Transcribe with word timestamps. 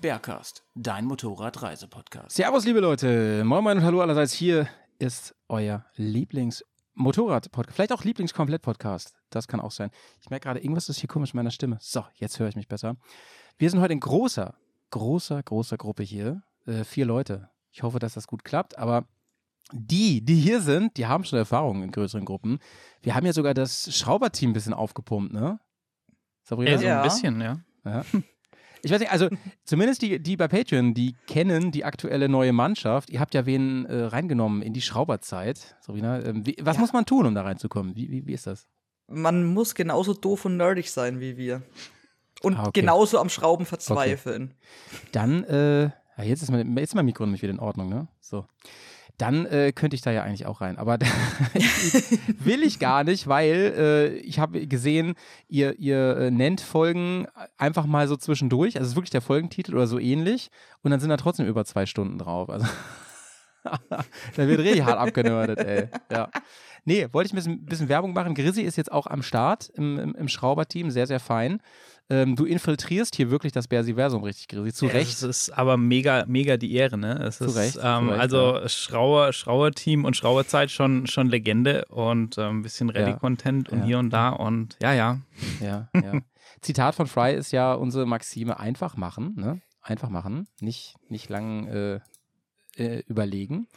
Bergcast, 0.00 0.64
dein 0.76 1.04
Motorradreisepodcast. 1.06 2.36
Servus, 2.36 2.64
liebe 2.64 2.78
Leute. 2.80 3.42
Moin, 3.44 3.64
moin 3.64 3.78
und 3.78 3.84
hallo 3.84 4.00
allerseits. 4.00 4.32
Hier 4.32 4.68
ist 5.00 5.34
euer 5.48 5.84
Lieblings-Motorrad-Podcast. 5.96 7.74
Vielleicht 7.74 7.92
auch 7.92 8.04
Lieblings-Komplett-Podcast. 8.04 9.14
Das 9.30 9.48
kann 9.48 9.60
auch 9.60 9.72
sein. 9.72 9.90
Ich 10.20 10.30
merke 10.30 10.44
gerade, 10.44 10.60
irgendwas 10.60 10.88
ist 10.88 11.00
hier 11.00 11.08
komisch 11.08 11.32
in 11.34 11.38
meiner 11.38 11.50
Stimme. 11.50 11.78
So, 11.80 12.04
jetzt 12.14 12.38
höre 12.38 12.46
ich 12.48 12.54
mich 12.54 12.68
besser. 12.68 12.96
Wir 13.58 13.68
sind 13.70 13.80
heute 13.80 13.92
in 13.92 13.98
großer, 14.00 14.54
großer, 14.90 15.42
großer 15.42 15.76
Gruppe 15.76 16.04
hier. 16.04 16.42
Äh, 16.66 16.84
vier 16.84 17.04
Leute. 17.04 17.50
Ich 17.72 17.82
hoffe, 17.82 17.98
dass 17.98 18.14
das 18.14 18.28
gut 18.28 18.44
klappt. 18.44 18.78
Aber 18.78 19.04
die, 19.72 20.24
die 20.24 20.36
hier 20.36 20.60
sind, 20.60 20.96
die 20.96 21.06
haben 21.06 21.24
schon 21.24 21.40
Erfahrung 21.40 21.82
in 21.82 21.90
größeren 21.90 22.24
Gruppen. 22.24 22.60
Wir 23.02 23.16
haben 23.16 23.26
ja 23.26 23.32
sogar 23.32 23.52
das 23.52 23.92
Schrauberteam 23.96 24.50
ein 24.50 24.54
bisschen 24.54 24.74
aufgepumpt, 24.74 25.32
ne? 25.32 25.58
Sabrina? 26.44 26.70
Ja, 26.70 26.78
so 26.78 26.84
Ja. 26.86 26.98
ein 26.98 27.02
bisschen, 27.02 27.40
ja. 27.40 27.58
Ja. 27.84 28.04
Ich 28.82 28.90
weiß 28.92 29.00
nicht, 29.00 29.10
also 29.10 29.28
zumindest 29.64 30.02
die, 30.02 30.20
die 30.20 30.36
bei 30.36 30.48
Patreon, 30.48 30.94
die 30.94 31.14
kennen 31.26 31.72
die 31.72 31.84
aktuelle 31.84 32.28
neue 32.28 32.52
Mannschaft. 32.52 33.10
Ihr 33.10 33.20
habt 33.20 33.34
ja 33.34 33.44
wen 33.46 33.86
äh, 33.86 34.04
reingenommen 34.04 34.62
in 34.62 34.72
die 34.72 34.82
Schrauberzeit. 34.82 35.76
Sabrina, 35.80 36.24
ähm, 36.24 36.46
wie, 36.46 36.56
was 36.60 36.78
muss 36.78 36.92
man 36.92 37.04
tun, 37.06 37.26
um 37.26 37.34
da 37.34 37.42
reinzukommen? 37.42 37.96
Wie, 37.96 38.10
wie, 38.10 38.26
wie 38.26 38.32
ist 38.32 38.46
das? 38.46 38.68
Man 39.08 39.44
muss 39.44 39.74
genauso 39.74 40.14
doof 40.14 40.44
und 40.44 40.56
nerdig 40.56 40.90
sein 40.90 41.18
wie 41.20 41.36
wir. 41.36 41.62
Und 42.42 42.56
Ah, 42.56 42.66
okay. 42.68 42.80
genauso 42.82 43.18
am 43.18 43.28
Schrauben 43.30 43.66
verzweifeln. 43.66 44.54
Dann, 45.12 45.42
äh, 45.44 45.84
ja, 45.84 46.24
jetzt 46.24 46.42
ist 46.42 46.50
mein, 46.50 46.76
jetzt 46.76 46.90
ist 46.90 46.94
mein 46.94 47.04
Mikro 47.06 47.24
nämlich 47.24 47.42
wieder 47.42 47.52
in 47.52 47.58
Ordnung, 47.58 47.88
ne? 47.88 48.06
So. 48.20 48.46
Dann 49.18 49.46
äh, 49.46 49.72
könnte 49.72 49.96
ich 49.96 50.02
da 50.02 50.12
ja 50.12 50.22
eigentlich 50.22 50.46
auch 50.46 50.60
rein. 50.60 50.78
Aber 50.78 50.98
will 52.38 52.62
ich 52.62 52.78
gar 52.78 53.04
nicht, 53.04 53.26
weil 53.26 53.74
äh, 53.76 54.08
ich 54.18 54.38
habe 54.38 54.66
gesehen, 54.66 55.14
ihr, 55.48 55.78
ihr 55.78 56.16
äh, 56.16 56.30
nennt 56.30 56.60
Folgen 56.60 57.26
einfach 57.56 57.86
mal 57.86 58.06
so 58.08 58.16
zwischendurch. 58.16 58.76
Also 58.76 58.86
es 58.86 58.92
ist 58.92 58.96
wirklich 58.96 59.10
der 59.10 59.20
Folgentitel 59.20 59.74
oder 59.74 59.86
so 59.86 59.98
ähnlich. 59.98 60.50
Und 60.82 60.92
dann 60.92 61.00
sind 61.00 61.10
da 61.10 61.16
trotzdem 61.16 61.46
über 61.46 61.64
zwei 61.64 61.84
Stunden 61.84 62.18
drauf. 62.18 62.48
Also 62.48 62.66
da 63.64 64.48
wird 64.48 64.60
richtig 64.60 64.84
hart 64.84 64.98
abgenördet, 64.98 65.58
ey. 65.58 65.88
Ja. 66.10 66.30
Nee, 66.84 67.08
wollte 67.12 67.26
ich 67.26 67.32
ein 67.32 67.36
bisschen, 67.36 67.64
bisschen 67.66 67.88
Werbung 67.88 68.12
machen. 68.12 68.34
Grizzy 68.34 68.62
ist 68.62 68.76
jetzt 68.76 68.92
auch 68.92 69.06
am 69.06 69.22
Start 69.22 69.68
im, 69.74 69.98
im, 69.98 70.14
im 70.14 70.28
Schrauberteam, 70.28 70.90
sehr, 70.90 71.06
sehr 71.06 71.20
fein. 71.20 71.60
Ähm, 72.10 72.36
du 72.36 72.46
infiltrierst 72.46 73.14
hier 73.16 73.30
wirklich 73.30 73.52
das 73.52 73.68
Bersiversum 73.68 74.22
richtig, 74.24 74.48
Grizzy. 74.48 74.72
Zu 74.72 74.86
Ja, 74.86 74.92
Recht. 74.92 75.10
Es 75.10 75.22
ist 75.22 75.50
aber 75.50 75.76
mega, 75.76 76.24
mega 76.26 76.56
die 76.56 76.72
Ehre, 76.74 76.96
ne? 76.96 77.18
Es 77.22 77.36
Zu 77.38 77.44
ist, 77.46 77.56
Recht, 77.56 77.72
zu 77.74 77.80
ähm, 77.82 78.08
Recht, 78.08 78.20
also 78.20 78.60
Schrauer, 78.66 79.32
Schrauer-Team 79.34 80.06
und 80.06 80.16
Schrauerzeit 80.16 80.70
schon, 80.70 81.06
schon 81.06 81.28
Legende 81.28 81.84
und 81.90 82.38
ähm, 82.38 82.60
ein 82.60 82.62
bisschen 82.62 82.88
Ready-Content 82.88 83.68
und 83.68 83.80
Ja. 83.80 83.84
hier 83.84 83.98
und 83.98 84.10
da 84.10 84.30
und 84.30 84.78
ja, 84.82 84.94
ja. 84.94 85.20
Ja, 85.60 85.88
ja. 85.94 86.20
Zitat 86.62 86.94
von 86.94 87.06
Fry 87.06 87.34
ist 87.34 87.52
ja 87.52 87.74
unsere 87.74 88.06
Maxime: 88.06 88.58
einfach 88.58 88.96
machen, 88.96 89.34
ne? 89.36 89.60
Einfach 89.82 90.08
machen, 90.08 90.48
nicht, 90.60 90.96
nicht 91.08 91.28
lang 91.28 91.66
äh, 91.68 92.00
äh, 92.76 93.00
überlegen 93.06 93.68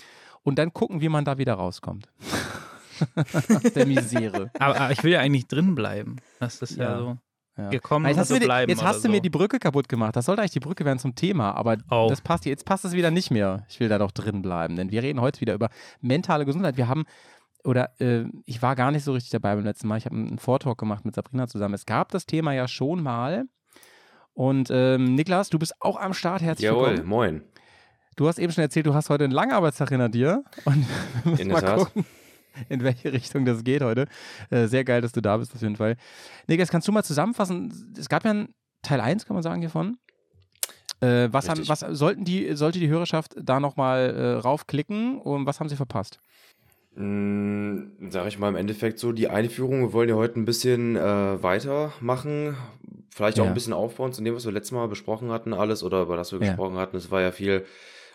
und 0.44 0.58
dann 0.58 0.74
gucken, 0.74 1.02
wie 1.02 1.10
man 1.10 1.26
da 1.26 1.38
wieder 1.38 1.56
rauskommt. 1.56 2.08
Aus 3.50 3.74
der 3.74 3.86
Misere. 3.88 4.52
Aber, 4.60 4.80
aber 4.80 4.92
ich 4.92 5.04
will 5.04 5.12
ja 5.12 5.20
eigentlich 5.20 5.48
drin 5.48 5.74
bleiben. 5.76 6.18
Das 6.40 6.62
ist 6.62 6.78
ja, 6.78 6.92
Ja. 6.92 6.98
so 6.98 7.18
Ja. 7.58 7.70
gekommen, 7.70 8.06
Jetzt 8.08 8.18
hast, 8.18 8.32
du 8.32 8.40
zu 8.40 8.48
mir, 8.48 8.66
jetzt 8.68 8.82
hast 8.84 8.98
du 9.00 9.08
so. 9.08 9.10
mir 9.10 9.20
die 9.22 9.30
Brücke 9.30 9.60
kaputt 9.60 9.90
gemacht. 9.90 10.16
Das 10.16 10.26
sollte 10.26 10.42
eigentlich 10.42 10.52
die 10.54 10.60
Brücke 10.62 10.86
werden 10.86 11.00
zum 11.00 11.16
Thema, 11.16 11.52
aber 11.54 11.78
Oh. 11.90 12.08
das 12.10 12.22
passt 12.22 12.46
jetzt 12.46 12.66
passt 12.66 12.86
es 12.86 12.94
wieder 12.94 13.12
nicht 13.12 13.30
mehr. 13.30 13.66
Ich 13.70 13.80
will 13.82 13.90
da 13.90 13.98
doch 13.98 14.12
drin 14.12 14.42
bleiben, 14.42 14.78
denn 14.78 14.90
wir 14.92 15.04
reden 15.04 15.20
heute 15.20 15.42
wieder 15.42 15.54
über 15.54 15.70
mentale 16.00 16.46
Gesundheit. 16.46 16.78
Wir 16.78 16.88
haben 16.88 17.04
oder 17.64 17.92
äh, 18.00 18.24
ich 18.46 18.62
war 18.62 18.76
gar 18.76 18.92
nicht 18.92 19.04
so 19.04 19.12
richtig 19.14 19.32
dabei 19.32 19.54
beim 19.56 19.66
letzten 19.66 19.88
Mal. 19.88 19.98
Ich 19.98 20.06
habe 20.06 20.16
einen 20.16 20.40
Vortalk 20.40 20.78
gemacht 20.78 21.04
mit 21.06 21.14
Sabrina 21.14 21.48
zusammen. 21.48 21.74
Es 21.76 21.86
gab 21.86 22.10
das 22.12 22.26
Thema 22.26 22.54
ja 22.54 22.68
schon 22.68 23.04
mal. 23.04 23.44
Und 24.34 24.70
ähm, 24.72 25.16
Niklas, 25.16 25.50
du 25.50 25.60
bist 25.60 25.74
auch 25.82 26.00
am 26.00 26.14
Start. 26.14 26.42
Herzlich 26.42 26.66
Jawohl, 26.66 26.92
willkommen. 26.92 27.10
moin. 27.10 27.42
Du 28.16 28.28
hast 28.28 28.40
eben 28.40 28.52
schon 28.54 28.62
erzählt, 28.64 28.86
du 28.86 28.94
hast 28.94 29.10
heute 29.10 29.26
einen 29.26 29.34
langen 29.34 29.52
Arbeitstag 29.52 29.90
hinter 29.90 30.10
dir. 30.10 30.44
Und 30.66 30.86
wir 31.24 31.32
müssen 31.32 31.42
In 31.42 31.48
mal 31.50 31.76
gucken, 31.76 32.06
in 32.70 32.84
welche 32.84 33.12
Richtung 33.14 33.46
das 33.46 33.64
geht 33.64 33.82
heute. 33.82 34.08
Äh, 34.50 34.68
sehr 34.68 34.84
geil, 34.84 35.02
dass 35.02 35.12
du 35.12 35.22
da 35.22 35.38
bist, 35.38 35.54
auf 35.56 35.62
jeden 35.62 35.76
Fall. 35.76 35.96
Niklas, 36.48 36.70
kannst 36.70 36.88
du 36.88 36.92
mal 36.92 37.04
zusammenfassen? 37.04 37.94
Es 37.98 38.10
gab 38.10 38.24
ja 38.26 38.32
einen 38.32 38.54
Teil 38.82 39.02
1, 39.02 39.26
kann 39.26 39.36
man 39.36 39.44
sagen, 39.44 39.62
hiervon. 39.62 39.98
Äh, 41.02 41.30
was, 41.32 41.50
haben, 41.50 41.68
was 41.68 41.80
sollten 41.80 42.26
die, 42.26 42.54
sollte 42.56 42.80
die 42.80 42.88
Hörerschaft 42.88 43.34
da 43.42 43.60
nochmal 43.60 44.10
äh, 44.16 44.34
raufklicken 44.40 45.18
und 45.20 45.46
was 45.46 45.60
haben 45.60 45.70
sie 45.70 45.76
verpasst? 45.76 46.20
Mm, 46.96 48.10
sag 48.10 48.28
ich 48.28 48.38
mal 48.38 48.50
im 48.50 48.56
Endeffekt 48.56 49.00
so, 49.00 49.12
die 49.14 49.30
Einführung, 49.30 49.82
wir 49.82 49.94
wollen 49.94 50.10
ja 50.10 50.16
heute 50.16 50.40
ein 50.40 50.46
bisschen 50.46 50.96
äh, 50.98 51.42
weitermachen, 51.42 52.58
vielleicht 53.10 53.40
auch 53.40 53.46
Ja. 53.46 53.50
ein 53.52 53.54
bisschen 53.54 53.74
aufbauen 53.74 54.12
zu 54.14 54.22
dem, 54.24 54.36
was 54.36 54.46
wir 54.46 54.52
letztes 54.52 54.74
Mal 54.74 54.88
besprochen 54.88 55.32
hatten, 55.32 55.54
alles 55.54 55.84
oder 55.84 56.02
über 56.02 56.18
das 56.18 56.32
wir 56.34 56.40
Ja. 56.40 56.48
gesprochen 56.48 56.76
hatten. 56.76 56.98
Es 56.98 57.10
war 57.10 57.22
ja 57.22 57.32
viel 57.32 57.66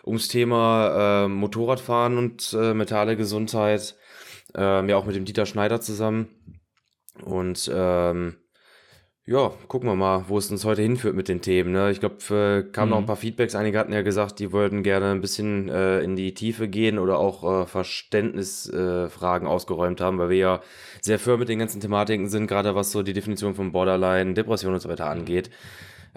ums 0.05 0.27
Thema 0.27 1.25
äh, 1.25 1.27
Motorradfahren 1.27 2.17
und 2.17 2.55
äh, 2.57 2.73
mentale 2.73 3.17
Gesundheit, 3.17 3.95
ähm, 4.57 4.89
ja 4.89 4.97
auch 4.97 5.05
mit 5.05 5.15
dem 5.15 5.25
Dieter 5.25 5.45
Schneider 5.45 5.79
zusammen. 5.79 6.27
Und 7.23 7.69
ähm, 7.73 8.35
ja, 9.25 9.51
gucken 9.67 9.89
wir 9.89 9.95
mal, 9.95 10.25
wo 10.29 10.37
es 10.37 10.49
uns 10.51 10.63
heute 10.63 10.81
hinführt 10.81 11.13
mit 11.15 11.27
den 11.27 11.41
Themen. 11.41 11.73
Ne? 11.73 11.91
Ich 11.91 11.99
glaube, 11.99 12.15
äh, 12.33 12.71
kamen 12.71 12.91
noch 12.91 12.97
Mhm. 12.97 13.03
ein 13.03 13.07
paar 13.07 13.15
Feedbacks. 13.17 13.55
Einige 13.55 13.77
hatten 13.77 13.91
ja 13.91 14.01
gesagt, 14.01 14.39
die 14.39 14.53
wollten 14.53 14.83
gerne 14.83 15.11
ein 15.11 15.19
bisschen 15.19 15.67
äh, 15.67 15.99
in 15.99 16.15
die 16.15 16.33
Tiefe 16.33 16.69
gehen 16.69 16.97
oder 16.97 17.19
auch 17.19 17.63
äh, 17.63 17.65
Verständnisfragen 17.65 19.47
äh, 19.47 19.51
ausgeräumt 19.51 19.99
haben, 19.99 20.17
weil 20.17 20.29
wir 20.29 20.37
ja 20.37 20.61
sehr 21.01 21.19
firm 21.19 21.39
mit 21.41 21.49
den 21.49 21.59
ganzen 21.59 21.81
Thematiken 21.81 22.29
sind, 22.29 22.47
gerade 22.47 22.73
was 22.75 22.91
so 22.91 23.03
die 23.03 23.13
Definition 23.13 23.53
von 23.53 23.71
Borderline, 23.73 24.33
Depression 24.33 24.73
und 24.73 24.79
so 24.79 24.87
weiter 24.89 25.07
angeht. 25.07 25.49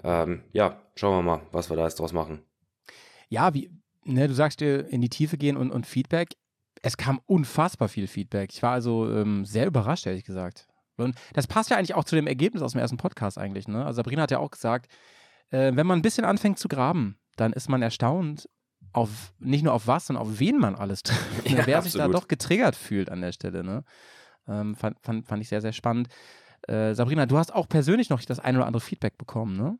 Ähm, 0.03 0.43
ja, 0.53 0.81
schauen 0.95 1.17
wir 1.17 1.21
mal, 1.21 1.41
was 1.51 1.69
wir 1.69 1.75
da 1.77 1.83
jetzt 1.83 1.99
draus 1.99 2.13
machen. 2.13 2.41
Ja, 3.27 3.53
wie, 3.53 3.71
ne, 4.05 4.27
du 4.27 4.33
sagst 4.33 4.61
dir 4.61 4.87
in 4.87 5.01
die 5.01 5.09
Tiefe 5.09 5.37
gehen 5.37 5.57
und, 5.57 5.71
und 5.71 5.85
Feedback. 5.85 6.29
Es 6.81 6.97
kam 6.97 7.19
unfassbar 7.25 7.87
viel 7.87 8.07
Feedback. 8.07 8.51
Ich 8.53 8.63
war 8.63 8.71
also 8.71 9.11
ähm, 9.11 9.45
sehr 9.45 9.67
überrascht, 9.67 10.07
ehrlich 10.07 10.25
gesagt. 10.25 10.67
Und 10.97 11.15
das 11.33 11.47
passt 11.47 11.69
ja 11.69 11.77
eigentlich 11.77 11.95
auch 11.95 12.03
zu 12.03 12.15
dem 12.15 12.27
Ergebnis 12.27 12.61
aus 12.61 12.73
dem 12.73 12.81
ersten 12.81 12.97
Podcast 12.97 13.37
eigentlich. 13.37 13.67
Ne? 13.67 13.85
Also 13.85 13.97
Sabrina 13.97 14.23
hat 14.23 14.31
ja 14.31 14.39
auch 14.39 14.51
gesagt, 14.51 14.91
äh, 15.49 15.71
wenn 15.75 15.87
man 15.87 15.99
ein 15.99 16.01
bisschen 16.01 16.25
anfängt 16.25 16.59
zu 16.59 16.67
graben, 16.67 17.17
dann 17.37 17.53
ist 17.53 17.69
man 17.69 17.81
erstaunt, 17.81 18.49
auf 18.93 19.33
nicht 19.39 19.63
nur 19.63 19.73
auf 19.73 19.87
was, 19.87 20.07
sondern 20.07 20.23
auf 20.23 20.39
wen 20.39 20.57
man 20.57 20.75
alles 20.75 21.03
trifft. 21.03 21.21
Ne? 21.49 21.57
Ja, 21.57 21.67
Wer 21.67 21.81
sich 21.81 21.93
da 21.93 22.05
absolut. 22.05 22.15
doch 22.23 22.27
getriggert 22.27 22.75
fühlt 22.75 23.09
an 23.09 23.21
der 23.21 23.31
Stelle. 23.31 23.63
Ne? 23.63 23.83
Ähm, 24.47 24.75
fand, 24.75 24.97
fand, 25.01 25.27
fand 25.27 25.41
ich 25.41 25.49
sehr, 25.49 25.61
sehr 25.61 25.73
spannend. 25.73 26.09
Äh, 26.67 26.93
Sabrina, 26.93 27.25
du 27.25 27.37
hast 27.37 27.53
auch 27.53 27.67
persönlich 27.67 28.09
noch 28.09 28.21
das 28.21 28.39
ein 28.39 28.55
oder 28.55 28.65
andere 28.65 28.81
Feedback 28.81 29.17
bekommen, 29.17 29.57
ne? 29.57 29.77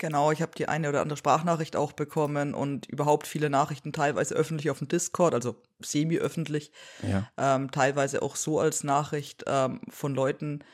Genau, 0.00 0.32
ich 0.32 0.40
habe 0.40 0.52
die 0.56 0.66
eine 0.66 0.88
oder 0.88 1.02
andere 1.02 1.18
Sprachnachricht 1.18 1.76
auch 1.76 1.92
bekommen 1.92 2.54
und 2.54 2.86
überhaupt 2.86 3.26
viele 3.26 3.50
Nachrichten 3.50 3.92
teilweise 3.92 4.34
öffentlich 4.34 4.70
auf 4.70 4.78
dem 4.78 4.88
Discord, 4.88 5.34
also 5.34 5.56
semi-öffentlich, 5.80 6.72
Ja. 7.06 7.30
ähm, 7.36 7.70
teilweise 7.70 8.22
auch 8.22 8.34
so 8.34 8.58
als 8.58 8.82
Nachricht 8.82 9.44
ähm, 9.46 9.82
von 9.90 10.14
Leuten, 10.14 10.64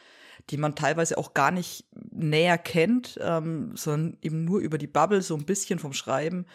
die 0.50 0.58
man 0.58 0.76
teilweise 0.76 1.18
auch 1.18 1.34
gar 1.34 1.50
nicht 1.50 1.86
näher 2.12 2.56
kennt, 2.56 3.18
ähm, 3.20 3.76
sondern 3.76 4.16
eben 4.22 4.44
nur 4.44 4.60
über 4.60 4.78
die 4.78 4.86
Bubble 4.86 5.22
so 5.22 5.34
ein 5.36 5.44
bisschen 5.44 5.80
vom 5.80 5.92
Schreiben, 5.92 6.46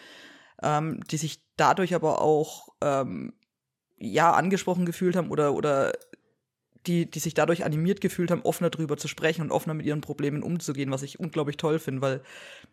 ähm, 0.62 1.04
die 1.10 1.18
sich 1.18 1.44
dadurch 1.58 1.94
aber 1.94 2.22
auch 2.22 2.70
ähm, 2.80 3.34
ja 3.98 4.32
angesprochen 4.32 4.86
gefühlt 4.86 5.14
haben 5.14 5.30
oder 5.30 5.52
oder 5.52 5.92
die, 6.86 7.10
die 7.10 7.18
sich 7.20 7.34
dadurch 7.34 7.64
animiert 7.64 8.00
gefühlt 8.00 8.30
haben, 8.30 8.42
offener 8.42 8.70
drüber 8.70 8.96
zu 8.96 9.08
sprechen 9.08 9.42
und 9.42 9.50
offener 9.50 9.74
mit 9.74 9.86
ihren 9.86 10.00
Problemen 10.00 10.42
umzugehen, 10.42 10.90
was 10.90 11.02
ich 11.02 11.20
unglaublich 11.20 11.56
toll 11.56 11.78
finde, 11.78 12.02
weil 12.02 12.22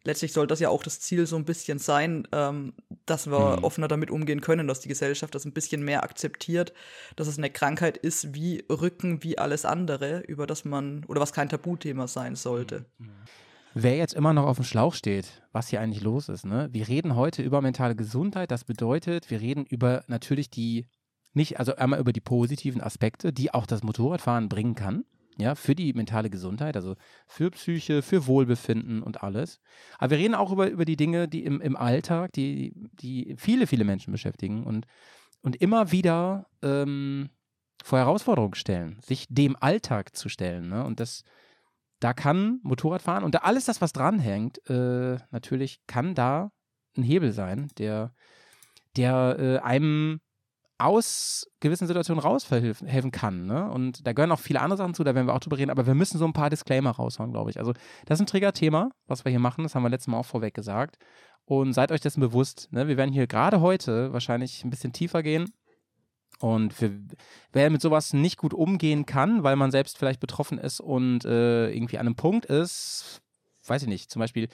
letztlich 0.03 0.33
soll 0.33 0.47
das 0.47 0.59
ja 0.59 0.69
auch 0.69 0.83
das 0.83 0.99
Ziel 0.99 1.25
so 1.27 1.35
ein 1.35 1.45
bisschen 1.45 1.79
sein, 1.79 2.27
ähm, 2.31 2.73
dass 3.05 3.27
wir 3.27 3.59
Mhm. 3.59 3.63
offener 3.63 3.87
damit 3.87 4.11
umgehen 4.11 4.41
können, 4.41 4.67
dass 4.67 4.79
die 4.79 4.89
Gesellschaft 4.89 5.35
das 5.35 5.45
ein 5.45 5.53
bisschen 5.53 5.83
mehr 5.83 6.03
akzeptiert, 6.03 6.73
dass 7.15 7.27
es 7.27 7.37
eine 7.37 7.49
Krankheit 7.49 7.97
ist 7.97 8.33
wie 8.33 8.63
Rücken, 8.69 9.23
wie 9.23 9.37
alles 9.37 9.65
andere, 9.65 10.19
über 10.21 10.47
das 10.47 10.65
man, 10.65 11.05
oder 11.05 11.21
was 11.21 11.33
kein 11.33 11.49
Tabuthema 11.49 12.07
sein 12.07 12.35
sollte. 12.35 12.85
Wer 13.73 13.97
jetzt 13.97 14.13
immer 14.15 14.33
noch 14.33 14.45
auf 14.47 14.57
dem 14.57 14.65
Schlauch 14.65 14.93
steht, 14.95 15.43
was 15.51 15.67
hier 15.69 15.79
eigentlich 15.79 16.01
los 16.03 16.27
ist, 16.27 16.45
ne? 16.45 16.69
Wir 16.71 16.87
reden 16.87 17.15
heute 17.15 17.43
über 17.43 17.61
mentale 17.61 17.95
Gesundheit. 17.95 18.51
Das 18.51 18.63
bedeutet, 18.63 19.29
wir 19.29 19.41
reden 19.41 19.65
über 19.65 20.03
natürlich 20.07 20.49
die, 20.49 20.87
nicht, 21.33 21.59
also 21.59 21.75
einmal 21.75 21.99
über 21.99 22.13
die 22.13 22.21
positiven 22.21 22.81
Aspekte, 22.81 23.31
die 23.31 23.53
auch 23.53 23.65
das 23.65 23.83
Motorradfahren 23.83 24.49
bringen 24.49 24.75
kann. 24.75 25.05
ja, 25.37 25.55
für 25.55 25.73
die 25.73 25.93
mentale 25.93 26.29
Gesundheit, 26.29 26.75
also 26.75 26.95
für 27.25 27.49
Psyche, 27.51 28.01
für 28.01 28.27
Wohlbefinden 28.27 29.01
und 29.01 29.23
alles. 29.23 29.61
Aber 29.97 30.11
wir 30.11 30.17
reden 30.17 30.35
auch 30.35 30.51
über, 30.51 30.69
über 30.69 30.83
die 30.83 30.97
Dinge, 30.97 31.29
die 31.29 31.45
im, 31.45 31.61
im 31.61 31.77
Alltag, 31.77 32.33
die, 32.33 32.73
die 32.93 33.35
viele, 33.37 33.65
viele 33.65 33.85
Menschen 33.85 34.11
beschäftigen 34.11 34.65
und, 34.65 34.85
und 35.41 35.55
immer 35.55 35.93
wieder 35.93 36.47
ähm, 36.61 37.29
vor 37.83 37.99
Herausforderungen 37.99 38.55
stellen, 38.55 38.99
sich 39.01 39.27
dem 39.29 39.55
Alltag 39.55 40.13
zu 40.13 40.27
stellen. 40.27 40.67
Ne? 40.67 40.83
Und 40.83 40.99
das, 40.99 41.23
da 42.01 42.13
kann 42.13 42.59
Motorradfahren 42.63 43.23
und 43.23 43.33
da 43.33 43.39
alles 43.39 43.63
das, 43.63 43.79
was 43.79 43.93
dranhängt, 43.93 44.59
äh, 44.69 45.19
natürlich 45.31 45.79
kann 45.87 46.15
da 46.15 46.51
ein 46.97 47.03
Hebel 47.03 47.31
sein, 47.31 47.69
der, 47.77 48.13
der 48.97 49.37
äh, 49.39 49.57
einem 49.59 50.19
aus 50.79 51.45
gewissen 51.59 51.87
Situationen 51.87 52.23
raushelfen 52.23 53.11
kann. 53.11 53.45
Ne? 53.45 53.69
Und 53.69 54.07
da 54.07 54.13
gehören 54.13 54.31
auch 54.31 54.39
viele 54.39 54.61
andere 54.61 54.77
Sachen 54.77 54.93
zu, 54.93 55.03
da 55.03 55.13
werden 55.13 55.27
wir 55.27 55.35
auch 55.35 55.39
drüber 55.39 55.57
reden, 55.57 55.71
aber 55.71 55.85
wir 55.85 55.93
müssen 55.93 56.17
so 56.17 56.25
ein 56.25 56.33
paar 56.33 56.49
Disclaimer 56.49 56.91
raushauen, 56.91 57.31
glaube 57.31 57.51
ich. 57.51 57.59
Also, 57.59 57.73
das 58.05 58.17
ist 58.17 58.21
ein 58.21 58.27
Trigger-Thema, 58.27 58.89
was 59.05 59.25
wir 59.25 59.29
hier 59.29 59.39
machen, 59.39 59.63
das 59.63 59.75
haben 59.75 59.83
wir 59.83 59.89
letztes 59.89 60.07
Mal 60.07 60.17
auch 60.17 60.25
vorweg 60.25 60.53
gesagt. 60.53 60.97
Und 61.45 61.73
seid 61.73 61.91
euch 61.91 62.01
dessen 62.01 62.21
bewusst. 62.21 62.69
Ne? 62.71 62.87
Wir 62.87 62.95
werden 62.95 63.11
hier 63.11 63.27
gerade 63.27 63.59
heute 63.59 64.13
wahrscheinlich 64.13 64.63
ein 64.63 64.69
bisschen 64.69 64.93
tiefer 64.93 65.23
gehen. 65.23 65.51
Und 66.39 66.79
wir, 66.79 66.91
wer 67.51 67.69
mit 67.69 67.81
sowas 67.81 68.13
nicht 68.13 68.37
gut 68.37 68.53
umgehen 68.53 69.05
kann, 69.05 69.43
weil 69.43 69.57
man 69.57 69.71
selbst 69.71 69.97
vielleicht 69.97 70.21
betroffen 70.21 70.57
ist 70.57 70.79
und 70.79 71.25
äh, 71.25 71.69
irgendwie 71.71 71.97
an 71.97 72.05
einem 72.05 72.15
Punkt 72.15 72.45
ist, 72.45 73.21
weiß 73.65 73.81
ich 73.81 73.89
nicht, 73.89 74.09
zum 74.09 74.21
Beispiel 74.21 74.47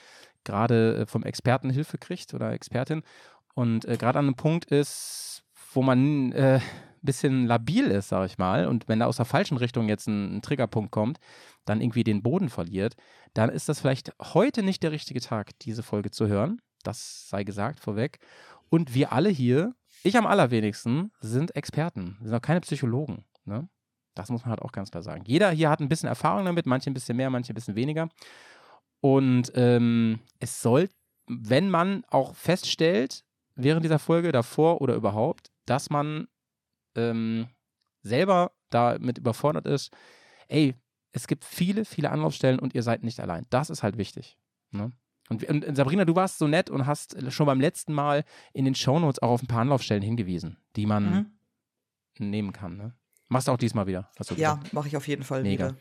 gerade 0.44 1.02
äh, 1.02 1.06
vom 1.06 1.24
Experten 1.24 1.70
Hilfe 1.70 2.00
kriegt 2.00 2.34
oder 2.34 2.54
Expertin 2.54 3.04
und 3.56 3.86
äh, 3.86 3.98
gerade 3.98 4.20
an 4.20 4.26
einem 4.26 4.36
Punkt 4.36 4.66
ist, 4.66 5.35
wo 5.76 5.82
man 5.82 6.30
ein 6.30 6.32
äh, 6.34 6.60
bisschen 7.02 7.46
labil 7.46 7.86
ist, 7.86 8.10
sage 8.10 8.26
ich 8.26 8.38
mal, 8.38 8.68
und 8.68 8.88
wenn 8.88 9.00
da 9.00 9.06
aus 9.06 9.18
der 9.18 9.26
falschen 9.26 9.58
Richtung 9.58 9.88
jetzt 9.88 10.08
ein, 10.08 10.38
ein, 10.38 10.42
Triggerpunkt 10.42 10.92
kommt, 10.92 11.20
dann 11.66 11.82
irgendwie 11.82 12.04
den 12.04 12.24
Boden 12.24 12.50
verliert, 12.50 12.96
dann 13.34 13.50
ist 13.50 13.70
das 13.70 13.80
vielleicht 13.80 14.12
heute 14.34 14.64
nicht 14.64 14.84
der 14.84 14.92
richtige 14.92 15.22
Tag, 15.22 15.58
diese 15.60 15.84
Folge 15.84 16.12
zu 16.12 16.28
hören. 16.28 16.62
Das 16.84 17.30
sei 17.30 17.44
gesagt 17.44 17.80
vorweg. 17.80 18.20
Und 18.70 18.94
wir 18.94 19.12
alle 19.14 19.30
hier, 19.30 19.76
ich 20.04 20.18
am 20.18 20.28
allerwenigsten, 20.28 21.12
sind 21.20 21.56
Experten. 21.56 22.18
Wir 22.20 22.30
sind 22.30 22.38
auch 22.38 22.42
keine 22.42 22.62
Psychologen. 22.62 23.26
Ne? 23.46 23.68
Das 24.16 24.30
muss 24.30 24.42
man 24.42 24.52
halt 24.52 24.62
auch 24.62 24.72
ganz 24.72 24.92
klar 24.92 25.04
sagen. 25.04 25.24
Jeder 25.26 25.52
hier 25.52 25.70
hat 25.70 25.80
ein 25.80 25.90
bisschen 25.90 26.10
Erfahrung 26.10 26.46
damit, 26.46 26.66
manche 26.66 26.90
ein 26.90 26.94
bisschen 26.94 27.18
mehr, 27.18 27.30
manche 27.30 27.54
ein 27.54 27.56
bisschen 27.56 27.76
weniger. 27.76 28.10
Und 29.02 29.52
ähm, 29.56 30.20
es 30.40 30.62
soll, 30.62 30.90
wenn 31.28 31.70
man 31.70 32.04
auch 32.10 32.36
feststellt, 32.36 33.24
während 33.56 33.84
dieser 33.84 34.00
Folge, 34.00 34.32
davor 34.32 34.82
oder 34.82 34.96
überhaupt, 34.96 35.52
dass 35.66 35.90
man 35.90 36.28
ähm, 36.96 37.48
selber 38.02 38.52
damit 38.70 39.18
überfordert 39.18 39.66
ist, 39.66 39.92
ey, 40.48 40.76
es 41.12 41.28
gibt 41.28 41.46
viele, 41.46 41.86
viele 41.86 42.12
Anlaufstellen 42.12 42.60
und 42.60 42.76
ihr 42.76 42.84
seid 42.84 43.04
nicht 43.04 43.20
allein. 43.20 43.46
Das 43.50 43.70
ist 43.70 43.84
halt 43.84 43.98
wichtig. 43.98 44.38
Ne? 44.72 44.92
Und, 45.30 45.44
und, 45.46 45.76
Sabrina, 45.76 46.06
du 46.06 46.16
warst 46.16 46.38
so 46.38 46.48
nett 46.48 46.70
und 46.70 46.86
hast 46.86 47.16
schon 47.32 47.46
beim 47.46 47.60
letzten 47.60 47.94
Mal 47.94 48.24
in 48.54 48.66
den 48.66 48.76
Shownotes 48.76 49.22
auch 49.22 49.30
auf 49.30 49.42
ein 49.42 49.48
paar 49.48 49.62
Anlaufstellen 49.62 50.04
hingewiesen, 50.04 50.58
die 50.76 50.86
man 50.86 51.32
mhm. 52.20 52.30
nehmen 52.30 52.52
kann. 52.52 52.78
Ne? 52.78 52.94
Machst 53.30 53.48
du 53.48 53.52
auch 53.52 53.58
diesmal 53.58 53.88
wieder? 53.88 54.12
ja, 54.36 54.60
mache 54.72 54.88
ich 54.88 54.98
auf 54.98 55.08
jeden 55.08 55.24
Fall 55.24 55.42
Mega. 55.44 55.70
wieder. 55.70 55.78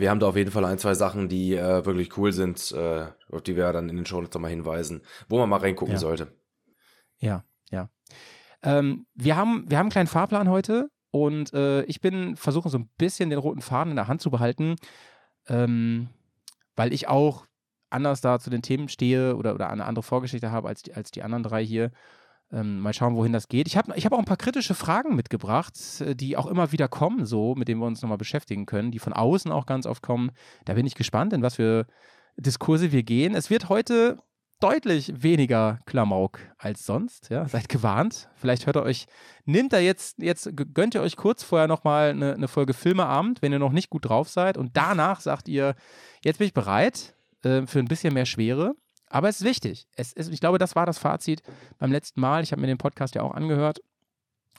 Wir 0.00 0.10
haben 0.10 0.20
da 0.20 0.28
auf 0.28 0.36
jeden 0.36 0.50
Fall 0.50 0.64
ein, 0.64 0.78
zwei 0.78 0.94
Sachen, 0.94 1.28
die 1.28 1.54
äh, 1.54 1.84
wirklich 1.84 2.16
cool 2.16 2.32
sind, 2.32 2.72
äh, 2.72 3.06
auf 3.30 3.42
die 3.42 3.56
wir 3.56 3.72
dann 3.72 3.88
in 3.88 3.96
den 3.96 4.06
Shownotes 4.06 4.34
nochmal 4.34 4.50
hinweisen, 4.50 5.02
wo 5.28 5.38
man 5.38 5.48
mal 5.48 5.60
reingucken 5.60 5.94
ja. 5.94 6.00
sollte. 6.00 6.32
Ja, 7.18 7.44
ja. 7.70 7.90
Ähm, 8.64 9.06
wir, 9.14 9.36
haben, 9.36 9.64
wir 9.68 9.78
haben 9.78 9.84
einen 9.84 9.92
kleinen 9.92 10.06
Fahrplan 10.08 10.48
heute 10.48 10.88
und 11.10 11.52
äh, 11.52 11.82
ich 11.84 12.00
bin 12.00 12.34
versuche 12.36 12.70
so 12.70 12.78
ein 12.78 12.88
bisschen 12.98 13.30
den 13.30 13.38
roten 13.38 13.60
Faden 13.60 13.90
in 13.90 13.96
der 13.96 14.08
Hand 14.08 14.22
zu 14.22 14.30
behalten, 14.30 14.76
ähm, 15.48 16.08
weil 16.74 16.92
ich 16.92 17.06
auch 17.06 17.46
anders 17.90 18.22
da 18.22 18.40
zu 18.40 18.50
den 18.50 18.62
Themen 18.62 18.88
stehe 18.88 19.36
oder, 19.36 19.54
oder 19.54 19.70
eine 19.70 19.84
andere 19.84 20.02
Vorgeschichte 20.02 20.50
habe 20.50 20.66
als 20.66 20.82
die, 20.82 20.94
als 20.94 21.10
die 21.10 21.22
anderen 21.22 21.44
drei 21.44 21.64
hier. 21.64 21.92
Ähm, 22.52 22.80
mal 22.80 22.92
schauen, 22.92 23.16
wohin 23.16 23.32
das 23.32 23.48
geht. 23.48 23.66
Ich 23.66 23.76
habe 23.76 23.92
ich 23.96 24.04
hab 24.04 24.12
auch 24.12 24.18
ein 24.18 24.26
paar 24.26 24.36
kritische 24.36 24.74
Fragen 24.74 25.14
mitgebracht, 25.14 25.74
äh, 26.00 26.14
die 26.14 26.36
auch 26.36 26.46
immer 26.46 26.72
wieder 26.72 26.88
kommen, 26.88 27.26
so, 27.26 27.54
mit 27.54 27.68
denen 27.68 27.80
wir 27.80 27.86
uns 27.86 28.02
nochmal 28.02 28.18
beschäftigen 28.18 28.66
können, 28.66 28.90
die 28.90 28.98
von 28.98 29.12
außen 29.12 29.50
auch 29.50 29.66
ganz 29.66 29.86
oft 29.86 30.02
kommen. 30.02 30.30
Da 30.64 30.74
bin 30.74 30.86
ich 30.86 30.94
gespannt, 30.94 31.32
in 31.32 31.42
was 31.42 31.56
für 31.56 31.86
Diskurse 32.36 32.92
wir 32.92 33.02
gehen. 33.02 33.34
Es 33.34 33.50
wird 33.50 33.68
heute 33.68 34.18
deutlich 34.60 35.22
weniger 35.22 35.78
Klamauk 35.86 36.38
als 36.58 36.86
sonst. 36.86 37.30
Ja, 37.30 37.46
seid 37.48 37.68
gewarnt. 37.68 38.28
Vielleicht 38.36 38.66
hört 38.66 38.76
ihr 38.76 38.82
euch, 38.82 39.06
nimmt 39.44 39.72
da 39.72 39.78
jetzt, 39.78 40.18
jetzt 40.18 40.50
gönnt 40.74 40.94
ihr 40.94 41.02
euch 41.02 41.16
kurz 41.16 41.42
vorher 41.42 41.68
nochmal 41.68 42.10
eine, 42.10 42.34
eine 42.34 42.48
Folge 42.48 42.74
Filmeabend, 42.74 43.42
wenn 43.42 43.52
ihr 43.52 43.58
noch 43.58 43.72
nicht 43.72 43.90
gut 43.90 44.08
drauf 44.08 44.28
seid. 44.28 44.56
Und 44.56 44.76
danach 44.76 45.20
sagt 45.20 45.48
ihr, 45.48 45.74
jetzt 46.22 46.38
bin 46.38 46.46
ich 46.46 46.54
bereit 46.54 47.14
äh, 47.42 47.66
für 47.66 47.78
ein 47.78 47.88
bisschen 47.88 48.14
mehr 48.14 48.26
Schwere. 48.26 48.74
Aber 49.08 49.28
es 49.28 49.40
ist 49.40 49.46
wichtig. 49.46 49.86
Es 49.96 50.12
ist, 50.12 50.32
ich 50.32 50.40
glaube, 50.40 50.58
das 50.58 50.74
war 50.74 50.86
das 50.86 50.98
Fazit 50.98 51.42
beim 51.78 51.92
letzten 51.92 52.20
Mal. 52.20 52.42
Ich 52.42 52.52
habe 52.52 52.60
mir 52.60 52.66
den 52.66 52.78
Podcast 52.78 53.14
ja 53.14 53.22
auch 53.22 53.32
angehört. 53.32 53.78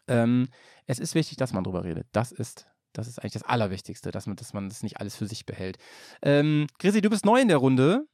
Ähm, 0.07 0.47
es 0.85 0.99
ist 0.99 1.15
wichtig, 1.15 1.37
dass 1.37 1.51
man 1.51 1.63
drüber 1.63 1.83
redet. 1.83 2.07
Das 2.11 2.31
ist, 2.31 2.67
das 2.93 3.07
ist 3.07 3.19
eigentlich 3.19 3.33
das 3.33 3.43
Allerwichtigste, 3.43 4.11
dass 4.11 4.27
man, 4.27 4.35
dass 4.35 4.53
man 4.53 4.69
das 4.69 4.83
nicht 4.83 4.97
alles 4.97 5.15
für 5.15 5.27
sich 5.27 5.45
behält. 5.45 5.77
Ähm, 6.21 6.67
Chrissy, 6.79 7.01
du 7.01 7.09
bist 7.09 7.25
neu 7.25 7.41
in 7.41 7.47
der 7.47 7.57
Runde. 7.57 8.05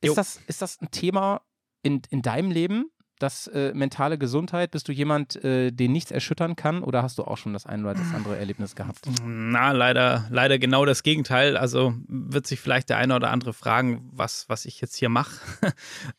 Ist 0.00 0.16
das, 0.16 0.40
ist 0.46 0.62
das 0.62 0.80
ein 0.80 0.90
Thema 0.90 1.42
in, 1.82 2.02
in 2.10 2.22
deinem 2.22 2.50
Leben? 2.50 2.90
Das 3.18 3.48
äh, 3.48 3.74
mentale 3.74 4.16
Gesundheit, 4.16 4.70
bist 4.70 4.88
du 4.88 4.92
jemand, 4.92 5.44
äh, 5.44 5.72
den 5.72 5.92
nichts 5.92 6.10
erschüttern 6.10 6.56
kann 6.56 6.82
oder 6.82 7.02
hast 7.02 7.18
du 7.18 7.24
auch 7.24 7.36
schon 7.36 7.52
das 7.52 7.66
ein 7.66 7.84
oder 7.84 7.92
das 7.92 8.14
andere 8.14 8.38
Erlebnis 8.38 8.74
gehabt? 8.74 9.00
Na, 9.22 9.72
leider, 9.72 10.26
leider 10.30 10.58
genau 10.58 10.86
das 10.86 11.02
Gegenteil. 11.02 11.58
Also 11.58 11.92
wird 12.08 12.46
sich 12.46 12.60
vielleicht 12.60 12.88
der 12.88 12.96
eine 12.96 13.14
oder 13.14 13.30
andere 13.30 13.52
fragen, 13.52 14.08
was, 14.10 14.48
was 14.48 14.64
ich 14.64 14.80
jetzt 14.80 14.96
hier 14.96 15.10
mache. 15.10 15.38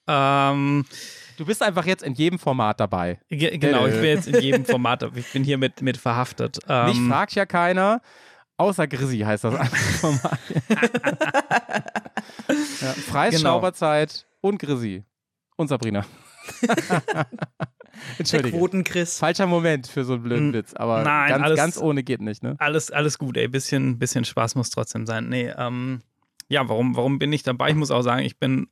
ähm, 0.07 0.86
du 1.38 1.45
bist 1.48 1.63
einfach 1.63 1.88
jetzt 1.88 2.04
in 2.04 2.13
jedem 2.13 2.38
Format 2.38 2.80
dabei. 2.80 3.19
Ge 3.30 3.57
genau, 3.57 3.88
ich 3.88 3.95
bin 3.95 4.04
jetzt 4.04 4.28
in 4.28 4.39
jedem 4.39 4.66
Format. 4.66 5.01
Ich 5.16 5.33
bin 5.33 5.44
hier 5.44 5.57
mit, 5.57 5.81
mit 5.81 5.98
verhaftet. 5.98 6.60
Ähm, 6.69 6.86
Mich 6.86 7.10
fragt 7.10 7.33
ja 7.33 7.48
keiner. 7.48 8.01
Außer 8.61 8.87
Grissi 8.87 9.17
heißt 9.17 9.43
das 9.43 9.55
einfach 9.55 9.77
Format. 9.99 10.39
ja, 12.79 12.93
Freies 12.93 13.37
genau. 13.37 13.49
Schauberzeit 13.49 14.27
und 14.39 14.59
Grissi. 14.59 15.03
Und 15.55 15.67
Sabrina. 15.67 16.05
Entschuldige. 18.19 18.55
Quoten-Chris. 18.55 19.17
Falscher 19.17 19.47
Moment 19.47 19.87
für 19.87 20.03
so 20.03 20.13
einen 20.13 20.21
blöden 20.21 20.53
Witz, 20.53 20.75
aber 20.75 21.01
Nein, 21.01 21.29
ganz, 21.29 21.43
alles, 21.43 21.57
ganz 21.57 21.77
ohne 21.79 22.03
geht 22.03 22.21
nicht, 22.21 22.43
ne? 22.43 22.55
Alles, 22.59 22.91
alles 22.91 23.17
gut, 23.17 23.35
ey. 23.35 23.47
Bisschen, 23.47 23.97
bisschen 23.97 24.25
Spaß 24.25 24.53
muss 24.53 24.69
trotzdem 24.69 25.07
sein. 25.07 25.29
Nee, 25.29 25.51
ähm, 25.57 26.01
ja, 26.47 26.69
warum, 26.69 26.95
warum 26.95 27.17
bin 27.17 27.33
ich 27.33 27.41
dabei? 27.41 27.71
Ich 27.71 27.75
muss 27.75 27.89
auch 27.89 28.03
sagen, 28.03 28.23
ich 28.23 28.37
bin 28.37 28.67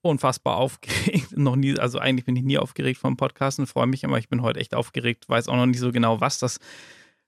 unfassbar 0.00 0.56
aufgeregt. 0.56 1.32
noch 1.36 1.56
nie, 1.56 1.78
also 1.78 1.98
eigentlich 1.98 2.24
bin 2.24 2.36
ich 2.36 2.44
nie 2.44 2.56
aufgeregt 2.56 2.98
vom 2.98 3.18
Podcasten, 3.18 3.66
freue 3.66 3.88
mich 3.88 4.06
aber 4.06 4.18
ich 4.18 4.30
bin 4.30 4.40
heute 4.40 4.60
echt 4.60 4.74
aufgeregt, 4.74 5.28
weiß 5.28 5.48
auch 5.48 5.56
noch 5.56 5.66
nicht 5.66 5.80
so 5.80 5.92
genau, 5.92 6.22
was 6.22 6.38
das 6.38 6.60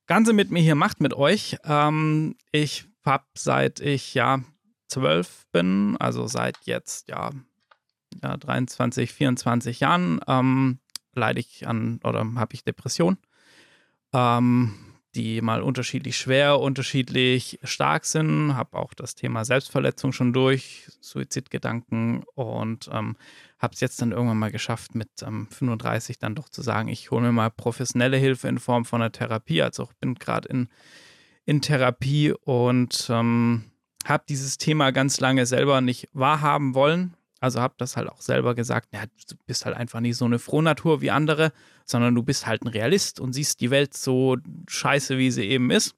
Ganze 0.06 0.32
mit 0.32 0.50
mir 0.50 0.62
hier 0.62 0.75
macht, 0.75 1.00
mit 1.00 1.14
euch. 1.14 1.56
Ähm, 1.64 2.36
ich 2.52 2.86
habe 3.04 3.25
seit 3.36 3.80
ich 3.80 4.14
ja 4.14 4.40
zwölf 4.88 5.46
bin, 5.52 5.96
also 5.98 6.26
seit 6.26 6.56
jetzt 6.64 7.08
ja 7.08 7.30
ja, 8.22 8.36
23, 8.36 9.12
24 9.12 9.80
Jahren 9.80 10.20
ähm, 10.26 10.78
leide 11.14 11.40
ich 11.40 11.66
an 11.66 12.00
oder 12.04 12.25
habe 12.36 12.54
ich 12.54 12.64
Depression, 12.64 13.18
ähm, 14.12 14.75
die 15.16 15.40
mal 15.40 15.62
unterschiedlich 15.62 16.16
schwer, 16.16 16.61
unterschiedlich 16.61 17.58
stark 17.64 18.04
sind. 18.04 18.54
Habe 18.54 18.76
auch 18.78 18.94
das 18.94 19.14
Thema 19.14 19.44
Selbstverletzung 19.44 20.12
schon 20.12 20.32
durch, 20.32 20.87
Suizidgedanken 21.00 22.25
und 22.35 22.88
ähm, 22.92 23.16
habe 23.58 23.75
es 23.75 23.80
jetzt 23.80 24.00
dann 24.02 24.12
irgendwann 24.12 24.38
mal 24.38 24.52
geschafft, 24.52 24.94
mit 24.94 25.08
35 25.18 26.16
ähm, 26.16 26.18
dann 26.20 26.35
doch 26.35 26.50
zu 26.50 26.62
sagen, 26.62 26.88
ich 26.88 27.11
hole 27.11 27.23
mir 27.23 27.32
mal 27.32 27.50
professionelle 27.50 28.18
Hilfe 28.18 28.49
in 28.49 28.58
Form 28.58 28.85
von 28.85 29.00
einer 29.00 29.11
Therapie. 29.11 29.62
Also 29.62 29.85
ich 29.90 29.96
bin 29.99 30.14
gerade 30.14 30.49
in, 30.49 30.68
in 31.46 31.62
Therapie 31.62 32.32
und 32.32 33.08
ähm, 33.11 33.64
habe 34.04 34.25
dieses 34.28 34.58
Thema 34.58 34.92
ganz 34.92 35.18
lange 35.18 35.46
selber 35.46 35.80
nicht 35.80 36.08
wahrhaben 36.12 36.75
wollen, 36.75 37.16
also 37.40 37.61
habe 37.61 37.75
das 37.78 37.96
halt 37.96 38.08
auch 38.08 38.20
selber 38.20 38.54
gesagt, 38.54 38.88
ja, 38.92 39.04
du 39.04 39.37
bist 39.46 39.66
halt 39.66 39.76
einfach 39.76 40.00
nicht 40.00 40.16
so 40.16 40.25
eine 40.25 40.38
Frohnatur 40.38 41.00
wie 41.00 41.11
andere, 41.11 41.52
sondern 41.87 42.14
du 42.14 42.23
bist 42.23 42.47
halt 42.47 42.62
ein 42.62 42.69
Realist 42.69 43.21
und 43.21 43.33
siehst 43.33 43.61
die 43.61 43.71
Welt 43.71 43.95
so 43.95 44.37
scheiße, 44.69 45.19
wie 45.19 45.31
sie 45.31 45.45
eben 45.45 45.71
ist. 45.71 45.95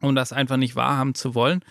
Um 0.00 0.14
das 0.14 0.32
einfach 0.32 0.56
nicht 0.56 0.76
wahrhaben 0.76 1.14
zu 1.14 1.34
wollen. 1.34 1.64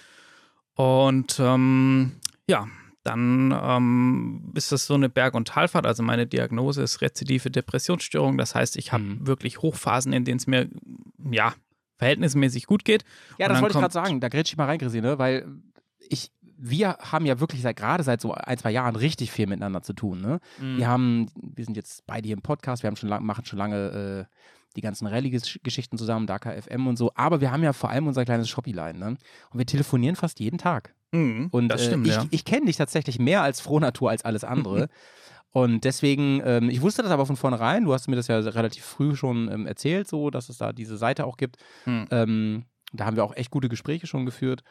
Und 0.75 1.37
ähm, 1.39 2.13
ja, 2.47 2.67
dann 3.03 3.57
ähm, 3.61 4.51
ist 4.55 4.71
das 4.71 4.85
so 4.85 4.93
eine 4.93 5.09
Berg- 5.09 5.33
und 5.33 5.47
Talfahrt. 5.47 5.85
Also 5.85 6.03
meine 6.03 6.27
Diagnose 6.27 6.81
ist 6.81 7.01
rezidive 7.01 7.51
Depressionsstörung. 7.51 8.37
Das 8.37 8.55
heißt, 8.55 8.77
ich 8.77 8.93
habe 8.93 9.03
mhm. 9.03 9.27
wirklich 9.27 9.61
Hochphasen, 9.61 10.13
in 10.13 10.23
denen 10.23 10.37
es 10.37 10.47
mir 10.47 10.69
ja 11.31 11.53
verhältnismäßig 11.97 12.67
gut 12.67 12.85
geht. 12.85 13.03
Ja, 13.37 13.47
das 13.47 13.61
wollte 13.61 13.73
ich 13.73 13.79
gerade 13.79 13.93
sagen. 13.93 14.21
Da 14.21 14.29
grätsch 14.29 14.51
ich 14.51 14.57
mal 14.57 14.65
rein, 14.65 14.79
Chrissine, 14.79 15.19
weil 15.19 15.45
ich 15.99 16.31
wir 16.61 16.97
haben 16.99 17.25
ja 17.25 17.39
wirklich 17.39 17.61
seit 17.61 17.75
gerade 17.75 18.03
seit 18.03 18.21
so 18.21 18.33
ein, 18.33 18.57
zwei 18.57 18.71
Jahren 18.71 18.95
richtig 18.95 19.31
viel 19.31 19.47
miteinander 19.47 19.81
zu 19.81 19.93
tun. 19.93 20.21
Ne? 20.21 20.39
Mhm. 20.59 20.77
Wir 20.77 20.87
haben, 20.87 21.31
wir 21.35 21.65
sind 21.65 21.75
jetzt 21.75 22.05
beide 22.05 22.27
hier 22.27 22.35
im 22.35 22.43
Podcast, 22.43 22.83
wir 22.83 22.87
haben 22.87 22.95
schon 22.95 23.09
lang, 23.09 23.25
machen 23.25 23.45
schon 23.45 23.57
lange 23.57 24.27
äh, 24.29 24.35
die 24.75 24.81
ganzen 24.81 25.07
Rallye-Geschichten 25.07 25.97
zusammen, 25.97 26.27
Dakar 26.27 26.53
FM 26.53 26.87
und 26.87 26.97
so, 26.97 27.11
aber 27.15 27.41
wir 27.41 27.51
haben 27.51 27.63
ja 27.63 27.73
vor 27.73 27.89
allem 27.89 28.07
unser 28.07 28.23
kleines 28.23 28.47
Shopee-Line, 28.47 28.97
ne? 28.97 29.07
Und 29.07 29.57
wir 29.57 29.65
telefonieren 29.65 30.15
fast 30.15 30.39
jeden 30.39 30.57
Tag. 30.57 30.93
Mhm, 31.11 31.49
Und 31.51 31.67
das 31.67 31.83
stimmt, 31.85 32.07
äh, 32.07 32.11
ich, 32.11 32.15
ja. 32.15 32.25
ich 32.29 32.45
kenne 32.45 32.67
dich 32.67 32.77
tatsächlich 32.77 33.19
mehr 33.19 33.41
als 33.41 33.59
Frohnatur 33.59 34.09
als 34.09 34.23
alles 34.23 34.43
andere. 34.43 34.87
Und 35.53 35.83
deswegen, 35.83 36.41
ähm, 36.45 36.69
ich 36.69 36.81
wusste 36.81 37.03
das 37.03 37.11
aber 37.11 37.25
von 37.25 37.35
vornherein, 37.35 37.83
du 37.83 37.93
hast 37.93 38.07
mir 38.07 38.15
das 38.15 38.27
ja 38.27 38.39
relativ 38.39 38.85
früh 38.85 39.17
schon 39.17 39.51
ähm, 39.51 39.67
erzählt, 39.67 40.07
so, 40.07 40.29
dass 40.29 40.47
es 40.47 40.57
da 40.57 40.71
diese 40.71 40.95
Seite 40.95 41.25
auch 41.25 41.35
gibt. 41.35 41.57
Mhm. 41.85 42.07
Ähm, 42.09 42.65
da 42.93 43.05
haben 43.05 43.17
wir 43.17 43.25
auch 43.25 43.35
echt 43.35 43.51
gute 43.51 43.67
Gespräche 43.67 44.07
schon 44.07 44.25
geführt. 44.25 44.63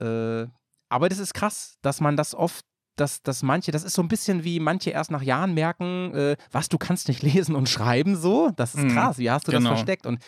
Äh, 0.00 0.46
aber 0.94 1.08
das 1.08 1.18
ist 1.18 1.34
krass, 1.34 1.76
dass 1.82 2.00
man 2.00 2.16
das 2.16 2.34
oft, 2.34 2.64
dass, 2.96 3.22
dass 3.22 3.42
manche, 3.42 3.72
das 3.72 3.82
ist 3.82 3.94
so 3.94 4.02
ein 4.02 4.08
bisschen 4.08 4.44
wie 4.44 4.60
manche 4.60 4.90
erst 4.90 5.10
nach 5.10 5.22
Jahren 5.22 5.52
merken, 5.54 6.14
äh, 6.14 6.36
was, 6.52 6.68
du 6.68 6.78
kannst 6.78 7.08
nicht 7.08 7.22
lesen 7.34 7.56
und 7.56 7.68
schreiben 7.68 8.16
so. 8.16 8.50
Das 8.56 8.74
ist 8.74 8.84
Mhm, 8.84 8.90
krass, 8.90 9.18
wie 9.18 9.30
hast 9.30 9.48
du 9.48 9.52
genau. 9.52 9.70
das 9.70 9.78
versteckt? 9.78 10.06
Und 10.06 10.20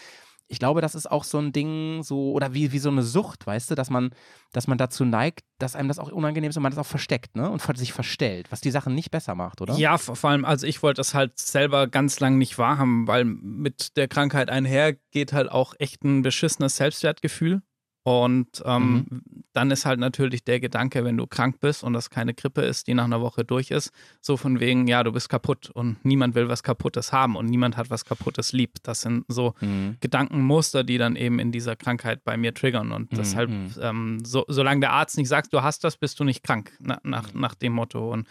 ich 0.48 0.58
glaube, 0.58 0.80
das 0.80 0.94
ist 0.94 1.10
auch 1.10 1.24
so 1.24 1.38
ein 1.38 1.52
Ding, 1.52 2.02
so, 2.02 2.32
oder 2.32 2.54
wie, 2.54 2.70
wie 2.72 2.78
so 2.78 2.88
eine 2.88 3.02
Sucht, 3.02 3.46
weißt 3.46 3.70
du, 3.70 3.74
dass 3.74 3.90
man, 3.90 4.10
dass 4.52 4.66
man 4.68 4.78
dazu 4.78 5.04
neigt, 5.04 5.40
dass 5.58 5.74
einem 5.74 5.88
das 5.88 5.98
auch 5.98 6.10
unangenehm 6.10 6.50
ist 6.50 6.56
und 6.56 6.62
man 6.62 6.70
das 6.72 6.78
auch 6.78 6.88
versteckt, 6.88 7.36
ne? 7.36 7.50
Und 7.50 7.62
sich 7.76 7.92
verstellt, 7.92 8.52
was 8.52 8.60
die 8.60 8.70
Sachen 8.70 8.94
nicht 8.94 9.10
besser 9.10 9.34
macht, 9.34 9.60
oder? 9.60 9.74
Ja, 9.74 9.98
vor 9.98 10.14
vor 10.14 10.30
allem, 10.30 10.44
also 10.44 10.66
ich 10.66 10.82
wollte 10.82 11.00
das 11.00 11.14
halt 11.14 11.38
selber 11.38 11.88
ganz 11.88 12.20
lang 12.20 12.38
nicht 12.38 12.58
wahrhaben, 12.58 13.08
weil 13.08 13.24
mit 13.24 13.96
der 13.96 14.06
Krankheit 14.08 14.48
einher 14.50 14.94
geht 15.10 15.32
halt 15.32 15.50
auch 15.50 15.74
echt 15.78 16.04
ein 16.04 16.22
beschissenes 16.22 16.76
Selbstwertgefühl. 16.76 17.62
Und 18.06 18.62
ähm, 18.64 19.04
dann 19.52 19.72
ist 19.72 19.84
halt 19.84 19.98
natürlich 19.98 20.44
der 20.44 20.60
Gedanke, 20.60 21.02
wenn 21.04 21.16
du 21.16 21.26
krank 21.26 21.58
bist 21.58 21.82
und 21.82 21.92
das 21.92 22.08
keine 22.08 22.34
Grippe 22.34 22.60
ist, 22.60 22.86
die 22.86 22.94
nach 22.94 23.02
einer 23.06 23.20
Woche 23.20 23.44
durch 23.44 23.72
ist, 23.72 23.90
so 24.20 24.36
von 24.36 24.60
wegen, 24.60 24.86
ja, 24.86 25.02
du 25.02 25.10
bist 25.10 25.28
kaputt 25.28 25.70
und 25.70 26.04
niemand 26.04 26.36
will 26.36 26.48
was 26.48 26.62
Kaputtes 26.62 27.12
haben 27.12 27.34
und 27.34 27.46
niemand 27.46 27.76
hat 27.76 27.90
was 27.90 28.04
Kaputtes 28.04 28.52
lieb. 28.52 28.74
Das 28.84 29.00
sind 29.00 29.24
so 29.26 29.54
Mhm. 29.60 29.96
Gedankenmuster, 29.98 30.84
die 30.84 30.98
dann 30.98 31.16
eben 31.16 31.40
in 31.40 31.50
dieser 31.50 31.74
Krankheit 31.74 32.22
bei 32.22 32.36
mir 32.36 32.54
triggern. 32.54 32.92
Und 32.92 33.10
Mhm, 33.10 33.16
deshalb, 33.16 33.50
mhm. 33.50 33.70
ähm, 33.80 34.24
so, 34.24 34.44
solange 34.46 34.82
der 34.82 34.92
Arzt 34.92 35.16
nicht 35.18 35.26
sagt, 35.26 35.52
du 35.52 35.62
hast 35.64 35.82
das, 35.82 35.96
bist 35.96 36.20
du 36.20 36.22
nicht 36.24 36.44
krank, 36.44 36.70
na, 36.78 37.00
nach, 37.02 37.34
Mhm. 37.34 37.40
nach 37.40 37.56
dem 37.56 37.72
Motto. 37.72 38.12
Und 38.12 38.28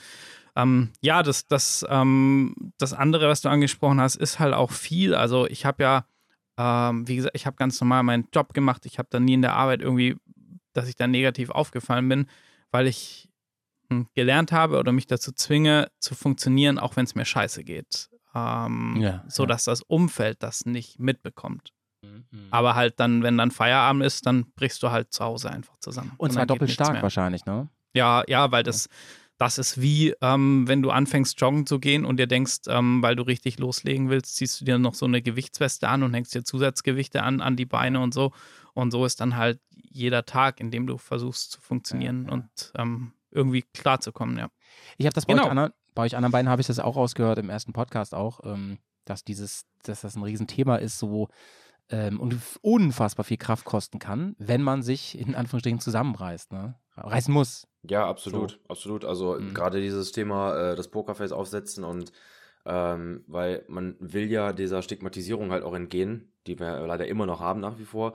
ähm, 0.56 0.92
ja, 1.02 1.22
das, 1.22 1.48
das, 1.48 1.86
ähm, 1.90 2.72
das 2.78 2.94
andere, 2.94 3.28
was 3.28 3.42
du 3.42 3.50
angesprochen 3.50 4.00
hast, 4.00 4.16
ist 4.16 4.40
halt 4.40 4.54
auch 4.54 4.72
viel. 4.72 5.14
Also 5.16 5.48
ich 5.48 5.66
habe 5.66 5.84
ja, 5.84 6.06
ähm, 6.58 7.08
wie 7.08 7.18
gesagt, 7.18 7.36
ich 7.36 7.46
habe 7.46 7.58
ganz 7.58 7.80
normal 7.80 8.04
meinen 8.04 8.28
Job 8.34 8.54
gemacht. 8.54 8.86
Ich 8.86 8.98
habe 8.98 9.10
dann 9.12 9.26
nie 9.26 9.34
in 9.34 9.42
der 9.42 9.56
Arbeit 9.56 9.82
irgendwie, 9.82 10.16
dass 10.74 10.88
ich 10.88 10.96
da 10.96 11.08
negativ 11.08 11.50
aufgefallen 11.50 12.08
bin, 12.08 12.28
weil 12.72 12.88
ich 12.88 13.30
hm, 13.90 14.08
gelernt 14.14 14.52
habe 14.52 14.80
oder 14.80 14.92
mich 14.92 15.08
dazu 15.08 15.32
zwinge, 15.32 15.90
zu 16.00 16.16
funktionieren, 16.16 16.80
auch 16.80 16.96
wenn 16.96 17.06
es 17.06 17.16
mir 17.16 17.26
scheiße 17.26 17.64
geht. 17.64 18.10
Ähm, 18.34 18.98
Ja, 19.00 19.24
so 19.28 19.44
ja. 19.44 19.48
dass 19.48 19.66
das 19.66 19.82
Umfeld 19.82 20.44
das 20.44 20.66
nicht 20.66 21.00
mitbekommt. 21.00 21.72
Mhm. 22.04 22.48
Aber 22.52 22.76
halt 22.76 23.00
dann, 23.00 23.24
wenn 23.24 23.38
dann 23.38 23.52
Feierabend 23.52 24.04
ist, 24.04 24.26
dann 24.26 24.52
brichst 24.56 24.82
du 24.84 24.92
halt 24.92 25.14
zu 25.14 25.24
Hause 25.24 25.50
einfach 25.50 25.78
zusammen. 25.78 26.12
Und 26.18 26.32
zwar 26.34 26.46
dann 26.46 26.56
geht 26.56 26.62
doppelt 26.62 26.72
stark 26.72 27.02
wahrscheinlich, 27.02 27.46
ne? 27.46 27.70
Ja, 27.94 28.24
ja, 28.28 28.52
weil 28.52 28.64
das, 28.64 28.90
das 29.38 29.58
ist 29.58 29.82
wie, 29.82 30.14
ähm, 30.22 30.68
wenn 30.68 30.82
du 30.82 30.92
anfängst, 30.92 31.40
joggen 31.42 31.66
zu 31.66 31.80
gehen 31.80 32.06
und 32.06 32.18
dir 32.18 32.28
denkst, 32.28 32.62
ähm, 32.68 33.02
weil 33.02 33.16
du 33.16 33.24
richtig 33.24 33.60
loslegen 33.60 34.10
willst, 34.10 34.36
ziehst 34.38 34.62
du 34.62 34.66
dir 34.66 34.78
noch 34.78 34.94
so 34.94 35.06
eine 35.06 35.22
Gewichtsweste 35.22 35.90
an 35.90 36.04
und 36.04 36.14
hängst 36.14 36.34
dir 36.34 36.44
Zusatzgewichte 36.44 37.22
an, 37.24 37.42
an 37.42 37.56
die 37.56 37.66
Beine 37.66 38.00
und 38.00 38.14
so. 38.14 38.32
Und 38.74 38.92
so 38.92 39.06
ist 39.06 39.20
dann 39.22 39.36
halt 39.36 39.60
jeder 39.72 40.26
Tag, 40.26 40.60
in 40.60 40.72
dem 40.72 40.88
du 40.88 40.98
versuchst 40.98 41.52
zu 41.52 41.62
funktionieren 41.62 42.24
Ja, 42.26 42.30
ja. 42.30 42.34
und 42.34 42.72
ähm, 42.78 43.14
irgendwie 43.32 43.64
klarzukommen, 43.74 44.38
ja. 44.38 44.50
Ich 44.98 45.06
habe 45.06 45.14
das 45.14 45.26
bei, 45.26 45.34
Genau. 45.34 45.46
euch 45.46 45.50
anderen, 45.50 45.72
bei 45.94 46.04
euch 46.04 46.16
anderen 46.16 46.32
beiden 46.32 46.50
habe 46.50 46.62
ich 46.62 46.68
das 46.68 46.80
auch 46.80 46.96
rausgehört, 46.96 47.38
im 47.40 47.50
ersten 47.50 47.74
Podcast 47.74 48.14
auch, 48.16 48.40
ähm, 48.46 48.78
dass 49.04 49.24
dieses, 49.24 49.66
dass 49.84 50.02
das 50.02 50.16
ein 50.16 50.24
Riesenthema 50.24 50.78
ist, 50.78 50.98
so 50.98 51.28
ähm, 51.90 52.20
und 52.20 52.36
unfassbar 52.62 53.24
viel 53.26 53.38
Kraft 53.38 53.66
kosten 53.66 54.00
kann, 54.00 54.36
wenn 54.40 54.62
man 54.62 54.82
sich 54.82 55.18
in 55.20 55.36
Anführungsstrichen 55.36 55.80
zusammenreißt, 55.80 56.52
ne? 56.54 56.76
Reißen 56.96 57.34
muss. 57.34 57.68
Ja, 57.90 58.08
absolut, 58.08 58.60
absolut. 58.68 59.06
Also 59.06 59.34
Mhm. 59.40 59.54
gerade 59.54 59.82
dieses 59.82 60.12
Thema, 60.12 60.72
äh, 60.72 60.76
das 60.76 60.88
Pokerface 60.90 61.32
aufsetzen 61.32 61.84
und 61.84 62.12
ähm, 62.66 63.24
weil 63.28 63.64
man 63.68 63.96
will 64.00 64.32
ja 64.32 64.52
dieser 64.52 64.82
Stigmatisierung 64.82 65.52
halt 65.52 65.64
auch 65.64 65.76
entgehen, 65.76 66.32
die 66.48 66.60
wir 66.60 66.86
leider 66.88 67.08
immer 67.08 67.26
noch 67.26 67.40
haben 67.40 67.60
nach 67.60 67.78
wie 67.78 67.86
vor. 67.86 68.14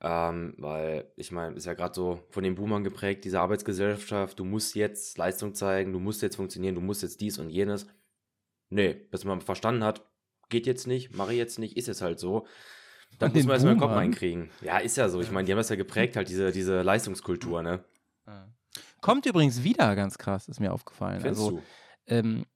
Ähm, 0.00 0.54
weil 0.58 1.12
ich 1.14 1.30
meine, 1.30 1.54
ist 1.54 1.66
ja 1.66 1.74
gerade 1.74 1.94
so 1.94 2.20
von 2.30 2.42
den 2.42 2.56
Boomern 2.56 2.82
geprägt, 2.82 3.24
diese 3.24 3.38
Arbeitsgesellschaft, 3.40 4.36
du 4.40 4.44
musst 4.44 4.74
jetzt 4.74 5.16
Leistung 5.16 5.54
zeigen, 5.54 5.92
du 5.92 6.00
musst 6.00 6.22
jetzt 6.22 6.34
funktionieren, 6.34 6.74
du 6.74 6.80
musst 6.80 7.02
jetzt 7.02 7.20
dies 7.20 7.38
und 7.38 7.50
jenes. 7.50 7.86
Nee, 8.68 8.94
bis 8.94 9.24
man 9.24 9.40
verstanden 9.40 9.84
hat, 9.84 10.04
geht 10.48 10.66
jetzt 10.66 10.88
nicht, 10.88 11.14
mache 11.14 11.32
ich 11.32 11.38
jetzt 11.38 11.60
nicht, 11.60 11.76
ist 11.76 11.86
jetzt 11.86 12.02
halt 12.02 12.18
so. 12.18 12.46
Dann 13.18 13.32
muss 13.32 13.44
man 13.44 13.54
erstmal 13.54 13.74
den 13.74 13.78
Kopf 13.78 13.90
Boomern? 13.90 14.04
reinkriegen. 14.04 14.50
Ja, 14.62 14.78
ist 14.78 14.96
ja 14.96 15.08
so. 15.08 15.20
Ich 15.20 15.30
meine, 15.30 15.46
die 15.46 15.52
haben 15.52 15.58
das 15.58 15.68
ja 15.68 15.76
geprägt, 15.76 16.16
halt 16.16 16.28
diese, 16.28 16.50
diese 16.50 16.82
Leistungskultur, 16.82 17.62
ne? 17.62 17.84
Kommt 19.02 19.26
übrigens 19.26 19.62
wieder 19.64 19.94
ganz 19.96 20.16
krass, 20.16 20.48
ist 20.48 20.60
mir 20.60 20.72
aufgefallen. 20.72 21.20
Findest 21.20 21.42
also, 21.42 21.58
du? 21.58 21.62
ähm, 22.06 22.46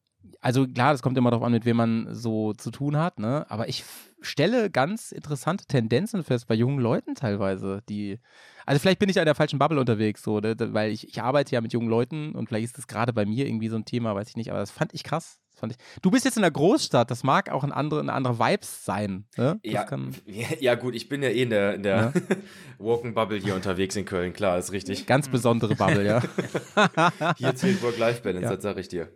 also 0.41 0.67
klar, 0.67 0.93
das 0.93 1.03
kommt 1.03 1.19
immer 1.19 1.31
darauf 1.31 1.45
an, 1.45 1.53
mit 1.53 1.65
wem 1.65 1.77
man 1.77 2.15
so 2.15 2.53
zu 2.55 2.71
tun 2.71 2.97
hat, 2.97 3.19
ne? 3.19 3.45
Aber 3.49 3.69
ich 3.69 3.85
stelle 4.21 4.71
ganz 4.71 5.13
interessante 5.13 5.67
Tendenzen 5.67 6.25
fest 6.25 6.47
bei 6.47 6.55
jungen 6.55 6.79
Leuten 6.79 7.15
teilweise, 7.15 7.83
die. 7.89 8.19
Also 8.65 8.81
vielleicht 8.81 8.99
bin 9.01 9.09
ich 9.09 9.17
ja 9.17 9.23
in 9.23 9.27
der 9.27 9.35
falschen 9.35 9.59
Bubble 9.59 9.79
unterwegs, 9.79 10.23
so, 10.23 10.41
ne? 10.41 10.55
Weil 10.59 10.93
ich, 10.93 11.09
ich 11.09 11.21
arbeite 11.21 11.53
ja 11.53 11.61
mit 11.61 11.73
jungen 11.73 11.89
Leuten 11.89 12.35
und 12.35 12.49
vielleicht 12.49 12.67
ist 12.67 12.79
das 12.79 12.87
gerade 12.87 13.13
bei 13.13 13.27
mir 13.27 13.47
irgendwie 13.47 13.69
so 13.69 13.77
ein 13.77 13.85
Thema, 13.85 14.15
weiß 14.15 14.29
ich 14.29 14.37
nicht, 14.37 14.51
aber 14.51 14.61
das 14.61 14.71
fand 14.71 14.95
ich 14.95 15.03
krass. 15.03 15.41
Fand 15.59 15.73
ich. 15.73 15.79
Du 16.03 16.11
bist 16.11 16.27
jetzt 16.27 16.37
in 16.37 16.43
der 16.43 16.51
Großstadt, 16.51 17.11
das 17.11 17.25
mag 17.25 17.51
auch 17.51 17.65
ein 17.65 17.73
andere, 17.73 18.01
eine 18.01 18.13
andere 18.13 18.39
Vibes 18.39 18.85
sein. 18.85 19.25
Ne? 19.39 19.59
Ja, 19.65 19.85
kann, 19.85 20.15
ja, 20.27 20.49
ja, 20.61 20.75
gut, 20.75 20.95
ich 20.95 21.09
bin 21.09 21.23
ja 21.23 21.31
eh 21.31 21.43
in 21.43 21.51
der, 21.51 21.75
in 21.75 21.83
der 21.83 22.13
Walking 22.79 23.15
Bubble 23.15 23.39
hier 23.39 23.55
unterwegs 23.55 23.97
in 23.97 24.05
Köln, 24.05 24.35
klar, 24.35 24.59
ist 24.59 24.73
richtig. 24.73 25.07
ganz 25.07 25.29
besondere 25.29 25.75
Bubble, 25.75 26.05
ja. 26.05 26.23
Hier 27.39 27.55
zählt 27.57 27.83
Work-Life-Balance, 27.83 28.45
Ja. 28.45 28.55
das 28.55 28.63
sag 28.63 28.77
ich 28.77 28.89
dir. 28.89 29.09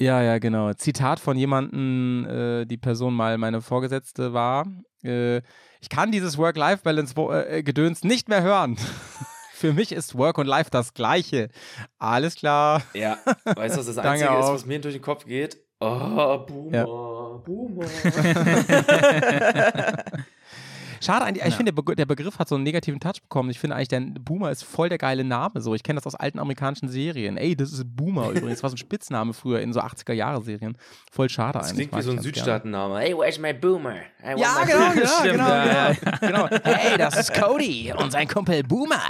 Ja, 0.00 0.20
ja, 0.22 0.38
genau. 0.38 0.72
Zitat 0.74 1.20
von 1.20 1.36
jemandem, 1.36 2.26
äh, 2.28 2.64
die 2.64 2.76
Person 2.76 3.14
mal 3.14 3.38
meine 3.38 3.60
Vorgesetzte 3.62 4.32
war. 4.32 4.66
Äh, 5.04 5.36
ich 5.80 5.88
kann 5.88 6.10
dieses 6.10 6.36
Work-Life-Balance-Gedöns 6.36 8.02
nicht 8.02 8.28
mehr 8.28 8.42
hören. 8.42 8.76
Für 9.64 9.72
mich 9.72 9.92
ist 9.92 10.18
Work 10.18 10.36
und 10.36 10.46
Life 10.46 10.68
das 10.70 10.92
Gleiche. 10.92 11.48
Alles 11.98 12.34
klar. 12.34 12.82
Ja, 12.92 13.16
weißt 13.46 13.76
du, 13.76 13.80
was 13.80 13.86
das 13.86 13.96
Einzige 14.06 14.28
ist, 14.38 14.48
was 14.48 14.66
mir 14.66 14.78
durch 14.78 14.94
den 14.94 15.00
Kopf 15.00 15.24
geht? 15.24 15.56
Oh, 15.80 16.36
Boomer, 16.40 16.76
Ja. 16.76 16.84
Boomer. 16.84 17.86
Schade 21.04 21.24
eigentlich, 21.24 21.44
ich 21.46 21.54
finde, 21.54 21.72
der, 21.72 21.82
Be 21.82 21.94
der 21.94 22.06
Begriff 22.06 22.38
hat 22.38 22.48
so 22.48 22.54
einen 22.54 22.64
negativen 22.64 22.98
Touch 23.00 23.20
bekommen. 23.22 23.50
Ich 23.50 23.58
finde 23.58 23.76
eigentlich, 23.76 23.88
der 23.88 24.00
Boomer 24.00 24.50
ist 24.50 24.64
voll 24.64 24.88
der 24.88 24.98
geile 24.98 25.24
Name. 25.24 25.60
So, 25.60 25.74
ich 25.74 25.82
kenne 25.82 25.96
das 25.98 26.06
aus 26.06 26.14
alten 26.14 26.38
amerikanischen 26.38 26.88
Serien. 26.88 27.36
Ey, 27.36 27.54
das 27.56 27.72
ist 27.72 27.84
Boomer 27.96 28.30
übrigens. 28.30 28.52
Das 28.54 28.62
war 28.62 28.70
so 28.70 28.74
ein 28.74 28.78
Spitzname 28.78 29.34
früher 29.34 29.60
in 29.60 29.72
so 29.72 29.80
80er-Jahre-Serien. 29.80 30.76
Voll 31.12 31.28
schade 31.28 31.58
Das 31.58 31.70
eigentlich. 31.70 31.90
klingt 31.90 31.96
wie 32.02 32.06
so 32.06 32.12
ein. 32.12 32.20
Südstaatenname. 32.20 32.98
Hey, 33.00 33.14
where's 33.16 33.38
my 33.38 33.52
Boomer? 33.52 33.96
I 34.22 34.38
Ja, 34.40 34.54
my 34.60 34.66
genau, 34.66 34.90
genau, 34.94 35.22
genau, 35.22 35.48
ja, 35.48 35.92
genau, 36.20 36.48
genau. 36.48 36.60
Hey, 36.64 36.96
das 36.98 37.16
ist 37.18 37.34
Cody 37.40 37.92
und 37.96 38.10
sein 38.10 38.26
Kumpel 38.28 38.62
Boomer. 38.62 39.00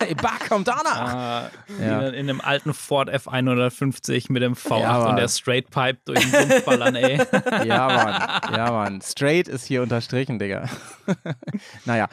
hey, 0.00 0.14
Buck 0.14 0.48
kommt 0.48 0.66
noch. 0.66 0.84
Ah, 0.84 1.50
Ja. 1.80 2.08
in, 2.08 2.14
in 2.14 2.30
einem 2.30 2.40
alten 2.40 2.74
Ford 2.74 3.08
F150 3.10 4.30
mit 4.32 4.42
dem 4.42 4.54
V8 4.54 4.80
Ja, 4.80 5.06
und 5.08 5.16
der 5.16 5.28
Straight 5.28 5.70
Pipe 5.70 5.98
durch 6.04 6.20
den 6.20 6.30
Sumpf 6.50 6.64
ballern, 6.64 6.94
ey. 6.96 7.18
Ja, 7.66 7.86
Mann. 7.86 8.54
Ja, 8.56 8.70
Mann. 8.72 9.00
Straight 9.02 9.48
ist 9.48 9.64
hier 9.66 9.82
unterstrichen, 9.82 10.33
Digga. 10.38 10.68
naja. 11.84 12.08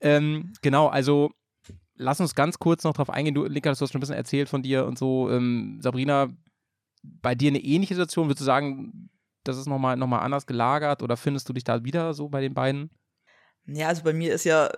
Ähm, 0.00 0.52
genau, 0.62 0.88
also 0.88 1.30
lass 1.96 2.20
uns 2.20 2.34
ganz 2.34 2.58
kurz 2.58 2.84
noch 2.84 2.94
drauf 2.94 3.10
eingehen. 3.10 3.34
Du, 3.34 3.44
Linka, 3.44 3.70
du 3.70 3.80
hast 3.80 3.90
schon 3.92 3.98
ein 3.98 4.00
bisschen 4.00 4.16
erzählt 4.16 4.48
von 4.48 4.62
dir 4.62 4.86
und 4.86 4.98
so. 4.98 5.30
Ähm, 5.30 5.78
Sabrina, 5.80 6.28
bei 7.02 7.34
dir 7.34 7.48
eine 7.48 7.60
ähnliche 7.62 7.94
Situation? 7.94 8.28
Würdest 8.28 8.40
du 8.40 8.44
sagen, 8.44 9.10
das 9.44 9.58
ist 9.58 9.66
nochmal 9.66 9.96
noch 9.96 10.06
mal 10.06 10.20
anders 10.20 10.46
gelagert 10.46 11.02
oder 11.02 11.16
findest 11.16 11.48
du 11.48 11.52
dich 11.52 11.64
da 11.64 11.84
wieder 11.84 12.14
so 12.14 12.28
bei 12.28 12.40
den 12.40 12.54
beiden? 12.54 12.90
Ja, 13.66 13.88
also 13.88 14.02
bei 14.02 14.12
mir 14.12 14.34
ist 14.34 14.44
ja, 14.44 14.70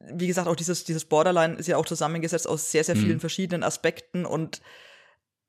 wie 0.00 0.26
gesagt, 0.26 0.48
auch 0.48 0.56
dieses, 0.56 0.84
dieses 0.84 1.04
Borderline 1.04 1.54
ist 1.54 1.66
ja 1.66 1.76
auch 1.76 1.86
zusammengesetzt 1.86 2.48
aus 2.48 2.70
sehr, 2.70 2.84
sehr 2.84 2.96
vielen 2.96 3.16
Mhm. 3.16 3.20
verschiedenen 3.20 3.62
Aspekten 3.62 4.24
und 4.26 4.60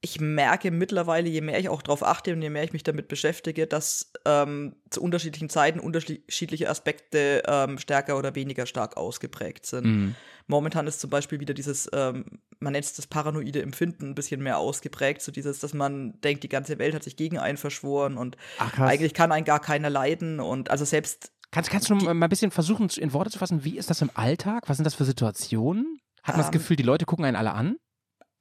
ich 0.04 0.20
merke 0.20 0.70
mittlerweile, 0.70 1.30
je 1.30 1.40
mehr 1.40 1.58
ich 1.60 1.70
auch 1.70 1.82
darauf 1.82 2.04
achte 2.04 2.34
und 2.34 2.42
je 2.42 2.50
mehr 2.50 2.66
ich 2.66 2.74
mich 2.74 2.84
damit 2.84 3.08
beschäftige, 3.08 3.68
dass 3.68 4.12
ähm, 4.26 4.76
zu 4.90 5.02
unterschiedlichen 5.02 5.50
Zeiten 5.50 5.80
unterschiedliche 5.80 6.70
Aspekte 6.70 7.42
ähm, 7.48 7.78
stärker 7.78 8.18
oder 8.18 8.36
weniger 8.36 8.66
stark 8.66 8.98
ausgeprägt 8.98 9.66
sind. 9.66 9.86
Mhm. 9.86 10.16
Momentan 10.48 10.88
ist 10.88 11.00
zum 11.00 11.10
Beispiel 11.10 11.40
wieder 11.40 11.54
dieses, 11.54 11.90
ähm, 11.94 12.26
man 12.60 12.74
nennt 12.74 12.84
es 12.84 12.96
das 12.96 13.08
paranoide 13.08 13.62
Empfinden, 13.62 14.10
ein 14.10 14.16
bisschen 14.16 14.44
mehr 14.44 14.58
ausgeprägt. 14.58 15.22
So 15.22 15.32
dieses, 15.32 15.60
dass 15.60 15.74
man 15.74 16.20
denkt, 16.20 16.44
die 16.44 16.50
ganze 16.50 16.80
Welt 16.80 16.94
hat 16.94 17.04
sich 17.04 17.16
gegen 17.16 17.40
einen 17.40 17.58
verschworen 17.58 18.18
und 18.18 18.36
Ach, 18.60 18.78
eigentlich 18.80 19.14
kann 19.14 19.32
einen 19.32 19.46
gar 19.46 19.62
keiner 19.62 19.90
leiden. 19.90 20.42
Und 20.42 20.70
also 20.70 20.84
selbst 20.84 21.32
Kannst, 21.52 21.70
kannst 21.70 21.90
du 21.90 21.96
mal 21.96 22.12
ein 22.12 22.30
bisschen 22.30 22.52
versuchen, 22.52 22.90
in 22.98 23.14
Worte 23.14 23.30
zu 23.30 23.40
fassen, 23.40 23.64
wie 23.64 23.78
ist 23.78 23.90
das 23.90 24.02
im 24.02 24.10
Alltag? 24.16 24.64
Was 24.68 24.78
sind 24.78 24.86
das 24.86 24.96
für 24.96 25.06
Situationen? 25.06 26.00
Hat 26.24 26.36
man 26.36 26.40
das 26.40 26.48
Ähm, 26.48 26.54
Gefühl, 26.54 26.76
die 26.76 26.84
Leute 26.84 27.06
gucken 27.06 27.24
einen 27.24 27.38
alle 27.38 27.54
an? 27.54 27.78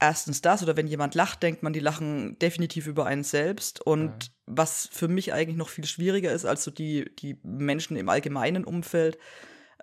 Erstens 0.02 0.42
das 0.42 0.64
oder 0.64 0.76
wenn 0.76 0.88
jemand 0.88 1.14
lacht, 1.14 1.44
denkt 1.44 1.62
man, 1.62 1.72
die 1.72 1.80
lachen 1.80 2.36
definitiv 2.40 2.88
über 2.88 3.06
einen 3.06 3.22
selbst. 3.22 3.80
Und 3.80 4.32
was 4.46 4.88
für 4.90 5.06
mich 5.06 5.32
eigentlich 5.32 5.56
noch 5.56 5.68
viel 5.68 5.84
schwieriger 5.84 6.32
ist 6.32 6.44
als 6.44 6.64
so 6.64 6.72
die, 6.72 7.14
die 7.20 7.38
Menschen 7.44 7.96
im 7.96 8.08
allgemeinen 8.08 8.64
Umfeld, 8.64 9.16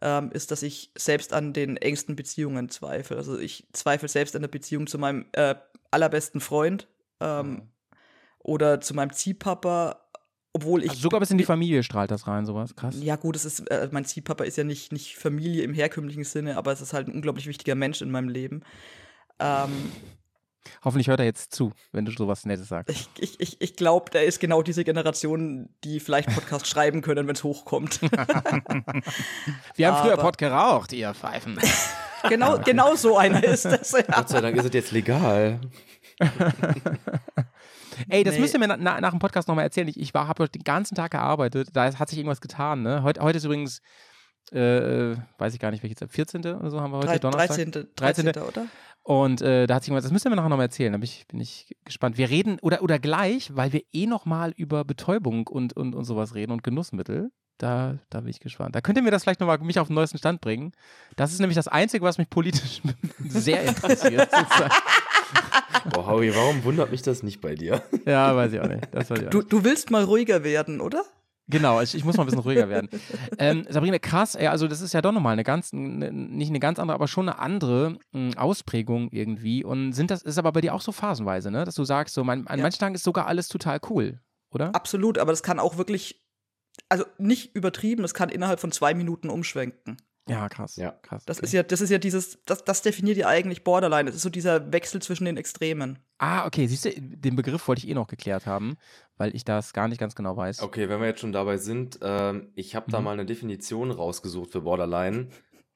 ähm, 0.01 0.29
ist, 0.31 0.51
dass 0.51 0.61
ich 0.61 0.91
selbst 0.97 1.31
an 1.31 1.53
den 1.53 1.77
engsten 1.77 2.17
Beziehungen 2.17 2.67
zweifle. 2.67 3.15
Also 3.15 3.39
ich 3.39 3.65
zweifle 3.71 4.09
selbst 4.09 4.35
an 4.35 4.41
der 4.41 4.49
Beziehung 4.49 4.88
zu 4.88 4.97
meinem 4.97 5.25
äh, 5.31 5.55
allerbesten 5.89 6.41
Freund 6.41 6.89
ähm, 7.21 7.69
oder 8.39 8.81
zu 8.81 8.93
meinem 8.93 9.13
Ziehpapa, 9.13 10.01
obwohl 10.51 10.83
ich 10.83 10.89
Also 10.89 11.01
sogar 11.01 11.21
bis 11.21 11.31
in 11.31 11.38
die 11.38 11.45
Familie 11.45 11.81
strahlt 11.81 12.11
das 12.11 12.27
rein, 12.27 12.45
sowas. 12.45 12.75
Krass. 12.75 13.01
ja, 13.01 13.15
gut, 13.15 13.38
es 13.38 13.45
ist, 13.45 13.61
äh, 13.71 13.88
mein 13.91 14.03
Ziehpapa 14.03 14.43
ist 14.43 14.57
ja 14.57 14.65
nicht, 14.65 14.91
nicht 14.91 15.15
Familie 15.15 15.63
im 15.63 15.73
herkömmlichen 15.73 16.25
Sinne, 16.25 16.57
aber 16.57 16.73
es 16.73 16.81
ist 16.81 16.91
halt 16.91 17.07
ein 17.07 17.13
unglaublich 17.13 17.47
wichtiger 17.47 17.75
Mensch 17.75 18.01
in 18.01 18.11
meinem 18.11 18.27
Leben. 18.27 18.63
Ähm, 19.39 19.91
Hoffentlich 20.84 21.08
hört 21.08 21.19
er 21.19 21.25
jetzt 21.25 21.53
zu, 21.53 21.74
wenn 21.91 22.05
du 22.05 22.12
sowas 22.12 22.46
Nettes 22.46 22.67
sagst. 22.69 22.89
ich 22.96 23.10
ich, 23.17 23.39
ich, 23.39 23.62
ich 23.62 23.75
glaube, 23.75 24.12
der 24.12 24.25
ist 24.25 24.39
genau 24.39 24.62
diese 24.62 24.84
Generation, 24.84 25.69
die 25.84 26.00
vielleicht 26.00 26.29
Podcast 26.34 26.67
schreiben 26.72 27.01
können, 27.01 27.27
wenn 27.27 27.36
es 27.36 27.43
hochkommt. 27.43 28.01
Wir 29.75 29.91
haben 29.91 30.05
früher 30.05 30.17
Pott 30.17 30.38
geraucht, 30.38 30.93
ihr 30.93 31.13
Pfeifen. 31.13 31.58
genau, 32.29 32.60
genau 32.60 32.96
so 32.96 33.17
einer 33.17 33.43
ist 33.43 33.65
das. 33.65 33.91
Ja. 33.91 34.01
Gott 34.03 34.29
sei 34.29 34.41
Dank 34.41 34.55
ist 34.58 34.65
es 34.65 34.74
jetzt 34.74 34.91
legal. 34.91 35.60
Ey, 38.08 38.24
das 38.24 38.36
Nee. 38.36 38.39
müsst 38.41 38.53
ihr 38.53 38.60
mir 38.60 38.67
na, 38.67 38.77
na, 38.77 39.01
nach 39.01 39.10
dem 39.12 39.19
Podcast 39.19 39.48
nochmal 39.48 39.65
erzählen. 39.65 39.88
Ich, 39.88 40.00
ich 40.00 40.13
habe 40.13 40.43
heute 40.43 40.51
den 40.58 40.63
ganzen 40.63 40.96
Tag 40.96 41.12
gearbeitet. 41.12 41.69
Da 41.74 41.93
hat 41.98 42.10
sich 42.10 42.17
irgendwas 42.17 42.41
getan. 42.41 42.84
Ne? 42.84 43.03
Heute, 43.03 43.22
heute 43.22 43.38
ist 43.38 43.43
übrigens, 43.43 43.81
äh, 44.51 45.15
weiß 45.38 45.53
ich 45.53 45.60
gar 45.60 45.72
nicht, 45.72 45.84
welches, 45.84 46.00
14. 46.10 46.41
oder 46.46 46.70
so 46.70 46.79
haben 46.82 46.91
wir 46.91 46.98
heute, 46.98 47.08
Drei- 47.08 47.20
Donnerstag. 47.20 47.56
13. 47.58 47.72
13., 47.96 48.25
13. 48.25 48.41
oder? 48.44 48.65
Und 49.03 49.41
äh, 49.41 49.65
da 49.65 49.75
hat 49.75 49.84
sich 49.84 49.89
irgendwas, 49.89 50.03
das 50.03 50.12
müsst 50.12 50.25
ihr 50.25 50.29
mir 50.29 50.36
nachher 50.36 50.50
nochmal 50.50 50.65
erzählen. 50.68 50.91
Da 50.91 50.98
bin 50.98 51.06
ich, 51.06 51.25
bin 51.27 51.39
ich 51.39 51.75
gespannt. 51.86 52.18
Wir 52.18 52.29
reden, 52.29 52.60
oder, 52.62 52.84
oder 52.84 53.00
gleich, 53.00 53.56
weil 53.56 53.74
wir 53.74 53.82
eh 53.94 54.06
nochmal 54.06 54.51
über 54.56 54.84
Betäubung 54.86 55.48
und, 55.48 55.74
und, 55.74 55.96
und 55.96 56.03
sowas 56.06 56.36
reden 56.36 56.51
und 56.51 56.63
Genussmittel. 56.63 57.32
Da, 57.58 57.98
da 58.10 58.22
bin 58.22 58.29
ich 58.29 58.39
gespannt. 58.39 58.75
Da 58.75 58.82
könnt 58.82 58.98
ihr 58.98 59.01
mir 59.03 59.12
das 59.12 59.24
vielleicht 59.24 59.39
nochmal 59.39 59.58
mich 59.60 59.79
auf 59.79 59.88
den 59.88 59.96
neuesten 59.96 60.18
Stand 60.18 60.39
bringen. 60.41 60.72
Das 61.15 61.34
ist 61.34 61.39
nämlich 61.39 61.56
das 61.56 61.68
Einzige, 61.68 62.06
was 62.06 62.18
mich 62.18 62.29
politisch 62.29 62.82
sehr 63.27 63.63
interessiert. 63.63 64.29
Boah, 65.94 66.08
Howie, 66.08 66.34
warum 66.36 66.63
wundert 66.63 66.91
mich 66.91 67.01
das 67.01 67.24
nicht 67.24 67.41
bei 67.41 67.56
dir? 67.56 67.82
ja, 68.06 68.36
weiß 68.36 68.53
ich 68.53 68.60
auch 68.60 68.68
nicht. 68.68 68.88
Das 68.91 69.10
weiß 69.10 69.20
ich 69.20 69.25
auch 69.27 69.32
Du, 69.32 69.38
nicht. 69.39 69.51
du 69.53 69.63
willst 69.63 69.91
mal 69.91 70.03
ruhiger 70.03 70.44
werden, 70.44 70.82
oder? 70.82 71.03
Genau, 71.50 71.82
ich, 71.82 71.96
ich 71.96 72.06
muss 72.06 72.15
mal 72.15 72.24
ein 72.24 72.27
bisschen 72.27 72.41
ruhiger 72.41 72.70
werden. 72.70 72.89
Ähm, 73.39 73.65
Sabrina, 73.70 73.98
krass, 74.00 74.36
ey, 74.36 74.48
also 74.48 74.68
das 74.68 74.82
ist 74.82 74.94
ja 74.94 75.01
doch 75.01 75.12
nochmal 75.12 75.34
eine 75.34 75.44
ganz, 75.44 75.74
ne, 75.74 76.12
nicht 76.12 76.50
eine 76.50 76.60
ganz 76.60 76.77
andere, 76.79 76.94
aber 76.96 77.08
schon 77.08 77.27
eine 77.27 77.39
andere 77.39 77.98
mh, 78.12 78.38
Ausprägung 78.38 79.10
irgendwie. 79.12 79.63
Und 79.63 79.94
sind 79.94 80.12
das, 80.12 80.22
ist 80.22 80.38
aber 80.38 80.51
bei 80.51 80.62
dir 80.62 80.75
auch 80.75 80.82
so 80.82 80.91
phasenweise, 80.91 81.50
ne? 81.51 81.65
Dass 81.65 81.75
du 81.75 81.84
sagst, 81.84 82.13
so 82.13 82.24
mein, 82.24 82.46
an 82.48 82.60
Ja. 82.60 82.63
manchen 82.63 82.79
Tagen 82.79 82.96
ist 82.96 83.03
sogar 83.03 83.25
alles 83.27 83.48
total 83.48 83.79
cool, 83.89 84.20
oder? 84.51 84.75
Absolut, 84.75 85.18
aber 85.18 85.32
das 85.32 85.41
kann 85.44 85.60
auch 85.60 85.77
wirklich, 85.77 86.22
also 86.88 87.06
nicht 87.18 87.56
übertrieben, 87.56 88.03
das 88.03 88.13
kann 88.13 88.29
innerhalb 88.29 88.60
von 88.60 88.72
zwei 88.72 88.94
Minuten 88.94 89.29
umschwenken. 89.29 89.98
Ja, 90.27 90.48
krass. 90.48 90.75
Ja. 90.75 90.91
krass. 91.01 91.25
Das 91.25 91.38
okay. 91.38 91.46
ist 91.48 91.53
ja, 91.53 91.63
das 91.63 91.82
ist 91.82 91.89
ja 91.89 91.98
dieses, 91.98 92.38
das, 92.46 92.63
das 92.63 92.84
definiert 92.84 93.18
ja 93.18 93.27
eigentlich 93.27 93.63
Borderline. 93.63 94.06
Das 94.06 94.15
ist 94.15 94.22
so 94.22 94.29
dieser 94.29 94.72
Wechsel 94.72 95.01
zwischen 95.01 95.25
den 95.25 95.38
Extremen. 95.38 95.98
Ah, 96.20 96.46
okay, 96.46 96.68
siehst 96.68 96.86
du, 96.86 96.91
den 96.96 97.36
Begriff 97.36 97.68
wollte 97.68 97.84
ich 97.84 97.89
eh 97.89 97.96
noch 97.96 98.06
geklärt 98.08 98.46
haben, 98.46 98.75
weil 99.19 99.35
ich 99.35 99.43
das 99.45 99.73
gar 99.73 99.88
nicht 99.88 99.99
ganz 99.99 100.15
genau 100.15 100.35
weiß. 100.35 100.61
Okay, 100.63 100.89
wenn 100.89 100.99
wir 100.99 101.07
jetzt 101.07 101.19
schon 101.19 101.31
dabei 101.31 101.57
sind, 101.57 101.99
ähm, 102.01 102.47
ich 102.55 102.75
habe 102.75 102.89
da 102.89 102.97
Mhm. 102.99 103.03
mal 103.05 103.11
eine 103.11 103.25
Definition 103.25 103.91
rausgesucht 103.91 104.51
für 104.51 104.61
Borderline. 104.61 105.27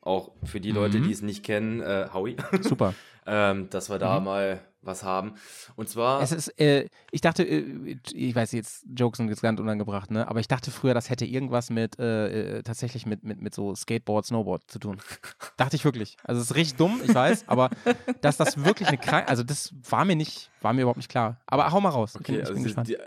Auch 0.02 0.32
für 0.44 0.60
die 0.60 0.72
Leute, 0.72 0.98
Mhm. 1.00 1.04
die 1.04 1.12
es 1.12 1.22
nicht 1.22 1.44
kennen, 1.46 1.80
äh, 1.82 2.08
Howie, 2.14 2.36
Super. 2.62 2.94
ähm, 3.26 3.70
dass 3.70 3.90
wir 3.90 4.00
da 4.00 4.20
Mhm. 4.20 4.26
mal 4.26 4.60
was 4.82 5.02
haben. 5.04 5.36
Und 5.78 5.88
zwar, 5.88 6.22
Es 6.22 6.34
ist, 6.34 6.50
äh, 6.60 6.88
ich 7.12 7.22
dachte, 7.22 7.44
äh, 7.44 7.98
ich 8.12 8.36
weiß 8.36 8.52
jetzt, 8.52 8.86
Jokes 8.98 9.16
sind 9.18 9.30
jetzt 9.30 9.42
ganz 9.42 9.62
unangebracht, 9.62 10.12
ne? 10.12 10.28
Aber 10.28 10.42
ich 10.42 10.50
dachte 10.50 10.72
früher, 10.72 10.94
das 10.94 11.10
hätte 11.10 11.24
irgendwas 11.26 11.70
mit, 11.70 11.98
äh, 12.00 12.58
äh, 12.58 12.64
tatsächlich 12.64 13.06
mit, 13.06 13.24
mit, 13.24 13.42
mit 13.42 13.54
so 13.56 13.74
Skateboard, 13.76 14.26
Snowboard 14.26 14.70
zu 14.70 14.78
tun. 14.80 14.98
dachte 15.56 15.78
ich 15.78 15.86
wirklich. 15.86 16.18
Also 16.26 16.42
es 16.42 16.52
ist 16.52 16.56
richtig 16.58 16.76
dumm, 16.76 17.00
ich 17.02 17.16
weiß, 17.16 17.48
aber 17.48 17.70
dass 18.20 18.36
das 18.36 18.62
wirklich 18.66 18.90
eine 18.90 18.98
Krankheit, 18.98 19.30
also 19.30 19.44
das 19.44 19.74
war 19.90 20.04
mir 20.04 20.18
nicht, 20.18 20.52
war 20.62 20.74
mir 20.74 20.82
überhaupt 20.82 20.98
nicht 20.98 21.10
klar. 21.10 21.40
Aber 21.46 21.72
hau 21.72 21.80
mal 21.80 21.90
raus. 21.92 22.18
okay, 22.18 22.40
ich 22.40 22.44
bin 22.44 22.48
also 22.50 22.64
gespannt. 22.64 22.88
die, 22.90 22.98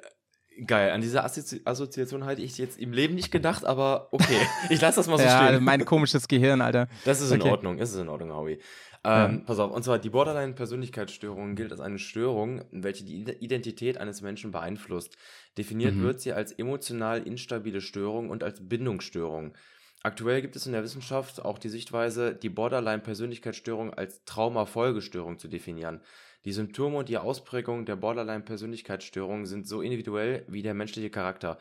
geil, 0.67 0.91
an 0.93 1.01
diese 1.01 1.23
Assozi 1.25 1.61
Assoziation 1.65 2.25
hätte 2.27 2.43
ich 2.43 2.57
jetzt 2.59 2.79
im 2.79 2.93
Leben 2.93 3.15
nicht 3.15 3.31
gedacht, 3.31 3.65
aber 3.65 4.09
okay, 4.13 4.39
ich 4.71 4.81
lasse 4.81 4.97
das 5.01 5.09
mal 5.09 5.19
so 5.19 5.25
ja, 5.25 5.49
stehen. 5.49 5.65
mein 5.65 5.85
komisches 5.85 6.29
Gehirn, 6.29 6.61
Alter. 6.61 6.89
Das 7.05 7.21
ist 7.21 7.31
in 7.31 7.41
Okay. 7.43 7.51
Ordnung, 7.51 7.79
das 7.79 7.93
ist 7.93 8.01
in 8.01 8.09
Ordnung, 8.09 8.33
Howie. 8.33 8.59
Ähm, 9.05 9.45
Pass 9.45 9.59
auf, 9.61 9.71
und 9.71 9.85
zwar 9.85 9.99
die 10.01 10.11
Borderline-Persönlichkeitsstörung 10.11 11.55
gilt 11.55 11.71
als 11.71 11.81
eine 11.81 11.99
Störung, 11.99 12.65
welche 12.73 13.05
die 13.05 13.21
Ide- 13.21 13.37
Identität 13.39 13.99
eines 13.99 14.21
Menschen 14.21 14.51
beeinflusst. 14.51 15.17
Definiert 15.59 15.95
Mhm. 15.95 16.03
wird 16.03 16.21
sie 16.21 16.33
als 16.33 16.51
emotional 16.53 17.23
instabile 17.23 17.81
Störung 17.81 18.31
und 18.31 18.43
als 18.43 18.67
Bindungsstörung. 18.69 19.55
Aktuell 20.03 20.41
gibt 20.43 20.57
es 20.57 20.67
in 20.67 20.73
der 20.73 20.83
Wissenschaft 20.83 21.45
auch 21.45 21.59
die 21.59 21.69
Sichtweise, 21.69 22.35
die 22.35 22.49
Borderline-Persönlichkeitsstörung 22.49 23.95
als 23.95 24.25
Traumafolgestörung 24.25 25.39
zu 25.39 25.49
definieren. 25.49 26.01
Die 26.47 26.53
Symptome 26.53 26.99
und 26.99 27.09
die 27.09 27.19
Ausprägung 27.19 27.87
der 27.87 27.97
Borderline-Persönlichkeitsstörung 27.97 29.47
sind 29.47 29.67
so 29.67 29.83
individuell 29.83 30.45
wie 30.47 30.63
der 30.63 30.75
menschliche 30.75 31.11
Charakter. 31.11 31.59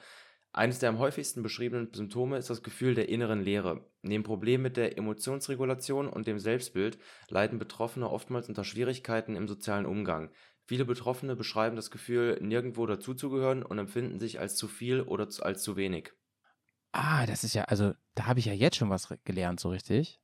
Eines 0.53 0.77
der 0.77 0.89
am 0.89 0.99
häufigsten 0.99 1.41
beschriebenen 1.41 1.91
Symptome 1.91 2.37
ist 2.37 2.51
das 2.51 2.61
Gefühl 2.61 2.93
der 2.93 3.09
inneren 3.09 3.41
Leere. 3.41 3.89
Neben 4.03 4.23
Problemen 4.23 4.61
mit 4.61 4.77
der 4.77 4.95
Emotionsregulation 4.95 6.07
und 6.07 6.27
dem 6.27 6.37
Selbstbild 6.37 6.99
leiden 7.29 7.57
Betroffene 7.57 8.07
oftmals 8.07 8.47
unter 8.47 8.63
Schwierigkeiten 8.63 9.35
im 9.35 9.47
sozialen 9.47 9.87
Umgang. 9.87 10.29
Viele 10.65 10.85
Betroffene 10.85 11.35
beschreiben 11.35 11.75
das 11.75 11.89
Gefühl, 11.89 12.37
nirgendwo 12.39 12.85
dazuzugehören 12.85 13.63
und 13.63 13.79
empfinden 13.79 14.19
sich 14.19 14.39
als 14.39 14.55
zu 14.55 14.67
viel 14.67 15.01
oder 15.01 15.27
als 15.39 15.63
zu 15.63 15.77
wenig. 15.77 16.11
Ah, 16.91 17.25
das 17.25 17.43
ist 17.43 17.55
ja, 17.55 17.63
also 17.63 17.93
da 18.13 18.27
habe 18.27 18.37
ich 18.37 18.45
ja 18.45 18.53
jetzt 18.53 18.75
schon 18.77 18.91
was 18.91 19.09
gelernt, 19.23 19.59
so 19.59 19.69
richtig. 19.69 20.21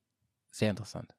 Sehr 0.52 0.70
interessant. 0.70 1.12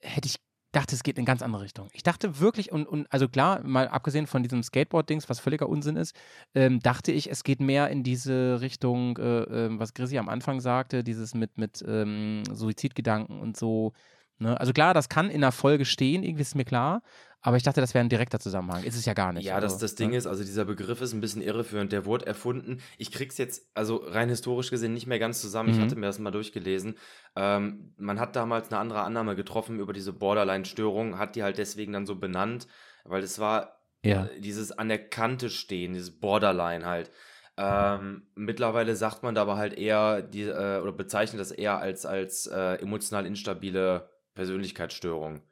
Hätte 0.00 0.26
ich 0.26 0.47
dachte, 0.72 0.94
es 0.94 1.02
geht 1.02 1.16
in 1.16 1.22
eine 1.22 1.26
ganz 1.26 1.42
andere 1.42 1.62
Richtung. 1.62 1.88
Ich 1.92 2.02
dachte 2.02 2.40
wirklich, 2.40 2.70
und, 2.72 2.86
und 2.86 3.10
also 3.10 3.28
klar, 3.28 3.62
mal 3.64 3.88
abgesehen 3.88 4.26
von 4.26 4.42
diesem 4.42 4.62
Skateboard-Dings, 4.62 5.28
was 5.28 5.40
völliger 5.40 5.68
Unsinn 5.68 5.96
ist, 5.96 6.14
ähm, 6.54 6.80
dachte 6.80 7.10
ich, 7.12 7.30
es 7.30 7.42
geht 7.42 7.60
mehr 7.60 7.88
in 7.88 8.02
diese 8.02 8.60
Richtung, 8.60 9.16
äh, 9.16 9.42
ähm, 9.42 9.78
was 9.78 9.94
Chrissy 9.94 10.18
am 10.18 10.28
Anfang 10.28 10.60
sagte, 10.60 11.02
dieses 11.02 11.34
mit, 11.34 11.56
mit 11.56 11.82
ähm, 11.86 12.42
Suizidgedanken 12.52 13.40
und 13.40 13.56
so. 13.56 13.92
Ne? 14.38 14.58
Also 14.60 14.72
klar, 14.72 14.94
das 14.94 15.08
kann 15.08 15.30
in 15.30 15.40
der 15.40 15.52
Folge 15.52 15.84
stehen, 15.84 16.22
irgendwie 16.22 16.42
ist 16.42 16.54
mir 16.54 16.64
klar, 16.64 17.02
aber 17.40 17.56
ich 17.56 17.62
dachte, 17.62 17.80
das 17.80 17.94
wäre 17.94 18.04
ein 18.04 18.08
direkter 18.08 18.40
Zusammenhang. 18.40 18.82
Ist 18.82 18.96
es 18.96 19.04
ja 19.04 19.14
gar 19.14 19.32
nicht. 19.32 19.44
Ja, 19.46 19.60
das, 19.60 19.74
also, 19.74 19.84
das 19.84 19.94
Ding 19.94 20.10
ne? 20.10 20.16
ist, 20.16 20.26
also 20.26 20.42
dieser 20.42 20.64
Begriff 20.64 21.00
ist 21.00 21.12
ein 21.12 21.20
bisschen 21.20 21.40
irreführend. 21.42 21.92
Der 21.92 22.04
wurde 22.04 22.26
erfunden. 22.26 22.80
Ich 22.96 23.12
krieg's 23.12 23.38
jetzt, 23.38 23.70
also 23.74 23.96
rein 23.96 24.28
historisch 24.28 24.70
gesehen, 24.70 24.92
nicht 24.92 25.06
mehr 25.06 25.18
ganz 25.18 25.40
zusammen. 25.40 25.70
Ich 25.70 25.76
Mhm. 25.76 25.82
hatte 25.82 25.96
mir 25.96 26.06
das 26.06 26.18
mal 26.18 26.30
durchgelesen. 26.32 26.96
Ähm, 27.36 27.94
man 27.96 28.18
hat 28.18 28.34
damals 28.36 28.70
eine 28.70 28.78
andere 28.80 29.02
Annahme 29.02 29.36
getroffen 29.36 29.78
über 29.78 29.92
diese 29.92 30.12
Borderline-Störung, 30.12 31.18
hat 31.18 31.36
die 31.36 31.42
halt 31.42 31.58
deswegen 31.58 31.92
dann 31.92 32.06
so 32.06 32.16
benannt, 32.16 32.66
weil 33.04 33.22
es 33.22 33.38
war 33.38 33.80
Ja. 34.02 34.24
äh, 34.26 34.40
dieses 34.40 34.72
an 34.72 34.88
der 34.88 35.08
Kante 35.08 35.48
stehen, 35.50 35.92
dieses 35.94 36.18
Borderline 36.18 36.84
halt. 36.86 37.10
Ähm, 37.56 38.28
mittlerweile 38.36 38.94
sagt 38.94 39.22
man 39.22 39.34
da 39.34 39.42
aber 39.42 39.56
halt 39.56 39.74
eher, 39.74 40.22
die, 40.22 40.42
äh, 40.42 40.80
oder 40.80 40.92
bezeichnet 40.92 41.40
das 41.40 41.50
eher 41.50 41.78
als, 41.78 42.06
als 42.06 42.46
äh, 42.46 42.74
emotional 42.80 43.26
instabile 43.26 44.10
Persönlichkeitsstörung. 44.34 45.42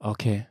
Okay. 0.00 0.46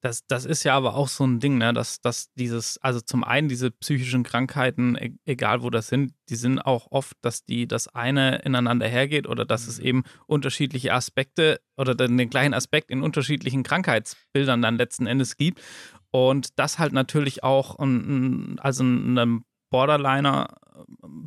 Das, 0.00 0.26
das 0.26 0.44
ist 0.44 0.64
ja 0.64 0.76
aber 0.76 0.94
auch 0.94 1.08
so 1.08 1.24
ein 1.24 1.38
Ding, 1.38 1.58
ne, 1.58 1.72
dass, 1.72 2.00
dass 2.00 2.32
dieses, 2.34 2.78
also 2.78 3.00
zum 3.00 3.22
einen 3.22 3.48
diese 3.48 3.70
psychischen 3.70 4.24
Krankheiten, 4.24 4.96
e- 4.96 5.14
egal 5.24 5.62
wo 5.62 5.70
das 5.70 5.86
sind, 5.86 6.12
die 6.28 6.34
sind 6.34 6.58
auch 6.58 6.88
oft, 6.90 7.16
dass 7.20 7.44
die 7.44 7.68
das 7.68 7.88
eine 7.88 8.38
ineinander 8.38 8.88
hergeht 8.88 9.28
oder 9.28 9.44
dass 9.44 9.68
es 9.68 9.78
eben 9.78 10.02
unterschiedliche 10.26 10.92
Aspekte 10.92 11.60
oder 11.76 11.94
den, 11.94 12.28
gleichen 12.30 12.54
Aspekt 12.54 12.90
in 12.90 13.02
unterschiedlichen 13.02 13.62
Krankheitsbildern 13.62 14.60
dann 14.60 14.76
letzten 14.76 15.06
Endes 15.06 15.36
gibt. 15.36 15.60
Und 16.10 16.58
das 16.58 16.78
halt 16.78 16.92
natürlich 16.92 17.42
auch, 17.42 17.78
ein, 17.78 18.58
also 18.60 18.82
einem 18.82 19.44
Borderliner 19.72 20.48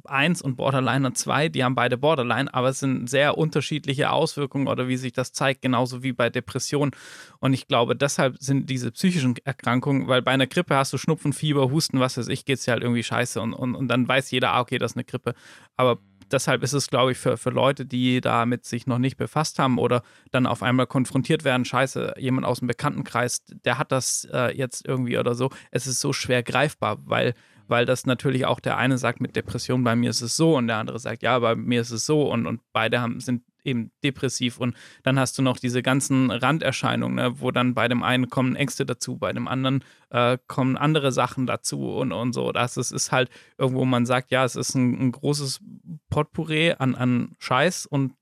1 0.05 0.41
und 0.41 0.55
Borderliner 0.55 1.13
2, 1.13 1.49
die 1.49 1.63
haben 1.63 1.75
beide 1.75 1.97
Borderline, 1.97 2.53
aber 2.53 2.69
es 2.69 2.79
sind 2.79 3.09
sehr 3.09 3.37
unterschiedliche 3.37 4.11
Auswirkungen 4.11 4.67
oder 4.67 4.87
wie 4.87 4.97
sich 4.97 5.13
das 5.13 5.33
zeigt, 5.33 5.61
genauso 5.61 6.03
wie 6.03 6.13
bei 6.13 6.29
Depressionen. 6.29 6.91
Und 7.39 7.53
ich 7.53 7.67
glaube, 7.67 7.95
deshalb 7.95 8.37
sind 8.39 8.69
diese 8.69 8.91
psychischen 8.91 9.35
Erkrankungen, 9.43 10.07
weil 10.07 10.21
bei 10.21 10.31
einer 10.31 10.47
Grippe 10.47 10.75
hast 10.75 10.93
du 10.93 10.97
Schnupfen, 10.97 11.33
Fieber, 11.33 11.71
Husten, 11.71 11.99
was 11.99 12.17
weiß 12.17 12.27
ich, 12.29 12.45
geht 12.45 12.59
es 12.59 12.65
ja 12.65 12.73
halt 12.73 12.83
irgendwie 12.83 13.03
scheiße 13.03 13.41
und, 13.41 13.53
und, 13.53 13.75
und 13.75 13.87
dann 13.87 14.07
weiß 14.07 14.31
jeder, 14.31 14.53
ah, 14.53 14.61
okay, 14.61 14.77
das 14.77 14.91
ist 14.91 14.97
eine 14.97 15.05
Grippe. 15.05 15.33
Aber 15.75 15.97
deshalb 16.31 16.63
ist 16.63 16.73
es, 16.73 16.87
glaube 16.87 17.11
ich, 17.11 17.17
für, 17.17 17.37
für 17.37 17.49
Leute, 17.49 17.85
die 17.85 18.21
damit 18.21 18.65
sich 18.65 18.87
noch 18.87 18.99
nicht 18.99 19.17
befasst 19.17 19.59
haben 19.59 19.77
oder 19.77 20.03
dann 20.31 20.45
auf 20.45 20.63
einmal 20.63 20.87
konfrontiert 20.87 21.43
werden, 21.43 21.65
scheiße, 21.65 22.15
jemand 22.17 22.45
aus 22.45 22.59
dem 22.59 22.67
Bekanntenkreis, 22.67 23.43
der 23.65 23.77
hat 23.77 23.91
das 23.91 24.27
äh, 24.31 24.55
jetzt 24.55 24.87
irgendwie 24.87 25.17
oder 25.17 25.35
so. 25.35 25.49
Es 25.71 25.87
ist 25.87 25.99
so 25.99 26.13
schwer 26.13 26.43
greifbar, 26.43 26.97
weil, 27.05 27.33
weil 27.67 27.85
das 27.85 28.05
natürlich 28.05 28.45
auch 28.45 28.59
der 28.59 28.77
eine 28.77 28.97
sagt, 28.97 29.21
mit 29.21 29.35
Depression 29.35 29.83
bei 29.83 29.95
mir 29.95 30.09
ist 30.09 30.21
es 30.21 30.35
so 30.35 30.55
und 30.55 30.67
der 30.67 30.77
andere 30.77 30.99
sagt, 30.99 31.23
ja, 31.23 31.37
bei 31.39 31.55
mir 31.55 31.81
ist 31.81 31.91
es 31.91 32.05
so 32.05 32.31
und, 32.31 32.47
und 32.47 32.61
beide 32.73 33.01
haben, 33.01 33.19
sind 33.19 33.43
eben 33.65 33.91
depressiv 34.03 34.59
und 34.59 34.75
dann 35.03 35.19
hast 35.19 35.37
du 35.37 35.41
noch 35.41 35.57
diese 35.57 35.81
ganzen 35.81 36.31
Randerscheinungen, 36.31 37.15
ne, 37.15 37.39
wo 37.39 37.51
dann 37.51 37.73
bei 37.73 37.87
dem 37.87 38.03
einen 38.03 38.29
kommen 38.29 38.55
Ängste 38.55 38.85
dazu, 38.85 39.17
bei 39.17 39.33
dem 39.33 39.47
anderen 39.47 39.83
äh, 40.09 40.37
kommen 40.47 40.77
andere 40.77 41.11
Sachen 41.11 41.45
dazu 41.45 41.89
und, 41.89 42.11
und 42.11 42.33
so. 42.33 42.51
Das 42.51 42.77
ist, 42.77 42.91
ist 42.91 43.11
halt 43.11 43.29
irgendwo, 43.57 43.85
man 43.85 44.05
sagt, 44.05 44.31
ja, 44.31 44.45
es 44.45 44.55
ist 44.55 44.75
ein, 44.75 45.07
ein 45.07 45.11
großes 45.11 45.59
Potpourri 46.09 46.73
an, 46.77 46.95
an 46.95 47.35
Scheiß 47.39 47.85
und 47.85 48.13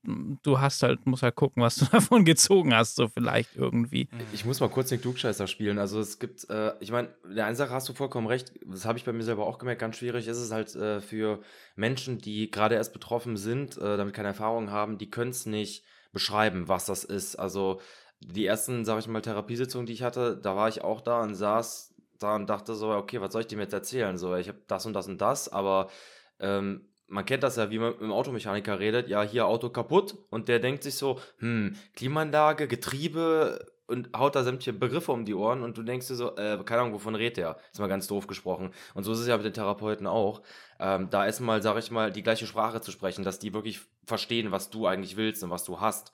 du 0.42 0.60
hast 0.60 0.82
halt, 0.82 1.06
musst 1.06 1.22
halt 1.22 1.36
gucken, 1.36 1.62
was 1.62 1.76
du 1.76 1.84
davon 1.92 2.24
gezogen 2.24 2.74
hast, 2.74 2.96
so 2.96 3.08
vielleicht 3.08 3.54
irgendwie. 3.56 4.08
Ich 4.32 4.44
muss 4.44 4.60
mal 4.60 4.68
kurz 4.68 4.88
den 4.88 5.00
Klugscheißer 5.00 5.46
spielen. 5.46 5.78
Also 5.78 6.00
es 6.00 6.18
gibt, 6.18 6.48
äh, 6.50 6.72
ich 6.80 6.90
meine, 6.90 7.08
der 7.24 7.46
eine 7.46 7.56
Sache 7.56 7.70
hast 7.70 7.88
du 7.88 7.92
vollkommen 7.92 8.26
recht, 8.26 8.52
das 8.66 8.84
habe 8.84 8.98
ich 8.98 9.04
bei 9.04 9.12
mir 9.12 9.22
selber 9.22 9.46
auch 9.46 9.58
gemerkt, 9.58 9.80
ganz 9.80 9.96
schwierig 9.96 10.26
ist 10.26 10.38
es 10.38 10.50
halt 10.50 10.74
äh, 10.74 11.00
für 11.00 11.40
Menschen, 11.74 12.18
die 12.18 12.50
gerade 12.50 12.76
erst 12.76 12.92
betroffen 12.92 13.36
sind, 13.36 13.76
äh, 13.78 13.96
damit 13.96 14.14
keine 14.14 14.28
Erfahrung 14.28 14.70
haben, 14.70 14.98
die 14.98 15.10
können 15.10 15.30
es 15.30 15.46
nicht 15.46 15.84
beschreiben, 16.12 16.68
was 16.68 16.86
das 16.86 17.04
ist. 17.04 17.36
Also 17.36 17.80
die 18.20 18.46
ersten, 18.46 18.84
sage 18.84 19.00
ich 19.00 19.08
mal, 19.08 19.20
Therapiesitzungen, 19.20 19.86
die 19.86 19.92
ich 19.92 20.02
hatte, 20.02 20.36
da 20.36 20.56
war 20.56 20.68
ich 20.68 20.82
auch 20.82 21.00
da 21.00 21.22
und 21.22 21.34
saß 21.34 21.94
da 22.18 22.36
und 22.36 22.48
dachte 22.48 22.74
so, 22.74 22.90
okay, 22.90 23.20
was 23.20 23.32
soll 23.32 23.42
ich 23.42 23.48
dem 23.48 23.60
jetzt 23.60 23.74
erzählen? 23.74 24.16
So, 24.16 24.34
ich 24.36 24.48
habe 24.48 24.60
das 24.66 24.86
und 24.86 24.92
das 24.92 25.08
und 25.08 25.20
das, 25.20 25.48
aber 25.48 25.90
ähm, 26.38 26.88
man 27.06 27.26
kennt 27.26 27.42
das 27.42 27.56
ja, 27.56 27.70
wie 27.70 27.78
man 27.78 27.92
mit 27.92 28.00
dem 28.00 28.12
Automechaniker 28.12 28.78
redet, 28.78 29.08
ja, 29.08 29.22
hier 29.22 29.46
Auto 29.46 29.68
kaputt 29.68 30.16
und 30.30 30.48
der 30.48 30.58
denkt 30.58 30.82
sich 30.82 30.94
so, 30.94 31.20
hm, 31.38 31.76
Klimaanlage, 31.94 32.66
Getriebe 32.66 33.66
und 33.86 34.10
haut 34.16 34.34
da 34.34 34.44
sämtliche 34.44 34.72
Begriffe 34.72 35.12
um 35.12 35.24
die 35.24 35.34
Ohren 35.34 35.62
und 35.62 35.76
du 35.76 35.82
denkst 35.82 36.08
dir 36.08 36.14
so, 36.14 36.36
äh, 36.36 36.58
keine 36.64 36.82
Ahnung, 36.82 36.94
wovon 36.94 37.14
redet 37.14 37.36
der? 37.36 37.58
Ist 37.72 37.80
mal 37.80 37.88
ganz 37.88 38.06
doof 38.06 38.26
gesprochen. 38.26 38.72
Und 38.94 39.04
so 39.04 39.12
ist 39.12 39.18
es 39.18 39.26
ja 39.26 39.36
mit 39.36 39.44
den 39.44 39.52
Therapeuten 39.52 40.06
auch. 40.06 40.42
Ähm, 40.80 41.10
da 41.10 41.26
ist 41.26 41.40
mal, 41.40 41.62
sag 41.62 41.76
ich 41.78 41.90
mal, 41.90 42.10
die 42.10 42.22
gleiche 42.22 42.46
Sprache 42.46 42.80
zu 42.80 42.90
sprechen, 42.90 43.24
dass 43.24 43.38
die 43.38 43.52
wirklich 43.52 43.80
verstehen, 44.06 44.52
was 44.52 44.70
du 44.70 44.86
eigentlich 44.86 45.16
willst 45.16 45.42
und 45.44 45.50
was 45.50 45.64
du 45.64 45.80
hast. 45.80 46.12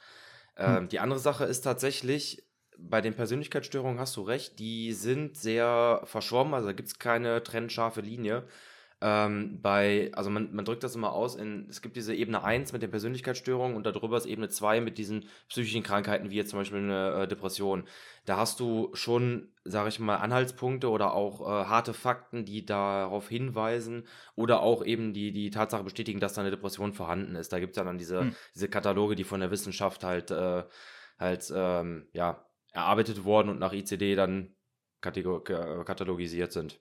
Ähm, 0.56 0.76
hm. 0.76 0.88
Die 0.88 1.00
andere 1.00 1.20
Sache 1.20 1.44
ist 1.44 1.62
tatsächlich, 1.62 2.42
bei 2.76 3.00
den 3.00 3.14
Persönlichkeitsstörungen 3.14 4.00
hast 4.00 4.16
du 4.16 4.22
recht, 4.22 4.58
die 4.58 4.92
sind 4.92 5.36
sehr 5.36 6.00
verschwommen, 6.04 6.54
also 6.54 6.68
da 6.68 6.72
gibt 6.72 6.88
es 6.88 6.98
keine 6.98 7.42
trennscharfe 7.42 8.00
Linie. 8.00 8.44
Ähm, 9.02 9.62
bei, 9.62 10.10
also 10.12 10.28
man, 10.28 10.54
man 10.54 10.66
drückt 10.66 10.84
das 10.84 10.94
immer 10.94 11.12
aus 11.12 11.34
in, 11.34 11.66
es 11.70 11.80
gibt 11.80 11.96
diese 11.96 12.14
Ebene 12.14 12.44
1 12.44 12.74
mit 12.74 12.82
den 12.82 12.90
Persönlichkeitsstörungen 12.90 13.74
und 13.74 13.86
darüber 13.86 14.18
ist 14.18 14.26
Ebene 14.26 14.50
2 14.50 14.82
mit 14.82 14.98
diesen 14.98 15.24
psychischen 15.48 15.82
Krankheiten, 15.82 16.30
wie 16.30 16.36
jetzt 16.36 16.50
zum 16.50 16.58
Beispiel 16.58 16.80
eine 16.80 17.22
äh, 17.22 17.28
Depression. 17.28 17.84
Da 18.26 18.36
hast 18.36 18.60
du 18.60 18.90
schon, 18.92 19.48
sage 19.64 19.88
ich 19.88 20.00
mal, 20.00 20.16
Anhaltspunkte 20.16 20.90
oder 20.90 21.14
auch 21.14 21.40
äh, 21.40 21.64
harte 21.64 21.94
Fakten, 21.94 22.44
die 22.44 22.66
darauf 22.66 23.26
hinweisen 23.26 24.06
oder 24.34 24.60
auch 24.60 24.84
eben 24.84 25.14
die, 25.14 25.32
die 25.32 25.48
Tatsache 25.48 25.84
bestätigen, 25.84 26.20
dass 26.20 26.34
da 26.34 26.42
eine 26.42 26.50
Depression 26.50 26.92
vorhanden 26.92 27.36
ist. 27.36 27.54
Da 27.54 27.58
gibt 27.58 27.72
es 27.72 27.76
ja 27.78 27.84
dann 27.84 27.96
diese, 27.96 28.20
hm. 28.20 28.36
diese 28.54 28.68
Kataloge, 28.68 29.14
die 29.14 29.24
von 29.24 29.40
der 29.40 29.50
Wissenschaft 29.50 30.04
halt, 30.04 30.30
äh, 30.30 30.64
halt 31.18 31.50
ähm, 31.54 32.06
ja, 32.12 32.44
erarbeitet 32.72 33.24
wurden 33.24 33.48
und 33.48 33.58
nach 33.58 33.72
ICD 33.72 34.14
dann 34.14 34.54
katalogisiert 35.00 36.52
sind. 36.52 36.78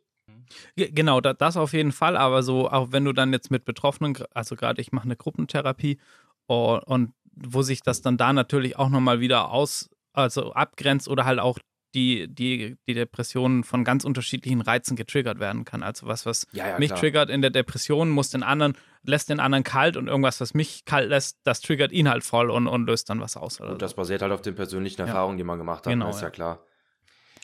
Genau, 0.75 1.21
das 1.21 1.57
auf 1.57 1.73
jeden 1.73 1.91
Fall, 1.91 2.17
aber 2.17 2.43
so, 2.43 2.69
auch 2.69 2.91
wenn 2.91 3.05
du 3.05 3.13
dann 3.13 3.33
jetzt 3.33 3.51
mit 3.51 3.65
Betroffenen, 3.65 4.17
also 4.33 4.55
gerade 4.55 4.81
ich 4.81 4.91
mache 4.91 5.05
eine 5.05 5.15
Gruppentherapie 5.15 5.99
und, 6.47 6.79
und 6.79 7.13
wo 7.35 7.61
sich 7.61 7.81
das 7.81 8.01
dann 8.01 8.17
da 8.17 8.33
natürlich 8.33 8.77
auch 8.77 8.89
nochmal 8.89 9.19
wieder 9.19 9.51
aus, 9.51 9.89
also 10.13 10.53
abgrenzt 10.53 11.07
oder 11.07 11.25
halt 11.25 11.39
auch 11.39 11.59
die, 11.95 12.27
die, 12.27 12.77
die 12.87 12.93
Depression 12.93 13.63
von 13.63 13.83
ganz 13.83 14.03
unterschiedlichen 14.03 14.61
Reizen 14.61 14.95
getriggert 14.95 15.39
werden 15.39 15.65
kann. 15.65 15.81
Also 15.81 16.07
was, 16.07 16.25
was 16.25 16.45
ja, 16.51 16.69
ja, 16.69 16.79
mich 16.79 16.89
klar. 16.89 16.99
triggert 16.99 17.29
in 17.29 17.41
der 17.41 17.49
Depression, 17.49 18.09
muss 18.09 18.29
den 18.29 18.43
anderen, 18.43 18.77
lässt 19.03 19.29
den 19.29 19.39
anderen 19.39 19.63
kalt 19.63 19.97
und 19.97 20.07
irgendwas, 20.07 20.39
was 20.39 20.53
mich 20.53 20.85
kalt 20.85 21.09
lässt, 21.09 21.39
das 21.43 21.61
triggert 21.61 21.91
ihn 21.91 22.09
halt 22.09 22.23
voll 22.23 22.51
und, 22.51 22.67
und 22.67 22.85
löst 22.85 23.09
dann 23.09 23.21
was 23.21 23.37
aus. 23.37 23.59
und 23.59 23.81
das 23.81 23.95
basiert 23.95 24.21
halt 24.21 24.31
auf 24.31 24.41
den 24.41 24.55
persönlichen 24.55 25.01
Erfahrungen, 25.01 25.37
die 25.37 25.43
man 25.43 25.57
gemacht 25.57 25.85
hat, 25.85 25.93
genau, 25.93 26.09
ist 26.09 26.21
ja 26.21 26.29
klar. 26.29 26.63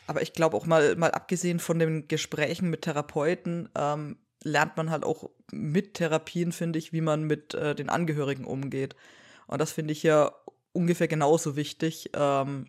Aber 0.06 0.22
ich 0.22 0.32
glaube 0.32 0.56
auch 0.56 0.66
mal, 0.66 0.96
mal 0.96 1.10
abgesehen 1.10 1.58
von 1.58 1.78
den 1.78 2.08
Gesprächen 2.08 2.70
mit 2.70 2.82
Therapeuten, 2.82 3.68
ähm, 3.76 4.18
lernt 4.42 4.76
man 4.76 4.90
halt 4.90 5.04
auch 5.04 5.30
mit 5.50 5.94
Therapien, 5.94 6.52
finde 6.52 6.78
ich, 6.78 6.92
wie 6.92 7.00
man 7.00 7.24
mit 7.24 7.54
äh, 7.54 7.74
den 7.74 7.88
Angehörigen 7.88 8.44
umgeht. 8.44 8.94
Und 9.46 9.60
das 9.60 9.72
finde 9.72 9.92
ich 9.92 10.02
ja 10.02 10.32
ungefähr 10.72 11.08
genauso 11.08 11.56
wichtig. 11.56 12.10
Ähm, 12.14 12.66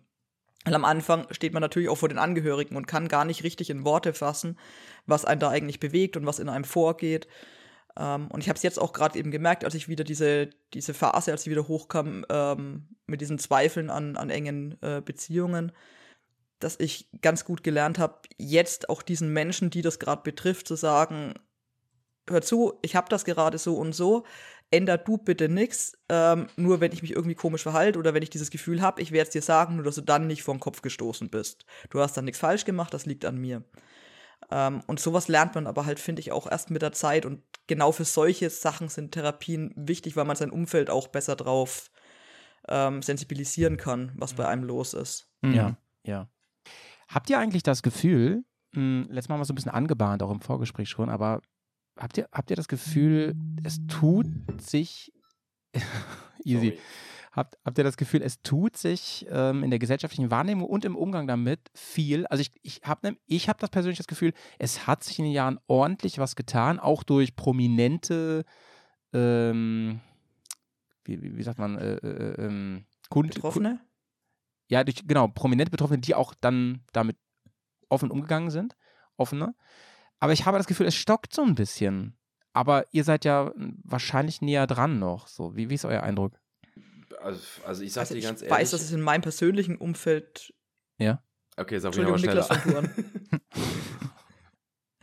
weil 0.64 0.74
am 0.74 0.84
Anfang 0.84 1.26
steht 1.30 1.52
man 1.52 1.60
natürlich 1.62 1.88
auch 1.88 1.96
vor 1.96 2.08
den 2.08 2.18
Angehörigen 2.18 2.76
und 2.76 2.86
kann 2.86 3.08
gar 3.08 3.24
nicht 3.24 3.44
richtig 3.44 3.70
in 3.70 3.84
Worte 3.84 4.12
fassen, 4.12 4.58
was 5.06 5.24
einen 5.24 5.40
da 5.40 5.48
eigentlich 5.48 5.80
bewegt 5.80 6.16
und 6.16 6.26
was 6.26 6.40
in 6.40 6.48
einem 6.48 6.64
vorgeht. 6.64 7.28
Ähm, 7.96 8.28
und 8.28 8.40
ich 8.40 8.48
habe 8.48 8.56
es 8.56 8.62
jetzt 8.62 8.78
auch 8.78 8.92
gerade 8.92 9.18
eben 9.18 9.30
gemerkt, 9.30 9.64
als 9.64 9.74
ich 9.74 9.88
wieder 9.88 10.04
diese, 10.04 10.50
diese 10.74 10.94
Phase, 10.94 11.32
als 11.32 11.44
sie 11.44 11.50
wieder 11.50 11.68
hochkam, 11.68 12.26
ähm, 12.28 12.88
mit 13.06 13.20
diesen 13.20 13.38
Zweifeln 13.38 13.88
an, 13.88 14.16
an 14.16 14.30
engen 14.30 14.76
äh, 14.82 15.00
Beziehungen, 15.00 15.72
dass 16.58 16.78
ich 16.78 17.08
ganz 17.20 17.44
gut 17.44 17.62
gelernt 17.62 17.98
habe, 17.98 18.20
jetzt 18.36 18.88
auch 18.88 19.02
diesen 19.02 19.32
Menschen, 19.32 19.70
die 19.70 19.82
das 19.82 19.98
gerade 19.98 20.22
betrifft, 20.22 20.68
zu 20.68 20.76
sagen, 20.76 21.34
hör 22.28 22.42
zu, 22.42 22.78
ich 22.82 22.96
habe 22.96 23.08
das 23.08 23.24
gerade 23.24 23.58
so 23.58 23.76
und 23.76 23.94
so, 23.94 24.24
ändert 24.70 25.08
du 25.08 25.16
bitte 25.16 25.48
nichts, 25.48 25.96
ähm, 26.08 26.48
nur 26.56 26.80
wenn 26.80 26.92
ich 26.92 27.02
mich 27.02 27.12
irgendwie 27.12 27.34
komisch 27.34 27.62
verhalte 27.62 27.98
oder 27.98 28.12
wenn 28.12 28.22
ich 28.22 28.30
dieses 28.30 28.50
Gefühl 28.50 28.82
habe, 28.82 29.00
ich 29.00 29.12
werde 29.12 29.28
es 29.28 29.32
dir 29.32 29.42
sagen, 29.42 29.76
nur 29.76 29.84
dass 29.84 29.94
du 29.94 30.02
dann 30.02 30.26
nicht 30.26 30.42
vor 30.42 30.54
den 30.54 30.60
Kopf 30.60 30.82
gestoßen 30.82 31.30
bist. 31.30 31.64
Du 31.90 32.00
hast 32.00 32.16
dann 32.16 32.26
nichts 32.26 32.40
falsch 32.40 32.64
gemacht, 32.64 32.92
das 32.92 33.06
liegt 33.06 33.24
an 33.24 33.38
mir. 33.38 33.64
Ähm, 34.50 34.82
und 34.86 35.00
sowas 35.00 35.28
lernt 35.28 35.54
man 35.54 35.66
aber 35.66 35.86
halt, 35.86 35.98
finde 35.98 36.20
ich, 36.20 36.32
auch 36.32 36.50
erst 36.50 36.70
mit 36.70 36.82
der 36.82 36.92
Zeit. 36.92 37.24
Und 37.26 37.42
genau 37.66 37.92
für 37.92 38.04
solche 38.04 38.50
Sachen 38.50 38.88
sind 38.88 39.12
Therapien 39.12 39.72
wichtig, 39.76 40.16
weil 40.16 40.24
man 40.24 40.36
sein 40.36 40.50
Umfeld 40.50 40.90
auch 40.90 41.08
besser 41.08 41.36
drauf 41.36 41.90
ähm, 42.68 43.02
sensibilisieren 43.02 43.76
kann, 43.76 44.12
was 44.16 44.34
bei 44.34 44.46
einem 44.46 44.64
los 44.64 44.94
ist. 44.94 45.30
Ja, 45.54 45.76
ja. 46.04 46.28
Habt 47.08 47.30
ihr 47.30 47.38
eigentlich 47.38 47.62
das 47.62 47.82
Gefühl, 47.82 48.44
mh, 48.72 48.80
hm, 48.80 49.06
letztes 49.10 49.28
Mal 49.28 49.34
haben 49.34 49.40
wir 49.40 49.46
so 49.46 49.52
ein 49.52 49.56
bisschen 49.56 49.72
angebahnt, 49.72 50.22
auch 50.22 50.30
im 50.30 50.40
Vorgespräch 50.40 50.88
schon, 50.88 51.08
aber 51.08 51.40
habt 51.96 52.18
ihr, 52.18 52.28
habt 52.32 52.50
ihr 52.50 52.56
das 52.56 52.68
Gefühl, 52.68 53.34
es 53.64 53.78
tut 53.86 54.26
sich 54.60 55.12
easy. 56.44 56.78
Habt, 57.32 57.56
habt 57.64 57.78
ihr 57.78 57.84
das 57.84 57.96
Gefühl, 57.96 58.22
es 58.22 58.42
tut 58.42 58.76
sich 58.76 59.26
ähm, 59.30 59.62
in 59.62 59.70
der 59.70 59.78
gesellschaftlichen 59.78 60.30
Wahrnehmung 60.30 60.68
und 60.68 60.84
im 60.84 60.96
Umgang 60.96 61.26
damit 61.26 61.60
viel? 61.74 62.26
Also 62.26 62.40
ich, 62.40 62.50
ich 62.62 62.80
habe 62.84 63.16
ich 63.26 63.48
hab 63.48 63.58
das 63.58 63.70
persönlich 63.70 63.98
das 63.98 64.06
Gefühl, 64.06 64.32
es 64.58 64.86
hat 64.86 65.04
sich 65.04 65.18
in 65.18 65.24
den 65.24 65.34
Jahren 65.34 65.60
ordentlich 65.66 66.18
was 66.18 66.36
getan, 66.36 66.80
auch 66.80 67.02
durch 67.04 67.36
prominente, 67.36 68.44
ähm, 69.12 70.00
wie, 71.04 71.36
wie, 71.36 71.42
sagt 71.42 71.58
man, 71.58 71.78
äh, 71.78 71.96
äh, 71.96 72.46
ähm, 72.46 72.86
Kunden. 73.08 73.34
Betroffene? 73.34 73.80
Ja, 74.68 74.84
durch, 74.84 75.06
genau, 75.06 75.28
prominente 75.28 75.70
Betroffene, 75.70 75.98
die 76.00 76.14
auch 76.14 76.34
dann 76.40 76.84
damit 76.92 77.16
offen 77.88 78.10
umgegangen 78.10 78.50
sind, 78.50 78.76
offener. 79.16 79.54
Aber 80.20 80.32
ich 80.32 80.46
habe 80.46 80.58
das 80.58 80.66
Gefühl, 80.66 80.86
es 80.86 80.94
stockt 80.94 81.32
so 81.34 81.42
ein 81.42 81.54
bisschen. 81.54 82.16
Aber 82.52 82.84
ihr 82.92 83.04
seid 83.04 83.24
ja 83.24 83.52
wahrscheinlich 83.84 84.40
näher 84.42 84.66
dran 84.66 84.98
noch. 84.98 85.28
So, 85.28 85.54
wie, 85.56 85.70
wie 85.70 85.74
ist 85.74 85.84
euer 85.84 86.02
Eindruck? 86.02 86.38
Also, 87.20 87.40
also 87.64 87.82
ich 87.82 87.92
sag 87.92 88.02
Also 88.02 88.14
dir 88.14 88.18
ich 88.20 88.24
ganz 88.26 88.42
ehrlich. 88.42 88.56
weiß, 88.58 88.70
dass 88.72 88.82
es 88.82 88.92
in 88.92 89.00
meinem 89.00 89.22
persönlichen 89.22 89.76
Umfeld. 89.76 90.52
Ja? 90.98 91.22
okay, 91.56 91.78
sag 91.78 91.92
ich 91.92 91.98
Entschuldigung, 91.98 92.18
schneller. 92.18 92.46
Niklas. 92.50 93.40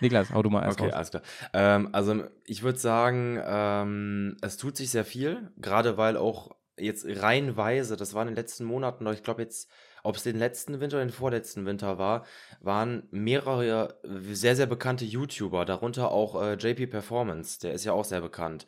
Niklas, 0.02 0.32
hau 0.32 0.44
du 0.44 0.50
mal 0.50 0.64
erst 0.64 0.80
Okay, 0.80 0.90
raus. 0.90 0.96
alles 0.96 1.10
klar. 1.12 1.24
Ähm, 1.54 1.90
also 1.94 2.26
ich 2.46 2.64
würde 2.64 2.78
sagen, 2.80 3.40
ähm, 3.46 4.38
es 4.42 4.58
tut 4.58 4.76
sich 4.76 4.90
sehr 4.90 5.06
viel, 5.06 5.52
gerade 5.58 5.98
weil 5.98 6.18
auch 6.18 6.52
jetzt 6.78 7.06
reihenweise, 7.08 7.98
das 7.98 8.14
war 8.14 8.22
in 8.24 8.30
den 8.30 8.36
letzten 8.36 8.66
Monaten, 8.66 9.08
ich 9.08 9.24
glaube 9.24 9.42
jetzt, 9.42 9.70
ob 10.04 10.18
es 10.18 10.24
den 10.24 10.38
letzten 10.38 10.80
Winter 10.80 10.98
oder 10.98 11.06
den 11.06 11.12
vorletzten 11.12 11.66
Winter 11.66 11.98
war, 11.98 12.26
waren 12.60 13.08
mehrere 13.12 13.98
sehr, 14.04 14.56
sehr 14.56 14.66
bekannte 14.66 15.06
YouTuber, 15.06 15.66
darunter 15.66 16.12
auch 16.12 16.42
äh, 16.42 16.54
JP 16.54 16.88
Performance, 16.88 17.60
der 17.60 17.74
ist 17.74 17.86
ja 17.86 17.94
auch 17.94 18.06
sehr 18.06 18.22
bekannt. 18.22 18.68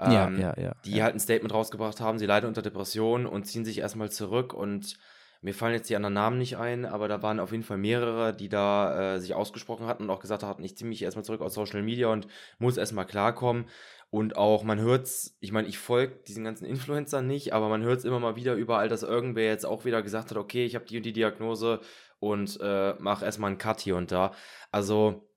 Ja, 0.00 0.26
ähm, 0.26 0.40
ja, 0.40 0.54
ja. 0.58 0.74
die 0.84 0.96
ja. 0.96 1.04
halt 1.04 1.14
ein 1.14 1.20
Statement 1.20 1.54
rausgebracht 1.54 2.00
haben, 2.00 2.18
sie 2.18 2.26
leiden 2.26 2.48
unter 2.48 2.62
Depressionen 2.62 3.26
und 3.26 3.44
ziehen 3.44 3.64
sich 3.64 3.78
erstmal 3.78 4.10
zurück 4.10 4.52
und 4.52 4.96
mir 5.42 5.54
fallen 5.54 5.74
jetzt 5.74 5.90
die 5.90 5.96
anderen 5.96 6.14
Namen 6.14 6.38
nicht 6.38 6.56
ein, 6.56 6.86
aber 6.86 7.08
da 7.08 7.20
waren 7.22 7.40
auf 7.40 7.50
jeden 7.50 7.64
Fall 7.64 7.76
mehrere, 7.76 8.32
die 8.32 8.48
da 8.48 9.16
äh, 9.16 9.20
sich 9.20 9.34
ausgesprochen 9.34 9.86
hatten 9.86 10.04
und 10.04 10.10
auch 10.10 10.20
gesagt 10.20 10.44
hatten, 10.44 10.62
ich 10.62 10.76
ziehe 10.76 10.88
mich 10.88 11.02
erstmal 11.02 11.24
zurück 11.24 11.40
aus 11.40 11.54
Social 11.54 11.82
Media 11.82 12.08
und 12.08 12.28
muss 12.58 12.76
erstmal 12.76 13.06
klarkommen. 13.06 13.66
Und 14.10 14.36
auch, 14.36 14.62
man 14.62 14.78
hört's, 14.78 15.36
ich 15.40 15.52
meine, 15.52 15.66
ich 15.66 15.78
folge 15.78 16.20
diesen 16.28 16.44
ganzen 16.44 16.64
Influencern 16.64 17.26
nicht, 17.26 17.54
aber 17.54 17.68
man 17.68 17.82
hört 17.82 17.98
es 17.98 18.04
immer 18.04 18.20
mal 18.20 18.36
wieder 18.36 18.54
überall, 18.54 18.88
dass 18.88 19.02
irgendwer 19.02 19.46
jetzt 19.46 19.66
auch 19.66 19.84
wieder 19.84 20.02
gesagt 20.02 20.30
hat, 20.30 20.36
okay, 20.36 20.64
ich 20.64 20.74
habe 20.74 20.84
die 20.84 20.98
und 20.98 21.06
die 21.06 21.12
Diagnose 21.12 21.80
und 22.20 22.60
äh, 22.60 22.94
mach 23.00 23.22
erstmal 23.22 23.48
einen 23.48 23.58
Cut 23.58 23.80
hier 23.80 23.96
und 23.96 24.12
da. 24.12 24.32
Also 24.70 25.28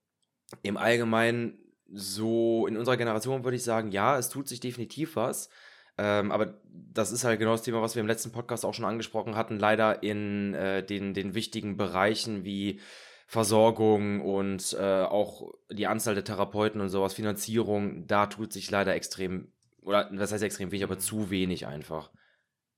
im 0.61 0.77
Allgemeinen 0.77 1.57
so 1.91 2.67
in 2.67 2.77
unserer 2.77 2.97
Generation 2.97 3.43
würde 3.43 3.57
ich 3.57 3.63
sagen, 3.63 3.91
ja, 3.91 4.17
es 4.17 4.29
tut 4.29 4.47
sich 4.47 4.59
definitiv 4.59 5.15
was. 5.15 5.49
Ähm, 5.97 6.31
aber 6.31 6.55
das 6.71 7.11
ist 7.11 7.23
halt 7.23 7.39
genau 7.39 7.51
das 7.51 7.63
Thema, 7.63 7.81
was 7.81 7.95
wir 7.95 8.01
im 8.01 8.07
letzten 8.07 8.31
Podcast 8.31 8.65
auch 8.65 8.73
schon 8.73 8.85
angesprochen 8.85 9.35
hatten. 9.35 9.59
Leider 9.59 10.03
in 10.03 10.53
äh, 10.53 10.83
den, 10.85 11.13
den 11.13 11.35
wichtigen 11.35 11.77
Bereichen 11.77 12.43
wie 12.43 12.79
Versorgung 13.27 14.21
und 14.21 14.75
äh, 14.79 15.03
auch 15.03 15.53
die 15.71 15.87
Anzahl 15.87 16.13
der 16.13 16.23
Therapeuten 16.23 16.79
und 16.79 16.89
sowas, 16.89 17.13
Finanzierung, 17.13 18.05
da 18.07 18.27
tut 18.27 18.53
sich 18.53 18.69
leider 18.69 18.93
extrem, 18.93 19.51
oder 19.81 20.09
das 20.11 20.31
heißt 20.31 20.43
extrem 20.43 20.71
wenig, 20.71 20.83
aber 20.83 20.99
zu 20.99 21.29
wenig 21.29 21.65
einfach. 21.65 22.11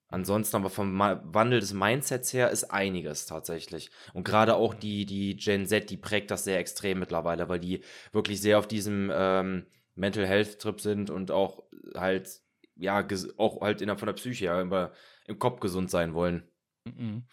Ansonsten 0.10 0.56
aber 0.56 0.70
vom 0.70 0.98
Wandel 0.98 1.60
des 1.60 1.74
Mindsets 1.74 2.32
her 2.32 2.50
ist 2.50 2.72
einiges 2.72 3.26
tatsächlich. 3.26 3.92
Und 4.14 4.24
gerade 4.24 4.56
auch 4.56 4.74
die, 4.74 5.06
die 5.06 5.36
Gen 5.36 5.66
Z, 5.66 5.90
die 5.90 5.98
prägt 5.98 6.32
das 6.32 6.46
sehr 6.46 6.60
extrem 6.60 7.00
mittlerweile, 7.00 7.50
weil 7.50 7.60
die 7.60 7.82
wirklich 8.14 8.40
sehr 8.40 8.58
auf 8.58 8.68
diesem 8.68 9.12
ähm, 9.14 9.66
Mental 9.96 10.26
Health 10.26 10.60
Trip 10.60 10.80
sind 10.80 11.10
und 11.10 11.30
auch 11.30 11.64
halt, 11.94 12.40
ja, 12.78 13.06
auch 13.38 13.62
halt 13.62 13.82
innerhalb 13.82 14.00
von 14.00 14.08
der 14.08 14.14
Psyche, 14.14 14.46
ja, 14.46 14.62
immer 14.62 14.92
im 15.26 15.40
Kopf 15.40 15.60
gesund 15.60 15.90
sein 15.90 16.14
wollen. 16.14 16.44
Mhm. 16.86 17.24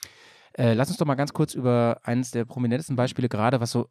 Äh, 0.52 0.74
lass 0.74 0.88
uns 0.88 0.98
doch 0.98 1.06
mal 1.06 1.14
ganz 1.14 1.32
kurz 1.32 1.54
über 1.54 2.00
eines 2.02 2.30
der 2.30 2.44
prominentesten 2.44 2.96
Beispiele 2.96 3.28
gerade, 3.28 3.60
was 3.60 3.72
so 3.72 3.88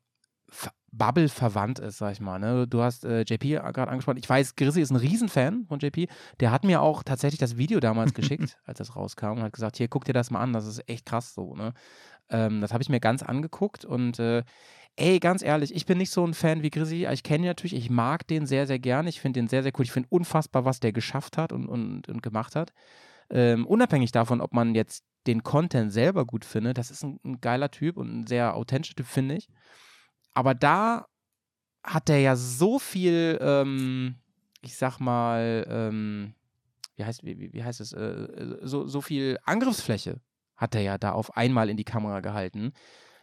Bubble 0.91 1.27
verwandt 1.27 1.79
ist, 1.79 1.97
sag 1.97 2.11
ich 2.11 2.21
mal. 2.21 2.37
Ne? 2.37 2.67
Du 2.67 2.81
hast 2.81 3.03
äh, 3.03 3.21
JP 3.21 3.61
gerade 3.73 3.87
angesprochen. 3.87 4.17
Ich 4.17 4.29
weiß, 4.29 4.55
Grissi 4.55 4.81
ist 4.81 4.91
ein 4.91 4.97
Riesenfan 4.97 5.65
von 5.65 5.79
JP. 5.79 6.07
Der 6.39 6.51
hat 6.51 6.63
mir 6.63 6.81
auch 6.81 7.01
tatsächlich 7.01 7.39
das 7.39 7.57
Video 7.57 7.79
damals 7.79 8.13
geschickt, 8.13 8.57
als 8.65 8.77
das 8.77 8.95
rauskam 8.95 9.37
und 9.37 9.43
hat 9.43 9.53
gesagt, 9.53 9.77
hier, 9.77 9.87
guck 9.87 10.05
dir 10.05 10.13
das 10.13 10.29
mal 10.29 10.41
an, 10.41 10.53
das 10.53 10.67
ist 10.67 10.87
echt 10.87 11.05
krass 11.07 11.33
so. 11.33 11.55
Ne? 11.55 11.73
Ähm, 12.29 12.61
das 12.61 12.71
habe 12.73 12.83
ich 12.83 12.89
mir 12.89 12.99
ganz 12.99 13.23
angeguckt 13.23 13.85
und 13.85 14.19
äh, 14.19 14.43
ey, 14.95 15.19
ganz 15.19 15.41
ehrlich, 15.41 15.73
ich 15.75 15.85
bin 15.85 15.97
nicht 15.97 16.11
so 16.11 16.25
ein 16.25 16.33
Fan 16.33 16.61
wie 16.61 16.69
Grissi. 16.69 17.07
Ich 17.11 17.23
kenne 17.23 17.43
ihn 17.43 17.47
natürlich, 17.47 17.75
ich 17.75 17.89
mag 17.89 18.27
den 18.27 18.45
sehr, 18.45 18.67
sehr 18.67 18.79
gern. 18.79 19.07
Ich 19.07 19.19
finde 19.19 19.39
den 19.39 19.47
sehr, 19.47 19.63
sehr 19.63 19.71
cool. 19.77 19.85
Ich 19.85 19.91
finde 19.91 20.09
unfassbar, 20.09 20.65
was 20.65 20.79
der 20.79 20.93
geschafft 20.93 21.37
hat 21.37 21.51
und, 21.51 21.67
und, 21.67 22.07
und 22.09 22.21
gemacht 22.21 22.55
hat. 22.55 22.73
Ähm, 23.29 23.65
unabhängig 23.65 24.11
davon, 24.11 24.41
ob 24.41 24.53
man 24.53 24.75
jetzt 24.75 25.03
den 25.25 25.43
Content 25.43 25.91
selber 25.91 26.25
gut 26.25 26.45
findet, 26.45 26.77
das 26.77 26.91
ist 26.91 27.03
ein, 27.03 27.19
ein 27.23 27.39
geiler 27.39 27.71
Typ 27.71 27.97
und 27.97 28.21
ein 28.21 28.27
sehr 28.27 28.55
authentischer 28.55 28.95
Typ, 28.95 29.07
finde 29.07 29.35
ich. 29.35 29.47
Aber 30.33 30.53
da 30.53 31.07
hat 31.83 32.09
er 32.09 32.19
ja 32.19 32.35
so 32.35 32.79
viel, 32.79 33.39
ähm, 33.41 34.15
ich 34.61 34.75
sag 34.75 34.99
mal, 34.99 35.65
ähm, 35.69 36.33
wie 36.95 37.05
heißt, 37.05 37.23
wie 37.23 37.53
wie 37.53 37.63
heißt 37.63 37.81
es, 37.81 37.93
äh, 37.93 38.57
so, 38.61 38.85
so 38.87 39.01
viel 39.01 39.37
Angriffsfläche 39.43 40.21
hat 40.55 40.75
er 40.75 40.81
ja 40.81 40.97
da 40.97 41.11
auf 41.13 41.35
einmal 41.35 41.69
in 41.69 41.77
die 41.77 41.83
Kamera 41.83 42.19
gehalten, 42.19 42.73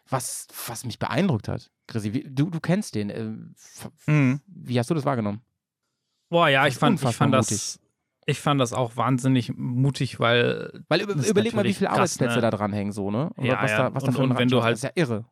was, 0.09 0.47
was 0.67 0.85
mich 0.85 0.99
beeindruckt 0.99 1.49
hat. 1.49 1.71
Chrissy, 1.87 2.13
wie, 2.13 2.25
du, 2.29 2.51
du 2.51 2.61
kennst 2.61 2.95
den. 2.95 3.11
Äh, 3.11 3.25
Mhm. 4.07 4.41
wie 4.47 4.79
hast 4.79 4.91
du 4.91 4.95
das 4.95 5.05
wahrgenommen? 5.05 5.41
Boah, 6.29 6.49
ja, 6.49 6.67
ich 6.67 6.75
fand, 6.77 7.03
ich 7.03 7.17
fand 7.17 7.33
mutig. 7.35 7.49
das. 7.49 7.81
Ich 8.27 8.39
fand 8.39 8.61
das 8.61 8.73
auch 8.73 8.97
wahnsinnig 8.97 9.53
mutig, 9.57 10.21
weil 10.21 10.85
Weil 10.89 11.01
über, 11.01 11.15
überleg 11.15 11.55
mal, 11.55 11.65
wie 11.65 11.75
viele 11.75 11.91
Arbeitsplätze 11.91 12.37
ne? 12.37 12.41
da 12.43 12.51
dran 12.51 12.73
hängen, 12.73 12.93
so, 12.93 13.11
ne? 13.11 13.31
Und 13.35 13.45
Ja, 13.47 13.61
was 13.61 13.71
ja. 13.73 13.77
da, 13.89 13.95
was 13.95 14.05
Und- 14.05 14.17
und 14.17 14.39
wenn 14.39 14.49
du 14.49 14.63
halt- 14.63 14.75
ist 14.77 14.85
ja 14.85 14.91
irre. 14.95 15.25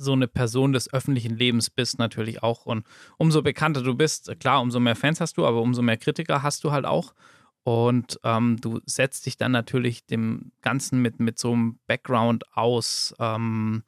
so 0.00 0.12
eine 0.12 0.28
Person 0.28 0.72
des 0.72 0.92
öffentlichen 0.92 1.36
Lebens 1.36 1.70
bist 1.70 1.98
natürlich 1.98 2.40
auch. 2.44 2.66
Und 2.66 2.86
umso 3.16 3.42
bekannter 3.42 3.82
du 3.82 3.96
bist, 3.96 4.30
klar, 4.38 4.60
umso 4.60 4.78
mehr 4.78 4.94
Fans 4.94 5.20
hast 5.20 5.36
du, 5.38 5.44
aber 5.46 5.60
umso 5.60 5.82
mehr 5.82 5.96
Kritiker 5.96 6.44
hast 6.44 6.62
du 6.62 6.70
halt 6.70 6.84
auch. 6.84 7.14
Und 7.68 8.18
ähm, 8.24 8.56
du 8.62 8.80
setzt 8.86 9.26
dich 9.26 9.36
dann 9.36 9.52
natürlich 9.52 10.06
dem 10.06 10.52
Ganzen 10.62 11.02
mit, 11.02 11.20
mit 11.20 11.38
so 11.38 11.52
einem 11.52 11.78
Background 11.86 12.44
aus, 12.56 13.14
ähm, 13.18 13.82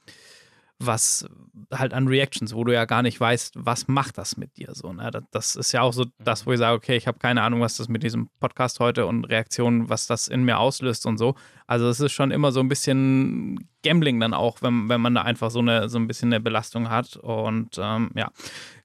was 0.78 1.26
halt 1.72 1.94
an 1.94 2.06
Reactions, 2.06 2.54
wo 2.54 2.62
du 2.64 2.74
ja 2.74 2.84
gar 2.84 3.00
nicht 3.00 3.18
weißt, 3.18 3.54
was 3.56 3.88
macht 3.88 4.18
das 4.18 4.36
mit 4.36 4.58
dir 4.58 4.74
so. 4.74 4.92
Ne? 4.92 5.10
Das, 5.10 5.22
das 5.30 5.56
ist 5.56 5.72
ja 5.72 5.80
auch 5.80 5.94
so 5.94 6.04
das, 6.18 6.46
wo 6.46 6.52
ich 6.52 6.58
sage, 6.58 6.76
okay, 6.76 6.94
ich 6.94 7.06
habe 7.06 7.18
keine 7.18 7.40
Ahnung, 7.40 7.62
was 7.62 7.78
das 7.78 7.88
mit 7.88 8.02
diesem 8.02 8.28
Podcast 8.38 8.80
heute 8.80 9.06
und 9.06 9.24
Reaktionen, 9.24 9.88
was 9.88 10.06
das 10.06 10.28
in 10.28 10.44
mir 10.44 10.58
auslöst 10.58 11.06
und 11.06 11.16
so. 11.16 11.34
Also 11.70 11.88
es 11.88 12.00
ist 12.00 12.10
schon 12.10 12.32
immer 12.32 12.50
so 12.50 12.58
ein 12.58 12.68
bisschen 12.68 13.68
Gambling 13.84 14.18
dann 14.18 14.34
auch, 14.34 14.60
wenn, 14.60 14.88
wenn 14.88 15.00
man 15.00 15.14
da 15.14 15.22
einfach 15.22 15.52
so 15.52 15.60
eine 15.60 15.88
so 15.88 16.00
ein 16.00 16.08
bisschen 16.08 16.32
eine 16.32 16.40
Belastung 16.40 16.90
hat. 16.90 17.14
Und 17.14 17.78
ähm, 17.80 18.10
ja, 18.16 18.32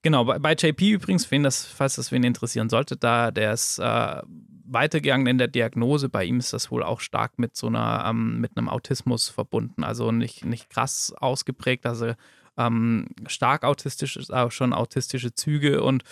genau. 0.04 0.26
Bei, 0.26 0.38
bei 0.38 0.54
JP 0.54 0.92
übrigens, 0.92 1.32
wen 1.32 1.42
das, 1.42 1.66
falls 1.66 1.96
das 1.96 2.12
wen 2.12 2.24
interessieren 2.24 2.70
sollte, 2.70 2.96
da 2.96 3.32
der 3.32 3.54
ist 3.54 3.80
äh, 3.80 4.22
weitergegangen 4.68 5.26
in 5.26 5.40
der 5.40 5.48
Diagnose. 5.48 6.10
Bei 6.10 6.26
ihm 6.26 6.38
ist 6.38 6.54
das 6.54 6.70
wohl 6.70 6.84
auch 6.84 7.00
stark 7.00 7.40
mit 7.40 7.56
so 7.56 7.66
einer 7.66 8.06
ähm, 8.08 8.40
mit 8.40 8.56
einem 8.56 8.70
Autismus 8.70 9.30
verbunden. 9.30 9.84
Also 9.84 10.12
nicht 10.12 10.46
nicht 10.46 10.70
krass 10.70 11.12
ausgeprägt, 11.18 11.88
also 11.88 12.14
ähm, 12.58 13.08
stark 13.28 13.64
autistisch 13.64 14.16
ist 14.18 14.34
auch 14.34 14.52
schon 14.52 14.74
autistische 14.74 15.34
Züge 15.34 15.84
und 15.84 16.04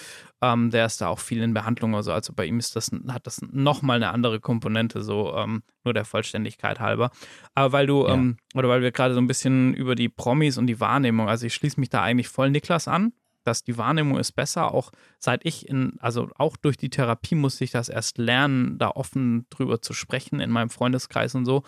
ähm, 0.42 0.72
der 0.72 0.86
ist 0.86 1.00
da 1.00 1.08
auch 1.08 1.20
viel 1.20 1.42
in 1.42 1.54
Behandlung. 1.54 1.96
Also, 1.96 2.12
also 2.12 2.34
bei 2.34 2.46
ihm 2.46 2.60
ist 2.60 2.76
das, 2.76 2.92
hat 3.08 3.28
das 3.28 3.42
nochmal 3.42 3.98
eine 3.98 4.12
andere 4.12 4.40
Komponente, 4.40 5.02
so 5.04 5.34
ähm, 5.36 5.64
nur 5.84 5.94
der 5.94 6.06
Vollständigkeit 6.06 6.80
halber. 6.80 7.12
Aber 7.56 7.72
weil 7.72 7.88
du, 7.88 8.06
Ja. 8.06 8.14
ähm, 8.16 8.38
oder 8.56 8.68
weil 8.70 8.82
wir 8.82 8.92
gerade 8.92 9.14
so 9.14 9.22
ein 9.22 9.28
bisschen 9.28 9.74
über 9.74 9.96
die 9.96 10.10
Promis 10.10 10.58
und 10.58 10.68
die 10.68 10.80
Wahrnehmung, 10.80 11.30
also 11.30 11.46
ich 11.46 11.54
schließe 11.54 11.80
mich 11.80 11.90
da 11.90 12.02
eigentlich 12.02 12.28
voll 12.28 12.50
Niklas 12.50 12.88
an, 12.88 13.14
dass 13.46 13.64
die 13.64 13.78
Wahrnehmung 13.78 14.18
ist 14.18 14.34
besser, 14.34 14.74
auch 14.74 14.92
seit 15.20 15.46
ich 15.46 15.68
in, 15.68 15.98
also 16.00 16.30
auch 16.38 16.56
durch 16.58 16.78
die 16.78 16.90
Therapie 16.90 17.36
musste 17.36 17.64
ich 17.66 17.72
das 17.72 17.90
erst 17.90 18.18
lernen, 18.18 18.78
da 18.78 18.90
offen 18.90 19.48
drüber 19.50 19.82
zu 19.82 19.94
sprechen 19.94 20.40
in 20.40 20.50
meinem 20.50 20.70
Freundeskreis 20.70 21.36
und 21.36 21.46
so. 21.46 21.64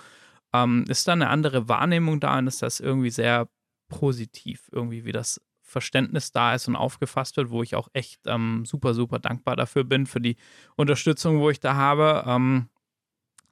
Ähm, 0.53 0.85
ist 0.87 1.07
da 1.07 1.13
eine 1.13 1.29
andere 1.29 1.67
Wahrnehmung 1.67 2.21
da 2.21 2.37
und 2.37 2.47
ist 2.47 2.61
das 2.61 2.79
irgendwie 2.79 3.09
sehr 3.09 3.49
positiv, 3.87 4.69
irgendwie 4.71 5.05
wie 5.05 5.11
das 5.11 5.41
Verständnis 5.61 6.31
da 6.31 6.53
ist 6.53 6.67
und 6.67 6.75
aufgefasst 6.75 7.37
wird, 7.37 7.49
wo 7.49 7.63
ich 7.63 7.75
auch 7.75 7.89
echt 7.93 8.21
ähm, 8.27 8.65
super, 8.65 8.93
super 8.93 9.19
dankbar 9.19 9.55
dafür 9.55 9.83
bin, 9.83 10.05
für 10.05 10.21
die 10.21 10.37
Unterstützung, 10.75 11.39
wo 11.39 11.49
ich 11.49 11.59
da 11.59 11.75
habe. 11.75 12.23
Ähm, 12.27 12.69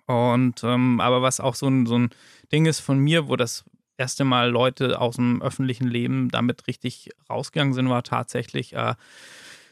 und 0.06 0.64
ähm, 0.64 1.00
aber 1.00 1.22
was 1.22 1.40
auch 1.40 1.56
so 1.56 1.68
ein, 1.68 1.86
so 1.86 1.98
ein 1.98 2.10
Ding 2.52 2.66
ist 2.66 2.82
von 2.82 3.00
mir, 3.00 3.28
wo 3.28 3.36
das 3.36 3.66
erste 3.98 4.26
Mal 4.26 4.50
Leute 4.50 5.00
aus 5.00 5.16
dem 5.16 5.42
öffentlichen 5.42 5.88
Leben 5.88 6.30
damit 6.30 6.68
richtig 6.68 7.10
rausgegangen 7.30 7.74
sind, 7.74 7.90
war 7.90 8.04
tatsächlich 8.04 8.74
äh, 8.74 8.96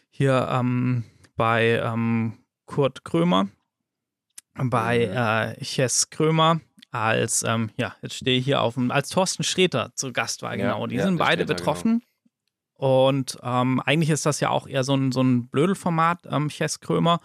hier 0.10 0.48
ähm, 0.52 1.04
bei 1.36 1.82
ähm, 1.84 2.38
Kurt 2.66 3.04
Krömer, 3.04 3.50
bei 4.56 5.56
äh, 5.60 5.64
Ches 5.64 6.10
Krömer, 6.10 6.62
als, 6.92 7.44
ähm, 7.44 7.72
ja, 7.78 7.96
jetzt 8.02 8.16
stehe 8.16 8.38
ich 8.38 8.46
hier 8.46 8.62
auf 8.62 8.76
dem, 8.76 8.92
als 8.92 9.10
Thorsten 9.10 9.44
Sträter 9.44 9.92
zu 9.96 10.12
Gast 10.12 10.42
war, 10.42 10.56
Ja, 10.56 10.74
genau. 10.74 10.88
Die 10.88 10.98
ja, 10.98 11.04
sind 11.04 11.18
beide 11.18 11.44
Sträter, 11.44 11.56
betroffen. 11.56 12.04
Und 12.74 13.38
ähm, 13.44 13.82
eigentlich 13.86 14.10
ist 14.10 14.26
das 14.26 14.40
ja 14.40 14.50
auch 14.50 14.68
eher 14.68 14.84
so 14.84 14.96
ein, 14.96 15.12
so 15.12 15.22
ein 15.22 15.48
Blödelformat, 15.48 16.28
ähm, 16.30 16.50
Ches 16.50 16.80
Krömer. 16.80 17.20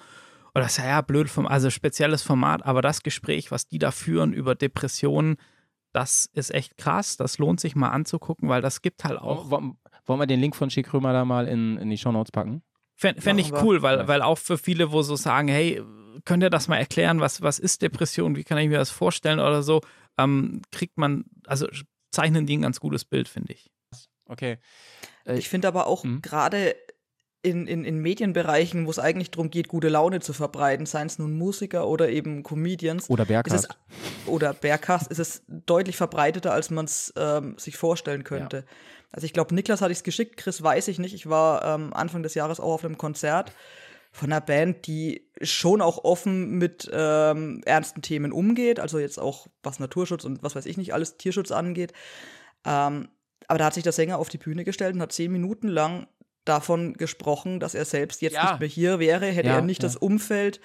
Oder 0.54 0.64
das 0.64 0.72
ist 0.72 0.84
ja, 0.84 0.88
ja 0.88 1.00
Blödelformat, 1.00 1.50
also 1.50 1.70
spezielles 1.70 2.22
Format, 2.22 2.64
aber 2.64 2.80
das 2.80 3.02
Gespräch, 3.02 3.50
was 3.50 3.66
die 3.66 3.78
da 3.78 3.90
führen 3.90 4.32
über 4.32 4.54
Depressionen, 4.54 5.36
das 5.92 6.26
ist 6.32 6.54
echt 6.54 6.76
krass. 6.76 7.16
Das 7.16 7.38
lohnt 7.38 7.58
sich 7.58 7.74
mal 7.74 7.88
anzugucken, 7.88 8.48
weil 8.48 8.62
das 8.62 8.82
gibt 8.82 9.04
halt 9.04 9.18
auch. 9.18 9.50
Wollen, 9.50 9.76
wollen 10.04 10.20
wir 10.20 10.26
den 10.26 10.40
Link 10.40 10.54
von 10.54 10.70
Schick 10.70 10.88
Krömer 10.88 11.12
da 11.12 11.24
mal 11.24 11.48
in, 11.48 11.78
in 11.78 11.90
die 11.90 11.98
Shownotes 11.98 12.32
packen? 12.32 12.62
Fände 12.94 13.20
fänd 13.20 13.40
ich 13.40 13.52
cool, 13.52 13.82
weil, 13.82 14.06
weil 14.08 14.22
auch 14.22 14.38
für 14.38 14.58
viele, 14.58 14.92
wo 14.92 15.02
so 15.02 15.16
sagen, 15.16 15.48
hey, 15.48 15.82
könnt 16.24 16.42
ihr 16.42 16.50
das 16.50 16.68
mal 16.68 16.78
erklären, 16.78 17.20
was, 17.20 17.42
was 17.42 17.58
ist 17.58 17.82
Depression, 17.82 18.36
wie 18.36 18.44
kann 18.44 18.58
ich 18.58 18.68
mir 18.68 18.78
das 18.78 18.90
vorstellen 18.90 19.38
oder 19.40 19.62
so, 19.62 19.80
ähm, 20.18 20.62
kriegt 20.72 20.96
man, 20.98 21.24
also 21.46 21.66
zeichnen 22.10 22.46
die 22.46 22.56
ein 22.56 22.62
ganz 22.62 22.80
gutes 22.80 23.04
Bild, 23.04 23.28
finde 23.28 23.52
ich. 23.52 23.70
Okay. 24.26 24.58
Äh, 25.24 25.38
Ich 25.38 25.48
finde 25.48 25.68
aber 25.68 25.86
auch 25.86 26.04
Mhm. 26.04 26.22
gerade 26.22 26.74
in, 27.42 27.68
in, 27.68 27.84
in 27.84 27.98
Medienbereichen, 28.00 28.86
wo 28.86 28.90
es 28.90 28.98
eigentlich 28.98 29.30
darum 29.30 29.50
geht, 29.50 29.68
gute 29.68 29.88
Laune 29.88 30.18
zu 30.20 30.32
verbreiten, 30.32 30.84
seien 30.84 31.06
es 31.06 31.18
nun 31.20 31.36
Musiker 31.38 31.86
oder 31.86 32.08
eben 32.08 32.42
Comedians 32.42 33.08
Oder 33.08 33.22
ist 33.22 33.28
Bergkast. 33.28 33.68
es, 33.70 34.28
oder 34.28 34.52
Bergkast, 34.52 35.08
ist 35.12 35.20
es 35.20 35.42
deutlich 35.46 35.96
verbreiteter, 35.96 36.52
als 36.52 36.70
man 36.70 36.86
es 36.86 37.12
ähm, 37.16 37.56
sich 37.56 37.76
vorstellen 37.76 38.24
könnte. 38.24 38.64
Also 39.12 39.26
ich 39.26 39.32
glaube, 39.32 39.54
Niklas 39.54 39.80
hatte 39.80 39.92
ich 39.92 39.98
es 39.98 40.04
geschickt, 40.04 40.36
Chris 40.38 40.60
weiß 40.60 40.88
ich 40.88 40.98
nicht. 40.98 41.14
Ich 41.14 41.28
war 41.28 41.64
ähm, 41.64 41.92
Anfang 41.94 42.24
des 42.24 42.34
Jahres 42.34 42.58
auch 42.58 42.72
auf 42.74 42.84
einem 42.84 42.98
Konzert 42.98 43.52
von 44.16 44.32
einer 44.32 44.40
Band, 44.40 44.86
die 44.86 45.28
schon 45.42 45.82
auch 45.82 46.02
offen 46.04 46.52
mit 46.58 46.88
ähm, 46.92 47.60
ernsten 47.66 48.00
Themen 48.02 48.32
umgeht, 48.32 48.80
also 48.80 48.98
jetzt 48.98 49.18
auch 49.18 49.46
was 49.62 49.78
Naturschutz 49.78 50.24
und 50.24 50.42
was 50.42 50.54
weiß 50.56 50.64
ich 50.66 50.76
nicht 50.78 50.94
alles 50.94 51.18
Tierschutz 51.18 51.50
angeht. 51.52 51.92
Ähm, 52.64 53.08
aber 53.48 53.58
da 53.58 53.66
hat 53.66 53.74
sich 53.74 53.82
der 53.82 53.92
Sänger 53.92 54.18
auf 54.18 54.28
die 54.28 54.38
Bühne 54.38 54.64
gestellt 54.64 54.94
und 54.94 55.02
hat 55.02 55.12
zehn 55.12 55.30
Minuten 55.30 55.68
lang 55.68 56.06
davon 56.44 56.94
gesprochen, 56.94 57.60
dass 57.60 57.74
er 57.74 57.84
selbst 57.84 58.22
jetzt 58.22 58.34
Ja. 58.34 58.50
nicht 58.52 58.60
mehr 58.60 58.68
hier 58.68 58.98
wäre, 58.98 59.26
hätte 59.26 59.48
Ja, 59.48 59.56
er 59.56 59.62
nicht 59.62 59.82
ja. 59.82 59.88
das 59.88 59.96
Umfeld, 59.96 60.60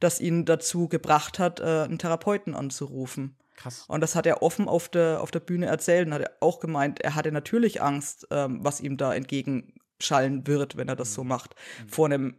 das 0.00 0.20
ihn 0.20 0.44
dazu 0.44 0.88
gebracht 0.88 1.38
hat, 1.38 1.60
äh, 1.60 1.64
einen 1.84 1.98
Therapeuten 1.98 2.54
anzurufen. 2.54 3.36
Krass. 3.56 3.84
Und 3.86 4.00
das 4.00 4.14
hat 4.16 4.26
er 4.26 4.42
offen 4.42 4.66
auf 4.66 4.88
der, 4.88 5.20
auf 5.20 5.30
der 5.30 5.40
Bühne 5.40 5.66
erzählt 5.66 6.06
und 6.06 6.14
hat 6.14 6.22
er 6.22 6.32
auch 6.40 6.58
gemeint, 6.58 7.00
er 7.00 7.14
hatte 7.14 7.30
natürlich 7.32 7.82
Angst, 7.82 8.26
ähm, 8.30 8.58
was 8.62 8.80
ihm 8.80 8.96
da 8.96 9.12
entgegenschallen 9.14 10.46
wird, 10.46 10.76
wenn 10.76 10.88
er 10.88 10.96
das 10.96 11.10
Mhm. 11.10 11.14
so 11.14 11.24
macht, 11.24 11.54
vor 11.86 12.06
einem 12.06 12.36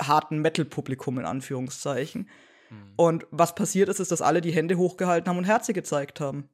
harten 0.00 0.40
Metal-Publikum 0.40 1.18
in 1.18 1.24
Anführungszeichen. 1.24 2.28
Mhm. 2.70 2.92
Und 2.96 3.26
was 3.30 3.54
passiert 3.54 3.88
ist, 3.88 4.00
ist, 4.00 4.12
dass 4.12 4.22
alle 4.22 4.40
die 4.40 4.52
Hände 4.52 4.76
hochgehalten 4.76 5.28
haben 5.28 5.38
und 5.38 5.44
Herze 5.44 5.72
gezeigt 5.72 6.20
haben. 6.20 6.48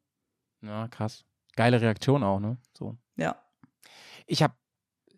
Ja, 0.63 0.89
krass. 0.89 1.25
Geile 1.55 1.81
Reaktion 1.81 2.23
auch, 2.23 2.41
ne? 2.41 2.59
So. 2.73 2.97
Ja. 3.17 3.37
Ich 4.27 4.43
habe 4.43 4.55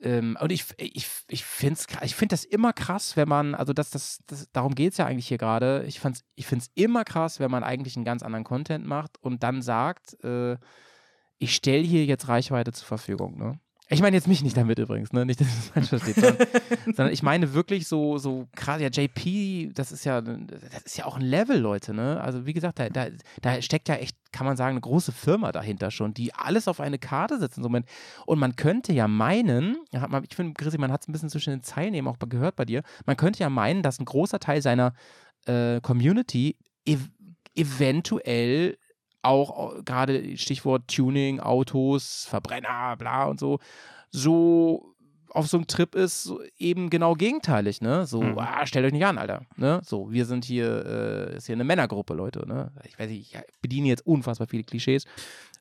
ähm, 0.00 0.36
und 0.40 0.52
ich, 0.52 0.64
ich, 0.76 1.08
ich 1.28 1.44
finde 1.44 1.80
ich 2.02 2.14
find 2.14 2.30
das 2.30 2.44
immer 2.44 2.72
krass, 2.72 3.16
wenn 3.16 3.28
man, 3.28 3.54
also 3.56 3.72
das, 3.72 3.90
das, 3.90 4.20
das 4.26 4.48
darum 4.52 4.74
geht 4.74 4.92
es 4.92 4.98
ja 4.98 5.06
eigentlich 5.06 5.26
hier 5.26 5.38
gerade. 5.38 5.84
Ich, 5.86 5.98
fand's- 5.98 6.24
ich 6.36 6.46
finde 6.46 6.64
es 6.64 6.70
immer 6.74 7.04
krass, 7.04 7.40
wenn 7.40 7.50
man 7.50 7.64
eigentlich 7.64 7.96
einen 7.96 8.04
ganz 8.04 8.22
anderen 8.22 8.44
Content 8.44 8.86
macht 8.86 9.20
und 9.20 9.42
dann 9.42 9.60
sagt, 9.60 10.22
äh, 10.22 10.56
ich 11.38 11.54
stelle 11.54 11.82
hier 11.82 12.04
jetzt 12.04 12.28
Reichweite 12.28 12.72
zur 12.72 12.86
Verfügung. 12.86 13.38
Ne? 13.38 13.60
Ich 13.90 14.02
meine 14.02 14.16
jetzt 14.16 14.28
mich 14.28 14.42
nicht 14.42 14.56
damit 14.56 14.78
übrigens, 14.78 15.12
ne? 15.14 15.24
Nicht, 15.24 15.40
dass 15.40 15.48
es 15.48 15.68
falsch 15.68 15.88
versteht, 15.88 16.16
sondern, 16.16 16.46
sondern 16.84 17.12
ich 17.12 17.22
meine 17.22 17.54
wirklich 17.54 17.88
so, 17.88 18.18
so 18.18 18.46
gerade 18.54 18.82
ja 18.82 18.90
JP, 18.90 19.72
das 19.72 19.92
ist 19.92 20.04
ja, 20.04 20.20
das 20.20 20.82
ist 20.84 20.98
ja 20.98 21.06
auch 21.06 21.16
ein 21.16 21.22
Level, 21.22 21.58
Leute, 21.58 21.94
ne? 21.94 22.20
Also 22.20 22.44
wie 22.44 22.52
gesagt, 22.52 22.78
da, 22.78 22.90
da, 22.90 23.06
da 23.40 23.62
steckt 23.62 23.88
ja 23.88 23.94
echt, 23.94 24.16
kann 24.30 24.46
man 24.46 24.58
sagen, 24.58 24.72
eine 24.72 24.82
große 24.82 25.12
Firma 25.12 25.52
dahinter 25.52 25.90
schon, 25.90 26.12
die 26.12 26.34
alles 26.34 26.68
auf 26.68 26.80
eine 26.80 26.98
Karte 26.98 27.38
setzt. 27.38 27.58
Und 27.58 28.38
man 28.38 28.56
könnte 28.56 28.92
ja 28.92 29.08
meinen, 29.08 29.78
ich 30.28 30.36
finde, 30.36 30.52
Chrissy, 30.52 30.76
man 30.76 30.92
hat 30.92 31.00
es 31.02 31.08
ein 31.08 31.12
bisschen 31.12 31.30
zwischen 31.30 31.50
den 31.50 31.62
Zeilen 31.62 31.94
eben 31.94 32.08
auch 32.08 32.18
gehört 32.18 32.56
bei 32.56 32.66
dir, 32.66 32.82
man 33.06 33.16
könnte 33.16 33.40
ja 33.40 33.48
meinen, 33.48 33.82
dass 33.82 33.98
ein 33.98 34.04
großer 34.04 34.38
Teil 34.38 34.60
seiner 34.60 34.92
äh, 35.46 35.80
Community 35.80 36.56
ev 36.84 37.08
eventuell 37.54 38.76
auch 39.28 39.84
gerade 39.84 40.36
Stichwort 40.36 40.88
Tuning, 40.88 41.40
Autos, 41.40 42.26
Verbrenner, 42.28 42.96
bla 42.96 43.24
und 43.26 43.38
so, 43.38 43.58
so 44.10 44.94
auf 45.30 45.46
so 45.46 45.58
einem 45.58 45.66
Trip 45.66 45.94
ist 45.94 46.24
so 46.24 46.40
eben 46.58 46.90
genau 46.90 47.14
gegenteilig, 47.14 47.80
ne? 47.80 48.06
So, 48.06 48.22
mhm. 48.22 48.38
ah, 48.38 48.66
stellt 48.66 48.86
euch 48.86 48.92
nicht 48.92 49.04
an, 49.04 49.18
Alter. 49.18 49.42
Ne? 49.56 49.80
So, 49.84 50.10
wir 50.10 50.24
sind 50.24 50.44
hier, 50.44 51.30
äh, 51.32 51.36
ist 51.36 51.46
hier 51.46 51.54
eine 51.54 51.64
Männergruppe, 51.64 52.14
Leute, 52.14 52.46
ne? 52.48 52.72
Ich 52.84 52.98
weiß 52.98 53.08
nicht, 53.10 53.34
ich 53.34 53.40
bediene 53.60 53.88
jetzt 53.88 54.06
unfassbar 54.06 54.48
viele 54.48 54.64
Klischees. 54.64 55.04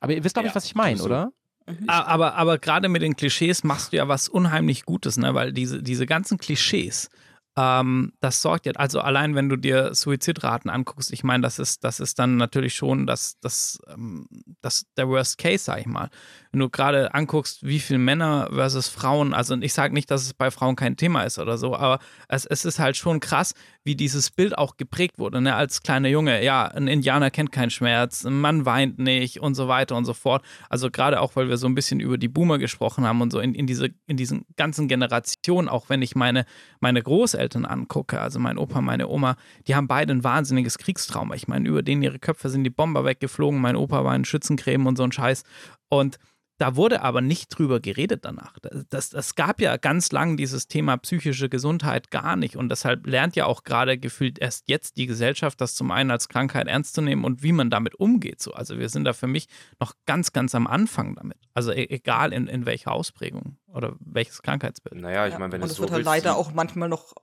Aber 0.00 0.14
ihr 0.14 0.24
wisst, 0.24 0.34
glaube 0.34 0.48
ich, 0.48 0.54
was 0.54 0.64
ich 0.64 0.74
meine, 0.74 1.02
oder? 1.02 1.32
Mhm. 1.66 1.88
Aber, 1.88 2.34
aber 2.34 2.58
gerade 2.58 2.88
mit 2.88 3.02
den 3.02 3.14
Klischees 3.14 3.62
machst 3.62 3.92
du 3.92 3.98
ja 3.98 4.08
was 4.08 4.28
unheimlich 4.28 4.84
Gutes, 4.84 5.18
ne? 5.18 5.34
Weil 5.34 5.52
diese, 5.52 5.82
diese 5.82 6.06
ganzen 6.06 6.38
Klischees, 6.38 7.10
ähm, 7.58 8.12
das 8.20 8.40
sorgt 8.40 8.66
jetzt, 8.66 8.78
also 8.78 9.00
allein 9.00 9.34
wenn 9.34 9.48
du 9.48 9.56
dir 9.56 9.92
Suizidraten 9.92 10.70
anguckst, 10.70 11.12
ich 11.12 11.24
meine, 11.24 11.42
das 11.42 11.58
ist, 11.58 11.82
das 11.82 11.98
ist 11.98 12.20
dann 12.20 12.36
natürlich 12.36 12.74
schon 12.74 13.04
das, 13.06 13.40
das, 13.40 13.80
ähm, 13.92 14.28
das, 14.60 14.86
der 14.96 15.08
Worst 15.08 15.38
Case, 15.38 15.64
sag 15.64 15.80
ich 15.80 15.86
mal. 15.86 16.08
Wenn 16.52 16.60
du 16.60 16.70
gerade 16.70 17.12
anguckst, 17.14 17.66
wie 17.66 17.80
viele 17.80 17.98
Männer 17.98 18.48
versus 18.52 18.88
Frauen, 18.88 19.34
also 19.34 19.56
ich 19.56 19.72
sage 19.72 19.92
nicht, 19.92 20.08
dass 20.10 20.22
es 20.22 20.34
bei 20.34 20.52
Frauen 20.52 20.76
kein 20.76 20.96
Thema 20.96 21.24
ist 21.24 21.38
oder 21.40 21.58
so, 21.58 21.74
aber 21.74 21.98
es, 22.28 22.46
es 22.46 22.64
ist 22.64 22.78
halt 22.78 22.96
schon 22.96 23.18
krass, 23.18 23.54
wie 23.82 23.96
dieses 23.96 24.30
Bild 24.30 24.56
auch 24.56 24.76
geprägt 24.76 25.18
wurde, 25.18 25.40
ne? 25.40 25.54
als 25.54 25.82
kleiner 25.82 26.08
Junge. 26.08 26.44
Ja, 26.44 26.66
ein 26.66 26.86
Indianer 26.86 27.30
kennt 27.30 27.50
keinen 27.50 27.70
Schmerz, 27.70 28.24
ein 28.24 28.40
Mann 28.40 28.66
weint 28.66 28.98
nicht 28.98 29.40
und 29.40 29.54
so 29.54 29.66
weiter 29.66 29.96
und 29.96 30.04
so 30.04 30.14
fort. 30.14 30.44
Also 30.68 30.90
gerade 30.90 31.20
auch, 31.20 31.34
weil 31.34 31.48
wir 31.48 31.56
so 31.56 31.66
ein 31.66 31.74
bisschen 31.74 31.98
über 31.98 32.18
die 32.18 32.28
Boomer 32.28 32.58
gesprochen 32.58 33.04
haben 33.04 33.20
und 33.20 33.32
so 33.32 33.40
in, 33.40 33.54
in, 33.54 33.66
diese, 33.66 33.88
in 34.06 34.16
diesen 34.16 34.44
ganzen 34.56 34.86
Generationen, 34.86 35.68
auch 35.68 35.88
wenn 35.88 36.02
ich 36.02 36.14
meine, 36.14 36.44
meine 36.80 37.02
Großeltern 37.02 37.47
angucke, 37.56 38.20
also 38.20 38.38
mein 38.38 38.58
Opa, 38.58 38.80
meine 38.80 39.08
Oma, 39.08 39.36
die 39.66 39.74
haben 39.74 39.88
beide 39.88 40.12
ein 40.12 40.24
wahnsinniges 40.24 40.78
Kriegstrauma. 40.78 41.34
Ich 41.34 41.48
meine, 41.48 41.68
über 41.68 41.82
denen 41.82 42.02
ihre 42.02 42.18
Köpfe 42.18 42.48
sind 42.48 42.64
die 42.64 42.70
Bomber 42.70 43.04
weggeflogen, 43.04 43.60
mein 43.60 43.76
Opa 43.76 44.04
war 44.04 44.14
in 44.14 44.24
Schützencreme 44.24 44.86
und 44.86 44.96
so 44.96 45.04
ein 45.04 45.12
Scheiß. 45.12 45.44
Und 45.88 46.18
da 46.58 46.74
wurde 46.74 47.02
aber 47.02 47.20
nicht 47.20 47.56
drüber 47.56 47.78
geredet 47.78 48.24
danach. 48.24 48.58
Das, 48.90 49.10
das 49.10 49.36
gab 49.36 49.60
ja 49.60 49.76
ganz 49.76 50.10
lang 50.10 50.36
dieses 50.36 50.66
Thema 50.66 50.96
psychische 50.96 51.48
Gesundheit 51.48 52.10
gar 52.10 52.34
nicht. 52.34 52.56
Und 52.56 52.68
deshalb 52.68 53.06
lernt 53.06 53.36
ja 53.36 53.46
auch 53.46 53.62
gerade 53.62 53.96
gefühlt 53.96 54.40
erst 54.40 54.68
jetzt 54.68 54.96
die 54.96 55.06
Gesellschaft, 55.06 55.60
das 55.60 55.76
zum 55.76 55.92
einen 55.92 56.10
als 56.10 56.28
Krankheit 56.28 56.66
ernst 56.66 56.94
zu 56.94 57.00
nehmen 57.00 57.24
und 57.24 57.44
wie 57.44 57.52
man 57.52 57.70
damit 57.70 57.94
umgeht. 57.94 58.42
So. 58.42 58.52
Also 58.52 58.78
wir 58.78 58.88
sind 58.88 59.04
da 59.04 59.12
für 59.12 59.28
mich 59.28 59.46
noch 59.78 59.92
ganz, 60.04 60.32
ganz 60.32 60.54
am 60.56 60.66
Anfang 60.66 61.14
damit. 61.14 61.38
Also 61.54 61.70
e 61.70 61.86
egal 61.90 62.32
in, 62.32 62.48
in 62.48 62.66
welcher 62.66 62.90
Ausprägung 62.90 63.56
oder 63.68 63.94
welches 64.00 64.42
Krankheitsbild. 64.42 65.00
Naja, 65.00 65.28
ich 65.28 65.38
meine, 65.38 65.52
wenn 65.52 65.60
ja, 65.60 65.64
und 65.64 65.70
es 65.70 65.76
so 65.76 65.84
wird 65.84 65.92
halt 65.92 66.04
leider 66.04 66.36
auch 66.36 66.52
manchmal 66.52 66.88
noch 66.88 67.14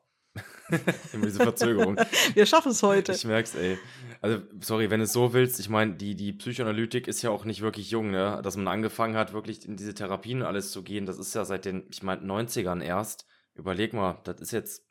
Immer 1.13 1.25
diese 1.25 1.43
Verzögerung. 1.43 1.97
Wir 2.33 2.45
schaffen 2.45 2.71
es 2.71 2.81
heute. 2.81 3.13
Ich 3.13 3.25
merk's, 3.25 3.55
ey. 3.55 3.77
Also, 4.21 4.41
sorry, 4.59 4.89
wenn 4.89 4.99
du 4.99 5.05
es 5.05 5.13
so 5.13 5.33
willst, 5.33 5.59
ich 5.59 5.69
meine, 5.69 5.93
die, 5.93 6.15
die 6.15 6.33
Psychoanalytik 6.33 7.07
ist 7.07 7.21
ja 7.21 7.29
auch 7.29 7.45
nicht 7.45 7.61
wirklich 7.61 7.91
jung, 7.91 8.11
ne? 8.11 8.41
Dass 8.43 8.57
man 8.57 8.67
angefangen 8.67 9.15
hat, 9.15 9.33
wirklich 9.33 9.65
in 9.67 9.77
diese 9.77 9.93
Therapien 9.93 10.41
alles 10.41 10.71
zu 10.71 10.83
gehen, 10.83 11.05
das 11.05 11.19
ist 11.19 11.35
ja 11.35 11.45
seit 11.45 11.65
den, 11.65 11.87
ich 11.91 12.01
meine, 12.03 12.21
90ern 12.21 12.81
erst. 12.81 13.27
Überleg 13.53 13.93
mal, 13.93 14.19
das 14.23 14.41
ist 14.41 14.51
jetzt 14.51 14.85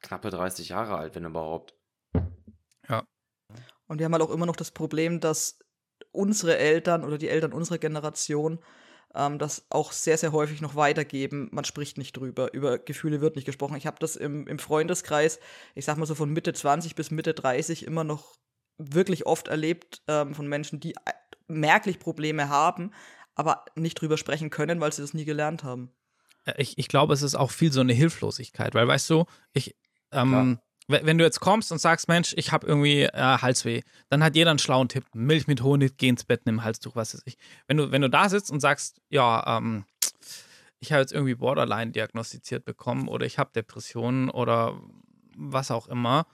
knappe 0.00 0.30
30 0.30 0.70
Jahre 0.70 0.96
alt, 0.96 1.14
wenn 1.14 1.24
überhaupt. 1.24 1.74
Ja. 2.88 3.04
Und 3.86 3.98
wir 3.98 4.04
haben 4.04 4.12
halt 4.12 4.22
auch 4.22 4.30
immer 4.30 4.46
noch 4.46 4.56
das 4.56 4.70
Problem, 4.70 5.20
dass 5.20 5.58
unsere 6.12 6.56
Eltern 6.56 7.04
oder 7.04 7.18
die 7.18 7.28
Eltern 7.28 7.52
unserer 7.52 7.78
Generation 7.78 8.60
ähm, 9.14 9.38
das 9.38 9.66
auch 9.70 9.92
sehr, 9.92 10.18
sehr 10.18 10.32
häufig 10.32 10.60
noch 10.60 10.74
weitergeben. 10.74 11.48
Man 11.52 11.64
spricht 11.64 11.98
nicht 11.98 12.16
drüber. 12.16 12.52
Über 12.52 12.78
Gefühle 12.78 13.20
wird 13.20 13.36
nicht 13.36 13.44
gesprochen. 13.44 13.76
Ich 13.76 13.86
habe 13.86 13.98
das 14.00 14.16
im, 14.16 14.46
im 14.46 14.58
Freundeskreis, 14.58 15.40
ich 15.74 15.84
sag 15.84 15.96
mal 15.96 16.06
so 16.06 16.14
von 16.14 16.32
Mitte 16.32 16.52
20 16.52 16.94
bis 16.94 17.10
Mitte 17.10 17.34
30 17.34 17.86
immer 17.86 18.04
noch 18.04 18.36
wirklich 18.78 19.26
oft 19.26 19.48
erlebt 19.48 20.02
ähm, 20.08 20.34
von 20.34 20.46
Menschen, 20.46 20.80
die 20.80 20.94
äh, 20.94 21.12
merklich 21.48 21.98
Probleme 21.98 22.48
haben, 22.48 22.92
aber 23.34 23.64
nicht 23.74 24.00
drüber 24.00 24.16
sprechen 24.16 24.50
können, 24.50 24.80
weil 24.80 24.92
sie 24.92 25.02
das 25.02 25.14
nie 25.14 25.24
gelernt 25.24 25.64
haben. 25.64 25.92
Ich, 26.56 26.78
ich 26.78 26.88
glaube, 26.88 27.12
es 27.12 27.22
ist 27.22 27.34
auch 27.34 27.50
viel 27.50 27.72
so 27.72 27.80
eine 27.80 27.92
Hilflosigkeit, 27.92 28.74
weil 28.74 28.86
weißt 28.86 29.10
du, 29.10 29.24
ich, 29.52 29.76
ähm, 30.12 30.58
wenn 30.88 31.18
du 31.18 31.24
jetzt 31.24 31.40
kommst 31.40 31.70
und 31.70 31.78
sagst, 31.78 32.08
Mensch, 32.08 32.34
ich 32.36 32.50
habe 32.50 32.66
irgendwie 32.66 33.02
äh, 33.02 33.12
Halsweh, 33.12 33.82
dann 34.08 34.24
hat 34.24 34.34
jeder 34.34 34.50
einen 34.50 34.58
schlauen 34.58 34.88
Tipp. 34.88 35.04
Milch 35.12 35.46
mit 35.46 35.62
Honig, 35.62 35.98
geh 35.98 36.08
ins 36.08 36.24
Bett, 36.24 36.46
nimm 36.46 36.64
Halstuch, 36.64 36.96
was 36.96 37.14
weiß 37.14 37.22
ich. 37.26 37.36
Wenn 37.66 37.76
du, 37.76 37.92
wenn 37.92 38.02
du 38.02 38.08
da 38.08 38.28
sitzt 38.28 38.50
und 38.50 38.60
sagst, 38.60 39.00
ja, 39.10 39.58
ähm, 39.58 39.84
ich 40.80 40.92
habe 40.92 41.02
jetzt 41.02 41.12
irgendwie 41.12 41.34
Borderline 41.34 41.90
diagnostiziert 41.90 42.64
bekommen 42.64 43.08
oder 43.08 43.26
ich 43.26 43.38
habe 43.38 43.50
Depressionen 43.54 44.30
oder 44.30 44.80
was 45.36 45.70
auch 45.70 45.88
immer, 45.88 46.26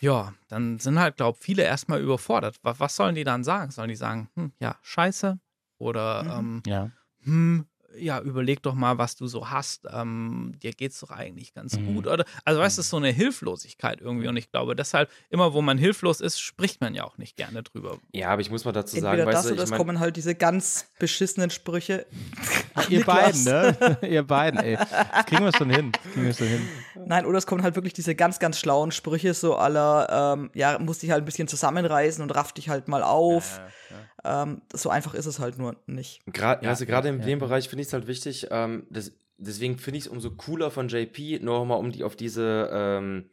ja, 0.00 0.32
dann 0.48 0.78
sind 0.78 0.98
halt, 0.98 1.16
glaube 1.16 1.38
ich, 1.38 1.44
viele 1.44 1.62
erstmal 1.62 2.00
überfordert. 2.00 2.56
Was, 2.62 2.80
was, 2.80 2.96
sollen 2.96 3.14
die 3.14 3.24
dann 3.24 3.44
sagen? 3.44 3.70
Sollen 3.70 3.88
die 3.88 3.96
sagen, 3.96 4.28
hm, 4.34 4.52
ja, 4.60 4.76
scheiße? 4.82 5.38
Oder 5.78 6.24
mhm. 6.24 6.30
ähm, 6.30 6.62
ja. 6.66 6.90
hm, 7.22 7.66
ja, 7.98 8.20
überleg 8.20 8.62
doch 8.62 8.74
mal, 8.74 8.98
was 8.98 9.16
du 9.16 9.26
so 9.26 9.50
hast. 9.50 9.86
Ähm, 9.92 10.54
dir 10.62 10.72
es 10.78 11.00
doch 11.00 11.10
eigentlich 11.10 11.54
ganz 11.54 11.76
mhm. 11.76 11.94
gut. 11.94 12.06
Oder, 12.06 12.24
also, 12.44 12.60
weißt 12.60 12.78
du, 12.78 12.80
es 12.80 12.86
ist 12.86 12.90
so 12.90 12.96
eine 12.96 13.10
Hilflosigkeit 13.10 14.00
irgendwie. 14.00 14.28
Und 14.28 14.36
ich 14.36 14.50
glaube, 14.50 14.74
deshalb, 14.74 15.10
immer 15.30 15.52
wo 15.52 15.62
man 15.62 15.78
hilflos 15.78 16.20
ist, 16.20 16.40
spricht 16.40 16.80
man 16.80 16.94
ja 16.94 17.04
auch 17.04 17.18
nicht 17.18 17.36
gerne 17.36 17.62
drüber. 17.62 17.98
Ja, 18.12 18.30
aber 18.30 18.40
ich 18.40 18.50
muss 18.50 18.64
mal 18.64 18.72
dazu 18.72 18.96
Entweder 18.96 19.16
sagen, 19.16 19.30
das 19.30 19.34
weißt 19.34 19.50
du, 19.50 19.52
oder 19.52 19.62
ich 19.62 19.64
es 19.64 19.70
mein, 19.70 19.78
kommen 19.78 20.00
halt 20.00 20.16
diese 20.16 20.34
ganz 20.34 20.86
beschissenen 20.98 21.50
Sprüche. 21.50 22.06
Ihr 22.88 23.04
beiden, 23.04 23.44
ne? 23.44 23.98
Ihr 24.08 24.26
beiden, 24.26 24.60
ey. 24.60 24.76
Das 24.76 25.26
kriegen 25.26 25.44
wir 25.44 25.52
schon 25.56 25.70
hin. 25.70 25.92
Das 25.92 26.12
kriegen 26.12 26.26
wir 26.26 26.34
schon 26.34 26.46
hin. 26.46 26.68
Nein, 27.06 27.26
oder 27.26 27.38
es 27.38 27.46
kommen 27.46 27.62
halt 27.62 27.74
wirklich 27.74 27.94
diese 27.94 28.14
ganz, 28.14 28.38
ganz 28.38 28.58
schlauen 28.58 28.90
Sprüche, 28.90 29.34
so 29.34 29.56
aller, 29.56 30.34
ähm, 30.36 30.50
ja, 30.54 30.78
musst 30.78 31.02
dich 31.02 31.10
halt 31.10 31.22
ein 31.22 31.24
bisschen 31.24 31.48
zusammenreißen 31.48 32.22
und 32.22 32.34
raff 32.34 32.52
dich 32.52 32.68
halt 32.68 32.88
mal 32.88 33.02
auf. 33.02 33.58
Ja, 33.58 33.96
ja. 33.96 34.42
Ähm, 34.42 34.62
so 34.72 34.90
einfach 34.90 35.14
ist 35.14 35.26
es 35.26 35.38
halt 35.38 35.58
nur 35.58 35.76
nicht. 35.86 36.20
Gra 36.32 36.60
ja, 36.60 36.70
also 36.70 36.86
gerade 36.86 37.08
in 37.08 37.20
dem 37.20 37.38
Bereich 37.38 37.68
finde 37.68 37.82
ich 37.82 37.87
es 37.88 37.92
halt 37.92 38.06
wichtig, 38.06 38.48
ähm, 38.50 38.86
das, 38.90 39.12
deswegen 39.36 39.78
finde 39.78 39.98
ich 39.98 40.04
es 40.04 40.10
umso 40.10 40.30
cooler 40.30 40.70
von 40.70 40.88
JP, 40.88 41.40
nur 41.42 41.64
mal 41.66 41.76
um 41.76 41.92
die 41.92 42.04
auf 42.04 42.16
diese 42.16 42.70
ähm, 42.72 43.30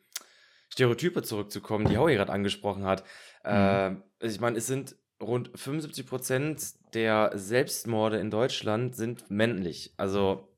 Stereotype 0.69 1.23
zurückzukommen, 1.23 1.87
die 1.87 1.97
Howie 1.97 2.15
gerade 2.15 2.31
angesprochen 2.31 2.83
hat. 2.83 3.03
Mhm. 3.43 4.01
Äh, 4.21 4.27
ich 4.27 4.39
meine, 4.39 4.57
es 4.57 4.67
sind 4.67 4.95
rund 5.21 5.51
75 5.55 6.05
Prozent 6.05 6.63
der 6.93 7.31
Selbstmorde 7.35 8.17
in 8.17 8.31
Deutschland 8.31 8.95
sind 8.95 9.29
männlich. 9.29 9.93
Also 9.97 10.54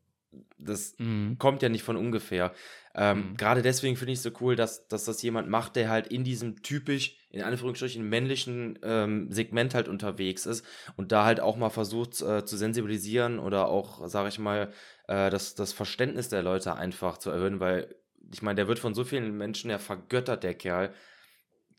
das 0.57 0.95
mhm. 0.97 1.37
kommt 1.37 1.61
ja 1.61 1.69
nicht 1.69 1.83
von 1.83 1.97
ungefähr. 1.97 2.53
Ähm, 2.95 3.31
mhm. 3.31 3.37
Gerade 3.37 3.61
deswegen 3.61 3.95
finde 3.95 4.13
ich 4.13 4.19
es 4.19 4.23
so 4.23 4.31
cool, 4.41 4.55
dass, 4.55 4.87
dass 4.87 5.05
das 5.05 5.21
jemand 5.21 5.49
macht, 5.49 5.75
der 5.75 5.89
halt 5.89 6.07
in 6.07 6.23
diesem 6.23 6.63
typisch, 6.63 7.15
in 7.29 7.43
Anführungsstrichen, 7.43 8.07
männlichen 8.07 8.79
ähm, 8.81 9.31
Segment 9.31 9.75
halt 9.75 9.87
unterwegs 9.87 10.45
ist 10.45 10.65
und 10.95 11.11
da 11.11 11.23
halt 11.23 11.39
auch 11.39 11.57
mal 11.57 11.69
versucht 11.69 12.21
äh, 12.21 12.43
zu 12.43 12.57
sensibilisieren 12.57 13.39
oder 13.39 13.67
auch, 13.67 14.07
sage 14.07 14.29
ich 14.29 14.39
mal, 14.39 14.71
äh, 15.07 15.29
das, 15.29 15.55
das 15.55 15.73
Verständnis 15.73 16.29
der 16.29 16.41
Leute 16.41 16.75
einfach 16.75 17.17
zu 17.17 17.29
erhöhen, 17.29 17.59
weil 17.59 17.95
ich 18.33 18.41
meine, 18.41 18.55
der 18.55 18.67
wird 18.67 18.79
von 18.79 18.93
so 18.93 19.03
vielen 19.03 19.37
Menschen 19.37 19.69
ja 19.69 19.77
vergöttert, 19.77 20.43
der 20.43 20.53
Kerl. 20.53 20.93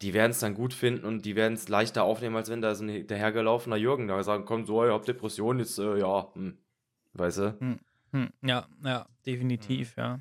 Die 0.00 0.14
werden 0.14 0.30
es 0.30 0.38
dann 0.38 0.54
gut 0.54 0.72
finden 0.72 1.04
und 1.04 1.24
die 1.24 1.34
werden 1.34 1.54
es 1.54 1.68
leichter 1.68 2.04
aufnehmen, 2.04 2.36
als 2.36 2.48
wenn 2.48 2.62
da 2.62 2.74
so 2.74 2.84
ein 2.84 3.06
dahergelaufener 3.06 3.76
Jürgen 3.76 4.06
da 4.06 4.22
sagen 4.22 4.44
kommt, 4.44 4.68
so, 4.68 4.84
ich 4.84 4.92
hab 4.92 5.04
Depression, 5.04 5.58
jetzt, 5.58 5.78
äh, 5.78 5.98
ja, 5.98 6.32
hm. 6.34 6.58
weißt 7.14 7.38
du? 7.38 7.60
Hm. 7.60 7.80
Hm. 8.12 8.30
Ja, 8.42 8.66
ja, 8.84 9.06
definitiv, 9.26 9.96
hm. 9.96 10.02
ja. 10.02 10.20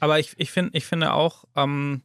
Aber 0.00 0.18
ich, 0.18 0.34
ich, 0.38 0.50
find, 0.50 0.74
ich 0.74 0.84
finde 0.84 1.12
auch, 1.12 1.44
ähm, 1.54 2.02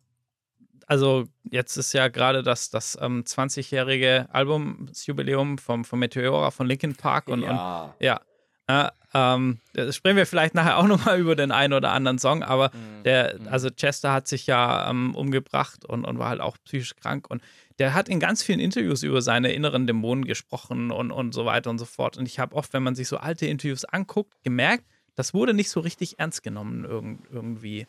also 0.85 1.27
jetzt 1.43 1.77
ist 1.77 1.93
ja 1.93 2.07
gerade 2.07 2.43
das, 2.43 2.69
das 2.69 2.97
ähm, 3.01 3.23
20-jährige 3.23 4.27
Albumsjubiläum 4.31 5.57
vom, 5.57 5.83
vom 5.83 5.99
Meteora 5.99 6.51
von 6.51 6.67
Linkin 6.67 6.95
Park 6.95 7.27
und 7.27 7.41
ja, 7.41 7.83
und, 7.85 7.93
ja 7.99 8.21
äh, 8.67 8.89
ähm, 9.13 9.59
sprechen 9.91 10.17
wir 10.17 10.25
vielleicht 10.25 10.53
nachher 10.53 10.77
auch 10.77 10.87
nochmal 10.87 11.19
über 11.19 11.35
den 11.35 11.51
einen 11.51 11.73
oder 11.73 11.91
anderen 11.91 12.19
Song, 12.19 12.43
aber 12.43 12.71
mhm. 12.73 13.03
der, 13.03 13.39
mhm. 13.39 13.47
also 13.47 13.69
Chester 13.69 14.11
hat 14.11 14.27
sich 14.27 14.45
ja 14.47 14.89
ähm, 14.89 15.15
umgebracht 15.15 15.85
und, 15.85 16.05
und 16.05 16.19
war 16.19 16.29
halt 16.29 16.41
auch 16.41 16.57
psychisch 16.65 16.95
krank 16.95 17.29
und 17.29 17.41
der 17.79 17.93
hat 17.93 18.09
in 18.09 18.19
ganz 18.19 18.43
vielen 18.43 18.59
Interviews 18.59 19.03
über 19.03 19.21
seine 19.21 19.51
inneren 19.51 19.87
Dämonen 19.87 20.25
gesprochen 20.25 20.91
und, 20.91 21.11
und 21.11 21.33
so 21.33 21.45
weiter 21.45 21.69
und 21.69 21.77
so 21.77 21.85
fort. 21.85 22.17
Und 22.17 22.25
ich 22.25 22.39
habe 22.39 22.55
oft, 22.55 22.73
wenn 22.73 22.83
man 22.83 22.95
sich 22.95 23.07
so 23.07 23.17
alte 23.17 23.45
Interviews 23.45 23.85
anguckt, 23.85 24.33
gemerkt, 24.43 24.85
das 25.15 25.33
wurde 25.33 25.53
nicht 25.53 25.69
so 25.69 25.79
richtig 25.79 26.19
ernst 26.19 26.43
genommen 26.43 27.19
irgendwie. 27.31 27.87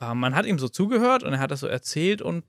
Äh, 0.00 0.14
man 0.14 0.34
hat 0.34 0.46
ihm 0.46 0.58
so 0.58 0.68
zugehört 0.68 1.22
und 1.22 1.32
er 1.32 1.38
hat 1.40 1.50
das 1.50 1.60
so 1.60 1.66
erzählt 1.66 2.22
und 2.22 2.44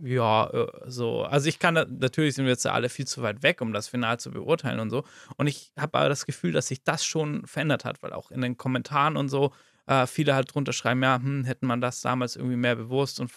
Ja, 0.00 0.48
äh, 0.50 0.66
so. 0.86 1.24
Also 1.24 1.48
ich 1.48 1.58
kann, 1.58 1.74
natürlich 1.74 2.36
sind 2.36 2.44
wir 2.44 2.52
jetzt 2.52 2.66
alle 2.66 2.88
viel 2.88 3.06
zu 3.06 3.20
weit 3.22 3.42
weg, 3.42 3.60
um 3.60 3.72
das 3.72 3.88
final 3.88 4.20
zu 4.20 4.30
beurteilen 4.30 4.78
und 4.80 4.90
so. 4.90 5.02
Und 5.36 5.48
ich 5.48 5.72
habe 5.76 5.98
aber 5.98 6.08
das 6.08 6.24
Gefühl, 6.24 6.52
dass 6.52 6.68
sich 6.68 6.84
das 6.84 7.04
schon 7.04 7.44
verändert 7.46 7.84
hat, 7.84 8.02
weil 8.02 8.12
auch 8.12 8.30
in 8.30 8.40
den 8.40 8.56
Kommentaren 8.56 9.16
und 9.16 9.28
so 9.28 9.52
äh, 9.86 10.06
viele 10.06 10.34
halt 10.34 10.54
drunter 10.54 10.72
schreiben, 10.72 11.02
ja, 11.02 11.16
hm, 11.16 11.44
hätten 11.44 11.66
man 11.66 11.80
das 11.80 12.00
damals 12.00 12.36
irgendwie 12.36 12.56
mehr 12.56 12.76
bewusst 12.76 13.18
und 13.18 13.32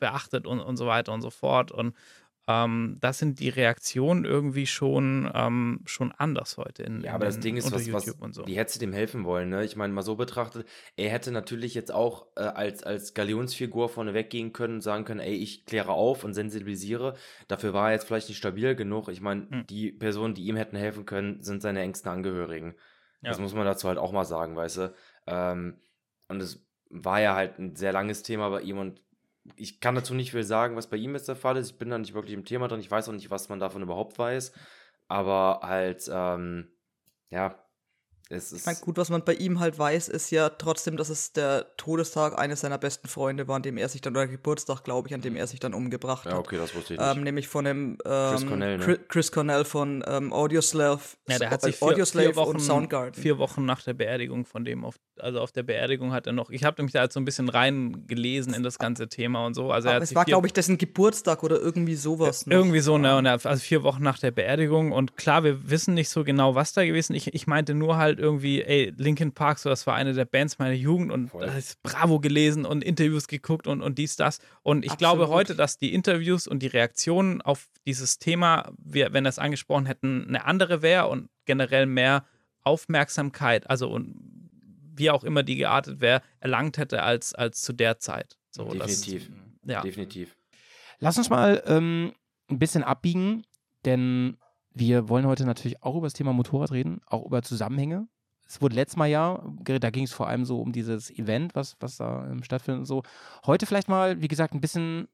beachtet 0.00 0.46
und, 0.46 0.58
und 0.60 0.76
so 0.76 0.86
weiter 0.86 1.12
und 1.12 1.22
so 1.22 1.30
fort. 1.30 1.70
Und 1.70 1.94
ähm, 2.50 2.96
das 3.00 3.18
sind 3.18 3.38
die 3.38 3.48
Reaktionen 3.48 4.24
irgendwie 4.24 4.66
schon, 4.66 5.30
ähm, 5.34 5.80
schon 5.86 6.10
anders 6.12 6.56
heute 6.56 6.82
in 6.82 7.02
Ja, 7.02 7.14
aber 7.14 7.26
in 7.26 7.28
das 7.28 7.40
Ding 7.40 7.56
ist, 7.56 7.70
was, 7.70 7.92
was 7.92 8.16
so. 8.34 8.46
wie 8.46 8.56
hättest 8.56 8.76
du 8.76 8.80
dem 8.80 8.92
helfen 8.92 9.24
wollen, 9.24 9.48
ne? 9.50 9.64
Ich 9.64 9.76
meine, 9.76 9.92
mal 9.92 10.02
so 10.02 10.16
betrachtet, 10.16 10.66
er 10.96 11.10
hätte 11.10 11.30
natürlich 11.32 11.74
jetzt 11.74 11.92
auch 11.92 12.26
äh, 12.36 12.40
als, 12.40 12.82
als 12.82 13.14
Galionsfigur 13.14 13.88
vorne 13.88 14.14
weggehen 14.14 14.52
können 14.52 14.74
und 14.74 14.80
sagen 14.80 15.04
können, 15.04 15.20
ey, 15.20 15.34
ich 15.34 15.64
kläre 15.66 15.92
auf 15.92 16.24
und 16.24 16.34
sensibilisiere. 16.34 17.14
Dafür 17.48 17.72
war 17.72 17.88
er 17.88 17.92
jetzt 17.94 18.06
vielleicht 18.06 18.28
nicht 18.28 18.38
stabil 18.38 18.74
genug. 18.74 19.08
Ich 19.08 19.20
meine, 19.20 19.46
Hm. 19.50 19.66
die 19.68 19.92
Personen, 19.92 20.34
die 20.34 20.44
ihm 20.46 20.56
hätten 20.56 20.76
helfen 20.76 21.06
können, 21.06 21.42
sind 21.42 21.62
seine 21.62 21.80
engsten 21.82 22.10
Angehörigen. 22.10 22.74
Das 23.22 23.36
Ja. 23.36 23.42
muss 23.42 23.54
man 23.54 23.66
dazu 23.66 23.86
halt 23.88 23.98
auch 23.98 24.12
mal 24.12 24.24
sagen, 24.24 24.56
weißt 24.56 24.76
du. 24.78 24.94
Ähm, 25.26 25.80
und 26.28 26.40
es 26.42 26.66
war 26.88 27.20
ja 27.20 27.34
halt 27.34 27.58
ein 27.58 27.76
sehr 27.76 27.92
langes 27.92 28.22
Thema 28.22 28.48
bei 28.50 28.62
ihm 28.62 28.78
und 28.78 29.02
ich 29.56 29.80
kann 29.80 29.94
dazu 29.94 30.14
nicht 30.14 30.30
viel 30.32 30.44
sagen, 30.44 30.76
was 30.76 30.88
bei 30.90 30.96
ihm 30.96 31.14
jetzt 31.14 31.28
der 31.28 31.36
Fall 31.36 31.56
ist. 31.56 31.70
Ich 31.70 31.78
bin 31.78 31.90
da 31.90 31.98
nicht 31.98 32.14
wirklich 32.14 32.34
im 32.34 32.44
Thema 32.44 32.68
drin. 32.68 32.80
Ich 32.80 32.90
weiß 32.90 33.08
auch 33.08 33.12
nicht, 33.12 33.30
was 33.30 33.48
man 33.48 33.58
davon 33.58 33.82
überhaupt 33.82 34.18
weiß. 34.18 34.52
Aber 35.08 35.60
halt, 35.62 36.08
ähm, 36.12 36.68
ja, 37.30 37.58
es 38.28 38.52
Ich 38.52 38.58
ist. 38.58 38.66
meine, 38.66 38.78
gut, 38.78 38.96
was 38.96 39.10
man 39.10 39.24
bei 39.24 39.34
ihm 39.34 39.58
halt 39.58 39.76
weiß, 39.76 40.08
ist 40.08 40.30
ja 40.30 40.50
trotzdem, 40.50 40.96
dass 40.96 41.08
es 41.08 41.32
der 41.32 41.74
Todestag 41.76 42.38
eines 42.38 42.60
seiner 42.60 42.78
besten 42.78 43.08
Freunde 43.08 43.48
war, 43.48 43.56
an 43.56 43.62
dem 43.62 43.76
er 43.76 43.88
sich 43.88 44.02
dann, 44.02 44.12
oder 44.14 44.28
Geburtstag, 44.28 44.84
glaube 44.84 45.08
ich, 45.08 45.14
an 45.14 45.20
dem 45.20 45.34
er 45.34 45.48
sich 45.48 45.58
dann 45.58 45.74
umgebracht 45.74 46.26
ja, 46.26 46.32
hat. 46.32 46.38
okay, 46.38 46.56
das 46.56 46.72
wusste 46.76 46.94
ich 46.94 47.00
nicht. 47.00 47.16
Ähm, 47.16 47.24
nämlich 47.24 47.48
von 47.48 47.64
dem 47.64 47.98
ähm, 48.04 48.30
Chris 48.30 48.46
Cornell, 48.46 48.78
ne? 48.78 48.84
Chri- 48.84 49.00
Chris 49.08 49.32
Cornell 49.32 49.64
von 49.64 50.04
ähm, 50.06 50.32
Audioslave, 50.32 51.02
Ja, 51.28 51.38
der 51.40 51.50
hat 51.50 51.64
äh, 51.64 51.66
sich 51.66 51.76
vier, 51.78 51.88
Audioslave 51.88 52.26
vier, 52.28 52.36
Wochen, 52.36 52.50
und 52.50 52.60
Soundgarden. 52.60 53.20
vier 53.20 53.38
Wochen 53.38 53.64
nach 53.64 53.82
der 53.82 53.94
Beerdigung 53.94 54.44
von 54.44 54.64
dem, 54.64 54.84
auf, 54.84 54.94
also 55.20 55.40
auf 55.40 55.52
der 55.52 55.62
Beerdigung 55.62 56.12
hat 56.12 56.26
er 56.26 56.32
noch, 56.32 56.50
ich 56.50 56.64
habe 56.64 56.82
mich 56.82 56.92
da 56.92 57.02
jetzt 57.02 57.14
so 57.14 57.20
ein 57.20 57.24
bisschen 57.24 57.48
reingelesen 57.48 58.54
in 58.54 58.62
das 58.62 58.78
ganze 58.78 59.08
Thema 59.08 59.46
und 59.46 59.54
so. 59.54 59.70
Also 59.70 59.88
er 59.88 59.92
Aber 59.92 60.02
hat 60.02 60.08
es 60.08 60.14
war, 60.14 60.24
glaube 60.24 60.46
ich, 60.46 60.52
dessen 60.52 60.78
Geburtstag 60.78 61.42
oder 61.42 61.60
irgendwie 61.60 61.94
sowas. 61.94 62.46
noch. 62.46 62.52
irgendwie 62.52 62.80
so, 62.80 62.98
ne, 62.98 63.16
und 63.16 63.26
er, 63.26 63.44
also 63.44 63.60
vier 63.60 63.82
Wochen 63.82 64.02
nach 64.02 64.18
der 64.18 64.30
Beerdigung 64.30 64.92
und 64.92 65.16
klar, 65.16 65.44
wir 65.44 65.70
wissen 65.70 65.94
nicht 65.94 66.08
so 66.08 66.24
genau, 66.24 66.54
was 66.54 66.72
da 66.72 66.84
gewesen 66.84 67.14
ist. 67.14 67.26
Ich, 67.26 67.34
ich 67.34 67.46
meinte 67.46 67.74
nur 67.74 67.96
halt 67.96 68.18
irgendwie, 68.18 68.62
ey, 68.62 68.92
Linkin 68.96 69.32
Park, 69.32 69.58
so, 69.58 69.68
das 69.68 69.86
war 69.86 69.94
eine 69.94 70.12
der 70.12 70.24
Bands 70.24 70.58
meiner 70.58 70.74
Jugend 70.74 71.12
und 71.12 71.30
da 71.32 71.56
ist 71.56 71.82
Bravo 71.82 72.20
gelesen 72.20 72.64
und 72.64 72.82
Interviews 72.82 73.28
geguckt 73.28 73.66
und, 73.66 73.82
und 73.82 73.98
dies, 73.98 74.16
das. 74.16 74.38
Und 74.62 74.84
ich 74.84 74.96
glaube 74.96 75.22
Absolut. 75.22 75.38
heute, 75.40 75.54
dass 75.54 75.78
die 75.78 75.92
Interviews 75.94 76.46
und 76.46 76.62
die 76.62 76.68
Reaktionen 76.68 77.40
auf 77.42 77.68
dieses 77.86 78.18
Thema, 78.18 78.70
wir, 78.78 79.12
wenn 79.12 79.24
wir 79.24 79.28
es 79.28 79.38
angesprochen 79.38 79.86
hätten, 79.86 80.26
eine 80.28 80.44
andere 80.44 80.82
wäre 80.82 81.08
und 81.08 81.28
generell 81.44 81.86
mehr 81.86 82.24
Aufmerksamkeit, 82.62 83.68
also 83.68 83.90
und 83.90 84.14
wie 85.00 85.10
auch 85.10 85.24
immer 85.24 85.42
die 85.42 85.56
geartet 85.56 86.00
wäre, 86.00 86.22
erlangt 86.38 86.78
hätte 86.78 87.02
als, 87.02 87.34
als 87.34 87.62
zu 87.62 87.72
der 87.72 87.98
Zeit. 87.98 88.38
So, 88.50 88.64
Definitiv. 88.64 89.30
Das, 89.62 89.72
ja. 89.72 89.80
Definitiv. 89.82 90.36
Lass 90.98 91.18
uns 91.18 91.30
mal 91.30 91.62
ähm, 91.66 92.12
ein 92.48 92.58
bisschen 92.58 92.84
abbiegen, 92.84 93.44
denn 93.84 94.36
wir 94.72 95.08
wollen 95.08 95.26
heute 95.26 95.44
natürlich 95.44 95.82
auch 95.82 95.96
über 95.96 96.06
das 96.06 96.12
Thema 96.12 96.32
Motorrad 96.32 96.70
reden, 96.72 97.00
auch 97.06 97.24
über 97.24 97.42
Zusammenhänge. 97.42 98.06
Es 98.46 98.60
wurde 98.60 98.74
letztes 98.74 98.96
Mal 98.96 99.06
ja, 99.06 99.42
da 99.62 99.90
ging 99.90 100.04
es 100.04 100.12
vor 100.12 100.28
allem 100.28 100.44
so 100.44 100.60
um 100.60 100.72
dieses 100.72 101.10
Event, 101.10 101.54
was, 101.54 101.76
was 101.80 101.96
da 101.96 102.28
ähm, 102.28 102.42
stattfindet 102.42 102.80
und 102.80 102.86
so. 102.86 103.02
Heute 103.46 103.66
vielleicht 103.66 103.88
mal, 103.88 104.20
wie 104.20 104.28
gesagt, 104.28 104.54
ein 104.54 104.60
bisschen 104.60 105.08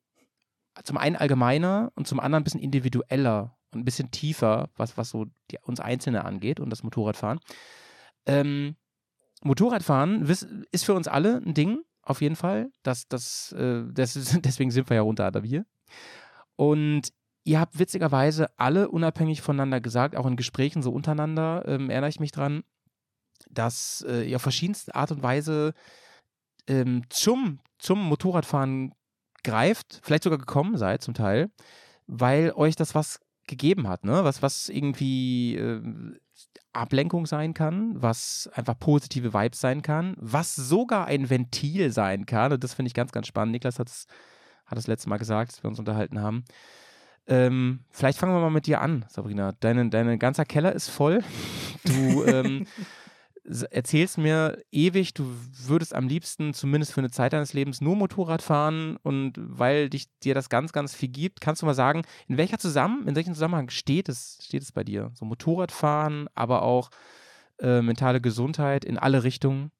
zum 0.82 0.96
einen 0.96 1.16
allgemeiner 1.16 1.92
und 1.94 2.06
zum 2.06 2.20
anderen 2.20 2.42
ein 2.42 2.44
bisschen 2.44 2.60
individueller 2.60 3.56
und 3.72 3.80
ein 3.80 3.84
bisschen 3.84 4.10
tiefer, 4.10 4.70
was, 4.76 4.96
was 4.96 5.10
so 5.10 5.26
die, 5.50 5.58
uns 5.62 5.80
Einzelne 5.80 6.24
angeht 6.24 6.60
und 6.60 6.70
das 6.70 6.82
Motorradfahren. 6.82 7.40
Ähm, 8.26 8.76
Motorradfahren 9.46 10.28
ist 10.70 10.84
für 10.84 10.94
uns 10.94 11.08
alle 11.08 11.42
ein 11.44 11.54
Ding, 11.54 11.80
auf 12.02 12.20
jeden 12.20 12.36
Fall. 12.36 12.70
Das, 12.82 13.08
das, 13.08 13.52
äh, 13.52 13.84
das 13.92 14.14
deswegen 14.44 14.70
sind 14.70 14.88
wir 14.90 14.96
ja 14.96 15.02
unter 15.02 15.26
anderem 15.26 15.44
hier. 15.44 15.66
Und 16.56 17.12
ihr 17.44 17.60
habt 17.60 17.78
witzigerweise 17.78 18.48
alle 18.58 18.88
unabhängig 18.88 19.42
voneinander 19.42 19.80
gesagt, 19.80 20.16
auch 20.16 20.26
in 20.26 20.36
Gesprächen 20.36 20.82
so 20.82 20.92
untereinander, 20.92 21.64
ähm, 21.66 21.90
erinnere 21.90 22.10
ich 22.10 22.20
mich 22.20 22.32
dran, 22.32 22.64
dass 23.50 24.04
äh, 24.08 24.22
ihr 24.22 24.36
auf 24.36 24.42
verschiedenste 24.42 24.94
Art 24.94 25.12
und 25.12 25.22
Weise 25.22 25.74
ähm, 26.66 27.02
zum, 27.10 27.60
zum 27.78 28.02
Motorradfahren 28.02 28.92
greift, 29.44 30.00
vielleicht 30.02 30.24
sogar 30.24 30.38
gekommen 30.38 30.76
seid 30.76 31.02
zum 31.02 31.14
Teil, 31.14 31.50
weil 32.06 32.52
euch 32.52 32.76
das 32.76 32.94
was 32.94 33.20
gegeben 33.46 33.88
hat, 33.88 34.04
ne? 34.04 34.24
Was, 34.24 34.42
was 34.42 34.68
irgendwie 34.68 35.56
äh, 35.56 35.82
Ablenkung 36.72 37.26
sein 37.26 37.54
kann, 37.54 38.00
was 38.00 38.50
einfach 38.54 38.78
positive 38.78 39.32
Vibes 39.32 39.60
sein 39.60 39.82
kann, 39.82 40.14
was 40.18 40.54
sogar 40.54 41.06
ein 41.06 41.30
Ventil 41.30 41.90
sein 41.90 42.26
kann. 42.26 42.52
Und 42.52 42.62
das 42.62 42.74
finde 42.74 42.88
ich 42.88 42.94
ganz, 42.94 43.12
ganz 43.12 43.26
spannend. 43.26 43.52
Niklas 43.52 43.78
hat 43.78 43.88
es 43.88 44.06
hat 44.66 44.76
das 44.76 44.86
letzte 44.86 45.08
Mal 45.08 45.18
gesagt, 45.18 45.52
als 45.52 45.62
wir 45.62 45.68
uns 45.68 45.78
unterhalten 45.78 46.20
haben. 46.20 46.44
Ähm, 47.28 47.80
vielleicht 47.90 48.18
fangen 48.18 48.34
wir 48.34 48.40
mal 48.40 48.50
mit 48.50 48.66
dir 48.66 48.80
an, 48.80 49.04
Sabrina. 49.08 49.52
Deine, 49.60 49.88
dein 49.90 50.18
ganzer 50.18 50.44
Keller 50.44 50.72
ist 50.72 50.88
voll. 50.88 51.22
Du 51.84 52.24
ähm, 52.24 52.66
erzählst 53.70 54.18
mir 54.18 54.62
ewig, 54.72 55.14
du 55.14 55.24
würdest 55.66 55.94
am 55.94 56.08
liebsten 56.08 56.52
zumindest 56.54 56.92
für 56.92 57.00
eine 57.00 57.10
Zeit 57.10 57.32
deines 57.32 57.52
Lebens 57.52 57.80
nur 57.80 57.96
Motorrad 57.96 58.42
fahren 58.42 58.96
und 59.02 59.34
weil 59.36 59.88
dich 59.88 60.08
dir 60.20 60.34
das 60.34 60.48
ganz, 60.48 60.72
ganz 60.72 60.94
viel 60.94 61.08
gibt, 61.08 61.40
kannst 61.40 61.62
du 61.62 61.66
mal 61.66 61.74
sagen, 61.74 62.02
in 62.28 62.36
welcher 62.36 62.58
zusammen, 62.58 63.06
in 63.06 63.14
welchem 63.14 63.34
Zusammenhang 63.34 63.70
steht 63.70 64.08
es, 64.08 64.38
steht 64.42 64.62
es 64.62 64.72
bei 64.72 64.84
dir? 64.84 65.12
So 65.14 65.24
Motorradfahren, 65.24 66.28
aber 66.34 66.62
auch 66.62 66.90
äh, 67.58 67.82
mentale 67.82 68.20
Gesundheit 68.20 68.84
in 68.84 68.98
alle 68.98 69.22
Richtungen. 69.22 69.70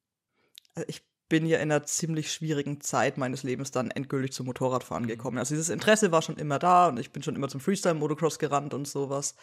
Also 0.75 0.87
ich 0.87 1.01
bin 1.29 1.45
ja 1.45 1.57
in 1.57 1.71
einer 1.71 1.83
ziemlich 1.83 2.31
schwierigen 2.31 2.79
Zeit 2.79 3.17
meines 3.17 3.43
Lebens 3.43 3.71
dann 3.71 3.91
endgültig 3.91 4.31
zum 4.31 4.45
Motorradfahren 4.45 5.07
gekommen. 5.07 5.37
Also 5.37 5.55
dieses 5.55 5.69
Interesse 5.69 6.11
war 6.11 6.21
schon 6.21 6.37
immer 6.37 6.57
da 6.57 6.87
und 6.87 6.99
ich 6.99 7.11
bin 7.11 7.21
schon 7.21 7.35
immer 7.35 7.49
zum 7.49 7.59
Freestyle-Motocross 7.59 8.39
gerannt 8.39 8.73
und 8.73 8.87
sowas. 8.87 9.35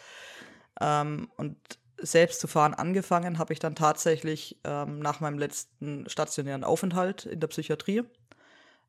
Ähm, 0.81 1.29
und 1.37 1.57
selbst 1.97 2.39
zu 2.41 2.47
fahren 2.47 2.73
angefangen 2.73 3.39
habe 3.39 3.53
ich 3.53 3.59
dann 3.59 3.75
tatsächlich 3.75 4.59
ähm, 4.63 4.99
nach 4.99 5.19
meinem 5.19 5.37
letzten 5.37 6.09
stationären 6.09 6.63
Aufenthalt 6.63 7.25
in 7.25 7.39
der 7.39 7.47
Psychiatrie. 7.47 8.03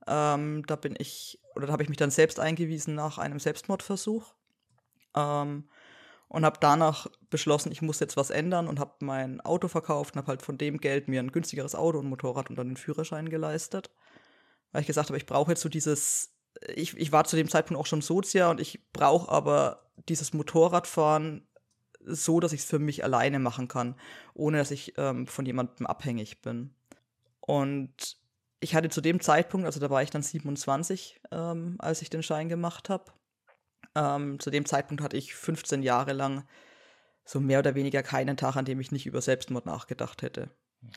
Ähm, 0.06 0.64
da 0.66 0.76
bin 0.76 0.94
ich, 0.98 1.40
oder 1.54 1.66
da 1.66 1.72
habe 1.72 1.82
ich 1.82 1.88
mich 1.88 1.98
dann 1.98 2.10
selbst 2.10 2.40
eingewiesen 2.40 2.94
nach 2.94 3.18
einem 3.18 3.38
Selbstmordversuch. 3.38 4.34
Ähm, 5.14 5.68
und 6.28 6.44
habe 6.44 6.58
danach 6.60 7.06
beschlossen, 7.30 7.70
ich 7.70 7.82
muss 7.82 8.00
jetzt 8.00 8.16
was 8.16 8.30
ändern 8.30 8.66
und 8.66 8.80
habe 8.80 8.94
mein 9.00 9.40
Auto 9.40 9.68
verkauft 9.68 10.14
und 10.14 10.18
habe 10.18 10.28
halt 10.28 10.42
von 10.42 10.58
dem 10.58 10.78
Geld 10.78 11.08
mir 11.08 11.20
ein 11.20 11.30
günstigeres 11.30 11.74
Auto 11.74 11.98
und 11.98 12.08
Motorrad 12.08 12.50
und 12.50 12.56
dann 12.56 12.68
den 12.68 12.76
Führerschein 12.76 13.28
geleistet. 13.28 13.90
Weil 14.72 14.80
ich 14.80 14.86
gesagt 14.88 15.08
habe, 15.08 15.18
ich 15.18 15.26
brauche 15.26 15.52
jetzt 15.52 15.60
so 15.60 15.68
dieses, 15.68 16.34
ich, 16.74 16.96
ich 16.96 17.12
war 17.12 17.24
zu 17.24 17.36
dem 17.36 17.48
Zeitpunkt 17.48 17.80
auch 17.80 17.86
schon 17.86 18.02
Sozia 18.02 18.50
und 18.50 18.60
ich 18.60 18.90
brauche 18.92 19.30
aber 19.30 19.84
dieses 20.08 20.32
Motorradfahren 20.32 21.46
so, 22.06 22.40
dass 22.40 22.52
ich 22.52 22.60
es 22.60 22.66
für 22.66 22.78
mich 22.78 23.04
alleine 23.04 23.38
machen 23.38 23.68
kann, 23.68 23.94
ohne 24.34 24.58
dass 24.58 24.70
ich 24.70 24.94
ähm, 24.96 25.26
von 25.26 25.44
jemandem 25.44 25.86
abhängig 25.86 26.40
bin. 26.40 26.70
Und 27.40 28.16
ich 28.60 28.74
hatte 28.74 28.88
zu 28.88 29.00
dem 29.00 29.20
Zeitpunkt, 29.20 29.66
also 29.66 29.80
da 29.80 29.90
war 29.90 30.02
ich 30.02 30.10
dann 30.10 30.22
27, 30.22 31.20
ähm, 31.30 31.76
als 31.78 32.02
ich 32.02 32.10
den 32.10 32.22
Schein 32.22 32.48
gemacht 32.48 32.88
habe. 32.88 33.12
Ähm, 33.94 34.38
zu 34.40 34.50
dem 34.50 34.66
Zeitpunkt 34.66 35.02
hatte 35.02 35.16
ich 35.16 35.34
15 35.34 35.82
Jahre 35.82 36.12
lang 36.12 36.44
so 37.24 37.40
mehr 37.40 37.58
oder 37.58 37.74
weniger 37.74 38.02
keinen 38.02 38.36
Tag, 38.36 38.56
an 38.56 38.64
dem 38.64 38.80
ich 38.80 38.92
nicht 38.92 39.06
über 39.06 39.20
Selbstmord 39.20 39.66
nachgedacht 39.66 40.22
hätte. 40.22 40.50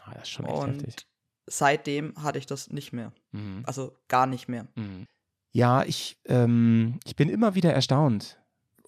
Ah, 0.06 0.14
das 0.14 0.24
ist 0.24 0.30
schon 0.30 0.46
echt 0.46 0.58
Und 0.58 0.76
heftig. 0.84 1.08
seitdem 1.48 2.14
hatte 2.22 2.38
ich 2.38 2.46
das 2.46 2.70
nicht 2.70 2.94
mehr. 2.94 3.12
Mhm. 3.32 3.64
Also 3.66 3.98
gar 4.08 4.28
nicht 4.28 4.48
mehr. 4.48 4.68
Mhm. 4.76 5.08
Ja, 5.52 5.84
ich, 5.84 6.20
ähm, 6.26 7.00
ich 7.06 7.16
bin 7.16 7.30
immer 7.30 7.56
wieder 7.56 7.74
erstaunt. 7.74 8.40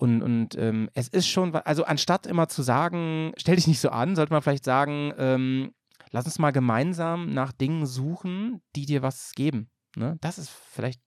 Und, 0.02 0.24
und 0.24 0.58
ähm, 0.58 0.90
es 0.96 1.10
ist 1.10 1.28
schon, 1.28 1.54
also 1.54 1.84
anstatt 1.84 2.26
immer 2.26 2.48
zu 2.48 2.64
sagen, 2.64 3.34
stell 3.38 3.56
dich 3.58 3.68
nicht 3.68 3.80
so 3.80 3.90
an, 3.90 4.16
sollte 4.16 4.34
man 4.34 4.42
vielleicht 4.42 4.66
sagen, 4.66 5.14
ähm, 5.20 5.76
lass 6.10 6.26
uns 6.26 6.40
mal 6.40 6.50
gemeinsam 6.50 7.32
nach 7.32 7.52
Dingen 7.52 7.86
suchen, 7.86 8.64
die 8.76 8.88
dir 8.88 9.04
was 9.04 9.34
geben. 9.34 9.70
Ne? 9.96 10.18
Das 10.20 10.40
ist 10.40 10.50
vielleicht 10.50 11.00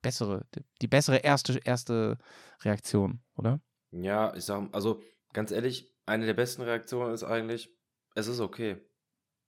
bessere, 0.00 0.46
die 0.80 0.88
bessere 0.88 1.18
erste, 1.18 1.58
erste 1.62 2.16
Reaktion, 2.62 3.20
oder? 3.36 3.60
Ja, 3.90 4.34
ich 4.34 4.44
sag, 4.46 4.70
also 4.72 5.02
ganz 5.34 5.50
ehrlich, 5.50 5.94
eine 6.06 6.24
der 6.24 6.32
besten 6.32 6.62
Reaktionen 6.62 7.12
ist 7.12 7.24
eigentlich, 7.24 7.68
es 8.14 8.28
ist 8.28 8.40
okay. 8.40 8.78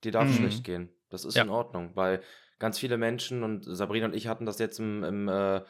Dir 0.05 0.13
darf 0.13 0.29
Mhm. 0.29 0.35
schlecht 0.35 0.65
gehen. 0.65 0.91
Das 1.09 1.25
ist 1.25 1.37
Ja. 1.37 1.45
in 1.45 1.49
Ordnung, 1.49 1.93
weil 1.97 2.23
ganz 2.59 2.79
viele 2.79 2.99
Menschen 2.99 3.45
und 3.45 3.65
Sabrina 3.65 4.05
und 4.05 4.15
ich 4.15 4.27
hatten 4.27 4.45
das 4.45 4.59
jetzt 4.59 4.79
im, 4.79 5.05
im 5.05 5.29
äh, 5.29 5.63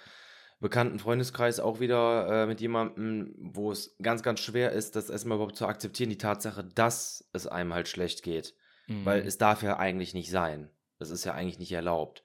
bekannten 0.60 0.98
Freundeskreis 0.98 1.58
auch 1.60 1.80
wieder 1.80 2.44
äh, 2.44 2.46
mit 2.46 2.60
jemandem, 2.60 3.34
wo 3.38 3.72
es 3.72 3.96
ganz, 4.02 4.22
ganz 4.22 4.40
schwer 4.40 4.72
ist, 4.72 4.94
das 4.96 5.10
erstmal 5.10 5.36
überhaupt 5.36 5.56
zu 5.56 5.66
akzeptieren, 5.66 6.10
die 6.10 6.18
Tatsache, 6.18 6.62
dass 6.64 7.28
es 7.32 7.46
einem 7.46 7.72
halt 7.74 7.88
schlecht 7.88 8.22
geht. 8.22 8.54
Mhm. 8.86 9.04
Weil 9.04 9.26
es 9.26 9.38
darf 9.38 9.62
ja 9.62 9.78
eigentlich 9.78 10.14
nicht 10.14 10.30
sein. 10.30 10.70
Das 10.98 11.10
ist 11.10 11.24
ja 11.24 11.32
eigentlich 11.34 11.58
nicht 11.58 11.72
erlaubt. 11.72 12.22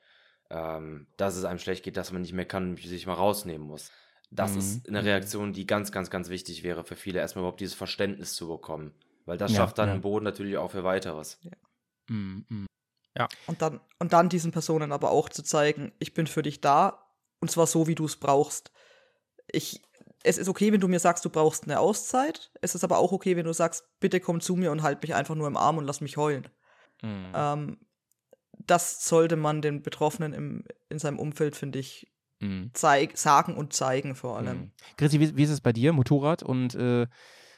ähm, 0.51 1.07
dass 1.17 1.35
es 1.35 1.43
einem 1.43 1.57
schlecht 1.57 1.83
geht, 1.83 1.97
dass 1.97 2.11
man 2.11 2.21
nicht 2.21 2.33
mehr 2.33 2.45
kann 2.45 2.69
und 2.69 2.79
sich 2.79 3.07
mal 3.07 3.15
rausnehmen 3.15 3.65
muss. 3.65 3.89
Das 4.29 4.51
Mhm. 4.53 4.59
ist 4.59 4.87
eine 4.87 5.03
Reaktion, 5.03 5.53
die 5.53 5.65
ganz, 5.65 5.91
ganz, 5.91 6.11
ganz 6.11 6.29
wichtig 6.29 6.61
wäre 6.61 6.83
für 6.83 6.95
viele, 6.95 7.19
erstmal 7.19 7.41
überhaupt 7.41 7.61
dieses 7.61 7.73
Verständnis 7.73 8.35
zu 8.35 8.47
bekommen. 8.47 8.93
Weil 9.25 9.39
das 9.39 9.51
Ja, 9.53 9.57
schafft 9.57 9.79
dann 9.79 9.87
ja. 9.89 9.95
den 9.95 10.01
Boden 10.01 10.23
natürlich 10.23 10.57
auch 10.57 10.69
für 10.69 10.83
weiteres. 10.83 11.39
Mm, 12.09 12.41
mm. 12.47 12.65
Und 13.47 13.61
dann, 13.63 13.79
und 13.97 14.13
dann 14.13 14.29
diesen 14.29 14.51
Personen 14.51 14.91
aber 14.91 15.09
auch 15.09 15.29
zu 15.29 15.41
zeigen, 15.41 15.93
ich 15.97 16.13
bin 16.13 16.27
für 16.27 16.43
dich 16.43 16.61
da 16.61 17.04
und 17.45 17.51
zwar 17.51 17.67
so, 17.67 17.85
wie 17.87 17.95
du 17.95 18.05
es 18.05 18.15
brauchst. 18.15 18.71
Ich, 19.51 19.81
es 20.23 20.37
ist 20.39 20.47
okay, 20.49 20.71
wenn 20.73 20.79
du 20.81 20.87
mir 20.87 20.99
sagst, 20.99 21.23
du 21.25 21.29
brauchst 21.29 21.63
eine 21.65 21.79
Auszeit. 21.79 22.51
Es 22.61 22.73
ist 22.75 22.83
aber 22.83 22.97
auch 22.97 23.11
okay, 23.11 23.35
wenn 23.37 23.45
du 23.45 23.53
sagst, 23.53 23.83
bitte 23.99 24.19
komm 24.19 24.41
zu 24.41 24.55
mir 24.55 24.71
und 24.71 24.81
halt 24.81 25.01
mich 25.03 25.13
einfach 25.13 25.35
nur 25.35 25.47
im 25.47 25.55
Arm 25.57 25.77
und 25.77 25.85
lass 25.85 26.01
mich 26.01 26.17
heulen. 26.17 26.47
Mm. 27.03 27.25
Ähm, 27.35 27.77
das 28.65 29.07
sollte 29.07 29.35
man 29.35 29.61
den 29.61 29.83
Betroffenen 29.83 30.33
im, 30.33 30.63
in 30.89 30.97
seinem 30.99 31.19
Umfeld, 31.19 31.55
finde 31.55 31.79
ich, 31.79 32.11
Mm. 32.41 32.65
zeig, 32.73 33.17
sagen 33.17 33.55
und 33.55 33.71
zeigen 33.71 34.13
vor 34.15 34.35
allem. 34.37 34.57
Mhm. 34.57 34.71
Chrissy, 34.97 35.19
wie, 35.21 35.37
wie 35.37 35.43
ist 35.43 35.51
es 35.51 35.61
bei 35.61 35.71
dir? 35.71 35.93
Motorrad 35.93 36.43
und 36.43 36.75
äh, 36.75 37.07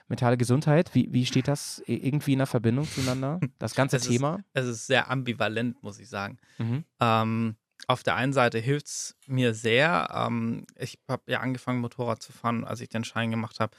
mentale 0.08 0.38
Gesundheit? 0.38 0.94
Wie, 0.94 1.12
wie 1.12 1.26
steht 1.26 1.48
das 1.48 1.82
irgendwie 1.88 2.34
in 2.34 2.38
der 2.40 2.46
Verbindung 2.48 2.88
zueinander? 2.88 3.40
Das 3.58 3.74
ganze 3.74 3.96
Es 3.98 4.04
ist- 4.04 4.10
Thema? 4.10 4.40
Es 4.54 4.68
ist 4.68 4.86
sehr 4.86 5.10
ambivalent, 5.10 5.82
muss 5.82 5.98
ich 6.00 6.08
sagen. 6.10 6.38
Mhm. 6.60 6.84
Ähm, 7.00 7.56
auf 7.88 8.04
der 8.04 8.16
einen 8.16 8.34
Seite 8.34 8.60
hilft 8.60 8.88
es 8.88 9.16
mir 9.26 9.54
sehr. 9.54 10.10
Ähm, 10.14 10.66
ich 10.76 11.00
habe 11.08 11.32
ja 11.32 11.40
angefangen, 11.40 11.80
Motorrad 11.80 12.22
zu 12.22 12.34
fahren, 12.34 12.66
als 12.66 12.82
ich 12.82 12.90
den 12.90 13.06
Schein 13.06 13.32
gemacht 13.32 13.60
habe. 13.60 13.76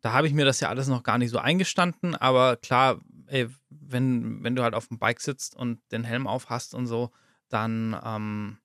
Da 0.00 0.12
habe 0.12 0.26
ich 0.26 0.34
mir 0.34 0.44
das 0.44 0.60
ja 0.60 0.68
alles 0.68 0.88
noch 0.88 1.04
gar 1.04 1.18
nicht 1.18 1.30
so 1.30 1.38
eingestanden, 1.38 2.14
aber 2.16 2.56
klar, 2.56 3.00
ey, 3.28 3.48
wenn, 3.70 4.42
wenn 4.42 4.54
du 4.54 4.62
halt 4.62 4.74
auf 4.74 4.88
dem 4.88 4.98
Bike 4.98 5.20
sitzt 5.20 5.56
und 5.56 5.80
den 5.90 6.04
Helm 6.04 6.26
auf 6.26 6.50
hast 6.50 6.74
und 6.74 6.86
so, 6.86 7.12
dann, 7.48 7.98
ähm, 8.04 8.58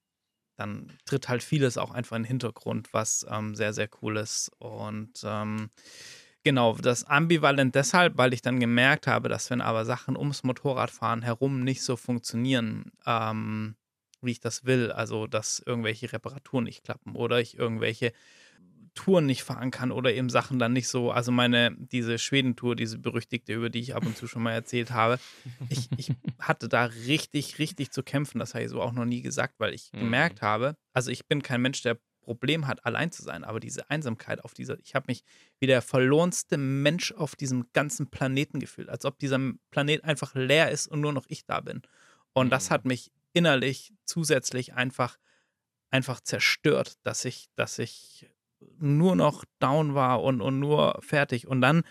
dann 0.57 0.91
tritt 1.05 1.29
halt 1.29 1.43
vieles 1.43 1.77
auch 1.77 1.91
einfach 1.91 2.17
in 2.17 2.23
den 2.23 2.27
Hintergrund, 2.27 2.91
was 2.91 3.25
ähm, 3.29 3.55
sehr, 3.55 3.73
sehr 3.73 3.89
cool 4.01 4.17
ist. 4.17 4.51
Und 4.59 5.21
ähm, 5.23 5.69
genau, 6.43 6.75
das 6.75 7.03
ambivalent 7.05 7.75
deshalb, 7.75 8.17
weil 8.17 8.33
ich 8.33 8.41
dann 8.41 8.59
gemerkt 8.59 9.07
habe, 9.07 9.29
dass 9.29 9.49
wenn 9.49 9.61
aber 9.61 9.85
Sachen 9.85 10.17
ums 10.17 10.43
Motorradfahren 10.43 11.21
herum 11.21 11.63
nicht 11.63 11.83
so 11.83 11.95
funktionieren, 11.95 12.91
ähm, 13.05 13.75
wie 14.23 14.31
ich 14.31 14.39
das 14.39 14.65
will, 14.65 14.91
also 14.91 15.27
dass 15.27 15.61
irgendwelche 15.65 16.11
Reparaturen 16.13 16.65
nicht 16.65 16.83
klappen 16.83 17.15
oder 17.15 17.39
ich 17.41 17.57
irgendwelche 17.57 18.13
Touren 18.93 19.25
nicht 19.25 19.43
fahren 19.43 19.71
kann 19.71 19.91
oder 19.91 20.13
eben 20.13 20.29
Sachen 20.29 20.59
dann 20.59 20.73
nicht 20.73 20.87
so, 20.89 21.11
also 21.11 21.31
meine, 21.31 21.75
diese 21.77 22.19
Schwedentour, 22.19 22.75
diese 22.75 22.99
berüchtigte, 22.99 23.53
über 23.53 23.69
die 23.69 23.79
ich 23.79 23.95
ab 23.95 24.05
und 24.05 24.17
zu 24.17 24.27
schon 24.27 24.43
mal 24.43 24.51
erzählt 24.51 24.91
habe, 24.91 25.19
ich, 25.69 25.91
ich 25.95 26.11
hatte 26.39 26.67
da 26.67 26.85
richtig, 26.85 27.57
richtig 27.59 27.91
zu 27.91 28.03
kämpfen, 28.03 28.39
das 28.39 28.53
habe 28.53 28.65
ich 28.65 28.69
so 28.69 28.81
auch 28.81 28.91
noch 28.91 29.05
nie 29.05 29.21
gesagt, 29.21 29.55
weil 29.59 29.73
ich 29.73 29.93
Mhm. 29.93 29.97
gemerkt 29.97 30.41
habe, 30.41 30.75
also 30.93 31.09
ich 31.09 31.27
bin 31.27 31.41
kein 31.41 31.61
Mensch, 31.61 31.81
der 31.81 31.99
Problem 32.21 32.67
hat, 32.67 32.85
allein 32.85 33.11
zu 33.11 33.23
sein, 33.23 33.43
aber 33.43 33.59
diese 33.59 33.89
Einsamkeit 33.89 34.43
auf 34.43 34.53
dieser, 34.53 34.77
ich 34.79 34.93
habe 34.93 35.05
mich 35.07 35.23
wie 35.59 35.67
der 35.67 35.81
verlorenste 35.81 36.57
Mensch 36.57 37.13
auf 37.13 37.35
diesem 37.35 37.67
ganzen 37.73 38.11
Planeten 38.11 38.59
gefühlt, 38.59 38.89
als 38.89 39.05
ob 39.05 39.17
dieser 39.19 39.39
Planet 39.71 40.03
einfach 40.03 40.35
leer 40.35 40.69
ist 40.69 40.87
und 40.87 40.99
nur 41.01 41.13
noch 41.13 41.25
ich 41.29 41.45
da 41.45 41.61
bin. 41.61 41.81
Und 42.33 42.51
das 42.51 42.69
Mhm. 42.69 42.71
hat 42.71 42.85
mich 42.85 43.11
innerlich 43.33 43.93
zusätzlich 44.05 44.73
einfach, 44.73 45.17
einfach 45.89 46.19
zerstört, 46.19 46.95
dass 47.03 47.25
ich, 47.25 47.49
dass 47.55 47.79
ich 47.79 48.29
nur 48.77 49.15
noch 49.15 49.43
down 49.59 49.95
war 49.95 50.21
und, 50.23 50.41
und 50.41 50.59
nur 50.59 50.99
fertig. 51.01 51.47
Und 51.47 51.61
dann 51.61 51.83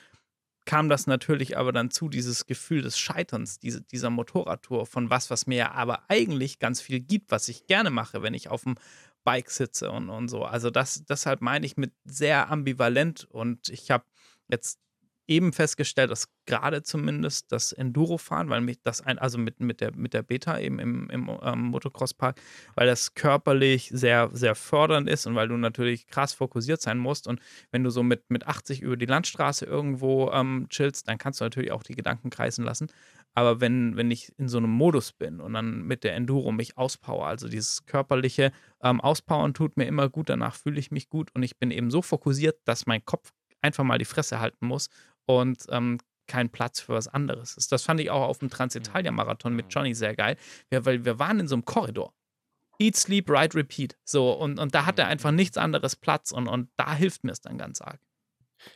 kam 0.65 0.89
das 0.89 1.07
natürlich 1.07 1.57
aber 1.57 1.73
dann 1.73 1.91
zu, 1.91 2.09
dieses 2.09 2.47
Gefühl 2.47 2.83
des 2.83 2.99
Scheiterns, 2.99 3.59
diese, 3.59 3.83
dieser 3.83 4.11
Motorradtour, 4.11 4.87
von 4.87 5.11
was, 5.11 5.31
was 5.31 5.47
mir 5.47 5.57
ja 5.57 5.73
aber 5.73 6.09
eigentlich 6.09 6.59
ganz 6.59 6.81
viel 6.81 7.01
gibt, 7.01 7.31
was 7.31 7.49
ich 7.49 7.67
gerne 7.67 7.91
mache, 7.91 8.23
wenn 8.23 8.35
ich 8.35 8.49
auf 8.49 8.63
dem 8.65 8.77
Bike 9.25 9.51
sitze 9.51 9.91
und, 9.91 10.11
und 10.11 10.29
so. 10.29 10.45
Also 10.45 10.71
das, 10.71 11.05
deshalb 11.05 11.41
meine 11.41 11.67
ich 11.67 11.77
mit 11.77 11.93
sehr 12.05 12.51
ambivalent 12.51 13.25
und 13.25 13.69
ich 13.69 13.91
habe 13.91 14.05
jetzt 14.49 14.79
eben 15.31 15.53
festgestellt, 15.53 16.11
dass 16.11 16.29
gerade 16.45 16.83
zumindest 16.83 17.53
das 17.53 17.71
Enduro-Fahren, 17.73 18.51
weil 18.51 18.61
mich 18.61 18.83
das 18.83 19.01
ein, 19.01 19.17
also 19.19 19.39
mit, 19.39 19.61
mit, 19.61 19.81
der, 19.81 19.95
mit 19.95 20.13
der 20.13 20.23
Beta 20.23 20.59
eben 20.59 20.81
im, 20.81 21.09
im 21.09 21.31
ähm, 21.43 21.61
Motocross-Park, 21.67 22.41
weil 22.75 22.89
das 22.89 23.15
körperlich 23.15 23.91
sehr, 23.95 24.29
sehr 24.33 24.57
fördernd 24.57 25.09
ist 25.09 25.27
und 25.27 25.37
weil 25.37 25.47
du 25.47 25.57
natürlich 25.57 26.09
krass 26.09 26.33
fokussiert 26.35 26.83
sein 26.83 26.99
musst. 26.99 27.29
Und 27.29 27.41
wenn 27.71 27.85
du 27.85 27.91
so 27.91 28.03
mit, 28.03 28.29
mit 28.29 28.49
80 28.49 28.83
über 28.83 28.97
die 28.97 29.07
Landstraße 29.07 29.65
irgendwo 29.65 30.31
ähm, 30.33 30.67
chillst, 30.69 31.09
dann 31.09 31.17
kannst 31.17 31.41
du 31.41 31.45
natürlich 31.45 31.71
auch 31.71 31.85
die 31.85 31.95
Gedanken 31.95 32.31
kreisen 32.31 32.65
lassen. 32.65 32.89
Aber 33.33 33.61
wenn, 33.61 33.97
wenn 33.97 34.11
ich 34.11 34.37
in 34.37 34.49
so 34.49 34.59
einem 34.59 34.71
Modus 34.71 35.13
bin 35.13 35.39
und 35.39 35.53
dann 35.53 35.83
mit 35.83 36.03
der 36.03 36.17
Enduro 36.17 36.51
mich 36.51 36.77
auspower, 36.77 37.29
also 37.29 37.49
dieses 37.49 37.87
körperliche 37.87 38.51
ähm, 38.83 39.01
Auspowern 39.01 39.55
tut 39.55 39.77
mir 39.77 39.87
immer 39.87 40.09
gut, 40.09 40.29
danach 40.29 40.57
fühle 40.57 40.81
ich 40.81 40.91
mich 40.91 41.09
gut 41.09 41.31
und 41.35 41.45
ich 41.45 41.57
bin 41.57 41.71
eben 41.71 41.93
so 41.93 42.03
fokussiert, 42.03 42.59
dass 42.65 42.87
mein 42.87 43.05
Kopf 43.05 43.31
einfach 43.63 43.85
mal 43.85 43.99
die 43.99 44.05
Fresse 44.05 44.41
halten 44.41 44.67
muss 44.67 44.89
und 45.27 45.65
ähm, 45.71 45.99
kein 46.27 46.49
Platz 46.49 46.81
für 46.81 46.95
was 46.95 47.09
anderes 47.09 47.57
ist. 47.57 47.73
Das 47.73 47.83
fand 47.83 48.01
ich 48.01 48.11
auch 48.11 48.23
auf 48.23 48.39
dem 48.39 48.51
Transitalia-Marathon 48.51 49.55
mit 49.55 49.67
Johnny 49.71 49.95
sehr 49.95 50.15
geil, 50.15 50.37
ja, 50.71 50.85
weil 50.85 51.05
wir 51.05 51.19
waren 51.19 51.41
in 51.41 51.49
so 51.49 51.57
einem 51.57 51.65
Korridor. 51.65 52.15
Eat, 52.79 52.97
sleep, 52.97 53.29
ride, 53.29 53.55
repeat. 53.57 53.99
So, 54.05 54.33
und, 54.33 54.59
und 54.59 54.75
da 54.75 54.87
hat 54.87 54.99
er 54.99 55.09
einfach 55.09 55.33
nichts 55.33 55.59
anderes 55.59 55.97
Platz 55.97 56.31
und, 56.31 56.49
und 56.49 56.71
da 56.77 56.95
hilft 56.95 57.25
mir 57.25 57.33
es 57.33 57.41
dann 57.41 57.59
ganz 57.59 57.81
arg. 57.81 58.01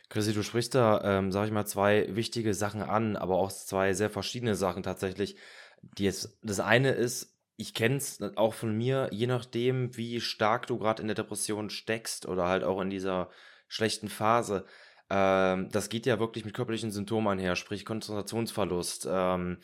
Chrissy, 0.09 0.33
du 0.33 0.43
sprichst 0.43 0.75
da, 0.75 1.01
ähm, 1.03 1.31
sag 1.31 1.45
ich 1.45 1.51
mal, 1.51 1.65
zwei 1.65 2.07
wichtige 2.15 2.53
Sachen 2.53 2.81
an, 2.81 3.15
aber 3.15 3.35
auch 3.37 3.51
zwei 3.51 3.93
sehr 3.93 4.09
verschiedene 4.09 4.55
Sachen 4.55 4.83
tatsächlich. 4.83 5.37
Die 5.81 6.03
jetzt, 6.03 6.37
das 6.41 6.59
eine 6.59 6.91
ist, 6.91 7.35
ich 7.57 7.73
kenne 7.73 7.97
es 7.97 8.19
auch 8.35 8.53
von 8.53 8.75
mir, 8.75 9.09
je 9.11 9.27
nachdem, 9.27 9.95
wie 9.95 10.19
stark 10.19 10.67
du 10.67 10.77
gerade 10.77 11.01
in 11.01 11.07
der 11.07 11.15
Depression 11.15 11.69
steckst 11.69 12.27
oder 12.27 12.47
halt 12.47 12.63
auch 12.63 12.81
in 12.81 12.89
dieser 12.89 13.29
schlechten 13.67 14.09
Phase. 14.09 14.65
Ähm, 15.09 15.69
das 15.71 15.89
geht 15.89 16.05
ja 16.05 16.19
wirklich 16.19 16.45
mit 16.45 16.53
körperlichen 16.53 16.91
Symptomen 16.91 17.27
einher, 17.27 17.55
sprich 17.55 17.85
Konzentrationsverlust, 17.85 19.07
ähm, 19.09 19.57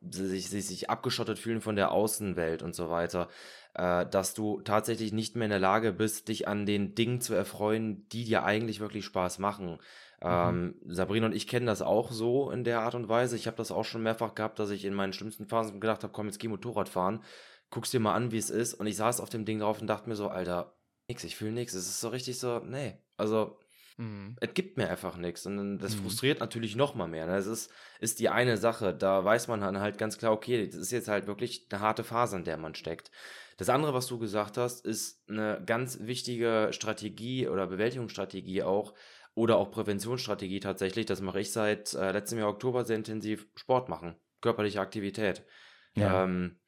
sich, 0.00 0.48
sich, 0.48 0.66
sich 0.66 0.90
abgeschottet 0.90 1.38
fühlen 1.38 1.60
von 1.60 1.76
der 1.76 1.90
Außenwelt 1.92 2.62
und 2.62 2.74
so 2.74 2.90
weiter, 2.90 3.28
äh, 3.74 4.06
dass 4.06 4.34
du 4.34 4.60
tatsächlich 4.62 5.12
nicht 5.12 5.36
mehr 5.36 5.46
in 5.46 5.50
der 5.50 5.58
Lage 5.58 5.92
bist, 5.92 6.28
dich 6.28 6.48
an 6.48 6.66
den 6.66 6.94
Dingen 6.94 7.20
zu 7.20 7.34
erfreuen, 7.34 8.08
die 8.08 8.24
dir 8.24 8.44
eigentlich 8.44 8.80
wirklich 8.80 9.04
Spaß 9.04 9.38
machen. 9.38 9.78
Ähm, 10.22 10.76
Sabrina 10.86 11.26
und 11.26 11.34
ich 11.34 11.46
kennen 11.46 11.66
das 11.66 11.82
auch 11.82 12.10
so 12.10 12.50
in 12.50 12.64
der 12.64 12.80
Art 12.80 12.94
und 12.94 13.08
Weise. 13.08 13.36
Ich 13.36 13.46
habe 13.46 13.56
das 13.58 13.70
auch 13.70 13.84
schon 13.84 14.02
mehrfach 14.02 14.34
gehabt, 14.34 14.58
dass 14.58 14.70
ich 14.70 14.84
in 14.84 14.94
meinen 14.94 15.12
schlimmsten 15.12 15.46
Phasen 15.46 15.80
gedacht 15.80 16.02
habe, 16.02 16.12
komm, 16.12 16.26
jetzt 16.26 16.38
geh 16.38 16.48
Motorrad 16.48 16.88
fahren, 16.88 17.22
guck's 17.70 17.90
dir 17.90 18.00
mal 18.00 18.14
an, 18.14 18.32
wie 18.32 18.38
es 18.38 18.50
ist. 18.50 18.74
Und 18.74 18.86
ich 18.86 18.96
saß 18.96 19.20
auf 19.20 19.28
dem 19.28 19.44
Ding 19.44 19.60
drauf 19.60 19.80
und 19.80 19.88
dachte 19.88 20.08
mir 20.08 20.16
so, 20.16 20.28
Alter, 20.28 20.74
nix, 21.08 21.22
ich 21.24 21.36
fühle 21.36 21.52
nix. 21.52 21.74
Es 21.74 21.86
ist 21.86 22.00
so 22.00 22.08
richtig 22.08 22.38
so, 22.38 22.60
nee. 22.60 22.98
Also, 23.18 23.58
Mhm. 23.98 24.36
es 24.40 24.52
gibt 24.54 24.76
mir 24.76 24.88
einfach 24.90 25.16
nichts. 25.16 25.46
Und 25.46 25.78
das 25.78 25.96
Mhm. 25.96 26.02
frustriert 26.02 26.40
natürlich 26.40 26.76
noch 26.76 26.94
mal 26.94 27.08
mehr. 27.08 27.26
Ne? 27.26 27.32
Das 27.32 27.46
ist, 27.46 27.72
ist 28.00 28.18
die 28.20 28.28
eine 28.28 28.56
Sache. 28.56 28.94
Da 28.94 29.24
weiß 29.24 29.48
man 29.48 29.60
dann 29.60 29.80
halt 29.80 29.98
ganz 29.98 30.18
klar, 30.18 30.32
okay, 30.32 30.66
das 30.66 30.76
ist 30.76 30.92
jetzt 30.92 31.08
halt 31.08 31.26
wirklich 31.26 31.66
eine 31.70 31.80
harte 31.80 32.04
Phase, 32.04 32.36
in 32.36 32.44
der 32.44 32.56
man 32.58 32.74
steckt. 32.74 33.10
Das 33.56 33.70
andere, 33.70 33.94
was 33.94 34.06
du 34.06 34.18
gesagt 34.18 34.58
hast, 34.58 34.84
ist 34.84 35.26
eine 35.30 35.62
ganz 35.64 36.00
wichtige 36.02 36.68
Strategie 36.72 37.48
oder 37.48 37.66
Bewältigungsstrategie 37.66 38.62
auch 38.62 38.92
oder 39.34 39.56
auch 39.56 39.70
Präventionsstrategie 39.70 40.60
tatsächlich. 40.60 41.06
Das 41.06 41.20
mache 41.22 41.40
ich 41.40 41.52
seit 41.52 41.94
äh, 41.94 42.12
letztem 42.12 42.38
Jahr 42.38 42.48
Oktober 42.48 42.84
sehr 42.84 42.96
intensiv 42.96 43.46
Sport 43.54 43.88
machen, 43.88 44.16
körperliche 44.42 44.80
Aktivität. 44.80 45.44
Ja. 45.94 46.24
Ähm, 46.24 46.58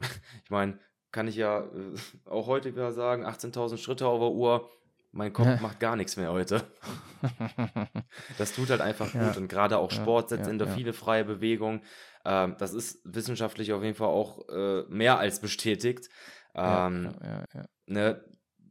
ich 0.44 0.50
meine, 0.50 0.78
kann 1.12 1.28
ich 1.28 1.36
ja 1.36 1.60
äh, 1.60 1.94
auch 2.26 2.46
heute 2.46 2.72
wieder 2.72 2.92
sagen, 2.92 3.24
18.000 3.24 3.78
Schritte 3.78 4.06
auf 4.06 4.20
der 4.20 4.30
Uhr. 4.30 4.70
Mein 5.14 5.32
Kopf 5.32 5.46
Ja. 5.46 5.60
macht 5.60 5.80
gar 5.80 5.96
nichts 5.96 6.16
mehr 6.16 6.32
heute. 6.32 6.62
Das 8.38 8.52
tut 8.52 8.70
halt 8.70 8.80
einfach 8.80 9.12
Ja. 9.14 9.26
gut 9.26 9.36
und 9.36 9.48
gerade 9.48 9.78
auch 9.78 9.90
Ja, 9.90 9.96
Sport 9.96 10.28
setzt 10.30 10.46
ja, 10.46 10.50
endorphine 10.50 10.92
freie 10.92 11.24
Bewegung. 11.24 11.82
Ähm, 12.24 12.56
das 12.58 12.72
ist 12.72 13.00
wissenschaftlich 13.04 13.72
auf 13.72 13.82
jeden 13.82 13.94
Fall 13.94 14.08
auch 14.08 14.48
äh, 14.48 14.82
mehr 14.88 15.18
als 15.18 15.40
bestätigt. 15.40 16.08
Ja, 16.54 16.88
Ähm, 16.88 17.14
ja, 17.22 17.28
ja, 17.28 17.44
ja. 17.54 17.64
ne, 17.86 18.24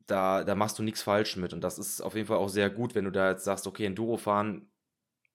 da, 0.08 0.44
da 0.44 0.56
machst 0.56 0.80
du 0.80 0.84
nichts 0.84 1.02
falsch 1.02 1.38
mit 1.38 1.54
und 1.54 1.62
das 1.62 1.78
ist 1.80 2.02
auf 2.02 2.16
jeden 2.16 2.28
Fall 2.28 2.38
auch 2.38 2.50
sehr 2.50 2.70
gut, 2.70 2.96
wenn 2.96 3.06
du 3.06 3.12
da 3.12 3.32
jetzt 3.32 3.46
sagst, 3.46 3.68
okay, 3.68 3.86
Enduro 3.86 4.18
fahren 4.18 4.70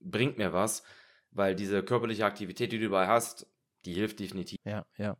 bringt 0.00 0.38
mir 0.38 0.52
was, 0.52 0.82
weil 1.30 1.54
diese 1.54 1.82
körperliche 1.82 2.24
Aktivität, 2.24 2.72
die 2.72 2.78
du 2.78 2.84
dabei 2.90 3.06
hast, 3.06 3.46
die 3.84 3.94
hilft 3.94 4.20
definitiv. 4.20 4.58
Ja, 4.64 4.84
ja. 4.96 5.16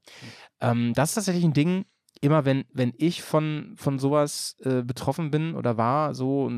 Ähm, 0.60 0.92
das 0.94 1.10
ist 1.10 1.14
tatsächlich 1.16 1.44
ein 1.44 1.52
Ding, 1.52 1.84
immer 2.20 2.44
wenn, 2.44 2.64
wenn 2.72 2.92
ich 2.96 3.22
von, 3.22 3.74
von 3.76 3.98
sowas 3.98 4.56
äh, 4.60 4.82
betroffen 4.82 5.30
bin 5.30 5.54
oder 5.54 5.76
war, 5.76 6.14
so, 6.14 6.50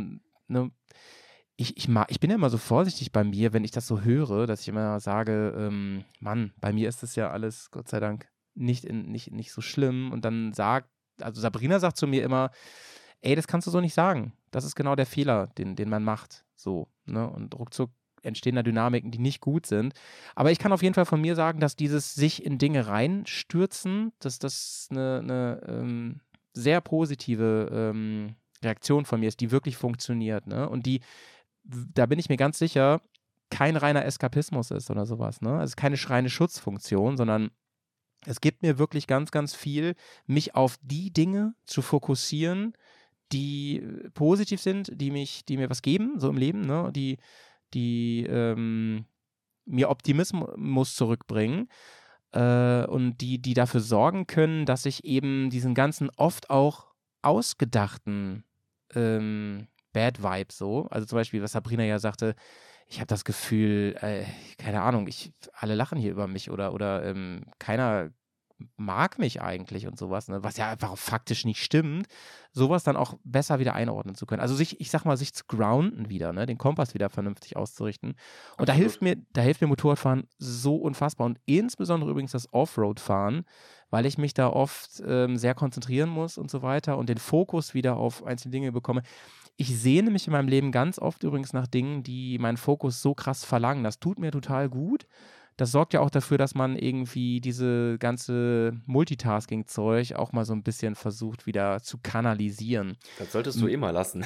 ne, 0.48 0.70
ich, 1.56 1.76
ich, 1.76 1.88
mag, 1.88 2.11
ich 2.11 2.20
bin 2.20 2.30
ja 2.30 2.36
immer 2.36 2.48
so 2.48 2.56
vorsichtig 2.56 3.12
bei 3.12 3.22
mir, 3.22 3.52
wenn 3.52 3.64
ich 3.64 3.70
das 3.70 3.86
so 3.86 4.00
höre, 4.00 4.46
dass 4.46 4.62
ich 4.62 4.68
immer 4.68 4.98
sage, 5.00 5.54
ähm, 5.56 6.04
Mann, 6.18 6.52
bei 6.58 6.72
mir 6.72 6.88
ist 6.88 7.02
das 7.02 7.16
ja 7.16 7.30
alles, 7.30 7.70
Gott 7.70 7.88
sei 7.88 8.00
Dank, 8.00 8.28
nicht, 8.54 8.84
in, 8.84 9.11
nicht, 9.11 9.30
nicht 9.30 9.52
so 9.52 9.61
schlimm. 9.61 10.11
Und 10.11 10.24
dann 10.24 10.54
sagt, 10.54 10.88
also 11.20 11.40
Sabrina 11.40 11.78
sagt 11.78 11.98
zu 11.98 12.06
mir 12.06 12.22
immer, 12.22 12.50
ey, 13.20 13.34
das 13.34 13.46
kannst 13.46 13.66
du 13.66 13.70
so 13.70 13.80
nicht 13.80 13.94
sagen. 13.94 14.32
Das 14.50 14.64
ist 14.64 14.74
genau 14.74 14.94
der 14.94 15.06
Fehler, 15.06 15.48
den, 15.58 15.76
den 15.76 15.90
man 15.90 16.02
macht. 16.02 16.44
So, 16.56 16.88
ne? 17.04 17.28
Und 17.28 17.58
ruckzuck 17.58 17.90
entstehen 18.22 18.56
da 18.56 18.62
Dynamiken, 18.62 19.10
die 19.10 19.18
nicht 19.18 19.40
gut 19.40 19.66
sind. 19.66 19.94
Aber 20.34 20.50
ich 20.50 20.58
kann 20.58 20.72
auf 20.72 20.82
jeden 20.82 20.94
Fall 20.94 21.06
von 21.06 21.20
mir 21.20 21.34
sagen, 21.34 21.60
dass 21.60 21.76
dieses 21.76 22.14
sich 22.14 22.44
in 22.44 22.58
Dinge 22.58 22.86
reinstürzen, 22.86 24.12
dass 24.18 24.38
das 24.38 24.88
eine, 24.90 25.20
eine 25.22 25.62
ähm, 25.66 26.20
sehr 26.52 26.80
positive 26.80 27.70
ähm, 27.72 28.36
Reaktion 28.62 29.04
von 29.04 29.20
mir 29.20 29.28
ist, 29.28 29.40
die 29.40 29.50
wirklich 29.50 29.76
funktioniert. 29.76 30.46
Ne? 30.46 30.68
Und 30.68 30.86
die, 30.86 31.00
da 31.64 32.06
bin 32.06 32.18
ich 32.18 32.28
mir 32.28 32.36
ganz 32.36 32.58
sicher, 32.58 33.00
kein 33.50 33.76
reiner 33.76 34.04
Eskapismus 34.04 34.70
ist 34.70 34.90
oder 34.90 35.06
sowas. 35.06 35.40
Ne? 35.40 35.58
Also 35.58 35.74
keine 35.76 35.96
schreine 35.96 36.30
Schutzfunktion, 36.30 37.16
sondern 37.16 37.50
es 38.26 38.40
gibt 38.40 38.62
mir 38.62 38.78
wirklich 38.78 39.06
ganz, 39.06 39.30
ganz 39.30 39.54
viel, 39.54 39.94
mich 40.26 40.54
auf 40.54 40.76
die 40.82 41.12
Dinge 41.12 41.54
zu 41.64 41.82
fokussieren, 41.82 42.74
die 43.32 43.78
äh, 43.78 44.10
positiv 44.10 44.60
sind, 44.60 44.90
die 44.94 45.10
mich, 45.10 45.44
die 45.44 45.56
mir 45.56 45.70
was 45.70 45.82
geben, 45.82 46.18
so 46.18 46.28
im 46.28 46.36
Leben, 46.36 46.60
ne? 46.62 46.90
die, 46.94 47.18
die 47.74 48.24
ähm, 48.28 49.04
mir 49.64 49.90
Optimismus 49.90 50.94
zurückbringen 50.94 51.68
äh, 52.32 52.84
und 52.86 53.18
die, 53.20 53.40
die 53.40 53.54
dafür 53.54 53.80
sorgen 53.80 54.26
können, 54.26 54.66
dass 54.66 54.86
ich 54.86 55.04
eben 55.04 55.50
diesen 55.50 55.74
ganzen 55.74 56.10
oft 56.16 56.50
auch 56.50 56.88
ausgedachten 57.22 58.44
ähm, 58.94 59.68
Bad 59.92 60.22
Vibe 60.22 60.52
so, 60.52 60.86
also 60.90 61.06
zum 61.06 61.16
Beispiel, 61.16 61.42
was 61.42 61.52
Sabrina 61.52 61.84
ja 61.84 61.98
sagte, 61.98 62.34
ich 62.86 62.98
habe 62.98 63.06
das 63.06 63.24
Gefühl, 63.24 63.96
äh, 64.00 64.24
keine 64.58 64.82
Ahnung, 64.82 65.06
ich, 65.06 65.32
alle 65.52 65.74
lachen 65.74 65.98
hier 65.98 66.10
über 66.10 66.26
mich 66.26 66.50
oder, 66.50 66.74
oder 66.74 67.04
ähm, 67.04 67.44
keiner 67.58 68.10
mag 68.76 69.18
mich 69.18 69.42
eigentlich 69.42 69.86
und 69.86 69.98
sowas, 69.98 70.28
ne? 70.28 70.42
was 70.42 70.56
ja 70.56 70.70
einfach 70.70 70.96
faktisch 70.96 71.44
nicht 71.44 71.62
stimmt, 71.62 72.06
sowas 72.52 72.84
dann 72.84 72.96
auch 72.96 73.14
besser 73.24 73.58
wieder 73.58 73.74
einordnen 73.74 74.14
zu 74.14 74.26
können. 74.26 74.40
Also 74.40 74.54
sich, 74.54 74.80
ich 74.80 74.90
sag 74.90 75.04
mal, 75.04 75.16
sich 75.16 75.32
zu 75.34 75.44
grounden 75.46 76.08
wieder, 76.08 76.32
ne? 76.32 76.46
den 76.46 76.58
Kompass 76.58 76.94
wieder 76.94 77.11
vernünftig 77.11 77.56
auszurichten. 77.56 78.14
Und 78.58 78.68
da 78.68 78.72
hilft 78.72 79.02
mir, 79.02 79.16
da 79.32 79.40
hilft 79.42 79.61
mir 79.61 79.66
Motorradfahren 79.66 80.28
so 80.38 80.76
unfassbar. 80.76 81.26
Und 81.26 81.38
insbesondere 81.46 82.11
übrigens 82.11 82.32
das 82.32 82.52
Offroad-Fahren, 82.52 83.44
weil 83.90 84.06
ich 84.06 84.18
mich 84.18 84.34
da 84.34 84.48
oft 84.48 85.02
ähm, 85.06 85.36
sehr 85.36 85.54
konzentrieren 85.54 86.08
muss 86.08 86.38
und 86.38 86.50
so 86.50 86.62
weiter 86.62 86.96
und 86.96 87.08
den 87.08 87.18
Fokus 87.18 87.74
wieder 87.74 87.96
auf 87.96 88.24
einzelne 88.24 88.52
Dinge 88.52 88.72
bekomme. 88.72 89.02
Ich 89.56 89.78
sehne 89.78 90.11
mich 90.11 90.26
in 90.26 90.32
meinem 90.32 90.48
Leben 90.48 90.72
ganz 90.72 90.98
oft 90.98 91.22
übrigens 91.22 91.52
nach 91.52 91.66
Dingen, 91.66 92.02
die 92.02 92.38
meinen 92.38 92.56
Fokus 92.56 93.02
so 93.02 93.14
krass 93.14 93.44
verlangen. 93.44 93.84
Das 93.84 93.98
tut 93.98 94.18
mir 94.18 94.30
total 94.30 94.68
gut 94.68 95.06
das 95.61 95.72
sorgt 95.72 95.92
ja 95.92 96.00
auch 96.00 96.08
dafür, 96.08 96.38
dass 96.38 96.54
man 96.54 96.74
irgendwie 96.74 97.40
diese 97.42 97.98
ganze 97.98 98.72
Multitasking-Zeug 98.86 100.14
auch 100.14 100.32
mal 100.32 100.46
so 100.46 100.54
ein 100.54 100.62
bisschen 100.62 100.94
versucht 100.94 101.46
wieder 101.46 101.82
zu 101.82 101.98
kanalisieren. 101.98 102.96
Das 103.18 103.32
solltest 103.32 103.61
du 103.61 103.68
eh 103.68 103.76
mal 103.76 103.90
lassen. 103.90 104.24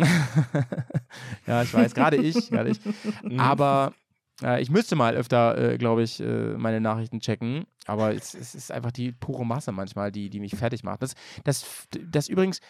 ja, 1.46 1.62
ich 1.62 1.72
weiß, 1.72 1.94
gerade 1.94 2.16
ich, 2.16 2.50
gerade 2.50 2.70
ich. 2.70 2.80
Mhm. 3.22 3.38
Aber 3.38 3.94
äh, 4.42 4.60
ich 4.60 4.70
müsste 4.70 4.96
mal 4.96 5.14
öfter, 5.14 5.56
äh, 5.56 5.78
glaube 5.78 6.02
ich, 6.02 6.18
äh, 6.18 6.56
meine 6.56 6.80
Nachrichten 6.80 7.20
checken. 7.20 7.66
Aber 7.86 8.12
es, 8.12 8.34
es, 8.34 8.56
ist 8.56 8.72
einfach 8.72 8.90
die 8.90 9.12
pure 9.12 9.46
Masse 9.46 9.70
manchmal, 9.70 10.10
die, 10.10 10.30
die 10.30 10.40
mich 10.40 10.56
fertig 10.56 10.82
macht. 10.82 11.02
Das, 11.02 11.14
das, 11.44 11.86
das 12.04 12.28
übrigens, 12.28 12.60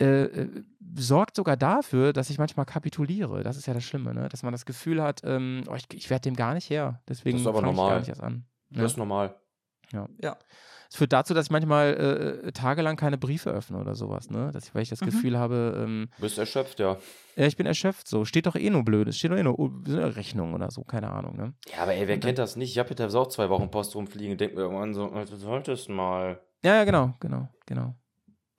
äh, 0.00 0.24
äh, 0.24 0.64
sorgt 0.96 1.36
sogar 1.36 1.56
dafür, 1.56 2.12
dass 2.12 2.30
ich 2.30 2.38
manchmal 2.38 2.66
kapituliere. 2.66 3.42
Das 3.42 3.56
ist 3.56 3.66
ja 3.66 3.74
das 3.74 3.84
Schlimme, 3.84 4.14
ne? 4.14 4.28
dass 4.28 4.42
man 4.42 4.52
das 4.52 4.64
Gefühl 4.64 5.02
hat, 5.02 5.22
ähm, 5.24 5.64
oh, 5.68 5.74
ich, 5.74 5.86
ich 5.92 6.08
werde 6.10 6.22
dem 6.22 6.36
gar 6.36 6.54
nicht 6.54 6.70
her. 6.70 7.02
Deswegen 7.08 7.38
fange 7.38 7.70
ich 7.70 7.76
gar 7.76 7.98
nicht 7.98 8.08
erst 8.08 8.22
an. 8.22 8.44
Ja? 8.70 8.82
Das 8.82 8.92
ist 8.92 8.98
normal. 8.98 9.34
Ja. 9.92 10.08
ja. 10.20 10.36
Es 10.90 10.96
führt 10.96 11.12
dazu, 11.12 11.34
dass 11.34 11.46
ich 11.46 11.50
manchmal 11.50 11.94
äh, 11.94 12.48
äh, 12.48 12.52
tagelang 12.52 12.96
keine 12.96 13.18
Briefe 13.18 13.50
öffne 13.50 13.78
oder 13.78 13.94
sowas, 13.94 14.30
ne? 14.30 14.50
Dass 14.52 14.68
ich, 14.68 14.74
weil 14.74 14.82
ich 14.82 14.88
das 14.88 15.02
mhm. 15.02 15.06
Gefühl 15.06 15.38
habe. 15.38 15.82
Ähm, 15.84 16.08
du 16.16 16.22
bist 16.22 16.38
erschöpft, 16.38 16.80
ja. 16.80 16.96
Ja, 17.36 17.46
ich 17.46 17.56
bin 17.56 17.66
erschöpft, 17.66 18.08
so. 18.08 18.24
Steht 18.24 18.46
doch 18.46 18.54
eh 18.54 18.70
nur 18.70 18.84
blöd. 18.84 19.06
Es 19.08 19.18
steht 19.18 19.30
doch 19.30 19.36
eh 19.36 19.42
nur 19.42 19.82
eine 19.86 20.16
Rechnung 20.16 20.54
oder 20.54 20.70
so, 20.70 20.84
keine 20.84 21.10
Ahnung, 21.10 21.36
ne? 21.36 21.54
Ja, 21.74 21.82
aber 21.82 21.92
ey, 21.92 22.08
wer 22.08 22.14
Und 22.14 22.24
kennt 22.24 22.38
das 22.38 22.56
nicht? 22.56 22.70
Ich 22.70 22.78
habe 22.78 22.94
jetzt 22.96 23.14
auch 23.14 23.28
zwei 23.28 23.50
Wochen 23.50 23.70
Post 23.70 23.94
rumfliegen 23.96 24.32
und 24.32 24.40
denke 24.40 24.56
mir 24.56 24.62
irgendwann 24.62 24.94
so, 24.94 25.08
du 25.08 25.36
solltest 25.36 25.90
mal. 25.90 26.40
Ja, 26.62 26.76
ja, 26.76 26.84
genau, 26.84 27.14
genau, 27.20 27.48
genau. 27.66 27.94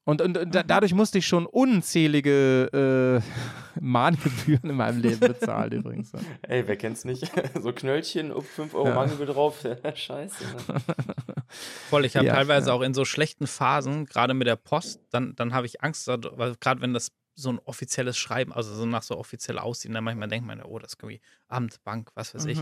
Und, 0.10 0.22
und, 0.22 0.38
und 0.40 0.56
da, 0.56 0.64
dadurch 0.64 0.96
musste 0.96 1.20
ich 1.20 1.28
schon 1.28 1.46
unzählige 1.46 3.22
äh, 3.24 3.80
Mahngebühren 3.80 4.72
in 4.72 4.76
meinem 4.76 5.02
Leben 5.02 5.20
bezahlen, 5.20 5.72
übrigens. 5.72 6.12
Ey, 6.42 6.68
wer 6.68 6.78
kennt's 6.78 7.06
nicht? 7.06 7.32
so 7.62 7.72
Knöllchen, 7.72 8.34
5 8.42 8.74
Euro 8.74 8.88
ja. 8.88 8.96
Mahngebühr 8.96 9.28
drauf. 9.28 9.64
Scheiße. 9.94 10.46
Voll, 11.92 12.06
ich 12.06 12.16
habe 12.16 12.26
ja, 12.26 12.34
teilweise 12.34 12.70
ja. 12.70 12.74
auch 12.74 12.82
in 12.82 12.96
so 12.96 13.06
schlechten 13.06 13.46
Phasen, 13.46 14.08
gerade 14.08 14.34
mit 14.34 14.48
der 14.48 14.56
Post, 14.56 15.00
dann, 15.12 15.36
dann 15.36 15.54
habe 15.54 15.68
ich 15.68 15.84
Angst, 15.84 16.08
weil 16.08 16.56
gerade 16.56 16.82
wenn 16.82 16.96
das 16.96 17.12
so 17.36 17.52
ein 17.52 17.60
offizielles 17.60 18.18
Schreiben, 18.18 18.52
also 18.52 18.74
so 18.74 18.88
nach 18.88 19.04
so 19.04 19.16
offiziell 19.16 19.60
aussehen, 19.60 19.94
dann 19.94 20.04
manchmal 20.04 20.28
denkt 20.28 20.48
man, 20.48 20.64
oh, 20.64 20.80
das 20.80 20.94
ist 20.94 21.04
irgendwie 21.04 21.22
Amt, 21.50 21.84
Bank, 21.84 22.10
was 22.16 22.34
weiß 22.34 22.46
mhm. 22.46 22.50
ich. 22.50 22.60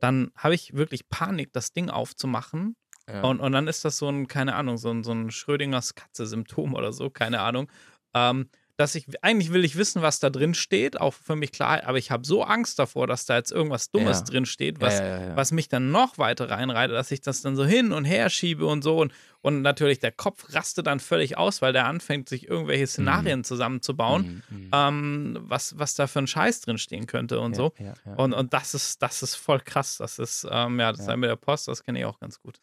Dann 0.00 0.32
habe 0.34 0.56
ich 0.56 0.74
wirklich 0.74 1.08
Panik, 1.08 1.52
das 1.52 1.72
Ding 1.72 1.88
aufzumachen 1.88 2.74
ja. 3.12 3.22
Und, 3.22 3.40
und 3.40 3.52
dann 3.52 3.68
ist 3.68 3.84
das 3.84 3.96
so 3.96 4.08
ein, 4.08 4.28
keine 4.28 4.54
Ahnung, 4.54 4.78
so 4.78 4.90
ein, 4.90 5.04
so 5.04 5.12
ein 5.12 5.30
Schrödingers 5.30 5.94
Katze-Symptom 5.94 6.74
oder 6.74 6.92
so, 6.92 7.10
keine 7.10 7.40
Ahnung. 7.40 7.70
Ähm, 8.14 8.48
dass 8.80 8.94
ich, 8.94 9.06
eigentlich 9.22 9.52
will 9.52 9.62
ich 9.64 9.76
wissen, 9.76 10.00
was 10.00 10.20
da 10.20 10.30
drin 10.30 10.54
steht, 10.54 10.98
auch 10.98 11.12
für 11.12 11.36
mich 11.36 11.52
klar, 11.52 11.82
aber 11.84 11.98
ich 11.98 12.10
habe 12.10 12.24
so 12.26 12.42
Angst 12.42 12.78
davor, 12.78 13.06
dass 13.06 13.26
da 13.26 13.36
jetzt 13.36 13.52
irgendwas 13.52 13.90
Dummes 13.90 14.20
ja. 14.20 14.24
drin 14.24 14.46
steht, 14.46 14.80
was, 14.80 15.00
ja, 15.00 15.36
was 15.36 15.52
mich 15.52 15.68
dann 15.68 15.90
noch 15.90 16.16
weiter 16.16 16.48
reinreitet, 16.48 16.96
dass 16.96 17.10
ich 17.10 17.20
das 17.20 17.42
dann 17.42 17.56
so 17.56 17.64
hin 17.66 17.92
und 17.92 18.06
her 18.06 18.30
schiebe 18.30 18.64
und 18.64 18.82
so. 18.82 18.98
Und, 18.98 19.12
und 19.42 19.60
natürlich 19.60 19.98
der 19.98 20.12
Kopf 20.12 20.54
rastet 20.54 20.86
dann 20.86 20.98
völlig 20.98 21.36
aus, 21.36 21.60
weil 21.60 21.74
der 21.74 21.84
anfängt, 21.84 22.30
sich 22.30 22.48
irgendwelche 22.48 22.86
Szenarien 22.86 23.40
mhm. 23.40 23.44
zusammenzubauen, 23.44 24.42
mhm. 24.48 24.56
mhm. 24.56 24.70
Ähm, 24.72 25.38
was, 25.42 25.78
was 25.78 25.94
da 25.94 26.06
für 26.06 26.20
ein 26.20 26.26
Scheiß 26.26 26.62
drin 26.62 26.78
stehen 26.78 27.06
könnte 27.06 27.38
und 27.38 27.54
so. 27.54 27.74
Und, 28.16 28.32
und 28.32 28.54
das 28.54 28.72
ist, 28.72 29.02
das 29.02 29.22
ist 29.22 29.34
voll 29.34 29.60
krass. 29.60 29.98
Das 29.98 30.18
ist, 30.18 30.46
ähm, 30.50 30.80
ja, 30.80 30.92
das 30.92 31.06
ja. 31.06 31.16
mit 31.18 31.28
der 31.28 31.36
Post, 31.36 31.68
das 31.68 31.84
kenne 31.84 31.98
ich 31.98 32.06
auch 32.06 32.18
ganz 32.18 32.40
gut. 32.40 32.58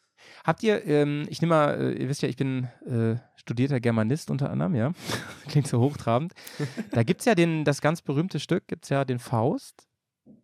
Habt 0.48 0.62
ihr, 0.62 0.86
ähm, 0.86 1.26
ich 1.28 1.42
nehme 1.42 1.54
mal, 1.54 1.74
äh, 1.78 1.92
ihr 1.92 2.08
wisst 2.08 2.22
ja, 2.22 2.28
ich 2.30 2.36
bin 2.36 2.68
äh, 2.86 3.16
studierter 3.36 3.80
Germanist 3.80 4.30
unter 4.30 4.48
anderem, 4.48 4.74
ja. 4.74 4.92
Klingt 5.48 5.68
so 5.68 5.78
hochtrabend. 5.78 6.32
da 6.90 7.02
gibt 7.02 7.20
es 7.20 7.26
ja 7.26 7.34
den, 7.34 7.66
das 7.66 7.82
ganz 7.82 8.00
berühmte 8.00 8.40
Stück, 8.40 8.66
gibt 8.66 8.84
es 8.84 8.88
ja 8.88 9.04
den 9.04 9.18
Faust. 9.18 9.86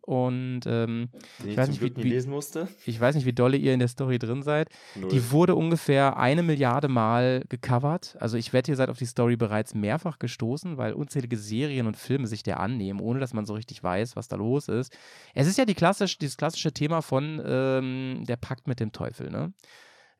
Und 0.01 0.61
ähm, 0.67 1.09
ich, 1.43 1.57
weiß 1.57 1.69
nicht, 1.69 1.81
wie, 1.81 1.95
wie, 1.95 2.03
lesen 2.03 2.29
musste. 2.29 2.67
ich 2.85 2.99
weiß 2.99 3.15
nicht, 3.15 3.25
wie 3.25 3.33
dolle 3.33 3.57
ihr 3.57 3.73
in 3.73 3.79
der 3.79 3.87
Story 3.87 4.19
drin 4.19 4.43
seid. 4.43 4.69
Null. 4.93 5.09
Die 5.09 5.31
wurde 5.31 5.55
ungefähr 5.55 6.17
eine 6.17 6.43
Milliarde 6.43 6.87
Mal 6.87 7.43
gecovert. 7.49 8.15
Also 8.19 8.37
ich 8.37 8.53
wette, 8.53 8.71
ihr 8.71 8.77
seid 8.77 8.89
auf 8.89 8.99
die 8.99 9.07
Story 9.07 9.37
bereits 9.37 9.73
mehrfach 9.73 10.19
gestoßen, 10.19 10.77
weil 10.77 10.93
unzählige 10.93 11.37
Serien 11.37 11.87
und 11.87 11.97
Filme 11.97 12.27
sich 12.27 12.43
der 12.43 12.59
annehmen, 12.59 12.99
ohne 12.99 13.19
dass 13.19 13.33
man 13.33 13.47
so 13.47 13.55
richtig 13.55 13.81
weiß, 13.81 14.15
was 14.15 14.27
da 14.27 14.35
los 14.35 14.67
ist. 14.67 14.95
Es 15.33 15.47
ist 15.47 15.57
ja 15.57 15.65
die 15.65 15.73
klassisch, 15.73 16.19
dieses 16.19 16.37
klassische 16.37 16.73
Thema 16.73 17.01
von 17.01 17.41
ähm, 17.43 18.23
der 18.27 18.37
Pakt 18.37 18.67
mit 18.67 18.79
dem 18.79 18.91
Teufel, 18.91 19.31
ne? 19.31 19.51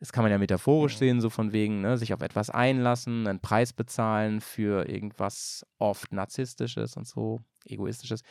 Das 0.05 0.11
kann 0.11 0.21
man 0.23 0.31
ja 0.31 0.37
metaphorisch 0.37 0.99
sehen, 0.99 1.19
so 1.19 1.31
von 1.31 1.51
wegen, 1.51 1.81
ne, 1.81 1.97
sich 1.97 2.13
auf 2.13 2.21
etwas 2.21 2.51
einlassen, 2.51 3.25
einen 3.25 3.39
Preis 3.39 3.73
bezahlen 3.73 4.39
für 4.39 4.87
irgendwas 4.87 5.65
oft 5.79 6.13
Narzisstisches 6.13 6.95
und 6.95 7.07
so, 7.07 7.41
Egoistisches. 7.65 8.21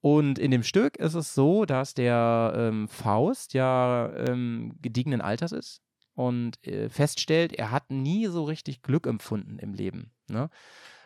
Und 0.00 0.40
in 0.40 0.50
dem 0.50 0.64
Stück 0.64 0.96
ist 0.96 1.14
es 1.14 1.32
so, 1.32 1.64
dass 1.64 1.94
der 1.94 2.54
ähm, 2.56 2.88
Faust 2.88 3.54
ja 3.54 4.12
ähm, 4.16 4.74
gediegenen 4.82 5.20
Alters 5.20 5.52
ist 5.52 5.80
und 6.14 6.58
äh, 6.66 6.88
feststellt, 6.88 7.52
er 7.52 7.70
hat 7.70 7.92
nie 7.92 8.26
so 8.26 8.42
richtig 8.42 8.82
Glück 8.82 9.06
empfunden 9.06 9.60
im 9.60 9.74
Leben. 9.74 10.10
Ne? 10.28 10.50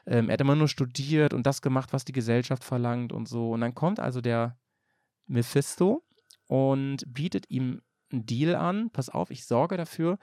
Ähm, 0.07 0.31
er 0.31 0.33
hat 0.33 0.41
immer 0.41 0.57
nur 0.57 0.69
studiert 0.69 1.35
und 1.35 1.47
das 1.47 1.61
gemacht, 1.61 1.93
was 1.93 2.07
die 2.07 2.13
Gesellschaft 2.13 2.65
verlangt 2.65 3.13
und 3.13 3.29
so. 3.29 3.51
Und 3.51 3.61
dann 3.61 3.75
kommt 3.75 4.01
also 4.01 4.23
der 4.23 4.57
Mephisto 5.27 6.03
und 6.47 7.05
bietet 7.07 7.51
ihm 7.51 7.83
einen 8.13 8.27
Deal 8.27 8.55
an. 8.55 8.91
Pass 8.91 9.09
auf, 9.09 9.31
ich 9.31 9.47
sorge 9.47 9.77
dafür, 9.77 10.19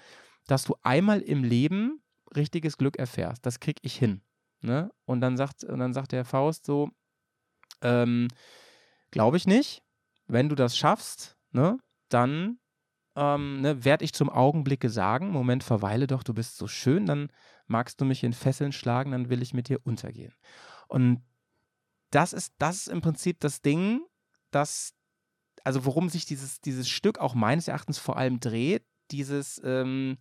dass 0.48 0.64
du 0.64 0.76
einmal 0.84 1.22
im 1.22 1.44
Leben 1.44 2.02
richtiges 2.36 2.78
Glück 2.78 2.98
erfährst. 2.98 3.46
Das 3.46 3.60
krieg 3.60 3.78
ich 3.82 3.96
hin. 3.96 4.22
Ne? 4.62 4.92
Und 5.06 5.22
dann 5.22 5.38
sagt, 5.38 5.64
und 5.64 5.80
dann 5.80 5.94
sagt 5.94 6.12
der 6.12 6.26
Faust 6.26 6.66
so, 6.66 6.90
ähm, 7.82 8.28
Glaube 9.14 9.38
ich 9.38 9.46
nicht. 9.46 9.84
Wenn 10.26 10.50
du 10.50 10.56
das 10.56 10.76
schaffst, 10.76 11.38
ne, 11.52 11.78
dann 12.10 12.58
ähm, 13.16 13.62
ne, 13.62 13.86
werde 13.86 14.04
ich 14.04 14.12
zum 14.12 14.28
Augenblicke 14.28 14.90
sagen, 14.90 15.30
Moment, 15.30 15.64
verweile 15.64 16.08
doch, 16.08 16.24
du 16.24 16.34
bist 16.34 16.58
so 16.58 16.68
schön, 16.68 17.06
dann 17.06 17.30
magst 17.68 18.02
du 18.02 18.06
mich 18.06 18.24
in 18.24 18.34
Fesseln 18.34 18.72
schlagen, 18.72 19.12
dann 19.12 19.30
will 19.30 19.44
ich 19.44 19.54
mit 19.54 19.70
dir 19.70 19.80
untergehen. 19.86 20.34
Und 20.88 21.24
das 22.10 22.34
ist, 22.34 22.56
das 22.58 22.78
ist 22.78 22.88
im 22.88 23.02
Prinzip 23.02 23.40
das 23.40 23.62
Ding, 23.62 24.02
das, 24.50 24.96
also 25.64 25.86
worum 25.86 26.10
sich 26.10 26.26
dieses, 26.26 26.62
dieses 26.62 26.90
Stück 26.90 27.20
auch 27.20 27.36
meines 27.36 27.68
Erachtens 27.68 27.98
vor 27.98 28.18
allem 28.18 28.40
dreht, 28.40 28.84
dieses 29.12 29.62
ähm, 29.64 30.18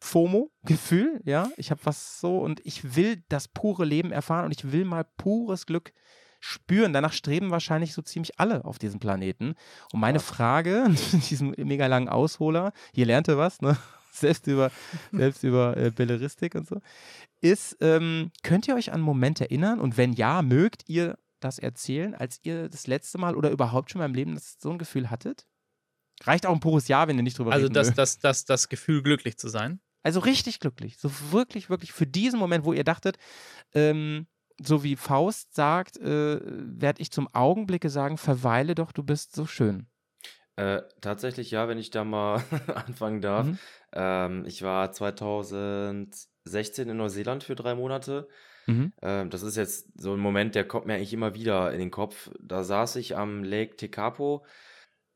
FOMO-Gefühl, 0.00 1.20
ja, 1.24 1.50
ich 1.56 1.70
habe 1.70 1.80
was 1.84 2.20
so 2.20 2.38
und 2.38 2.64
ich 2.64 2.96
will 2.96 3.22
das 3.28 3.48
pure 3.48 3.84
Leben 3.84 4.12
erfahren 4.12 4.44
und 4.44 4.52
ich 4.52 4.72
will 4.72 4.84
mal 4.84 5.04
pures 5.16 5.66
Glück 5.66 5.92
spüren. 6.40 6.92
Danach 6.92 7.12
streben 7.12 7.50
wahrscheinlich 7.50 7.94
so 7.94 8.02
ziemlich 8.02 8.38
alle 8.38 8.64
auf 8.64 8.78
diesem 8.78 9.00
Planeten. 9.00 9.54
Und 9.92 10.00
meine 10.00 10.20
Frage, 10.20 10.84
in 11.12 11.20
diesem 11.20 11.54
mega 11.56 11.86
langen 11.86 12.08
Ausholer, 12.08 12.72
hier 12.94 13.06
lernt 13.06 13.28
ihr 13.28 13.38
was, 13.38 13.60
ne? 13.60 13.76
selbst 14.12 14.46
über, 14.46 14.70
selbst 15.12 15.42
über 15.42 15.76
äh, 15.76 15.90
Belleristik 15.90 16.54
und 16.54 16.66
so, 16.66 16.80
ist, 17.40 17.76
ähm, 17.80 18.30
könnt 18.42 18.68
ihr 18.68 18.74
euch 18.74 18.88
an 18.88 18.96
einen 18.96 19.04
Moment 19.04 19.40
erinnern? 19.40 19.80
Und 19.80 19.96
wenn 19.96 20.12
ja, 20.12 20.42
mögt 20.42 20.88
ihr 20.88 21.18
das 21.40 21.58
erzählen, 21.58 22.14
als 22.14 22.40
ihr 22.42 22.68
das 22.68 22.86
letzte 22.86 23.18
Mal 23.18 23.36
oder 23.36 23.50
überhaupt 23.50 23.90
schon 23.90 24.00
mal 24.00 24.06
im 24.06 24.14
Leben 24.14 24.34
das, 24.34 24.56
so 24.58 24.70
ein 24.70 24.78
Gefühl 24.78 25.10
hattet? 25.10 25.46
Reicht 26.22 26.46
auch 26.46 26.52
ein 26.52 26.60
pures 26.60 26.88
Ja, 26.88 27.06
wenn 27.08 27.16
ihr 27.16 27.22
nicht 27.22 27.38
drüber 27.38 27.52
Also 27.52 27.64
reden 27.64 27.74
das, 27.74 27.88
mögt. 27.88 27.98
das, 27.98 28.18
das, 28.18 28.44
das 28.44 28.68
Gefühl, 28.68 29.02
glücklich 29.02 29.38
zu 29.38 29.48
sein. 29.48 29.80
Also 30.02 30.20
richtig 30.20 30.60
glücklich. 30.60 30.98
So 30.98 31.10
wirklich, 31.32 31.70
wirklich 31.70 31.92
für 31.92 32.06
diesen 32.06 32.38
Moment, 32.38 32.64
wo 32.64 32.72
ihr 32.72 32.84
dachtet, 32.84 33.18
ähm, 33.74 34.26
so 34.60 34.82
wie 34.82 34.96
Faust 34.96 35.54
sagt, 35.54 35.96
äh, 35.98 36.40
werde 36.42 37.00
ich 37.02 37.10
zum 37.12 37.28
Augenblicke 37.32 37.90
sagen, 37.90 38.18
verweile 38.18 38.74
doch, 38.74 38.92
du 38.92 39.02
bist 39.02 39.34
so 39.34 39.46
schön. 39.46 39.86
Äh, 40.56 40.82
tatsächlich 41.00 41.52
ja, 41.52 41.68
wenn 41.68 41.78
ich 41.78 41.90
da 41.90 42.02
mal 42.02 42.42
anfangen 42.74 43.20
darf. 43.20 43.46
Mhm. 43.46 43.58
Ähm, 43.92 44.44
ich 44.44 44.62
war 44.62 44.90
2016 44.90 46.88
in 46.88 46.96
Neuseeland 46.96 47.44
für 47.44 47.54
drei 47.54 47.76
Monate. 47.76 48.28
Mhm. 48.68 48.92
Ähm, 49.00 49.30
das 49.30 49.42
ist 49.42 49.56
jetzt 49.56 49.88
so 49.96 50.12
ein 50.12 50.20
Moment, 50.20 50.54
der 50.54 50.68
kommt 50.68 50.86
mir 50.86 50.94
eigentlich 50.94 51.14
immer 51.14 51.34
wieder 51.34 51.72
in 51.72 51.78
den 51.78 51.90
Kopf. 51.90 52.30
Da 52.38 52.62
saß 52.62 52.96
ich 52.96 53.16
am 53.16 53.42
Lake 53.42 53.76
Tekapo. 53.76 54.44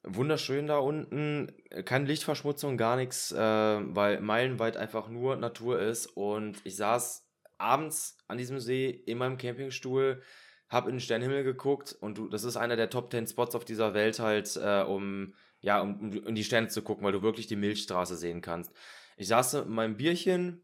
Wunderschön 0.05 0.67
da 0.67 0.79
unten, 0.79 1.53
keine 1.85 2.07
Lichtverschmutzung, 2.07 2.77
gar 2.77 2.97
nichts, 2.97 3.31
äh, 3.31 3.37
weil 3.39 4.21
meilenweit 4.21 4.77
einfach 4.77 5.09
nur 5.09 5.37
Natur 5.37 5.81
ist. 5.81 6.07
Und 6.07 6.61
ich 6.65 6.77
saß 6.77 7.29
abends 7.59 8.17
an 8.27 8.39
diesem 8.39 8.59
See 8.59 8.89
in 8.89 9.19
meinem 9.19 9.37
Campingstuhl, 9.37 10.23
hab 10.69 10.87
in 10.87 10.95
den 10.95 11.01
Sternenhimmel 11.01 11.45
geguckt 11.45 11.95
und 12.01 12.33
das 12.33 12.45
ist 12.45 12.57
einer 12.57 12.77
der 12.77 12.89
Top 12.89 13.13
10 13.13 13.27
Spots 13.27 13.55
auf 13.55 13.67
dieser 13.67 13.93
Welt 13.93 14.19
halt, 14.19 14.57
äh, 14.57 14.83
um, 14.83 15.35
ja, 15.61 15.81
um, 15.83 16.01
um 16.01 16.13
in 16.13 16.35
die 16.35 16.45
Sterne 16.45 16.69
zu 16.69 16.81
gucken, 16.83 17.05
weil 17.05 17.13
du 17.13 17.23
wirklich 17.23 17.47
die 17.47 17.57
Milchstraße 17.57 18.17
sehen 18.17 18.41
kannst. 18.41 18.73
Ich 19.19 19.29
saß 19.29 19.53
mit 19.53 19.69
meinem 19.69 19.99
Bierchen 19.99 20.63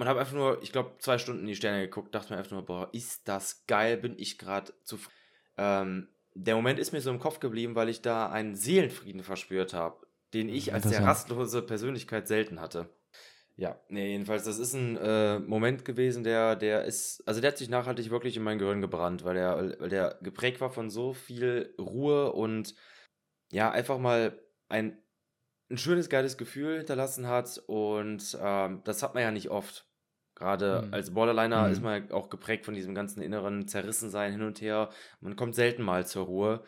und 0.00 0.08
habe 0.08 0.20
einfach 0.20 0.34
nur, 0.34 0.62
ich 0.62 0.72
glaube, 0.72 0.92
zwei 0.98 1.18
Stunden 1.18 1.42
in 1.42 1.48
die 1.48 1.56
Sterne 1.56 1.82
geguckt, 1.82 2.14
dachte 2.14 2.32
mir 2.32 2.38
einfach 2.38 2.52
nur, 2.52 2.64
boah, 2.64 2.88
ist 2.92 3.28
das 3.28 3.66
geil, 3.66 3.96
bin 3.96 4.18
ich 4.18 4.38
gerade 4.38 4.72
zufrieden. 4.84 5.14
Ähm, 5.56 6.08
der 6.34 6.54
Moment 6.54 6.78
ist 6.78 6.92
mir 6.92 7.00
so 7.00 7.10
im 7.10 7.18
Kopf 7.18 7.40
geblieben, 7.40 7.74
weil 7.74 7.88
ich 7.88 8.02
da 8.02 8.30
einen 8.30 8.54
Seelenfrieden 8.54 9.22
verspürt 9.22 9.74
habe, 9.74 10.06
den 10.32 10.48
ich 10.48 10.72
als 10.72 10.84
sehr 10.84 10.98
Interessant. 10.98 11.06
rastlose 11.06 11.62
Persönlichkeit 11.62 12.28
selten 12.28 12.60
hatte. 12.60 12.88
Ja, 13.56 13.78
nee, 13.88 14.12
jedenfalls, 14.12 14.44
das 14.44 14.58
ist 14.58 14.72
ein 14.72 14.96
äh, 14.96 15.38
Moment 15.38 15.84
gewesen, 15.84 16.24
der, 16.24 16.56
der 16.56 16.84
ist, 16.86 17.22
also 17.28 17.42
der 17.42 17.50
hat 17.50 17.58
sich 17.58 17.68
nachhaltig 17.68 18.10
wirklich 18.10 18.36
in 18.38 18.42
mein 18.42 18.58
Gehirn 18.58 18.80
gebrannt, 18.80 19.22
weil 19.24 19.34
der, 19.34 19.76
weil 19.78 19.90
der 19.90 20.18
geprägt 20.22 20.62
war 20.62 20.70
von 20.70 20.88
so 20.88 21.12
viel 21.12 21.74
Ruhe 21.78 22.32
und 22.32 22.74
ja, 23.52 23.70
einfach 23.70 23.98
mal 23.98 24.40
ein, 24.70 24.96
ein 25.68 25.76
schönes, 25.76 26.08
geiles 26.08 26.38
Gefühl 26.38 26.78
hinterlassen 26.78 27.26
hat 27.26 27.62
und 27.66 28.38
ähm, 28.40 28.80
das 28.84 29.02
hat 29.02 29.12
man 29.12 29.24
ja 29.24 29.30
nicht 29.30 29.50
oft. 29.50 29.89
Gerade 30.40 30.84
Mhm. 30.86 30.94
als 30.94 31.12
Borderliner 31.12 31.66
Mhm. 31.66 31.72
ist 31.72 31.82
man 31.82 32.08
ja 32.08 32.14
auch 32.14 32.30
geprägt 32.30 32.64
von 32.64 32.74
diesem 32.74 32.94
ganzen 32.94 33.20
inneren 33.20 33.68
Zerrissensein 33.68 34.32
hin 34.32 34.42
und 34.42 34.60
her. 34.62 34.88
Man 35.20 35.36
kommt 35.36 35.54
selten 35.54 35.82
mal 35.82 36.06
zur 36.06 36.24
Ruhe. 36.24 36.64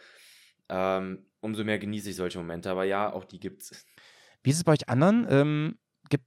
Ähm, 0.69 1.25
umso 1.41 1.65
mehr 1.65 1.79
genieße 1.79 2.11
ich 2.11 2.17
solche 2.17 2.39
Momente. 2.39 2.71
Aber 2.71 2.85
ja, 2.85 3.11
auch 3.13 3.25
die 3.25 3.41
gibt's. 3.41 3.87
Wie 4.43 4.51
ist 4.51 4.59
es 4.59 4.65
bei 4.65 4.73
euch 4.73 4.89
anderen? 4.89 5.27
Ähm, 5.29 5.79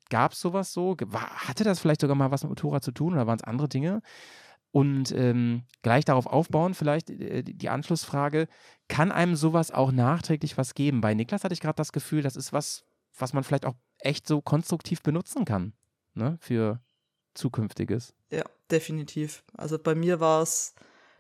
Gab 0.10 0.32
es 0.32 0.42
sowas 0.42 0.74
so? 0.74 0.96
War, 1.06 1.30
hatte 1.48 1.64
das 1.64 1.80
vielleicht 1.80 2.02
sogar 2.02 2.16
mal 2.16 2.32
was 2.32 2.42
mit 2.42 2.50
Motorrad 2.50 2.84
zu 2.84 2.92
tun 2.92 3.14
oder 3.14 3.28
waren 3.28 3.38
es 3.38 3.44
andere 3.44 3.70
Dinge? 3.70 4.02
Und 4.72 5.12
ähm, 5.12 5.64
gleich 5.84 6.06
darauf 6.06 6.26
aufbauen, 6.26 6.74
vielleicht 6.74 7.12
äh, 7.12 7.44
die 7.44 7.56
die 7.56 7.70
Anschlussfrage, 7.70 8.48
kann 8.88 9.12
einem 9.12 9.36
sowas 9.36 9.70
auch 9.70 9.92
nachträglich 9.92 10.58
was 10.58 10.74
geben? 10.74 11.02
Bei 11.02 11.14
Niklas 11.14 11.44
hatte 11.44 11.54
ich 11.54 11.62
gerade 11.62 11.76
das 11.76 11.92
Gefühl, 11.92 12.24
das 12.24 12.36
ist 12.36 12.52
was, 12.52 12.86
was 13.16 13.34
man 13.34 13.44
vielleicht 13.44 13.68
auch 13.68 13.76
echt 14.00 14.28
so 14.28 14.42
konstruktiv 14.42 15.04
benutzen 15.04 15.46
kann, 15.46 15.74
ne? 16.16 16.38
Für 16.42 16.82
zukünftiges. 17.36 18.14
Ja, 18.32 18.44
definitiv. 18.72 19.44
Also 19.56 19.78
bei 19.78 19.96
mir 19.96 20.20
war 20.20 20.42
es 20.42 20.74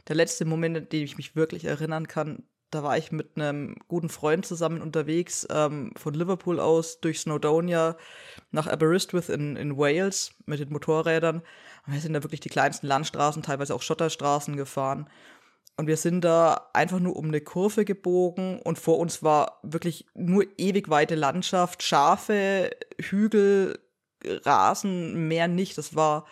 der 0.07 0.15
letzte 0.15 0.45
Moment, 0.45 0.77
an 0.77 0.89
den 0.89 1.03
ich 1.03 1.17
mich 1.17 1.35
wirklich 1.35 1.65
erinnern 1.65 2.07
kann. 2.07 2.43
Da 2.71 2.83
war 2.83 2.97
ich 2.97 3.11
mit 3.11 3.37
einem 3.37 3.75
guten 3.87 4.09
Freund 4.09 4.45
zusammen 4.45 4.81
unterwegs, 4.81 5.47
ähm, 5.49 5.93
von 5.95 6.13
Liverpool 6.13 6.59
aus 6.59 6.99
durch 6.99 7.19
Snowdonia 7.19 7.95
nach 8.51 8.67
Aberystwyth 8.67 9.29
in, 9.29 9.55
in 9.55 9.77
Wales 9.77 10.33
mit 10.45 10.59
den 10.59 10.73
Motorrädern. 10.73 11.41
Und 11.85 11.93
wir 11.93 12.01
sind 12.01 12.13
da 12.13 12.23
wirklich 12.23 12.41
die 12.41 12.49
kleinsten 12.49 12.87
Landstraßen, 12.87 13.43
teilweise 13.43 13.73
auch 13.75 13.81
Schotterstraßen 13.81 14.57
gefahren. 14.57 15.09
Und 15.77 15.87
wir 15.87 15.97
sind 15.97 16.21
da 16.21 16.69
einfach 16.73 16.99
nur 16.99 17.17
um 17.17 17.25
eine 17.25 17.41
Kurve 17.41 17.83
gebogen 17.83 18.61
und 18.61 18.79
vor 18.79 18.97
uns 18.97 19.23
war 19.23 19.59
wirklich 19.61 20.05
nur 20.13 20.45
ewig 20.57 20.89
weite 20.89 21.15
Landschaft, 21.15 21.83
Schafe, 21.83 22.71
Hügel, 22.97 23.77
Rasen, 24.45 25.27
mehr 25.27 25.47
nicht. 25.47 25.77
Das 25.77 25.95
war 25.95 26.25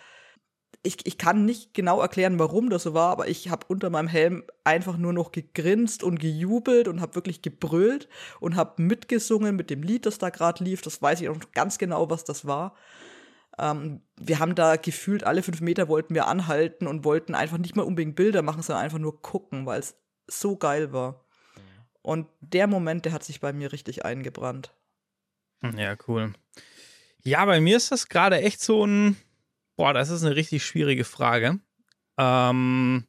ich, 0.83 1.05
ich 1.05 1.17
kann 1.17 1.45
nicht 1.45 1.73
genau 1.73 2.01
erklären, 2.01 2.37
warum 2.39 2.69
das 2.69 2.83
so 2.83 2.93
war, 2.93 3.09
aber 3.11 3.29
ich 3.29 3.49
habe 3.49 3.65
unter 3.69 3.89
meinem 3.89 4.09
Helm 4.09 4.43
einfach 4.65 4.97
nur 4.97 5.13
noch 5.13 5.31
gegrinst 5.31 6.03
und 6.03 6.19
gejubelt 6.19 6.89
und 6.89 6.99
habe 6.99 7.15
wirklich 7.15 7.41
gebrüllt 7.41 8.09
und 8.41 8.57
habe 8.57 8.81
mitgesungen 8.81 9.55
mit 9.55 9.69
dem 9.69 9.81
Lied, 9.81 10.05
das 10.05 10.17
da 10.17 10.29
gerade 10.29 10.63
lief. 10.63 10.81
Das 10.81 11.01
weiß 11.01 11.21
ich 11.21 11.29
auch 11.29 11.37
noch 11.37 11.51
ganz 11.53 11.77
genau, 11.77 12.09
was 12.09 12.25
das 12.25 12.45
war. 12.45 12.75
Ähm, 13.57 14.01
wir 14.19 14.39
haben 14.39 14.55
da 14.55 14.75
gefühlt 14.75 15.23
alle 15.23 15.41
fünf 15.41 15.61
Meter 15.61 15.87
wollten 15.87 16.15
wir 16.15 16.27
anhalten 16.27 16.85
und 16.85 17.05
wollten 17.05 17.33
einfach 17.33 17.57
nicht 17.57 17.77
mal 17.77 17.83
unbedingt 17.83 18.17
Bilder 18.17 18.41
machen, 18.41 18.61
sondern 18.61 18.83
einfach 18.83 18.99
nur 18.99 19.21
gucken, 19.21 19.65
weil 19.65 19.79
es 19.79 19.95
so 20.27 20.57
geil 20.57 20.91
war. 20.91 21.23
Und 22.01 22.27
der 22.41 22.67
Moment, 22.67 23.05
der 23.05 23.13
hat 23.13 23.23
sich 23.23 23.39
bei 23.39 23.53
mir 23.53 23.71
richtig 23.71 24.03
eingebrannt. 24.03 24.73
Ja, 25.77 25.95
cool. 26.07 26.33
Ja, 27.26 27.45
bei 27.45 27.61
mir 27.61 27.78
ist 27.78 27.91
das 27.91 28.09
gerade 28.09 28.41
echt 28.41 28.61
so 28.61 28.86
ein. 28.86 29.15
Boah, 29.76 29.93
das 29.93 30.09
ist 30.09 30.24
eine 30.24 30.36
richtig 30.36 30.65
schwierige 30.65 31.05
Frage. 31.05 31.59
Ähm, 32.17 33.07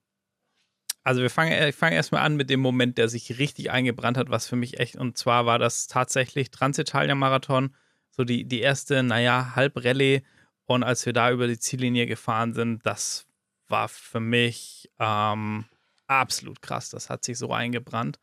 also 1.03 1.21
wir 1.21 1.31
fangen, 1.31 1.69
ich 1.69 1.75
fange 1.75 1.97
erstmal 1.97 2.23
an 2.23 2.37
mit 2.37 2.49
dem 2.49 2.61
Moment, 2.61 2.97
der 2.97 3.09
sich 3.09 3.39
richtig 3.39 3.71
eingebrannt 3.71 4.17
hat, 4.17 4.31
was 4.31 4.47
für 4.47 4.57
mich 4.57 4.81
echt, 4.81 4.97
und 4.97 5.19
zwar 5.19 5.45
war 5.45 5.59
das 5.59 5.89
tatsächlich 5.89 6.51
Transitalia-Marathon, 6.51 7.75
so 8.11 8.25
die, 8.25 8.45
die 8.47 8.61
erste, 8.61 9.03
naja, 9.03 9.53
Halbrallye. 9.57 10.23
Und 10.65 10.83
als 10.83 11.05
wir 11.05 11.12
da 11.12 11.31
über 11.31 11.47
die 11.47 11.59
Ziellinie 11.59 12.07
gefahren 12.07 12.55
sind, 12.55 12.87
das 12.87 13.27
war 13.69 13.89
für 13.89 14.21
mich 14.21 14.91
ähm, 14.99 15.67
absolut 16.07 16.62
krass. 16.62 16.89
Das 16.89 17.11
hat 17.11 17.25
sich 17.25 17.37
so 17.37 17.53
eingebrannt 17.53 18.19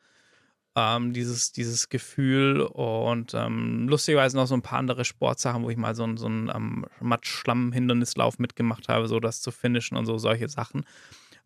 ähm, 0.75 1.13
dieses, 1.13 1.51
dieses 1.51 1.89
Gefühl 1.89 2.61
und 2.61 3.33
ähm, 3.33 3.87
lustigerweise 3.89 4.37
noch 4.37 4.47
so 4.47 4.55
ein 4.55 4.61
paar 4.61 4.79
andere 4.79 5.05
Sportsachen, 5.05 5.63
wo 5.63 5.69
ich 5.69 5.77
mal 5.77 5.95
so, 5.95 6.15
so 6.15 6.27
einen 6.27 6.49
ähm, 6.53 6.85
Matsch-Schlamm-Hindernislauf 7.01 8.39
mitgemacht 8.39 8.87
habe, 8.87 9.07
so 9.07 9.19
das 9.19 9.41
zu 9.41 9.51
finishen 9.51 9.97
und 9.97 10.05
so 10.05 10.17
solche 10.17 10.47
Sachen. 10.47 10.85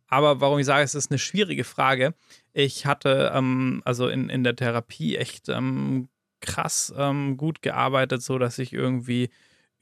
Aber 0.08 0.42
warum 0.42 0.60
ich 0.60 0.66
sage, 0.66 0.84
es 0.84 0.96
ist 0.96 1.12
eine 1.12 1.18
schwierige 1.18 1.64
Frage. 1.64 2.14
Ich 2.54 2.86
hatte 2.86 3.32
ähm, 3.34 3.82
also 3.86 4.08
in, 4.08 4.30
in 4.30 4.44
der 4.44 4.56
Therapie 4.56 5.18
echt 5.18 5.50
ähm, 5.50 6.10
krass 6.42 6.94
ähm, 6.96 7.38
gut 7.38 7.62
gearbeitet, 7.62 8.22
so 8.22 8.38
dass 8.38 8.60
ich 8.60 8.74
irgendwie 8.74 9.30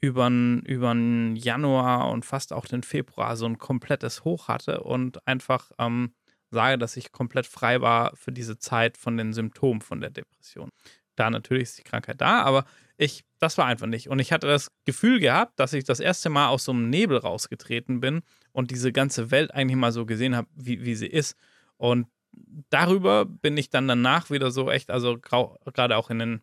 über 0.00 0.28
den 0.28 1.36
Januar 1.36 2.10
und 2.10 2.24
fast 2.24 2.52
auch 2.52 2.66
den 2.66 2.82
Februar 2.82 3.36
so 3.36 3.46
ein 3.46 3.58
komplettes 3.58 4.24
Hoch 4.24 4.48
hatte 4.48 4.80
und 4.82 5.26
einfach 5.26 5.72
ähm, 5.78 6.12
sage, 6.54 6.78
dass 6.78 6.96
ich 6.96 7.12
komplett 7.12 7.46
frei 7.46 7.80
war 7.82 8.16
für 8.16 8.32
diese 8.32 8.58
Zeit 8.58 8.96
von 8.96 9.16
den 9.16 9.32
Symptomen 9.32 9.82
von 9.82 10.00
der 10.00 10.10
Depression. 10.10 10.70
Da 11.16 11.30
natürlich 11.30 11.64
ist 11.64 11.78
die 11.78 11.82
Krankheit 11.82 12.20
da, 12.20 12.42
aber 12.42 12.64
ich, 12.96 13.24
das 13.38 13.58
war 13.58 13.66
einfach 13.66 13.86
nicht. 13.86 14.08
Und 14.08 14.18
ich 14.18 14.32
hatte 14.32 14.46
das 14.46 14.70
Gefühl 14.84 15.20
gehabt, 15.20 15.58
dass 15.60 15.72
ich 15.72 15.84
das 15.84 16.00
erste 16.00 16.30
Mal 16.30 16.48
aus 16.48 16.64
so 16.64 16.72
einem 16.72 16.90
Nebel 16.90 17.18
rausgetreten 17.18 18.00
bin 18.00 18.22
und 18.52 18.70
diese 18.70 18.92
ganze 18.92 19.30
Welt 19.30 19.52
eigentlich 19.52 19.76
mal 19.76 19.92
so 19.92 20.06
gesehen 20.06 20.36
habe, 20.36 20.48
wie, 20.54 20.84
wie 20.84 20.94
sie 20.94 21.06
ist. 21.06 21.36
Und 21.76 22.06
darüber 22.70 23.24
bin 23.24 23.56
ich 23.56 23.70
dann 23.70 23.88
danach 23.88 24.30
wieder 24.30 24.50
so 24.50 24.70
echt, 24.70 24.90
also 24.90 25.18
gerade 25.18 25.96
auch 25.96 26.10
in 26.10 26.18
den, 26.18 26.42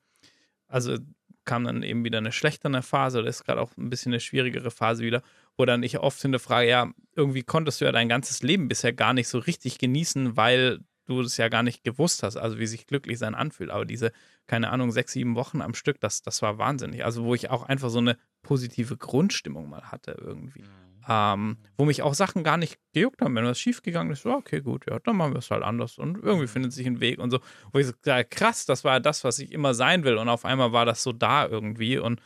also 0.68 0.98
kam 1.46 1.64
dann 1.64 1.84
eben 1.84 2.04
wieder 2.04 2.20
eine 2.20 2.32
schlechtere 2.32 2.82
Phase, 2.82 3.24
das 3.24 3.38
ist 3.38 3.46
gerade 3.46 3.62
auch 3.62 3.76
ein 3.78 3.90
bisschen 3.90 4.12
eine 4.12 4.20
schwierigere 4.20 4.72
Phase 4.72 5.04
wieder, 5.04 5.22
wo 5.58 5.66
dann 5.66 5.84
ich 5.84 6.00
oft 6.00 6.22
hinterfrage, 6.22 6.70
ja, 6.70 6.92
irgendwie 7.16 7.44
konntest 7.44 7.82
du 7.82 7.86
ja 7.86 7.92
dein 7.92 8.10
ganzes 8.10 8.42
Leben 8.44 8.68
bisher 8.68 8.94
gar 8.94 9.14
nicht 9.14 9.28
so 9.28 9.38
richtig 9.40 9.78
genießen, 9.78 10.38
weil 10.38 10.80
du 11.06 11.22
es 11.22 11.38
ja 11.38 11.50
gar 11.50 11.64
nicht 11.64 11.84
gewusst 11.84 12.24
hast, 12.24 12.38
also 12.38 12.60
wie 12.60 12.68
sich 12.68 12.88
glücklich 12.88 13.20
sein 13.20 13.36
anfühlt. 13.36 13.70
Aber 13.70 13.86
diese, 13.86 14.12
keine 14.48 14.70
Ahnung, 14.70 14.92
sechs, 14.92 15.14
sieben 15.14 15.36
Wochen 15.36 15.62
am 15.62 15.74
Stück, 15.74 16.00
das, 16.00 16.22
das 16.22 16.42
war 16.42 16.58
wahnsinnig. 16.58 17.06
Also 17.06 17.24
wo 17.24 17.36
ich 17.36 17.50
auch 17.50 17.64
einfach 17.64 17.90
so 17.90 18.00
eine 18.00 18.18
positive 18.44 18.98
Grundstimmung 18.98 19.70
mal 19.70 19.92
hatte 19.92 20.18
irgendwie. 20.20 20.64
Ähm, 21.10 21.58
wo 21.78 21.86
mich 21.86 22.04
auch 22.04 22.14
Sachen 22.14 22.44
gar 22.44 22.58
nicht 22.58 22.78
gejuckt 22.94 23.22
haben. 23.22 23.36
Wenn 23.36 23.46
was 23.46 23.60
schiefgegangen 23.60 24.14
ist, 24.14 24.22
so, 24.22 24.32
okay, 24.32 24.62
gut, 24.62 24.86
ja, 24.88 25.00
dann 25.00 25.16
machen 25.16 25.34
wir 25.34 25.40
es 25.40 25.50
halt 25.50 25.64
anders. 25.64 25.98
Und 25.98 26.18
irgendwie 26.22 26.48
findet 26.48 26.74
sich 26.74 26.86
ein 26.86 27.00
Weg 27.00 27.20
und 27.20 27.32
so. 27.32 27.40
Wo 27.72 27.80
ich 27.80 27.88
so, 27.88 27.94
ja, 28.06 28.24
krass, 28.24 28.66
das 28.66 28.84
war 28.84 29.00
das, 29.00 29.24
was 29.24 29.40
ich 29.40 29.52
immer 29.52 29.74
sein 29.74 30.04
will. 30.04 30.18
Und 30.18 30.30
auf 30.30 30.46
einmal 30.46 30.74
war 30.74 30.86
das 30.86 31.02
so 31.02 31.12
da 31.12 31.48
irgendwie. 31.48 31.98
Und 31.98 32.22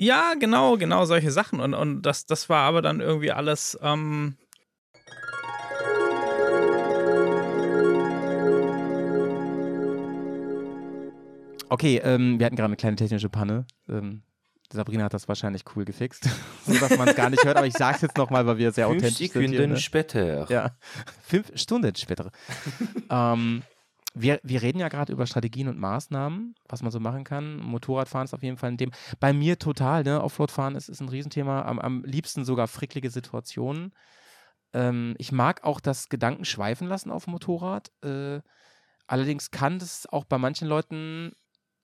ja, 0.00 0.32
genau, 0.38 0.78
genau 0.78 1.04
solche 1.04 1.30
Sachen. 1.30 1.60
Und, 1.60 1.74
und 1.74 2.02
das, 2.02 2.24
das 2.24 2.48
war 2.48 2.62
aber 2.62 2.80
dann 2.80 3.00
irgendwie 3.00 3.32
alles. 3.32 3.78
Ähm, 3.82 4.36
Okay, 11.72 12.00
ähm, 12.02 12.40
wir 12.40 12.46
hatten 12.46 12.56
gerade 12.56 12.66
eine 12.66 12.76
kleine 12.76 12.96
technische 12.96 13.28
Panne. 13.28 13.64
Ähm, 13.88 14.22
Sabrina 14.72 15.04
hat 15.04 15.14
das 15.14 15.28
wahrscheinlich 15.28 15.62
cool 15.76 15.84
gefixt, 15.84 16.28
so 16.66 16.74
dass 16.74 16.96
man 16.98 17.06
es 17.06 17.14
gar 17.14 17.30
nicht 17.30 17.44
hört, 17.44 17.56
aber 17.56 17.66
ich 17.66 17.74
sage 17.74 17.94
es 17.96 18.02
jetzt 18.02 18.16
nochmal, 18.16 18.44
weil 18.44 18.58
wir 18.58 18.72
sehr 18.72 18.88
Fünf 18.88 18.98
authentisch 18.98 19.18
sind. 19.18 19.32
Hier, 19.32 19.48
Sekunden 19.50 19.72
ne? 19.72 19.76
später. 19.76 20.50
Ja, 20.50 20.76
fünf 21.22 21.52
Stunden 21.54 21.94
später. 21.94 22.32
ähm, 23.10 23.62
wir, 24.22 24.40
wir 24.42 24.62
reden 24.62 24.78
ja 24.78 24.88
gerade 24.88 25.12
über 25.12 25.26
Strategien 25.26 25.68
und 25.68 25.78
Maßnahmen, 25.78 26.54
was 26.68 26.82
man 26.82 26.90
so 26.90 27.00
machen 27.00 27.24
kann. 27.24 27.58
Motorradfahren 27.58 28.24
ist 28.24 28.34
auf 28.34 28.42
jeden 28.42 28.56
Fall 28.56 28.72
ein 28.72 28.78
Thema. 28.78 28.92
Bei 29.18 29.32
mir 29.32 29.58
total, 29.58 30.04
ne? 30.04 30.22
Offroadfahren 30.22 30.74
ist, 30.74 30.88
ist 30.88 31.00
ein 31.00 31.08
Riesenthema. 31.08 31.62
Am, 31.62 31.78
am 31.78 32.04
liebsten 32.04 32.44
sogar 32.44 32.68
fricklige 32.68 33.10
Situationen. 33.10 33.92
Ähm, 34.72 35.14
ich 35.18 35.32
mag 35.32 35.64
auch 35.64 35.80
das 35.80 36.08
Gedanken 36.08 36.44
schweifen 36.44 36.88
lassen 36.88 37.10
auf 37.10 37.24
dem 37.24 37.32
Motorrad. 37.32 37.90
Äh, 38.02 38.40
allerdings 39.06 39.50
kann 39.50 39.78
das 39.78 40.06
auch 40.06 40.24
bei 40.24 40.38
manchen 40.38 40.68
Leuten 40.68 41.32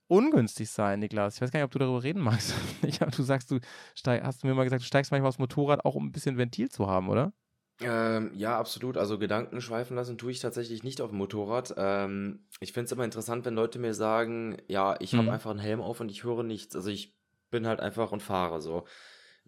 ungünstig 0.08 0.70
sein, 0.70 1.00
Niklas. 1.00 1.36
Ich 1.36 1.40
weiß 1.40 1.50
gar 1.50 1.60
nicht, 1.60 1.64
ob 1.64 1.72
du 1.72 1.78
darüber 1.78 2.02
reden 2.02 2.20
magst. 2.20 2.54
Ich, 2.86 2.98
du 2.98 3.22
sagst, 3.22 3.50
du 3.50 3.58
steig, 3.94 4.22
hast 4.22 4.42
du 4.42 4.46
mir 4.46 4.54
mal 4.54 4.64
gesagt, 4.64 4.82
du 4.82 4.86
steigst 4.86 5.10
manchmal 5.10 5.28
aufs 5.28 5.38
Motorrad 5.38 5.84
auch, 5.84 5.94
um 5.94 6.06
ein 6.06 6.12
bisschen 6.12 6.38
Ventil 6.38 6.68
zu 6.68 6.86
haben, 6.86 7.08
oder? 7.08 7.32
Ähm, 7.80 8.30
ja, 8.34 8.58
absolut. 8.58 8.96
Also 8.96 9.18
Gedanken 9.18 9.60
schweifen 9.60 9.96
lassen 9.96 10.16
tue 10.16 10.30
ich 10.30 10.40
tatsächlich 10.40 10.82
nicht 10.82 11.00
auf 11.00 11.10
dem 11.10 11.18
Motorrad. 11.18 11.74
Ähm, 11.76 12.46
ich 12.60 12.72
finde 12.72 12.86
es 12.86 12.92
immer 12.92 13.04
interessant, 13.04 13.44
wenn 13.44 13.54
Leute 13.54 13.78
mir 13.78 13.92
sagen, 13.92 14.56
ja, 14.66 14.96
ich 15.00 15.16
habe 15.16 15.28
Mhm. 15.28 15.30
einfach 15.30 15.50
einen 15.50 15.58
Helm 15.58 15.80
auf 15.82 16.00
und 16.00 16.10
ich 16.10 16.24
höre 16.24 16.42
nichts. 16.42 16.74
Also 16.74 16.88
ich 16.90 17.18
bin 17.50 17.66
halt 17.66 17.80
einfach 17.80 18.12
und 18.12 18.22
fahre 18.22 18.60
so. 18.62 18.84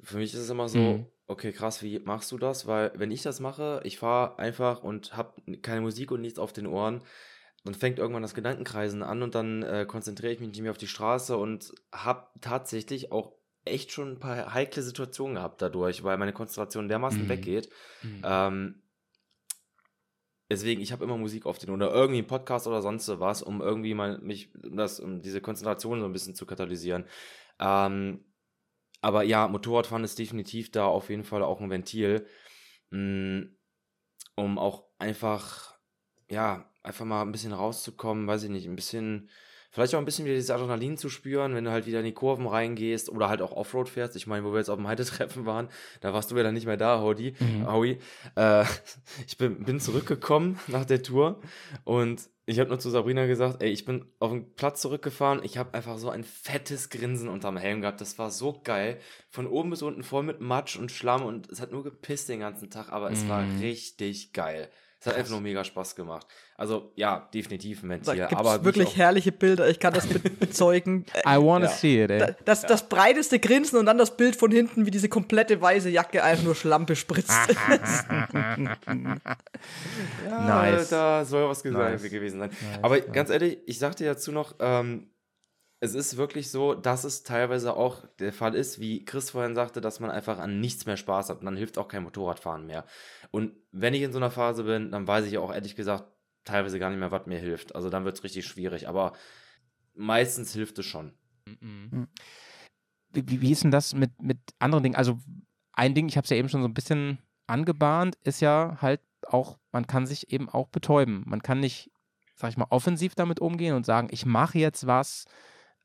Für 0.02 0.18
mich 0.18 0.34
ist 0.34 0.40
es 0.40 0.50
immer 0.50 0.68
so, 0.68 1.00
Mhm. 1.00 1.06
okay, 1.26 1.52
krass, 1.52 1.82
wie 1.82 2.00
machst 2.00 2.30
du 2.32 2.38
das? 2.38 2.66
Weil 2.66 2.92
wenn 2.96 3.10
ich 3.10 3.22
das 3.22 3.40
mache, 3.40 3.80
ich 3.84 3.98
fahre 3.98 4.38
einfach 4.38 4.82
und 4.82 5.16
habe 5.16 5.40
keine 5.62 5.80
Musik 5.80 6.10
und 6.12 6.20
nichts 6.20 6.38
auf 6.38 6.52
den 6.52 6.66
Ohren, 6.66 7.02
dann 7.64 7.74
fängt 7.74 7.98
irgendwann 7.98 8.22
das 8.22 8.34
Gedankenkreisen 8.34 9.02
an 9.02 9.22
und 9.22 9.34
dann 9.34 9.62
äh, 9.62 9.86
konzentriere 9.86 10.32
ich 10.32 10.40
mich 10.40 10.50
nicht 10.50 10.62
mehr 10.62 10.70
auf 10.70 10.78
die 10.78 10.86
Straße 10.86 11.36
und 11.36 11.74
habe 11.92 12.28
tatsächlich 12.40 13.12
auch 13.12 13.37
echt 13.68 13.92
schon 13.92 14.12
ein 14.12 14.18
paar 14.20 14.52
heikle 14.54 14.82
Situationen 14.82 15.36
gehabt 15.36 15.62
dadurch, 15.62 16.02
weil 16.04 16.18
meine 16.18 16.32
Konzentration 16.32 16.88
dermaßen 16.88 17.24
Mhm. 17.24 17.28
weggeht. 17.28 17.68
Ähm, 18.24 18.82
deswegen, 20.50 20.80
ich 20.80 20.92
habe 20.92 21.04
immer 21.04 21.16
Musik 21.16 21.46
auf 21.46 21.58
den 21.58 21.70
oder 21.70 21.92
irgendwie 21.92 22.18
einen 22.18 22.26
Podcast 22.26 22.66
oder 22.66 22.82
sonst 22.82 23.08
was, 23.20 23.42
um 23.42 23.60
irgendwie 23.60 23.94
mal 23.94 24.18
mich, 24.18 24.50
um 24.62 24.76
das, 24.76 25.00
um 25.00 25.22
diese 25.22 25.40
Konzentration 25.40 26.00
so 26.00 26.06
ein 26.06 26.12
bisschen 26.12 26.34
zu 26.34 26.46
katalysieren. 26.46 27.04
Ähm, 27.60 28.24
aber 29.00 29.22
ja, 29.22 29.46
Motorradfahren 29.48 30.04
ist 30.04 30.18
definitiv 30.18 30.70
da 30.72 30.86
auf 30.86 31.10
jeden 31.10 31.24
Fall 31.24 31.42
auch 31.42 31.60
ein 31.60 31.70
Ventil, 31.70 32.26
mh, 32.90 33.46
um 34.34 34.58
auch 34.58 34.84
einfach, 34.98 35.78
ja, 36.28 36.72
einfach 36.82 37.04
mal 37.04 37.22
ein 37.22 37.32
bisschen 37.32 37.52
rauszukommen, 37.52 38.26
weiß 38.26 38.44
ich 38.44 38.50
nicht, 38.50 38.66
ein 38.66 38.76
bisschen, 38.76 39.30
vielleicht 39.70 39.94
auch 39.94 39.98
ein 39.98 40.04
bisschen 40.04 40.24
wieder 40.24 40.34
dieses 40.34 40.50
Adrenalin 40.50 40.96
zu 40.96 41.08
spüren, 41.08 41.54
wenn 41.54 41.64
du 41.64 41.70
halt 41.70 41.86
wieder 41.86 41.98
in 42.00 42.04
die 42.04 42.12
Kurven 42.14 42.46
reingehst 42.46 43.08
oder 43.10 43.28
halt 43.28 43.42
auch 43.42 43.52
Offroad 43.52 43.88
fährst. 43.88 44.16
Ich 44.16 44.26
meine, 44.26 44.44
wo 44.44 44.52
wir 44.52 44.58
jetzt 44.58 44.70
auf 44.70 44.76
dem 44.78 44.88
Heidetreffen 44.88 45.46
waren, 45.46 45.68
da 46.00 46.12
warst 46.12 46.30
du 46.30 46.36
ja 46.36 46.42
dann 46.42 46.54
nicht 46.54 46.66
mehr 46.66 46.76
da, 46.76 47.00
Howdy. 47.00 47.34
Mhm. 47.38 47.66
Howie. 47.70 47.98
Äh, 48.36 48.64
ich 49.26 49.36
bin, 49.38 49.64
bin 49.64 49.80
zurückgekommen 49.80 50.58
nach 50.68 50.84
der 50.84 51.02
Tour 51.02 51.40
und 51.84 52.28
ich 52.46 52.58
habe 52.60 52.70
nur 52.70 52.78
zu 52.78 52.88
Sabrina 52.88 53.26
gesagt, 53.26 53.62
ey, 53.62 53.68
ich 53.68 53.84
bin 53.84 54.06
auf 54.20 54.30
den 54.30 54.54
Platz 54.54 54.80
zurückgefahren. 54.80 55.40
Ich 55.44 55.58
habe 55.58 55.74
einfach 55.74 55.98
so 55.98 56.08
ein 56.08 56.24
fettes 56.24 56.88
Grinsen 56.88 57.28
unterm 57.28 57.58
Helm 57.58 57.82
gehabt. 57.82 58.00
Das 58.00 58.18
war 58.18 58.30
so 58.30 58.58
geil. 58.64 58.98
Von 59.28 59.46
oben 59.46 59.68
bis 59.68 59.82
unten 59.82 60.02
voll 60.02 60.22
mit 60.22 60.40
Matsch 60.40 60.78
und 60.78 60.90
Schlamm 60.90 61.24
und 61.26 61.50
es 61.50 61.60
hat 61.60 61.72
nur 61.72 61.84
gepisst 61.84 62.30
den 62.30 62.40
ganzen 62.40 62.70
Tag, 62.70 62.90
aber 62.90 63.10
es 63.10 63.28
war 63.28 63.42
Mhm. 63.42 63.58
richtig 63.60 64.32
geil. 64.32 64.70
Es 65.00 65.06
hat 65.06 65.14
einfach 65.14 65.30
nur 65.30 65.40
mega 65.40 65.62
Spaß 65.62 65.94
gemacht. 65.94 66.26
Also 66.56 66.90
ja, 66.96 67.28
definitiv 67.32 67.84
ein 67.84 67.88
Da 67.88 67.94
Ventil. 67.94 68.14
gibt 68.26 68.32
aber 68.40 68.54
es 68.56 68.60
wie 68.60 68.64
wirklich 68.64 68.96
herrliche 68.96 69.30
Bilder. 69.30 69.68
Ich 69.68 69.78
kann 69.78 69.94
das 69.94 70.06
be 70.08 70.18
bezeugen. 70.40 71.06
Äh, 71.24 71.36
I 71.36 71.40
wanna 71.40 71.66
Ja. 71.66 71.70
see 71.70 72.02
it, 72.02 72.10
ey. 72.10 72.18
da- 72.18 72.34
Das, 72.44 72.62
das 72.62 72.88
breiteste 72.88 73.38
Grinsen 73.38 73.78
und 73.78 73.86
dann 73.86 73.96
das 73.96 74.16
Bild 74.16 74.34
von 74.34 74.50
hinten, 74.50 74.86
wie 74.86 74.90
diese 74.90 75.08
komplette 75.08 75.60
weiße 75.60 75.88
Jacke 75.88 76.24
einfach 76.24 76.42
nur 76.44 76.56
Schlamm 76.56 76.84
bespritzt. 76.86 77.30
Ja, 80.28 80.40
Nice. 80.44 80.88
Da 80.90 81.24
soll 81.24 81.48
was 81.48 81.62
gesagt 81.62 82.00
Nice. 82.02 82.10
gewesen 82.10 82.40
sein. 82.40 82.50
Nice, 82.50 82.78
Aber 82.82 83.00
ganz 83.00 83.30
ehrlich, 83.30 83.58
ich 83.66 83.78
sagte 83.78 84.04
dazu 84.04 84.32
noch, 84.32 84.54
ähm, 84.60 85.08
es 85.80 85.94
ist 85.94 86.16
wirklich 86.16 86.50
so, 86.50 86.74
dass 86.74 87.04
es 87.04 87.22
teilweise 87.22 87.74
auch 87.76 88.04
der 88.18 88.32
Fall 88.32 88.54
ist, 88.54 88.80
wie 88.80 89.04
Chris 89.04 89.30
vorhin 89.30 89.54
sagte, 89.54 89.80
dass 89.80 90.00
man 90.00 90.10
einfach 90.10 90.38
an 90.38 90.60
nichts 90.60 90.86
mehr 90.86 90.96
Spaß 90.96 91.28
hat 91.28 91.38
und 91.40 91.44
dann 91.44 91.56
hilft 91.56 91.78
auch 91.78 91.88
kein 91.88 92.02
Motorradfahren 92.02 92.66
mehr. 92.66 92.84
Und 93.30 93.52
wenn 93.70 93.94
ich 93.94 94.02
in 94.02 94.12
so 94.12 94.18
einer 94.18 94.30
Phase 94.30 94.64
bin, 94.64 94.90
dann 94.90 95.06
weiß 95.06 95.26
ich 95.26 95.38
auch 95.38 95.52
ehrlich 95.54 95.76
gesagt 95.76 96.04
teilweise 96.44 96.78
gar 96.78 96.90
nicht 96.90 96.98
mehr, 96.98 97.12
was 97.12 97.26
mir 97.26 97.38
hilft. 97.38 97.74
Also 97.74 97.90
dann 97.90 98.04
wird 98.04 98.16
es 98.16 98.24
richtig 98.24 98.46
schwierig, 98.46 98.88
aber 98.88 99.12
meistens 99.94 100.52
hilft 100.52 100.78
es 100.78 100.86
schon. 100.86 101.12
Mhm. 101.60 102.08
Wie, 103.12 103.28
wie- 103.28 103.40
wie 103.40 103.52
ist 103.52 103.64
denn 103.64 103.70
das 103.70 103.94
mit, 103.94 104.20
mit 104.20 104.38
anderen 104.58 104.82
Dingen? 104.82 104.96
Also 104.96 105.18
ein 105.72 105.94
Ding, 105.94 106.08
ich 106.08 106.16
habe 106.16 106.24
es 106.24 106.30
ja 106.30 106.36
eben 106.36 106.48
schon 106.48 106.62
so 106.62 106.68
ein 106.68 106.74
bisschen 106.74 107.18
angebahnt, 107.46 108.16
ist 108.24 108.40
ja 108.40 108.78
halt 108.80 109.00
auch, 109.26 109.58
man 109.72 109.86
kann 109.86 110.06
sich 110.06 110.32
eben 110.32 110.48
auch 110.48 110.68
betäuben. 110.68 111.22
Man 111.26 111.42
kann 111.42 111.60
nicht, 111.60 111.90
sag 112.34 112.50
ich 112.50 112.56
mal, 112.56 112.66
offensiv 112.70 113.14
damit 113.14 113.40
umgehen 113.40 113.74
und 113.74 113.86
sagen, 113.86 114.08
ich 114.10 114.26
mache 114.26 114.58
jetzt 114.58 114.86
was, 114.86 115.24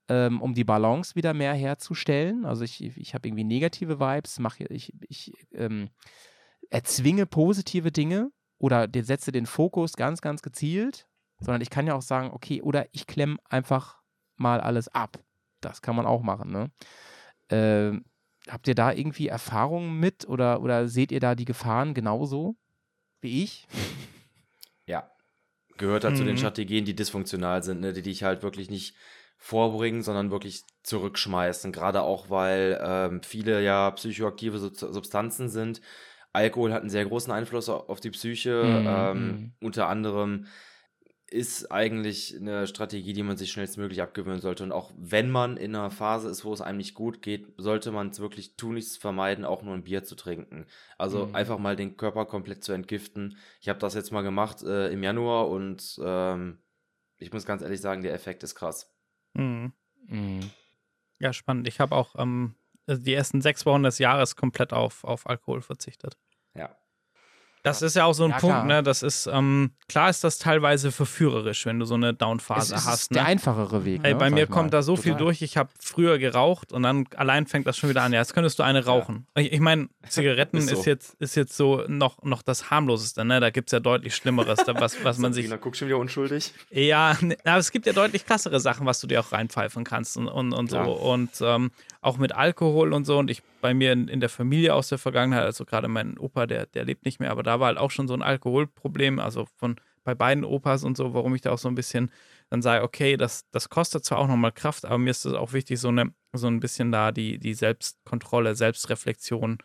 ähm, 0.09 0.41
um 0.41 0.53
die 0.53 0.63
Balance 0.63 1.15
wieder 1.15 1.33
mehr 1.33 1.53
herzustellen. 1.53 2.45
Also 2.45 2.63
ich, 2.63 2.81
ich 2.81 3.13
habe 3.13 3.27
irgendwie 3.27 3.43
negative 3.43 3.99
Vibes, 3.99 4.39
mache 4.39 4.65
ich, 4.65 4.93
ich 5.07 5.33
ähm, 5.53 5.89
erzwinge 6.69 7.25
positive 7.25 7.91
Dinge 7.91 8.31
oder 8.57 8.87
der 8.87 9.03
setze 9.03 9.31
den 9.31 9.45
Fokus 9.45 9.93
ganz, 9.93 10.21
ganz 10.21 10.41
gezielt, 10.41 11.07
sondern 11.39 11.61
ich 11.61 11.69
kann 11.69 11.87
ja 11.87 11.95
auch 11.95 12.01
sagen, 12.01 12.31
okay, 12.31 12.61
oder 12.61 12.87
ich 12.91 13.07
klemme 13.07 13.37
einfach 13.49 14.01
mal 14.35 14.61
alles 14.61 14.87
ab. 14.89 15.19
Das 15.61 15.81
kann 15.81 15.95
man 15.95 16.05
auch 16.05 16.21
machen, 16.21 16.51
ne? 16.51 16.71
Ähm, 17.49 18.05
habt 18.47 18.67
ihr 18.67 18.75
da 18.75 18.91
irgendwie 18.91 19.27
Erfahrungen 19.27 19.99
mit 19.99 20.27
oder, 20.27 20.61
oder 20.61 20.87
seht 20.87 21.11
ihr 21.11 21.19
da 21.19 21.35
die 21.35 21.45
Gefahren 21.45 21.93
genauso 21.93 22.55
wie 23.21 23.43
ich? 23.43 23.67
Ja. 24.85 25.09
Gehört 25.77 26.03
halt 26.03 26.17
zu 26.17 26.23
den 26.23 26.33
Mhm. 26.33 26.39
Strategien, 26.39 26.85
die 26.85 26.95
dysfunktional 26.95 27.63
sind, 27.63 27.81
ne? 27.81 27.93
die 27.93 28.01
dich 28.01 28.23
halt 28.23 28.43
wirklich 28.43 28.69
nicht 28.69 28.95
vorbringen, 29.37 30.03
sondern 30.03 30.31
wirklich 30.31 30.63
zurückschmeißen. 30.83 31.71
Gerade 31.71 32.01
auch, 32.01 32.29
weil 32.29 32.79
ähm, 32.81 33.21
viele 33.23 33.61
ja 33.63 33.91
psychoaktive 33.91 34.57
Sub 34.59 34.75
Substanzen 34.75 35.49
sind. 35.49 35.81
Alkohol 36.31 36.73
hat 36.73 36.81
einen 36.81 36.89
sehr 36.89 37.05
großen 37.05 37.31
Einfluss 37.31 37.69
au- 37.69 37.85
auf 37.87 37.99
die 37.99 38.11
Psyche. 38.11 38.81
Mhm, 38.81 38.87
ähm, 38.87 39.27
mhm. 39.27 39.53
Unter 39.61 39.87
anderem 39.87 40.47
ist 41.27 41.71
eigentlich 41.71 42.35
eine 42.39 42.67
Strategie, 42.67 43.13
die 43.13 43.23
man 43.23 43.37
sich 43.37 43.51
schnellstmöglich 43.51 44.01
abgewöhnen 44.03 44.39
sollte. 44.39 44.63
Und 44.63 44.71
auch 44.71 44.91
wenn 44.95 45.31
man 45.31 45.57
in 45.57 45.75
einer 45.75 45.89
Phase 45.89 46.29
ist, 46.29 46.45
wo 46.45 46.53
es 46.53 46.61
einem 46.61 46.77
nicht 46.77 46.93
gut 46.93 47.23
geht, 47.23 47.47
sollte 47.57 47.91
man 47.91 48.09
es 48.09 48.19
wirklich 48.19 48.55
tunlichst 48.55 48.99
vermeiden, 49.01 49.43
auch 49.43 49.63
nur 49.63 49.73
ein 49.73 49.83
Bier 49.83 50.03
zu 50.03 50.15
trinken. 50.15 50.67
Also 50.99 51.25
Mhm. 51.27 51.35
einfach 51.35 51.57
mal 51.57 51.75
den 51.75 51.97
Körper 51.97 52.25
komplett 52.25 52.63
zu 52.63 52.71
entgiften. 52.71 53.37
Ich 53.61 53.69
habe 53.69 53.79
das 53.79 53.95
jetzt 53.95 54.11
mal 54.11 54.21
gemacht 54.21 54.61
äh, 54.61 54.89
im 54.89 55.01
Januar 55.01 55.49
und 55.49 55.99
ähm, 56.03 56.59
ich 57.17 57.33
muss 57.33 57.45
ganz 57.45 57.63
ehrlich 57.63 57.81
sagen, 57.81 58.03
der 58.03 58.13
Effekt 58.13 58.43
ist 58.43 58.53
krass. 58.53 58.92
Mhm. 59.33 59.73
Mhm. 60.07 60.51
Ja, 61.19 61.33
spannend. 61.33 61.67
Ich 61.67 61.79
habe 61.79 61.95
auch 61.95 62.15
ähm, 62.17 62.55
also 62.85 63.01
die 63.01 63.13
ersten 63.13 63.41
sechs 63.41 63.65
Wochen 63.65 63.83
des 63.83 63.99
Jahres 63.99 64.35
komplett 64.35 64.73
auf, 64.73 65.03
auf 65.03 65.27
Alkohol 65.27 65.61
verzichtet. 65.61 66.17
Ja. 66.55 66.75
Das 67.63 67.81
ist 67.81 67.95
ja 67.95 68.03
auch 68.03 68.13
so 68.13 68.25
ein 68.25 68.31
Ja, 68.31 68.37
Punkt, 68.39 68.55
klar. 68.55 68.65
ne? 68.65 68.83
Das 68.83 69.03
ist, 69.03 69.25
ähm, 69.25 69.71
klar 69.87 70.09
ist 70.09 70.23
das 70.23 70.37
teilweise 70.37 70.91
verführerisch, 70.91 71.65
wenn 71.65 71.79
du 71.79 71.85
so 71.85 71.93
eine 71.95 72.13
Down-Phase 72.13 72.75
es 72.75 72.85
hast. 72.85 73.01
ist 73.03 73.15
der 73.15 73.23
Ne? 73.23 73.29
einfachere 73.29 73.85
Weg. 73.85 74.01
Ey, 74.03 74.13
ne, 74.13 74.19
bei 74.19 74.25
sag 74.25 74.33
mir 74.35 74.43
ich 74.43 74.49
mal. 74.49 74.55
kommt 74.55 74.73
da 74.73 74.81
so 74.83 74.97
viel 74.97 75.13
Total. 75.13 75.25
durch. 75.27 75.41
Ich 75.41 75.55
habe 75.55 75.69
früher 75.79 76.17
geraucht 76.19 76.73
und 76.73 76.83
dann 76.83 77.05
allein 77.15 77.47
fängt 77.47 77.65
das 77.65 77.77
schon 77.77 77.89
wieder 77.89 78.01
an. 78.03 78.11
Ja, 78.11 78.19
jetzt 78.19 78.33
könntest 78.33 78.59
du 78.59 78.63
eine 78.63 78.83
rauchen. 78.85 79.27
Ich, 79.35 79.53
ich 79.53 79.59
meine, 79.61 79.87
Zigaretten 80.09 80.57
Ist 80.57 80.71
ist, 80.73 80.83
so. 80.83 80.89
jetzt, 80.89 81.15
ist 81.21 81.35
jetzt 81.35 81.55
so 81.55 81.83
noch, 81.87 82.21
noch 82.23 82.41
das 82.41 82.69
harmloseste. 82.69 83.23
Ne? 83.23 83.39
Da 83.39 83.49
gibt 83.49 83.69
es 83.69 83.71
ja 83.71 83.79
deutlich 83.79 84.13
Schlimmeres, 84.13 84.59
da 84.65 84.73
was, 84.79 85.01
was 85.05 85.17
man 85.17 85.31
sich 85.31 85.49
guck 85.61 85.77
schon 85.77 85.87
wieder 85.87 85.99
unschuldig. 85.99 86.53
ja, 86.69 87.15
ne, 87.21 87.37
aber 87.45 87.57
es 87.59 87.71
gibt 87.71 87.85
ja 87.85 87.93
deutlich 87.93 88.25
krassere 88.25 88.59
Sachen, 88.59 88.85
was 88.85 88.99
du 88.99 89.07
dir 89.07 89.21
auch 89.21 89.31
reinpfeifen 89.31 89.85
kannst 89.85 90.17
und, 90.17 90.27
und, 90.27 90.51
und 90.51 90.69
so. 90.69 90.79
Und 90.79 91.29
ähm, 91.41 91.71
auch 92.03 92.17
mit 92.17 92.33
Alkohol 92.33 92.93
und 92.93 93.05
so. 93.05 93.17
Und 93.17 93.29
ich 93.29 93.41
bei 93.61 93.73
mir 93.73 93.93
in, 93.93 94.07
in 94.07 94.19
der 94.19 94.29
Familie 94.29 94.73
aus 94.73 94.89
der 94.89 94.97
Vergangenheit, 94.97 95.43
also 95.43 95.65
gerade 95.65 95.87
mein 95.87 96.17
Opa, 96.17 96.45
der, 96.45 96.65
der 96.67 96.85
lebt 96.85 97.05
nicht 97.05 97.19
mehr, 97.19 97.31
aber 97.31 97.43
da 97.43 97.59
war 97.59 97.67
halt 97.67 97.77
auch 97.77 97.91
schon 97.91 98.07
so 98.07 98.13
ein 98.13 98.21
Alkoholproblem, 98.21 99.19
also 99.19 99.47
von 99.57 99.77
bei 100.03 100.15
beiden 100.15 100.43
Opas 100.43 100.83
und 100.83 100.97
so, 100.97 101.13
warum 101.13 101.33
ich 101.33 101.41
da 101.41 101.51
auch 101.51 101.57
so 101.57 101.69
ein 101.69 101.75
bisschen 101.75 102.11
dann 102.49 102.61
sage, 102.61 102.83
okay, 102.83 103.15
das, 103.15 103.49
das 103.51 103.69
kostet 103.69 104.03
zwar 104.03 104.19
auch 104.19 104.27
nochmal 104.27 104.51
Kraft, 104.51 104.85
aber 104.85 104.97
mir 104.97 105.11
ist 105.11 105.25
es 105.25 105.33
auch 105.33 105.53
wichtig, 105.53 105.79
so, 105.79 105.87
eine, 105.87 106.13
so 106.33 106.47
ein 106.47 106.59
bisschen 106.59 106.91
da 106.91 107.11
die, 107.11 107.39
die 107.39 107.53
Selbstkontrolle, 107.53 108.55
Selbstreflexion 108.55 109.59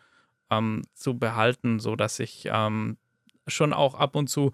ähm, 0.49 0.81
zu 0.93 1.19
behalten, 1.19 1.79
sodass 1.79 2.19
ich 2.19 2.47
ähm, 2.51 2.97
schon 3.47 3.73
auch 3.73 3.95
ab 3.95 4.15
und 4.15 4.29
zu 4.29 4.51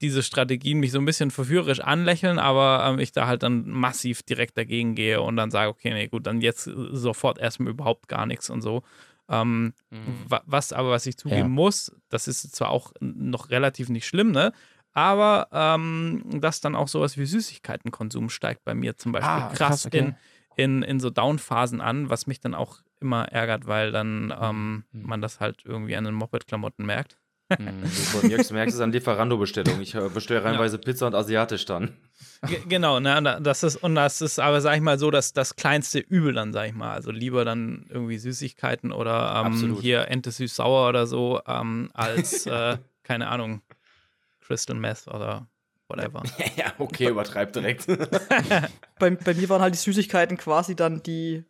diese 0.00 0.22
Strategien 0.22 0.78
mich 0.80 0.92
so 0.92 0.98
ein 0.98 1.04
bisschen 1.04 1.30
verführerisch 1.30 1.80
anlächeln, 1.80 2.38
aber 2.38 2.84
ähm, 2.86 2.98
ich 2.98 3.12
da 3.12 3.26
halt 3.26 3.42
dann 3.42 3.68
massiv 3.68 4.22
direkt 4.22 4.56
dagegen 4.58 4.94
gehe 4.94 5.20
und 5.20 5.36
dann 5.36 5.50
sage, 5.50 5.70
okay, 5.70 5.92
nee, 5.92 6.08
gut, 6.08 6.26
dann 6.26 6.40
jetzt 6.40 6.66
äh, 6.66 6.72
sofort 6.92 7.38
erstmal 7.38 7.70
überhaupt 7.72 8.08
gar 8.08 8.26
nichts 8.26 8.50
und 8.50 8.60
so. 8.62 8.82
Ähm, 9.28 9.72
wa- 10.28 10.42
Was 10.46 10.72
aber, 10.72 10.90
was 10.90 11.06
ich 11.06 11.16
zugeben 11.16 11.40
Ja. 11.40 11.48
muss, 11.48 11.94
das 12.08 12.28
ist 12.28 12.54
zwar 12.54 12.70
auch 12.70 12.92
noch 13.00 13.50
relativ 13.50 13.88
nicht 13.88 14.06
schlimm, 14.06 14.30
ne? 14.30 14.52
Aber 14.94 15.48
ähm, 15.52 16.22
dass 16.40 16.60
dann 16.60 16.74
auch 16.74 16.88
sowas 16.88 17.16
wie 17.18 17.24
Süßigkeitenkonsum 17.26 18.30
steigt 18.30 18.64
bei 18.64 18.74
mir 18.74 18.96
zum 18.96 19.12
Beispiel 19.12 19.30
Ah, 19.30 19.48
krass, 19.48 19.58
krass, 19.58 19.86
okay. 19.86 19.98
in, 19.98 20.14
in, 20.56 20.82
in 20.82 21.00
so 21.00 21.10
Down-Phasen 21.10 21.80
an, 21.80 22.10
was 22.10 22.26
mich 22.26 22.40
dann 22.40 22.54
auch 22.54 22.78
immer 23.00 23.26
ärgert, 23.26 23.66
weil 23.66 23.92
dann 23.92 24.34
ähm, 24.40 24.84
Mhm. 24.92 25.06
man 25.06 25.20
das 25.20 25.40
halt 25.40 25.62
irgendwie 25.64 25.94
an 25.96 26.04
den 26.04 26.14
Moped-Klamotten 26.14 26.84
merkt. 26.86 27.18
Mhm. 27.58 27.82
Du 28.20 28.28
merkst, 28.28 28.52
merkst 28.52 28.74
es 28.74 28.80
an 28.80 28.92
Lieferando-Bestellung. 28.92 29.80
Ich 29.80 29.94
äh, 29.94 30.08
bestelle 30.12 30.44
reinweise 30.44 30.78
Pizza 30.78 31.06
und 31.06 31.14
Asiatisch 31.14 31.64
dann. 31.64 31.96
Ge- 32.46 32.60
Genau, 32.68 33.00
ne, 33.00 33.22
da- 33.22 33.40
das 33.40 33.62
ist, 33.62 33.76
und 33.76 33.94
das 33.94 34.20
ist 34.20 34.38
aber, 34.38 34.60
sag 34.60 34.76
ich 34.76 34.82
mal, 34.82 34.98
so, 34.98 35.10
dass 35.10 35.32
das 35.32 35.56
kleinste 35.56 35.98
Übel 35.98 36.34
dann, 36.34 36.52
sag 36.52 36.66
ich 36.68 36.74
mal. 36.74 36.92
Also 36.92 37.10
lieber 37.10 37.44
dann 37.46 37.86
irgendwie 37.88 38.18
Süßigkeiten 38.18 38.92
oder 38.92 39.44
ähm, 39.46 39.78
hier 39.80 40.08
Ente 40.08 40.30
süß-sauer 40.30 40.88
oder 40.90 41.06
so, 41.06 41.40
ähm, 41.46 41.90
als, 41.94 42.44
äh, 42.46 42.76
keine 43.02 43.28
Ahnung, 43.28 43.62
Crystal 44.40 44.76
Meth 44.76 45.06
oder 45.08 45.46
whatever. 45.88 46.22
ja, 46.56 46.72
okay, 46.78 47.08
übertreib 47.08 47.52
direkt. 47.54 47.86
Bei, 48.98 49.10
bei 49.10 49.32
mir 49.34 49.48
waren 49.48 49.62
halt 49.62 49.74
die 49.74 49.78
Süßigkeiten 49.78 50.36
quasi 50.36 50.74
dann 50.76 51.02
die, 51.02 51.44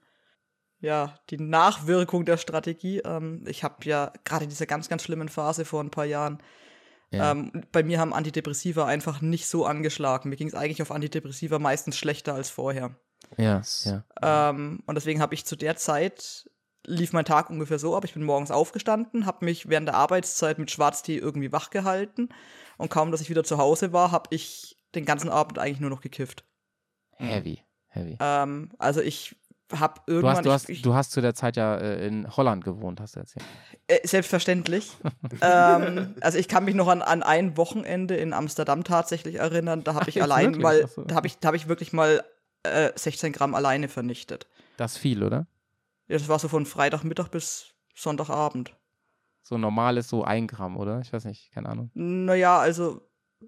ja, 0.81 1.19
die 1.31 1.39
Nachwirkung 1.39 2.25
der 2.25 2.37
Strategie. 2.37 2.99
Ähm, 3.05 3.45
ich 3.47 3.65
habe 3.65 3.77
ja 3.85 4.13
gerade 4.25 4.45
in 4.45 4.51
dieser 4.51 4.67
ganz, 4.67 4.89
ganz 4.89 5.03
schlimmen 5.03 5.29
Phase 5.29 5.65
vor 5.65 5.83
ein 5.83 5.91
paar 5.91 6.05
Jahren, 6.05 6.39
Ja. 7.11 7.33
ähm, 7.33 7.65
bei 7.73 7.83
mir 7.83 7.99
haben 7.99 8.13
Antidepressiva 8.13 8.85
einfach 8.87 9.21
nicht 9.21 9.47
so 9.49 9.65
angeschlagen. 9.67 10.29
Mir 10.31 10.37
ging 10.37 10.49
es 10.49 10.55
eigentlich 10.55 10.83
auf 10.83 10.91
Antidepressiva 10.91 11.59
meistens 11.59 11.97
schlechter 11.97 12.35
als 12.35 12.51
vorher. 12.51 12.95
ja, 13.37 13.63
ja. 13.85 14.05
Ähm, 14.51 14.83
und 14.87 14.95
deswegen 14.95 15.21
habe 15.21 15.35
ich 15.35 15.45
zu 15.45 15.57
der 15.57 15.77
Zeit, 15.77 16.49
lief 16.87 17.13
mein 17.13 17.25
Tag 17.25 17.51
ungefähr 17.51 17.79
so 17.79 17.97
ab, 17.97 18.05
ich 18.05 18.15
bin 18.15 18.23
morgens 18.23 18.51
aufgestanden, 18.51 19.27
habe 19.27 19.45
mich 19.45 19.69
während 19.69 19.89
der 19.89 19.97
Arbeitszeit 19.97 20.59
mit 20.59 20.71
Schwarztee 20.71 21.17
irgendwie 21.19 21.51
wach 21.53 21.71
gehalten 21.71 22.29
und 22.79 22.89
kaum, 22.91 23.11
dass 23.11 23.21
ich 23.21 23.29
wieder 23.31 23.43
zu 23.45 23.59
Hause 23.59 23.93
war, 23.93 24.13
habe 24.13 24.29
ich 24.35 24.79
den 24.95 25.05
ganzen 25.05 25.29
Abend 25.29 25.59
eigentlich 25.59 25.81
nur 25.81 25.91
noch 25.91 26.01
gekifft. 26.01 26.45
Heavy, 27.17 27.63
heavy. 27.89 28.17
Ähm, 28.21 28.71
also 28.79 29.01
ich 29.01 29.37
habe 29.77 30.01
Du 30.07 30.13
irgendwann. 30.13 30.37
hast, 30.37 30.47
du, 30.47 30.53
hast, 30.53 30.69
ich, 30.69 30.83
du 30.83 30.95
hast 30.95 31.11
zu 31.13 31.21
der 31.21 31.35
Zeit 31.35 31.57
ja 31.57 31.77
äh, 31.77 32.07
in 32.07 32.29
Holland 32.37 32.65
gewohnt, 32.65 33.01
hast 33.01 33.17
du 33.17 33.21
erzählt. 33.21 33.45
äh, 33.87 34.07
selbstverständlich. 34.07 34.93
ähm, 35.43 36.15
also 36.21 36.39
ich 36.39 36.49
kann 36.49 36.65
mich 36.65 36.75
noch 36.75 36.89
an, 36.89 37.03
an 37.03 37.23
ein 37.23 37.57
Wochenende 37.57 38.17
in 38.17 38.33
Amsterdam 38.33 38.85
tatsächlich 38.85 39.37
erinnern. 39.37 39.85
Da 39.85 39.95
habe 39.95 40.09
ich 40.09 40.17
Jetzt 40.17 40.25
allein 40.25 40.47
wirklich? 40.47 40.63
mal, 40.63 40.83
Ach 40.85 40.89
so. 40.89 41.03
da 41.05 41.15
habe 41.15 41.27
ich, 41.27 41.39
da 41.39 41.49
hab 41.49 41.55
ich 41.55 41.69
wirklich 41.69 41.93
mal 41.93 42.25
äh, 42.63 42.91
16 42.95 43.33
Gramm 43.33 43.55
alleine 43.55 43.89
vernichtet. 43.89 44.47
Das 44.77 44.93
ist 44.93 44.99
viel, 44.99 45.23
oder? 45.23 45.47
Ja, 46.09 46.17
Das 46.19 46.29
war 46.29 46.39
so 46.39 46.49
von 46.49 46.65
Freitagmittag 46.67 47.29
bis 47.29 47.75
Sonntagabend. 47.95 48.75
So 49.43 49.59
normal 49.59 49.97
ist 49.97 50.09
so 50.09 50.25
ein 50.25 50.47
Gramm, 50.47 50.77
oder? 50.77 51.01
Ich 51.01 51.13
weiß 51.13 51.25
nicht, 51.25 51.51
keine 51.53 51.69
Ahnung. 51.69 51.91
Naja, 51.95 52.59
also 52.59 53.03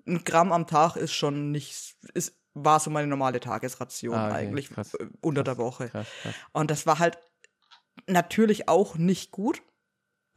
ein 0.06 0.22
Gramm 0.24 0.52
am 0.52 0.66
Tag 0.66 0.96
ist 0.96 1.12
schon 1.12 1.50
nicht, 1.50 1.96
ist, 2.14 2.39
war 2.54 2.80
so 2.80 2.90
meine 2.90 3.06
normale 3.06 3.40
Tagesration 3.40 4.14
Ah, 4.14 4.28
okay, 4.28 4.34
eigentlich 4.36 4.70
krass, 4.70 4.94
äh, 4.94 5.06
unter 5.20 5.42
krass, 5.44 5.56
der 5.56 5.64
Woche. 5.64 5.88
Krass, 5.88 6.06
krass. 6.22 6.34
Und 6.52 6.70
das 6.70 6.86
war 6.86 6.98
halt 6.98 7.18
natürlich 8.06 8.68
auch 8.68 8.96
nicht 8.96 9.30
gut. 9.30 9.62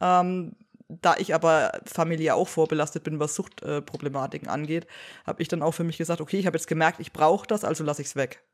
Ähm, 0.00 0.56
da 0.88 1.16
ich 1.16 1.34
aber 1.34 1.80
familiär 1.86 2.36
auch 2.36 2.46
vorbelastet 2.48 3.04
bin, 3.04 3.18
was 3.18 3.34
Suchtproblematiken 3.34 4.48
angeht, 4.48 4.86
habe 5.26 5.40
ich 5.42 5.48
dann 5.48 5.62
auch 5.62 5.72
für 5.72 5.82
mich 5.84 5.96
gesagt, 5.98 6.20
okay, 6.20 6.38
ich 6.38 6.46
habe 6.46 6.56
jetzt 6.56 6.66
gemerkt, 6.68 7.00
ich 7.00 7.12
brauche 7.12 7.46
das, 7.46 7.64
also 7.64 7.82
lasse 7.84 8.02
ich 8.02 8.08
es 8.08 8.16
weg. 8.16 8.44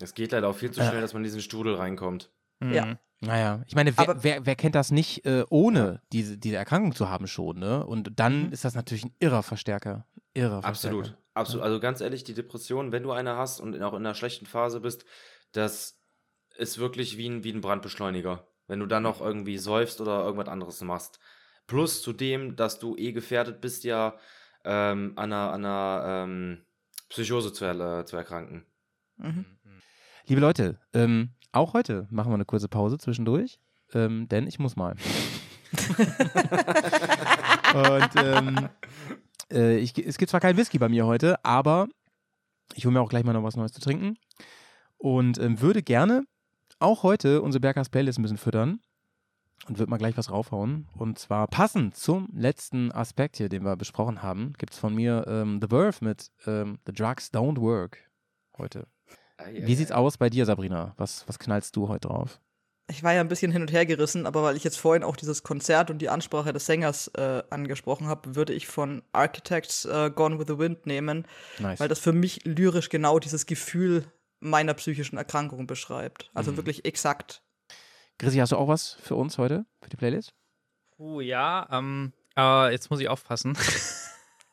Es 0.00 0.14
geht 0.14 0.32
leider 0.32 0.48
auch 0.48 0.56
viel 0.56 0.70
zu 0.70 0.80
Ja. 0.80 0.88
schnell, 0.90 1.00
dass 1.00 1.12
man 1.14 1.20
in 1.22 1.24
diesen 1.24 1.40
Strudel 1.40 1.74
reinkommt. 1.74 2.30
Ja. 2.62 2.86
Mhm. 2.86 2.98
Naja, 3.20 3.62
ich 3.66 3.74
meine, 3.76 3.96
wer, 3.96 4.08
Aber- 4.08 4.22
wer, 4.24 4.44
wer 4.46 4.56
kennt 4.56 4.74
das 4.74 4.90
nicht, 4.90 5.24
äh, 5.24 5.44
ohne 5.48 6.02
diese, 6.12 6.36
diese 6.38 6.56
Erkrankung 6.56 6.92
zu 6.94 7.08
haben 7.08 7.26
schon, 7.28 7.58
ne? 7.58 7.86
Und 7.86 8.10
dann 8.18 8.46
Mhm. 8.46 8.52
ist 8.52 8.64
das 8.64 8.74
natürlich 8.74 9.04
ein 9.04 9.14
irrer 9.20 9.42
Verstärker. 9.44 10.06
Irrer 10.34 10.60
Verstärker. 10.62 10.98
absolut. 10.98 11.18
Also 11.34 11.80
ganz 11.80 12.00
ehrlich, 12.00 12.24
die 12.24 12.34
Depression, 12.34 12.92
wenn 12.92 13.02
du 13.02 13.12
eine 13.12 13.36
hast 13.36 13.60
und 13.60 13.80
auch 13.82 13.94
in 13.94 14.00
einer 14.00 14.14
schlechten 14.14 14.46
Phase 14.46 14.80
bist, 14.80 15.04
das 15.52 15.98
ist 16.56 16.78
wirklich 16.78 17.16
wie 17.16 17.28
ein, 17.28 17.44
wie 17.44 17.52
ein 17.52 17.60
Brandbeschleuniger. 17.60 18.46
Wenn 18.66 18.80
du 18.80 18.86
dann 18.86 19.02
noch 19.02 19.20
irgendwie 19.20 19.58
säufst 19.58 20.00
oder 20.00 20.24
irgendwas 20.24 20.48
anderes 20.48 20.80
machst. 20.82 21.18
Plus 21.66 22.02
zudem, 22.02 22.56
dass 22.56 22.78
du 22.78 22.96
eh 22.96 23.12
gefährdet 23.12 23.60
bist, 23.60 23.84
ja 23.84 24.18
ähm, 24.64 25.12
an 25.16 25.32
einer, 25.32 25.52
an 25.52 25.64
einer 25.64 26.04
ähm, 26.06 26.58
Psychose 27.08 27.52
zu, 27.52 27.64
äh, 27.64 28.04
zu 28.04 28.16
erkranken. 28.16 28.66
Mhm. 29.16 29.44
Liebe 30.26 30.40
Leute, 30.40 30.78
ähm, 30.92 31.30
auch 31.52 31.74
heute 31.74 32.06
machen 32.10 32.30
wir 32.30 32.34
eine 32.34 32.44
kurze 32.44 32.68
Pause 32.68 32.98
zwischendurch, 32.98 33.58
ähm, 33.92 34.28
denn 34.28 34.46
ich 34.46 34.58
muss 34.58 34.76
mal. 34.76 34.94
Und 37.74 38.10
ähm, 38.16 38.68
äh, 39.52 39.78
ich, 39.78 39.96
es 39.98 40.18
gibt 40.18 40.30
zwar 40.30 40.40
kein 40.40 40.56
Whisky 40.56 40.78
bei 40.78 40.88
mir 40.88 41.06
heute, 41.06 41.44
aber 41.44 41.88
ich 42.74 42.84
hole 42.84 42.92
mir 42.92 43.00
auch 43.00 43.08
gleich 43.08 43.24
mal 43.24 43.32
noch 43.32 43.42
was 43.42 43.56
Neues 43.56 43.72
zu 43.72 43.80
trinken 43.80 44.16
und 44.98 45.38
ähm, 45.38 45.60
würde 45.60 45.82
gerne 45.82 46.24
auch 46.78 47.02
heute 47.02 47.42
unsere 47.42 47.60
Berghaus 47.60 47.88
Playlist 47.88 48.18
ein 48.18 48.22
bisschen 48.22 48.38
füttern 48.38 48.80
und 49.68 49.78
würde 49.78 49.90
mal 49.90 49.98
gleich 49.98 50.16
was 50.16 50.30
raufhauen. 50.30 50.88
Und 50.96 51.18
zwar 51.18 51.46
passend 51.46 51.96
zum 51.96 52.28
letzten 52.32 52.90
Aspekt 52.92 53.36
hier, 53.36 53.48
den 53.48 53.64
wir 53.64 53.76
besprochen 53.76 54.22
haben, 54.22 54.54
gibt 54.58 54.72
es 54.72 54.78
von 54.78 54.94
mir 54.94 55.24
ähm, 55.28 55.60
The 55.60 55.68
Verve 55.68 56.04
mit 56.04 56.30
ähm, 56.46 56.78
The 56.86 56.92
Drugs 56.92 57.32
Don't 57.32 57.60
Work 57.60 58.10
heute. 58.58 58.86
Wie 59.52 59.74
sieht's 59.74 59.92
aus 59.92 60.18
bei 60.18 60.30
dir, 60.30 60.46
Sabrina? 60.46 60.94
Was, 60.96 61.26
was 61.28 61.38
knallst 61.38 61.74
du 61.76 61.88
heute 61.88 62.08
drauf? 62.08 62.40
Ich 62.88 63.02
war 63.02 63.12
ja 63.14 63.20
ein 63.20 63.28
bisschen 63.28 63.52
hin 63.52 63.62
und 63.62 63.72
her 63.72 63.86
gerissen, 63.86 64.26
aber 64.26 64.42
weil 64.42 64.56
ich 64.56 64.64
jetzt 64.64 64.78
vorhin 64.78 65.02
auch 65.02 65.16
dieses 65.16 65.42
Konzert 65.42 65.90
und 65.90 65.98
die 65.98 66.08
Ansprache 66.10 66.52
des 66.52 66.66
Sängers 66.66 67.08
äh, 67.16 67.42
angesprochen 67.48 68.06
habe, 68.06 68.34
würde 68.34 68.52
ich 68.52 68.66
von 68.66 69.02
Architects 69.12 69.84
äh, 69.86 70.10
Gone 70.10 70.38
with 70.38 70.46
the 70.48 70.58
Wind 70.58 70.84
nehmen, 70.84 71.26
Nice. 71.58 71.80
weil 71.80 71.88
das 71.88 72.00
für 72.00 72.12
mich 72.12 72.44
lyrisch 72.44 72.88
genau 72.90 73.18
dieses 73.18 73.46
Gefühl 73.46 74.04
meiner 74.40 74.74
psychischen 74.74 75.16
Erkrankung 75.16 75.66
beschreibt. 75.66 76.30
Also 76.34 76.52
Mhm. 76.52 76.56
wirklich 76.56 76.84
exakt. 76.84 77.42
Chrissy, 78.18 78.38
hast 78.38 78.52
du 78.52 78.56
auch 78.56 78.68
was 78.68 78.96
für 79.00 79.14
uns 79.14 79.38
heute, 79.38 79.64
für 79.80 79.88
die 79.88 79.96
Playlist? 79.96 80.34
Uh, 80.98 81.20
ja, 81.20 81.66
ähm, 81.70 82.12
äh, 82.36 82.72
jetzt 82.72 82.90
muss 82.90 83.00
ich 83.00 83.08
aufpassen. 83.08 83.56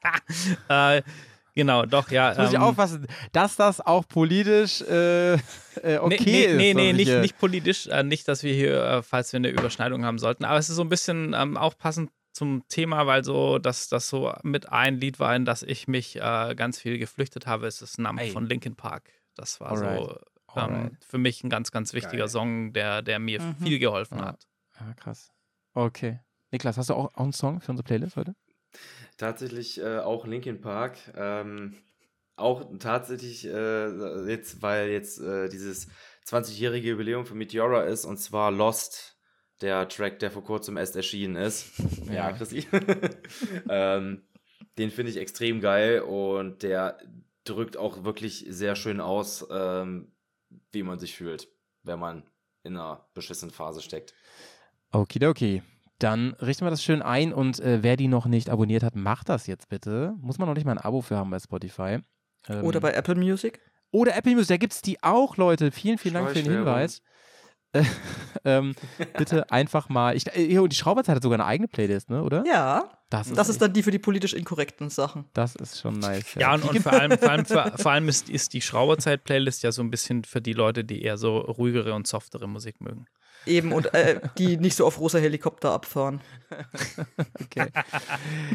äh, 0.69 1.01
genau, 1.55 1.85
doch, 1.85 2.09
ja. 2.11 2.29
Jetzt 2.29 2.37
muss 2.39 2.49
ich 2.49 2.55
ähm, 2.55 2.61
aufpassen, 2.61 3.07
dass 3.31 3.55
das 3.55 3.81
auch 3.81 4.07
politisch 4.07 4.81
äh, 4.81 5.33
äh, 5.33 5.97
okay 5.99 6.23
nee, 6.25 6.43
ist. 6.45 6.57
nee, 6.57 6.73
nee, 6.73 6.93
nicht, 6.93 7.11
nicht 7.21 7.37
politisch, 7.37 7.87
äh, 7.87 8.03
nicht, 8.03 8.27
dass 8.27 8.43
wir 8.43 8.53
hier, 8.53 8.83
äh, 8.83 9.03
falls 9.03 9.31
wir 9.33 9.37
eine 9.37 9.49
Überschneidung 9.49 10.05
haben 10.05 10.19
sollten, 10.19 10.45
aber 10.45 10.57
es 10.57 10.69
ist 10.69 10.75
so 10.75 10.81
ein 10.83 10.89
bisschen 10.89 11.33
ähm, 11.37 11.57
auch 11.57 11.77
passend 11.77 12.11
zum 12.31 12.63
Thema, 12.69 13.05
weil 13.07 13.23
so, 13.23 13.57
dass 13.59 13.89
das 13.89 14.07
so 14.07 14.31
mit 14.43 14.69
ein 14.71 14.99
Lied 14.99 15.19
war, 15.19 15.35
in 15.35 15.45
das 15.45 15.63
ich 15.63 15.87
mich 15.87 16.15
äh, 16.17 16.53
ganz 16.55 16.79
viel 16.79 16.97
geflüchtet 16.97 17.47
habe, 17.47 17.67
ist 17.67 17.81
das 17.81 17.97
Name 17.97 18.27
von 18.27 18.45
Linkin 18.45 18.75
Park. 18.75 19.09
Das 19.35 19.59
war 19.59 19.71
Alright. 19.71 19.99
so 19.99 20.19
ähm, 20.61 20.97
für 21.05 21.17
mich 21.17 21.43
ein 21.43 21.49
ganz, 21.49 21.71
ganz 21.71 21.93
wichtiger 21.93 22.23
Geil. 22.23 22.29
Song, 22.29 22.71
der, 22.73 23.01
der 23.01 23.19
mir 23.19 23.41
Mhm. 23.41 23.55
viel 23.57 23.79
geholfen 23.79 24.19
Ja. 24.19 24.25
hat. 24.27 24.47
Ah, 24.77 24.93
krass. 24.95 25.29
Okay. 25.73 26.19
Niklas, 26.51 26.77
hast 26.77 26.89
du 26.89 26.93
auch, 26.93 27.13
auch 27.15 27.23
einen 27.23 27.33
Song 27.33 27.61
für 27.61 27.71
unsere 27.71 27.83
Playlist 27.85 28.15
heute? 28.15 28.35
Tatsächlich 29.19 29.81
äh, 29.81 29.99
auch 29.99 30.25
Linkin 30.25 30.61
Park. 30.61 30.97
Ähm, 31.13 31.75
auch 32.37 32.65
tatsächlich 32.79 33.45
äh, 33.45 34.29
jetzt, 34.29 34.61
weil 34.61 34.89
jetzt 34.89 35.19
äh, 35.19 35.49
dieses 35.49 35.89
20-jährige 36.25 36.91
Jubiläum 36.91 37.25
von 37.25 37.37
Meteora 37.37 37.83
ist 37.83 38.05
und 38.05 38.15
zwar 38.15 38.49
Lost, 38.49 39.17
der 39.59 39.89
Track, 39.89 40.19
der 40.19 40.31
vor 40.31 40.45
kurzem 40.45 40.77
erst 40.77 40.95
erschienen 40.95 41.35
ist. 41.35 41.73
Ja. 42.05 42.13
ja, 42.13 42.31
Chrissy. 42.31 42.65
ähm, 43.69 44.23
den 44.77 44.89
finde 44.89 45.11
ich 45.11 45.17
extrem 45.17 45.59
geil 45.59 45.99
und 45.99 46.63
der 46.63 46.97
drückt 47.43 47.75
auch 47.75 48.05
wirklich 48.05 48.45
sehr 48.47 48.77
schön 48.77 49.01
aus, 49.01 49.45
ähm, 49.51 50.13
wie 50.71 50.83
man 50.83 50.97
sich 50.97 51.13
fühlt, 51.13 51.49
wenn 51.83 51.99
man 51.99 52.23
in 52.63 52.77
einer 52.77 53.05
beschissenen 53.13 53.51
Phase 53.51 53.81
steckt. 53.81 54.13
Okidoki. 54.93 55.61
Dann 55.99 56.33
richten 56.41 56.65
wir 56.65 56.69
das 56.69 56.83
schön 56.83 57.01
ein 57.01 57.33
und 57.33 57.59
äh, 57.59 57.83
wer 57.83 57.97
die 57.97 58.07
noch 58.07 58.25
nicht 58.25 58.49
abonniert 58.49 58.83
hat, 58.83 58.95
macht 58.95 59.27
das 59.29 59.47
jetzt 59.47 59.67
bitte. 59.69 60.13
Muss 60.21 60.37
man 60.37 60.47
noch 60.47 60.55
nicht 60.55 60.65
mal 60.65 60.71
ein 60.71 60.77
Abo 60.77 61.01
für 61.01 61.17
haben 61.17 61.29
bei 61.29 61.39
Spotify. 61.39 61.99
Ähm, 62.47 62.63
Oder 62.63 62.79
bei 62.79 62.93
Apple 62.93 63.15
Music. 63.15 63.59
Oder 63.91 64.15
Apple 64.15 64.33
Music, 64.33 64.47
da 64.49 64.57
gibt 64.57 64.73
es 64.73 64.81
die 64.81 65.01
auch, 65.03 65.35
Leute. 65.37 65.71
Vielen, 65.71 65.97
vielen 65.97 66.13
Dank 66.13 66.29
für 66.29 66.41
den. 66.41 66.51
Hinweis. 66.51 67.01
Äh, 67.73 67.83
ähm, 68.45 68.75
bitte 69.17 69.51
einfach 69.51 69.89
mal. 69.89 70.15
Ich, 70.15 70.25
äh, 70.35 70.57
und 70.59 70.71
die 70.71 70.75
Schrauberzeit 70.77 71.17
hat 71.17 71.23
sogar 71.23 71.37
eine 71.37 71.45
eigene 71.45 71.67
Playlist, 71.67 72.09
ne? 72.09 72.23
Oder? 72.23 72.43
Ja, 72.47 72.89
Das 73.09 73.27
ist, 73.27 73.37
das 73.37 73.49
ist 73.49 73.61
dann 73.61 73.73
die 73.73 73.83
für 73.83 73.91
die 73.91 73.99
politisch 73.99 74.33
inkorrekten 74.33 74.89
Sachen. 74.89 75.25
das 75.33 75.55
ist 75.55 75.79
schon 75.79 75.99
nice. 75.99 76.33
Ja, 76.35 76.53
und, 76.53 76.63
Die 76.63 76.67
und 76.67 76.73
gibt- 76.73 76.83
vor 76.83 76.93
allem, 76.93 77.17
vor 77.17 77.29
allem, 77.29 77.45
vor, 77.45 77.71
vor 77.77 77.91
allem 77.91 78.07
ist, 78.07 78.29
ist 78.29 78.53
die 78.53 78.61
Schrauberzeit-Playlist 78.61 79.63
ja 79.63 79.71
so 79.71 79.81
ein 79.83 79.91
bisschen 79.91 80.23
für 80.23 80.41
die 80.41 80.53
Leute, 80.53 80.83
die 80.85 81.01
eher 81.01 81.17
so 81.17 81.37
ruhigere 81.39 81.93
und 81.93 82.07
softere 82.07 82.47
Musik 82.47 82.79
mögen. 82.81 83.05
Eben, 83.45 83.71
und 83.71 83.93
äh, 83.93 84.19
die 84.37 84.57
nicht 84.57 84.75
so 84.75 84.85
auf 84.85 84.99
rosa 84.99 85.19
Helikopter 85.19 85.71
abfahren. 85.71 86.21
Okay. 87.41 87.67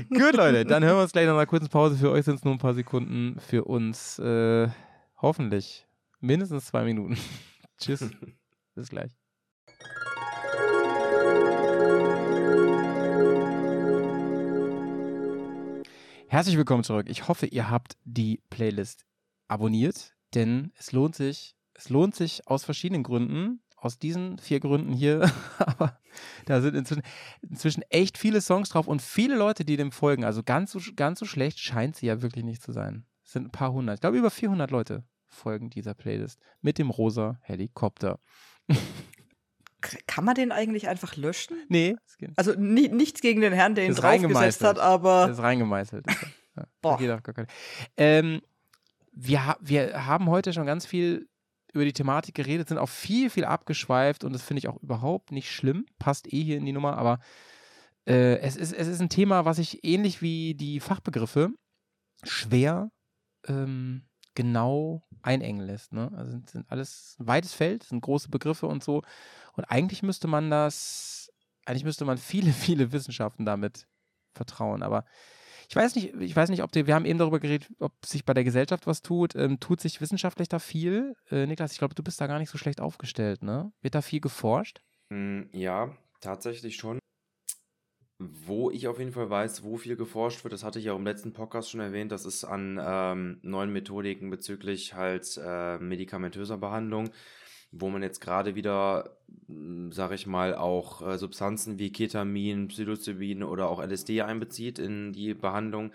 Gut, 0.09 0.35
Leute, 0.35 0.65
dann 0.65 0.85
hören 0.85 0.97
wir 0.97 1.03
uns 1.03 1.13
gleich 1.13 1.27
nach 1.27 1.33
einer 1.35 1.47
kurzen 1.47 1.69
Pause. 1.69 1.97
Für 1.97 2.11
euch 2.11 2.25
sind 2.25 2.37
es 2.37 2.45
nur 2.45 2.55
ein 2.55 2.59
paar 2.59 2.75
Sekunden. 2.75 3.41
Für 3.41 3.65
uns 3.65 4.19
äh, 4.21 4.69
hoffentlich 5.21 5.87
mindestens 6.21 6.67
zwei 6.67 6.85
Minuten. 6.85 7.17
Tschüss. 7.79 8.09
Bis 8.75 8.89
gleich. 8.89 9.13
Herzlich 16.29 16.57
willkommen 16.57 16.85
zurück. 16.85 17.07
Ich 17.09 17.29
hoffe, 17.29 17.47
ihr 17.47 17.71
habt 17.71 17.97
die 18.05 18.41
Playlist 18.51 19.05
abonniert, 19.49 20.15
denn 20.35 20.73
es 20.77 20.93
lohnt 20.93 21.15
sich, 21.15 21.55
Es 21.75 21.89
lohnt 21.91 22.15
sich 22.15 22.47
aus 22.47 22.65
verschiedenen 22.65 23.03
Gründen. 23.03 23.61
Aus 23.85 23.99
diesen 23.99 24.39
vier 24.39 24.61
Gründen 24.61 24.95
hier. 24.95 25.31
Aber 25.59 25.99
da 26.47 26.63
sind 26.63 26.75
inzwischen, 26.75 27.03
inzwischen 27.43 27.83
echt 27.91 28.17
viele 28.17 28.41
Songs 28.41 28.71
drauf 28.71 28.87
und 28.87 29.03
viele 29.03 29.37
Leute, 29.37 29.67
die 29.67 29.77
dem 29.77 29.93
folgen. 29.93 30.25
Also 30.25 30.43
ganz 30.43 30.73
so, 30.73 30.81
ganz 30.97 31.19
so 31.19 31.27
schlecht 31.27 31.59
scheint 31.59 31.95
sie 31.97 32.07
ja 32.07 32.23
wirklich 32.23 32.45
nicht 32.45 32.63
zu 32.63 32.73
sein. 32.73 33.05
Es 33.23 33.33
sind 33.33 33.49
ein 33.49 33.51
paar 33.51 33.73
hundert. 33.75 33.97
Ich 33.97 34.01
glaube, 34.01 34.17
über 34.17 34.31
400 34.31 34.71
Leute 34.71 35.05
folgen 35.29 35.69
dieser 35.69 35.93
Playlist 35.93 36.41
mit 36.63 36.79
dem 36.79 36.89
rosa 36.89 37.39
Helikopter. 37.43 38.21
Kann 40.07 40.25
man 40.25 40.35
den 40.35 40.51
eigentlich 40.51 40.89
einfach 40.89 41.17
löschen? 41.17 41.57
Nee. 41.69 41.97
Also 42.37 42.55
ni 42.57 42.89
nichts 42.89 43.21
gegen 43.21 43.43
den 43.43 43.53
Herrn, 43.53 43.75
der 43.75 43.85
ihn 43.85 43.95
draufgesetzt 43.95 44.65
hat, 44.65 44.79
aber 44.79 45.27
Das 45.27 45.37
ist 45.39 45.43
reingemeißelt. 45.43 46.07
Ja, 46.57 46.63
Boah. 46.81 46.97
geht 46.99 47.11
auch 47.11 47.21
gar 47.25 47.35
kein- 47.35 47.49
ähm, 47.97 48.41
wir, 49.11 49.57
wir 49.61 50.07
haben 50.07 50.31
heute 50.31 50.53
schon 50.53 50.67
ganz 50.67 50.87
viel 50.87 51.29
über 51.75 51.85
die 51.85 51.93
Thematik 51.93 52.35
geredet, 52.35 52.69
sind 52.69 52.79
auch 52.79 52.89
viel, 52.89 53.31
viel 53.31 53.45
abgeschweift 53.45 54.25
und 54.25 54.33
das 54.33 54.43
finde 54.43 54.59
ich 54.59 54.69
auch 54.69 54.81
überhaupt 54.83 55.33
nicht 55.33 55.51
schlimm. 55.51 55.87
Passt 55.99 56.33
eh 56.33 56.43
hier 56.43 56.57
in 56.57 56.65
die 56.65 56.73
Nummer, 56.73 56.97
aber 56.97 57.19
äh, 58.07 58.39
es, 58.39 58.57
ist, 58.57 58.73
es 58.73 58.87
ist 58.87 59.01
ein 59.01 59.09
Thema, 59.09 59.45
was 59.45 59.59
ich 59.59 59.85
ähnlich 59.85 60.23
wie 60.23 60.55
die 60.55 60.81
Fachbegriffe 60.81 61.51
schwer 62.23 62.91
ähm, 63.47 64.03
genau 64.35 65.07
einengen 65.23 65.65
lässt. 65.65 65.93
Ne? 65.93 66.11
Also 66.15 66.33
sind, 66.33 66.51
sind 66.51 66.71
alles 66.71 67.17
ein 67.19 67.27
weites 67.27 67.55
Feld, 67.55 67.85
sind 67.85 68.01
große 68.01 68.29
Begriffe 68.29 68.67
und 68.67 68.83
so. 68.85 69.03
Und 69.55 69.65
eigentlich 69.65 70.03
müsste 70.03 70.29
man 70.29 70.51
das, 70.51 71.33
eigentlich 71.65 71.85
müsste 71.85 72.05
man 72.05 72.19
viele, 72.19 72.53
viele 72.53 72.93
Wissenschaften 72.93 73.45
damit 73.45 73.87
vertrauen. 74.35 74.83
Aber 74.83 75.05
ich 75.69 75.77
weiß 75.77 75.95
nicht, 75.97 76.15
ich 76.15 76.35
weiß 76.37 76.51
nicht, 76.51 76.63
ob 76.63 76.73
die, 76.73 76.87
wir 76.87 76.95
haben 76.95 77.05
eben 77.05 77.19
darüber 77.19 77.41
geredet, 77.41 77.69
ob 77.79 77.93
sich 78.05 78.25
bei 78.25 78.35
der 78.35 78.45
Gesellschaft 78.45 78.87
was 78.87 79.03
tut. 79.03 79.35
Ähm, 79.35 79.61
tut 79.61 79.81
sich 79.81 80.01
wissenschaftlich 80.01 80.49
da 80.49 80.59
viel? 80.59 81.15
Äh, 81.31 81.47
Niklas, 81.47 81.73
ich 81.73 81.79
glaube, 81.79 81.95
du 81.95 82.03
bist 82.03 82.21
da 82.21 82.27
gar 82.27 82.39
nicht 82.39 82.51
so 82.51 82.59
schlecht 82.59 82.81
aufgestellt, 82.81 83.43
ne? 83.43 83.73
Wird 83.81 83.95
da 83.95 84.03
viel 84.03 84.21
geforscht? 84.21 84.81
Mm, 85.11 85.43
Ja, 85.53 85.97
tatsächlich 86.21 86.77
schon. 86.77 86.99
Wo 88.19 88.71
ich 88.71 88.87
auf 88.87 89.01
jeden 89.01 89.13
Fall 89.13 89.29
weiß, 89.29 89.65
wo 89.65 89.77
viel 89.77 89.97
geforscht 89.97 90.45
wird, 90.45 90.53
das 90.53 90.63
hatte 90.63 90.79
ich 90.79 90.85
ja 90.85 90.93
auch 90.93 90.99
im 90.99 91.05
letzten 91.05 91.33
Podcast 91.33 91.71
schon 91.71 91.81
erwähnt, 91.81 92.13
das 92.13 92.25
ist 92.25 92.45
an 92.45 92.81
ähm, 92.81 93.39
neuen 93.43 93.73
Methodiken 93.73 94.31
bezüglich 94.31 94.95
halt 94.95 95.39
äh, 95.45 95.79
medikamentöser 95.79 96.57
Behandlung, 96.57 97.11
wo 97.77 97.89
man 97.91 98.03
jetzt 98.03 98.21
gerade 98.21 98.55
wieder, 98.55 99.17
sage 99.91 100.15
ich 100.15 100.27
mal, 100.27 100.55
auch 100.55 101.03
äh, 101.07 101.19
Substanzen 101.19 101.79
wie 101.79 101.93
Ketamin, 101.93 102.69
Psilocybin 102.69 103.43
oder 103.43 103.69
auch 103.69 103.81
LSD 103.83 104.23
einbezieht 104.23 104.79
in 104.79 105.13
die 105.13 105.35
Behandlung. 105.35 105.93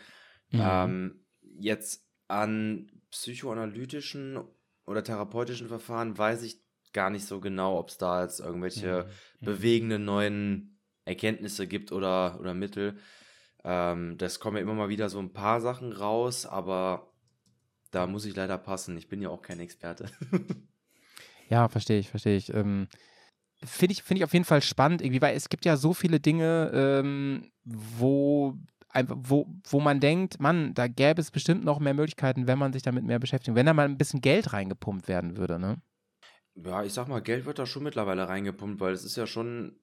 Mhm. 0.52 0.62
Ähm, 0.62 1.26
jetzt 1.42 2.06
an 2.28 2.92
psychoanalytischen 3.12 4.40
oder 4.86 5.04
therapeutischen 5.04 5.68
Verfahren 5.68 6.18
weiß 6.18 6.44
ich 6.44 6.62
gar 6.94 7.10
nicht 7.10 7.26
so 7.26 7.40
genau, 7.40 7.78
ob 7.78 7.90
es 7.90 7.98
da 7.98 8.24
jetzt 8.24 8.40
irgendwelche 8.40 9.08
Mhm. 9.40 9.46
bewegenden 9.46 10.06
neuen 10.06 10.80
Erkenntnisse 11.06 11.68
gibt 11.68 11.92
oder, 11.92 12.40
oder 12.40 12.54
Mittel. 12.54 12.98
Ähm, 13.64 14.18
das 14.18 14.40
kommen 14.40 14.58
ja 14.58 14.64
immer 14.64 14.74
mal 14.74 14.90
wieder 14.90 15.10
so 15.10 15.20
ein 15.20 15.34
paar 15.34 15.62
Sachen 15.62 15.92
raus, 15.92 16.46
aber 16.46 17.12
da 17.92 18.08
muss 18.08 18.26
ich 18.26 18.36
leider 18.36 18.58
passen. 18.58 18.98
Ich 18.98 19.08
bin 19.10 19.22
ja 19.22 19.30
auch 19.30 19.42
kein 19.42 19.60
Experte. 19.60 20.06
Ja, 21.50 21.68
verstehe 21.68 22.00
ich, 22.00 22.10
verstehe 22.10 22.38
ich. 22.38 22.54
Ähm, 22.54 22.88
Finde 23.64 23.92
ich, 23.92 24.04
find 24.04 24.20
ich 24.20 24.24
auf 24.24 24.34
jeden 24.34 24.46
Fall 24.46 24.62
spannend, 24.62 25.02
irgendwie, 25.02 25.22
weil 25.22 25.36
es 25.36 25.50
gibt 25.50 25.66
ja 25.66 25.76
so 25.76 25.94
viele 25.94 26.22
Dinge, 26.22 26.72
ähm, 26.74 27.52
wo, 27.66 28.56
wo, 28.94 29.48
wo 29.68 29.80
man 29.82 30.00
denkt, 30.00 30.40
Mann, 30.40 30.74
da 30.74 30.88
gäbe 30.88 31.20
es 31.20 31.30
bestimmt 31.30 31.66
noch 31.66 31.80
mehr 31.80 31.94
Möglichkeiten, 31.94 32.48
wenn 32.48 32.58
man 32.58 32.72
sich 32.72 32.84
damit 32.84 33.04
mehr 33.04 33.20
beschäftigt. 33.20 33.56
Wenn 33.56 33.66
da 33.66 33.74
mal 33.74 33.86
ein 33.86 33.98
bisschen 33.98 34.22
Geld 34.22 34.54
reingepumpt 34.54 35.10
werden 35.10 35.36
würde, 35.36 35.60
ne? 35.60 35.82
Ja, 36.56 36.84
ich 36.84 36.94
sag 36.94 37.08
mal, 37.10 37.22
Geld 37.22 37.46
wird 37.46 37.60
da 37.60 37.66
schon 37.66 37.84
mittlerweile 37.84 38.30
reingepumpt, 38.30 38.80
weil 38.80 38.94
es 38.94 39.04
ist 39.04 39.18
ja 39.18 39.28
schon 39.28 39.78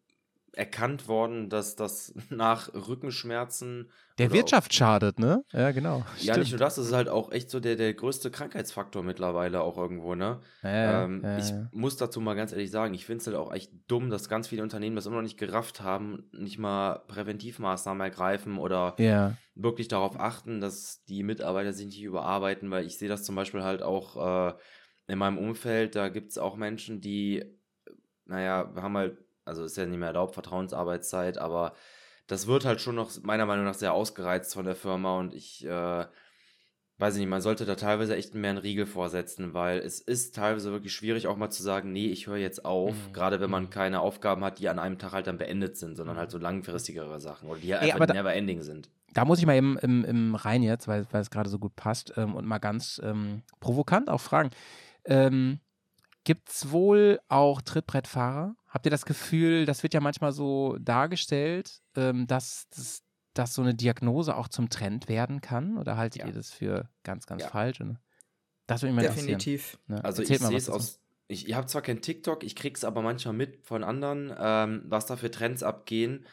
erkannt 0.56 1.06
worden, 1.06 1.50
dass 1.50 1.76
das 1.76 2.14
nach 2.30 2.72
Rückenschmerzen 2.72 3.90
Der 4.18 4.32
Wirtschaft 4.32 4.72
schadet, 4.74 5.18
ne? 5.18 5.44
Ja, 5.52 5.70
genau. 5.70 6.04
Ja, 6.18 6.36
nicht 6.36 6.36
nur 6.36 6.44
Stimmt. 6.46 6.60
das, 6.62 6.74
das 6.76 6.86
ist 6.86 6.92
halt 6.94 7.08
auch 7.08 7.30
echt 7.30 7.50
so 7.50 7.60
der, 7.60 7.76
der 7.76 7.92
größte 7.92 8.30
Krankheitsfaktor 8.30 9.02
mittlerweile 9.02 9.60
auch 9.60 9.76
irgendwo, 9.76 10.14
ne? 10.14 10.40
Ja, 10.62 11.04
ähm, 11.04 11.20
ja, 11.22 11.38
ich 11.38 11.50
ja. 11.50 11.68
muss 11.72 11.98
dazu 11.98 12.20
mal 12.20 12.34
ganz 12.34 12.52
ehrlich 12.52 12.70
sagen, 12.70 12.94
ich 12.94 13.04
finde 13.04 13.20
es 13.20 13.26
halt 13.26 13.36
auch 13.36 13.52
echt 13.52 13.70
dumm, 13.86 14.08
dass 14.08 14.30
ganz 14.30 14.48
viele 14.48 14.62
Unternehmen 14.62 14.96
das 14.96 15.06
immer 15.06 15.16
noch 15.16 15.22
nicht 15.22 15.38
gerafft 15.38 15.82
haben, 15.82 16.30
nicht 16.32 16.58
mal 16.58 17.00
Präventivmaßnahmen 17.06 18.00
ergreifen 18.00 18.58
oder 18.58 18.96
wirklich 19.54 19.88
darauf 19.88 20.18
achten, 20.18 20.60
dass 20.60 21.04
die 21.04 21.22
Mitarbeiter 21.22 21.72
sich 21.74 21.86
nicht 21.86 22.02
überarbeiten, 22.02 22.70
weil 22.70 22.86
ich 22.86 22.96
sehe 22.98 23.08
das 23.08 23.24
zum 23.24 23.34
Beispiel 23.36 23.62
halt 23.62 23.82
auch 23.82 24.50
äh, 24.50 24.54
in 25.06 25.18
meinem 25.18 25.38
Umfeld, 25.38 25.94
da 25.94 26.08
gibt 26.08 26.30
es 26.30 26.38
auch 26.38 26.56
Menschen, 26.56 27.00
die, 27.00 27.44
naja, 28.24 28.72
haben 28.76 28.96
halt, 28.96 29.18
also 29.46 29.64
ist 29.64 29.76
ja 29.76 29.86
nicht 29.86 29.98
mehr 29.98 30.08
erlaubt, 30.08 30.34
Vertrauensarbeitszeit, 30.34 31.38
aber 31.38 31.72
das 32.26 32.46
wird 32.46 32.64
halt 32.64 32.80
schon 32.80 32.96
noch 32.96 33.10
meiner 33.22 33.46
Meinung 33.46 33.64
nach 33.64 33.74
sehr 33.74 33.92
ausgereizt 33.94 34.52
von 34.54 34.64
der 34.66 34.76
Firma 34.76 35.18
und 35.18 35.32
ich 35.34 35.64
äh, 35.64 36.06
weiß 36.98 37.14
ich 37.14 37.20
nicht, 37.20 37.28
man 37.28 37.42
sollte 37.42 37.66
da 37.66 37.74
teilweise 37.74 38.16
echt 38.16 38.34
mehr 38.34 38.50
einen 38.50 38.58
Riegel 38.58 38.86
vorsetzen, 38.86 39.52
weil 39.52 39.78
es 39.80 40.00
ist 40.00 40.34
teilweise 40.34 40.72
wirklich 40.72 40.94
schwierig 40.94 41.26
auch 41.26 41.36
mal 41.36 41.50
zu 41.50 41.62
sagen, 41.62 41.92
nee, 41.92 42.06
ich 42.06 42.26
höre 42.26 42.38
jetzt 42.38 42.64
auf, 42.64 43.08
Mhm. 43.08 43.12
gerade 43.12 43.38
wenn 43.40 43.50
man 43.50 43.64
Mhm. 43.64 43.70
keine 43.70 44.00
Aufgaben 44.00 44.42
hat, 44.42 44.58
die 44.58 44.68
an 44.70 44.78
einem 44.78 44.98
Tag 44.98 45.12
halt 45.12 45.26
dann 45.26 45.36
beendet 45.38 45.76
sind, 45.76 45.96
sondern 45.96 46.16
halt 46.16 46.30
so 46.30 46.38
langfristigere 46.38 47.20
Sachen 47.20 47.48
oder 47.50 47.60
die 47.60 47.72
halt 47.74 47.82
Ey, 47.84 47.92
einfach 47.92 48.06
da- 48.06 48.14
never 48.14 48.32
ending 48.34 48.62
sind. 48.62 48.88
da 49.12 49.24
muss 49.26 49.38
ich 49.38 49.46
mal 49.46 49.56
eben 49.56 49.78
im, 49.78 50.04
im 50.04 50.34
rein 50.34 50.62
jetzt, 50.62 50.88
weil, 50.88 51.06
weil 51.10 51.20
es 51.20 51.30
gerade 51.30 51.50
so 51.50 51.58
gut 51.58 51.76
passt 51.76 52.14
ähm, 52.16 52.34
und 52.34 52.46
mal 52.46 52.58
ganz 52.58 52.98
ähm, 53.04 53.42
provokant 53.60 54.08
auch 54.08 54.20
fragen. 54.20 54.50
Ähm, 55.04 55.60
Gibt 56.24 56.48
es 56.50 56.70
wohl 56.72 57.20
auch 57.28 57.60
Trittbrettfahrer? 57.62 58.56
Habt 58.76 58.84
ihr 58.84 58.90
das 58.90 59.06
Gefühl, 59.06 59.64
das 59.64 59.82
wird 59.82 59.94
ja 59.94 60.00
manchmal 60.00 60.32
so 60.32 60.76
dargestellt, 60.78 61.80
ähm, 61.96 62.26
dass, 62.26 62.68
dass, 62.68 63.02
dass 63.32 63.54
so 63.54 63.62
eine 63.62 63.74
Diagnose 63.74 64.36
auch 64.36 64.48
zum 64.48 64.68
Trend 64.68 65.08
werden 65.08 65.40
kann? 65.40 65.78
Oder 65.78 65.96
haltet 65.96 66.20
Ja. 66.20 66.26
ihr 66.26 66.34
das 66.34 66.50
für 66.50 66.86
ganz, 67.02 67.24
ganz 67.24 67.44
Ja. 67.44 67.48
falsch? 67.48 67.80
Und 67.80 67.96
das 68.66 68.82
würde 68.82 68.92
mich 68.92 69.02
mal 69.02 69.08
definitiv. 69.08 69.78
Ne? 69.86 70.04
Also 70.04 70.20
Erzählt 70.20 70.40
ich 70.40 70.42
mal 70.42 70.48
sehe 70.50 70.58
es 70.58 70.68
aus. 70.68 71.00
Ich, 71.26 71.48
ich 71.48 71.54
habe 71.54 71.66
zwar 71.68 71.80
kein 71.80 72.02
TikTok, 72.02 72.44
ich 72.44 72.54
krieg's 72.54 72.84
aber 72.84 73.00
manchmal 73.00 73.32
mit 73.32 73.64
von 73.66 73.82
anderen, 73.82 74.30
ähm, 74.38 74.82
was 74.88 75.06
da 75.06 75.16
für 75.16 75.30
Trends 75.30 75.62
abgehen. 75.62 76.26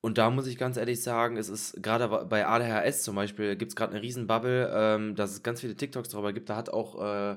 Und 0.00 0.18
da 0.18 0.28
muss 0.28 0.48
ich 0.48 0.58
ganz 0.58 0.76
ehrlich 0.76 1.04
sagen, 1.04 1.36
es 1.36 1.48
ist 1.48 1.80
gerade 1.84 2.08
bei 2.26 2.48
ADHS 2.48 3.04
zum 3.04 3.14
Beispiel, 3.14 3.54
gibt 3.54 3.70
es 3.70 3.76
gerade 3.76 3.92
eine 3.92 4.02
riesen 4.02 4.26
Bubble, 4.26 4.72
ähm, 4.74 5.14
dass 5.14 5.30
es 5.30 5.44
ganz 5.44 5.60
viele 5.60 5.76
TikToks 5.76 6.08
darüber 6.08 6.32
gibt. 6.32 6.50
Da 6.50 6.56
hat 6.56 6.68
auch 6.68 7.00
äh, 7.00 7.36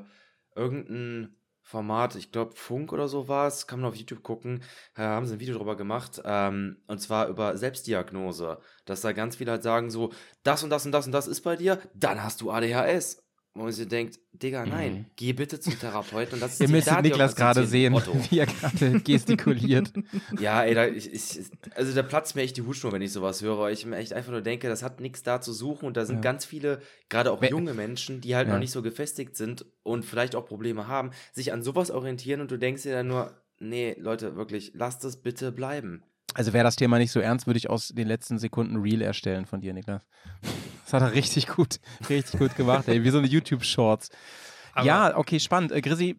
irgendein 0.55 1.36
Format, 1.64 2.16
ich 2.16 2.32
glaube 2.32 2.55
Funk 2.55 2.91
oder 2.93 3.07
so 3.07 3.28
war 3.28 3.47
es, 3.47 3.68
kann 3.68 3.80
man 3.80 3.89
auf 3.89 3.95
YouTube 3.95 4.22
gucken, 4.22 4.64
da 4.95 5.03
haben 5.03 5.26
sie 5.26 5.36
ein 5.36 5.39
Video 5.39 5.57
drüber 5.57 5.76
gemacht, 5.78 6.22
ähm, 6.26 6.78
und 6.88 6.99
zwar 6.99 7.28
über 7.30 7.57
Selbstdiagnose. 7.57 8.59
Dass 8.86 9.01
da 9.01 9.14
ganz 9.14 9.38
viele 9.38 9.51
halt 9.51 9.64
sagen 9.64 9.89
so, 9.89 10.11
das 10.43 10.64
und 10.64 10.70
das 10.70 10.86
und 10.86 10.91
das 10.91 11.05
und 11.05 11.14
das 11.14 11.28
ist 11.28 11.41
bei 11.41 11.55
dir, 11.55 11.80
dann 11.93 12.22
hast 12.22 12.41
du 12.41 12.51
ADHS. 12.51 13.22
Wo 13.56 13.64
man 13.64 13.72
sich 13.72 13.88
denkt, 13.88 14.20
Digga, 14.32 14.66
nein, 14.66 14.93
Mhm. 14.93 15.06
geh 15.16 15.32
bitte 15.34 15.60
zum 15.60 15.78
Therapeuten 15.80 16.34
und 16.36 16.39
das 16.41 16.54
ist 16.54 16.62
Ihr 16.62 16.68
die 16.68 16.74
müsstet 16.74 17.04
Niklas 17.04 17.36
gerade 17.36 17.68
sehen, 17.68 17.93
Otto. 17.93 18.14
wie 18.32 18.39
er 18.39 18.47
gerade 18.47 18.99
gestikuliert. 19.01 19.93
Ja, 20.39 20.64
ey, 20.64 20.74
da, 20.74 20.88
ich, 20.88 21.14
ich, 21.14 21.39
also 21.76 21.93
da 21.93 22.01
platzt 22.01 22.36
mir 22.36 22.41
echt 22.41 22.58
die 22.58 22.64
Hutschnur, 22.64 22.91
wenn 22.93 23.04
ich 23.04 23.12
sowas 23.12 23.43
höre, 23.43 23.60
weil 23.60 23.74
ich 23.74 23.86
mir 23.86 23.97
echt 23.97 24.12
einfach 24.14 24.32
nur 24.32 24.41
denke, 24.41 24.70
das 24.70 24.82
hat 24.82 24.99
nichts 25.01 25.22
da 25.22 25.39
zu 25.39 25.54
suchen 25.54 25.86
und 25.86 25.97
da 25.97 26.06
sind 26.06 26.16
Ja. 26.18 26.22
ganz 26.22 26.45
viele, 26.45 26.82
gerade 27.10 27.32
auch 27.32 27.43
junge 27.43 27.76
Menschen, 27.76 28.22
die 28.22 28.36
halt 28.36 28.47
Ja. 28.47 28.54
noch 28.54 28.60
nicht 28.60 28.72
so 28.72 28.82
gefestigt 28.82 29.36
sind 29.38 29.68
und 29.84 30.04
vielleicht 30.04 30.36
auch 30.36 30.47
Probleme 30.47 30.88
haben, 30.88 31.12
sich 31.32 31.54
an 31.54 31.62
sowas 31.62 31.91
orientieren 31.91 32.41
und 32.41 32.49
du 32.49 32.58
denkst 32.58 32.82
dir 32.82 32.93
dann 32.93 33.08
nur, 33.08 33.39
nee, 33.60 33.95
Leute, 33.99 34.36
wirklich, 34.36 34.72
lasst 34.74 35.04
es 35.06 35.18
bitte 35.18 35.51
bleiben. 35.51 36.01
Also 36.34 36.54
wäre 36.54 36.64
das 36.64 36.76
Thema 36.76 36.97
nicht 36.97 37.12
so 37.12 37.20
ernst, 37.20 37.45
würde 37.45 37.60
ich 37.60 37.70
aus 37.70 37.89
den 37.89 38.08
letzten 38.08 38.39
Sekunden 38.39 38.78
Reel 38.78 39.04
erstellen 39.04 39.45
von 39.45 39.62
dir, 39.62 39.74
Niklas. 39.74 40.08
Das 40.93 41.01
hat 41.01 41.09
er 41.09 41.15
richtig 41.15 41.47
gut, 41.47 41.79
richtig 42.07 42.39
gut 42.39 42.55
gemacht, 42.55 42.87
ey. 42.87 43.03
Wie 43.03 43.09
so 43.09 43.17
eine 43.17 43.25
YouTube-Shorts. 43.25 44.09
Ja, 44.83 45.17
okay, 45.17 45.39
spannend. 45.39 45.71
Äh, 45.71 45.81
Grissi, 45.81 46.17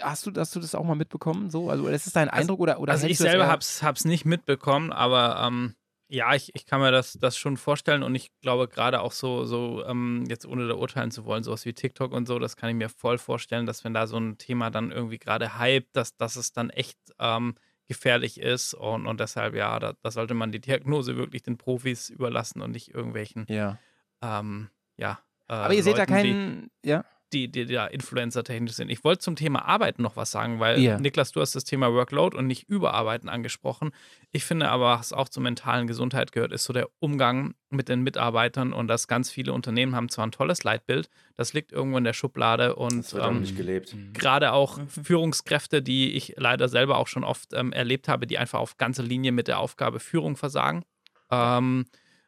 hast 0.00 0.24
du, 0.24 0.32
hast 0.34 0.56
du 0.56 0.60
das 0.60 0.74
auch 0.74 0.84
mal 0.84 0.94
mitbekommen? 0.94 1.50
So? 1.50 1.68
Also, 1.68 1.86
das 1.90 2.06
ist 2.06 2.16
dein 2.16 2.30
Eindruck 2.30 2.60
oder, 2.60 2.80
oder 2.80 2.92
also 2.94 3.06
ich 3.06 3.18
selber 3.18 3.48
hab's, 3.48 3.82
hab's 3.82 4.06
nicht 4.06 4.24
mitbekommen, 4.24 4.92
aber 4.92 5.42
ähm, 5.46 5.74
ja, 6.08 6.34
ich, 6.34 6.54
ich 6.54 6.64
kann 6.64 6.80
mir 6.80 6.90
das, 6.90 7.18
das 7.20 7.36
schon 7.36 7.58
vorstellen 7.58 8.02
und 8.02 8.14
ich 8.14 8.30
glaube 8.40 8.66
gerade 8.66 9.02
auch 9.02 9.12
so, 9.12 9.44
so 9.44 9.84
ähm, 9.84 10.24
jetzt 10.26 10.46
ohne 10.46 10.68
da 10.68 10.74
urteilen 10.74 11.10
zu 11.10 11.26
wollen, 11.26 11.42
sowas 11.42 11.66
wie 11.66 11.74
TikTok 11.74 12.12
und 12.12 12.26
so, 12.26 12.38
das 12.38 12.56
kann 12.56 12.70
ich 12.70 12.76
mir 12.76 12.88
voll 12.88 13.18
vorstellen, 13.18 13.66
dass 13.66 13.84
wenn 13.84 13.92
da 13.92 14.06
so 14.06 14.16
ein 14.16 14.38
Thema 14.38 14.70
dann 14.70 14.90
irgendwie 14.90 15.18
gerade 15.18 15.58
hype, 15.58 15.92
dass, 15.92 16.16
dass 16.16 16.36
es 16.36 16.52
dann 16.52 16.70
echt 16.70 16.98
ähm, 17.18 17.56
gefährlich 17.86 18.40
ist 18.40 18.72
und, 18.72 19.06
und 19.06 19.20
deshalb, 19.20 19.54
ja, 19.54 19.78
da, 19.78 19.94
da 20.02 20.10
sollte 20.10 20.32
man 20.32 20.50
die 20.50 20.60
Diagnose 20.60 21.16
wirklich 21.16 21.42
den 21.42 21.58
Profis 21.58 22.08
überlassen 22.08 22.62
und 22.62 22.70
nicht 22.70 22.94
irgendwelchen, 22.94 23.44
Ja. 23.48 23.78
Ähm, 24.24 24.68
ja. 24.96 25.18
Äh, 25.48 25.52
Aber 25.52 25.74
ihr 25.74 25.82
seht 25.82 25.94
da 25.98 26.02
Leuten, 26.04 26.12
die- 26.14 26.32
keinen. 26.32 26.70
Ja. 26.84 27.04
die, 27.32 27.50
die 27.50 27.66
da 27.66 27.86
Influencer-technisch 27.88 28.74
sind. 28.74 28.90
Ich 28.90 29.02
wollte 29.02 29.18
zum 29.18 29.34
Thema 29.34 29.64
Arbeiten 29.64 30.02
noch 30.02 30.14
was 30.16 30.30
sagen, 30.30 30.60
weil 30.60 30.78
Ja. 30.78 31.00
Niklas, 31.00 31.32
du 31.32 31.40
hast 31.40 31.56
das 31.56 31.64
Thema 31.64 31.92
Workload 31.92 32.36
und 32.36 32.46
nicht 32.46 32.68
Überarbeiten 32.68 33.28
angesprochen. 33.28 33.90
Ich 34.30 34.44
finde 34.44 34.68
aber, 34.68 34.98
was 35.00 35.12
auch 35.12 35.28
zur 35.28 35.42
mentalen 35.42 35.88
Gesundheit 35.88 36.30
gehört, 36.30 36.52
ist 36.52 36.62
so 36.62 36.72
der 36.72 36.88
Umgang 37.00 37.54
mit 37.70 37.88
den 37.88 38.02
Mitarbeitern 38.02 38.72
und 38.72 38.86
dass 38.86 39.08
ganz 39.08 39.32
viele 39.32 39.52
Unternehmen 39.52 39.96
haben 39.96 40.08
zwar 40.10 40.26
ein 40.28 40.30
tolles 40.30 40.62
Leitbild, 40.62 41.08
das 41.34 41.54
liegt 41.54 41.72
irgendwo 41.72 41.98
in 41.98 42.04
der 42.04 42.12
Schublade 42.12 42.76
und 42.76 42.98
Das 42.98 43.14
wird 43.14 43.26
ähm, 43.26 43.40
nicht 43.40 43.56
gelebt. 43.56 43.96
gerade 44.12 44.52
auch 44.52 44.78
Mhm. 44.78 44.88
Führungskräfte, 44.88 45.82
die 45.82 46.12
ich 46.12 46.34
leider 46.36 46.68
selber 46.68 46.98
auch 46.98 47.08
schon 47.08 47.24
oft 47.24 47.52
ähm, 47.52 47.72
erlebt 47.72 48.06
habe, 48.06 48.28
die 48.28 48.38
einfach 48.38 48.60
auf 48.60 48.76
ganze 48.76 49.02
Linie 49.02 49.32
mit 49.32 49.48
der 49.48 49.58
Aufgabe 49.58 49.98
Führung 49.98 50.36
versagen. 50.36 50.84
Ähm, 51.32 51.86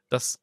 das 0.08 0.40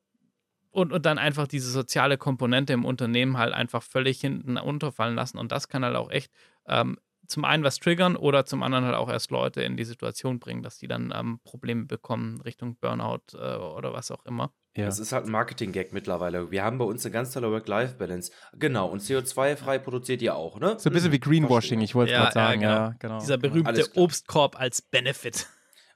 und, 0.74 0.92
und 0.92 1.06
dann 1.06 1.18
einfach 1.18 1.48
diese 1.48 1.70
soziale 1.72 2.18
Komponente 2.18 2.74
im 2.74 2.84
Unternehmen 2.86 3.38
halt 3.38 3.54
einfach 3.54 3.84
völlig 3.84 4.20
hinten 4.20 4.58
unterfallen 4.58 5.16
lassen. 5.16 5.38
Und 5.38 5.52
das 5.52 5.68
kann 5.70 5.86
halt 5.86 5.96
auch 5.96 6.12
echt 6.12 6.32
ähm, 6.68 6.98
zum 7.28 7.46
einen 7.46 7.64
was 7.64 7.80
triggern 7.80 8.16
oder 8.18 8.46
zum 8.46 8.64
anderen 8.64 8.84
halt 8.86 8.96
auch 8.96 9.10
erst 9.10 9.32
Leute 9.32 9.62
in 9.62 9.78
die 9.78 9.86
Situation 9.86 10.40
bringen, 10.40 10.62
dass 10.64 10.78
die 10.78 10.88
dann 10.88 11.14
ähm, 11.16 11.40
Probleme 11.44 11.86
bekommen 11.86 12.42
Richtung 12.42 12.76
Burnout 12.82 13.22
äh, 13.34 13.56
oder 13.56 13.94
was 13.94 14.12
auch 14.12 14.26
immer. 14.26 14.52
Ja. 14.76 14.88
Das 14.88 14.98
ist 14.98 15.12
halt 15.12 15.26
ein 15.26 15.32
Marketing-Gag 15.32 15.94
mittlerweile. 15.94 16.50
Wir 16.50 16.64
haben 16.64 16.80
bei 16.80 16.86
uns 16.86 17.06
eine 17.06 17.14
ganz 17.14 17.32
tolle 17.32 17.52
Work-Life-Balance. 17.52 18.32
Genau, 18.54 18.88
und 18.88 19.02
CO2-frei 19.04 19.78
produziert 19.78 20.22
ihr 20.24 20.36
auch, 20.36 20.60
ne? 20.60 20.76
So 20.80 20.90
ein 20.90 20.94
bisschen 20.94 21.12
wie 21.12 21.20
Greenwashing, 21.20 21.80
ich 21.82 21.94
wollte 21.94 22.12
es 22.12 22.18
Ja, 22.18 22.24
gerade 22.24 22.34
sagen. 22.34 22.62
ja, 22.62 22.70
Ja, 22.70 22.86
genau. 22.88 22.98
genau. 23.00 23.20
Dieser 23.20 23.36
Alles 23.36 23.42
berühmte. 23.42 23.92
Obstkorb 23.96 24.60
als 24.60 24.82
Benefit. 24.82 25.48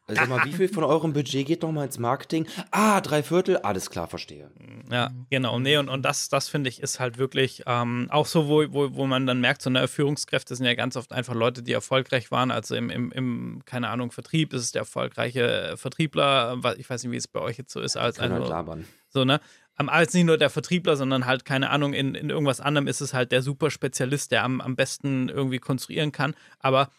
Also 0.07 0.21
sag 0.21 0.29
mal, 0.29 0.45
wie 0.45 0.53
viel 0.53 0.69
von 0.69 0.85
eurem 0.85 1.11
Budget 1.11 1.45
geht 1.45 1.63
nochmal 1.63 1.85
ins 1.85 1.99
Marketing? 1.99 2.47
Ah, 2.71 3.01
drei 3.01 3.23
Viertel? 3.23 3.57
Alles 3.57 3.89
klar, 3.89 4.07
verstehe. 4.07 4.49
Ja, 4.89 5.11
genau. 5.29 5.59
Nee, 5.59 5.75
und, 5.75 5.89
und 5.89 6.03
das, 6.03 6.29
das 6.29 6.47
finde 6.47 6.69
ich, 6.69 6.81
ist 6.81 7.01
halt 7.01 7.17
wirklich 7.17 7.63
ähm, 7.65 8.07
auch 8.09 8.25
so, 8.25 8.47
wo, 8.47 8.63
wo, 8.71 8.95
wo 8.95 9.05
man 9.05 9.27
dann 9.27 9.41
merkt, 9.41 9.61
so 9.61 9.69
eine 9.69 9.85
Führungskräfte 9.89 10.55
sind 10.55 10.65
ja 10.65 10.75
ganz 10.75 10.95
oft 10.95 11.11
einfach 11.11 11.33
Leute, 11.33 11.61
die 11.61 11.73
erfolgreich 11.73 12.31
waren. 12.31 12.51
Also 12.51 12.73
im, 12.75 12.89
im, 12.89 13.11
im 13.11 13.61
keine 13.65 13.89
Ahnung, 13.89 14.11
Vertrieb 14.11 14.53
ist 14.53 14.61
es 14.61 14.71
der 14.71 14.83
erfolgreiche 14.83 15.73
Vertriebler. 15.75 16.57
Ich 16.77 16.89
weiß 16.89 17.03
nicht, 17.03 17.11
wie 17.11 17.17
es 17.17 17.27
bei 17.27 17.41
euch 17.41 17.57
jetzt 17.57 17.73
so 17.73 17.81
ist, 17.81 17.97
als 17.97 18.17
Kann 18.17 18.31
halt 18.31 18.47
labern. 18.47 18.85
so, 19.09 19.25
ne? 19.25 19.41
Am 19.75 19.89
als 19.89 20.13
nicht 20.13 20.25
nur 20.25 20.37
der 20.37 20.49
Vertriebler, 20.49 20.95
sondern 20.95 21.25
halt, 21.25 21.45
keine 21.45 21.69
Ahnung, 21.69 21.93
in, 21.93 22.15
in 22.15 22.29
irgendwas 22.29 22.61
anderem 22.61 22.87
ist 22.87 23.01
es 23.01 23.13
halt 23.13 23.31
der 23.31 23.41
Superspezialist, 23.43 24.31
der 24.31 24.43
am, 24.43 24.61
am 24.61 24.75
besten 24.75 25.29
irgendwie 25.29 25.59
konstruieren 25.59 26.11
kann. 26.11 26.33
Aber 26.59 26.89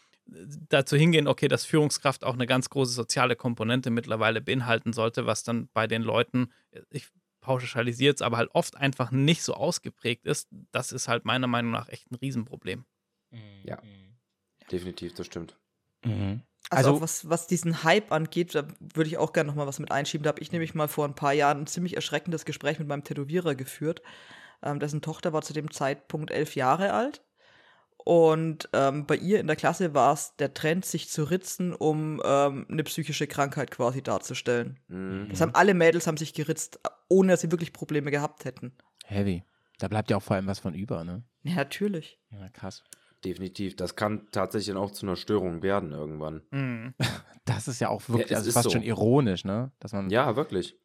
dazu 0.68 0.96
hingehen, 0.96 1.26
okay, 1.26 1.48
dass 1.48 1.64
Führungskraft 1.64 2.24
auch 2.24 2.34
eine 2.34 2.46
ganz 2.46 2.68
große 2.70 2.92
soziale 2.92 3.36
Komponente 3.36 3.90
mittlerweile 3.90 4.40
beinhalten 4.40 4.92
sollte, 4.92 5.26
was 5.26 5.42
dann 5.42 5.68
bei 5.72 5.86
den 5.86 6.02
Leuten, 6.02 6.52
ich 6.90 7.08
pauschalisiere 7.40 8.14
es, 8.14 8.22
aber 8.22 8.36
halt 8.36 8.50
oft 8.52 8.76
einfach 8.76 9.10
nicht 9.10 9.42
so 9.42 9.54
ausgeprägt 9.54 10.26
ist, 10.26 10.48
das 10.72 10.92
ist 10.92 11.08
halt 11.08 11.24
meiner 11.24 11.46
Meinung 11.46 11.70
nach 11.70 11.88
echt 11.88 12.10
ein 12.10 12.16
Riesenproblem. 12.16 12.84
Ja. 13.64 13.78
Definitiv, 14.70 15.14
das 15.14 15.26
stimmt. 15.26 15.56
Mhm. 16.04 16.42
Also, 16.70 16.90
Also- 16.90 17.00
was, 17.00 17.30
was 17.30 17.46
diesen 17.46 17.82
Hype 17.84 18.12
angeht, 18.12 18.54
da 18.54 18.68
würde 18.80 19.08
ich 19.08 19.16
auch 19.16 19.32
gerne 19.32 19.48
noch 19.48 19.56
mal 19.56 19.66
was 19.66 19.78
mit 19.78 19.90
einschieben. 19.90 20.24
Da 20.24 20.28
habe 20.28 20.40
ich 20.42 20.52
nämlich 20.52 20.74
mal 20.74 20.88
vor 20.88 21.06
ein 21.06 21.14
paar 21.14 21.32
Jahren 21.32 21.62
ein 21.62 21.66
ziemlich 21.66 21.96
erschreckendes 21.96 22.44
Gespräch 22.44 22.78
mit 22.78 22.88
meinem 22.88 23.04
Tätowierer 23.04 23.54
geführt. 23.54 24.02
Ähm, 24.62 24.78
dessen 24.78 25.00
Tochter 25.00 25.32
war 25.32 25.40
zu 25.42 25.54
dem 25.54 25.70
Zeitpunkt 25.70 26.30
elf 26.30 26.54
Jahre 26.56 26.92
alt. 26.92 27.22
Und 28.04 28.68
ähm, 28.72 29.06
bei 29.06 29.16
ihr 29.16 29.40
in 29.40 29.46
der 29.48 29.56
Klasse 29.56 29.92
war 29.92 30.14
es 30.14 30.34
der 30.36 30.54
Trend, 30.54 30.84
sich 30.86 31.08
zu 31.10 31.24
ritzen, 31.24 31.74
um 31.74 32.22
ähm, 32.24 32.66
eine 32.70 32.84
psychische 32.84 33.26
Krankheit 33.26 33.70
quasi 33.70 34.02
darzustellen. 34.02 34.78
Mhm. 34.88 35.26
Das 35.30 35.40
haben 35.40 35.54
alle 35.54 35.74
Mädels 35.74 36.06
haben 36.06 36.16
sich 36.16 36.32
geritzt, 36.32 36.80
ohne 37.08 37.32
dass 37.32 37.40
sie 37.42 37.50
wirklich 37.50 37.72
Probleme 37.72 38.10
gehabt 38.10 38.44
hätten. 38.44 38.72
Heavy. 39.04 39.44
Da 39.78 39.88
bleibt 39.88 40.10
ja 40.10 40.16
auch 40.16 40.22
vor 40.22 40.36
allem 40.36 40.46
was 40.46 40.58
von 40.58 40.74
über, 40.74 41.04
ne? 41.04 41.22
Ja, 41.42 41.56
natürlich. 41.56 42.18
Ja, 42.30 42.48
krass. 42.48 42.82
Definitiv. 43.24 43.76
Das 43.76 43.94
kann 43.96 44.28
tatsächlich 44.32 44.68
dann 44.74 44.82
auch 44.82 44.90
zu 44.92 45.04
einer 45.04 45.16
Störung 45.16 45.62
werden 45.62 45.92
irgendwann. 45.92 46.42
Mhm. 46.50 46.94
Das 47.44 47.66
ist 47.66 47.80
ja 47.80 47.88
auch 47.88 48.06
wirklich, 48.10 48.28
Ja, 48.28 48.36
also 48.36 48.48
ist 48.48 48.54
fast 48.54 48.64
so. 48.64 48.70
schon 48.72 48.82
ironisch, 48.82 49.42
ne? 49.46 49.72
Dass 49.80 49.92
man, 49.94 50.10
Ja, 50.10 50.36
wirklich. 50.36 50.76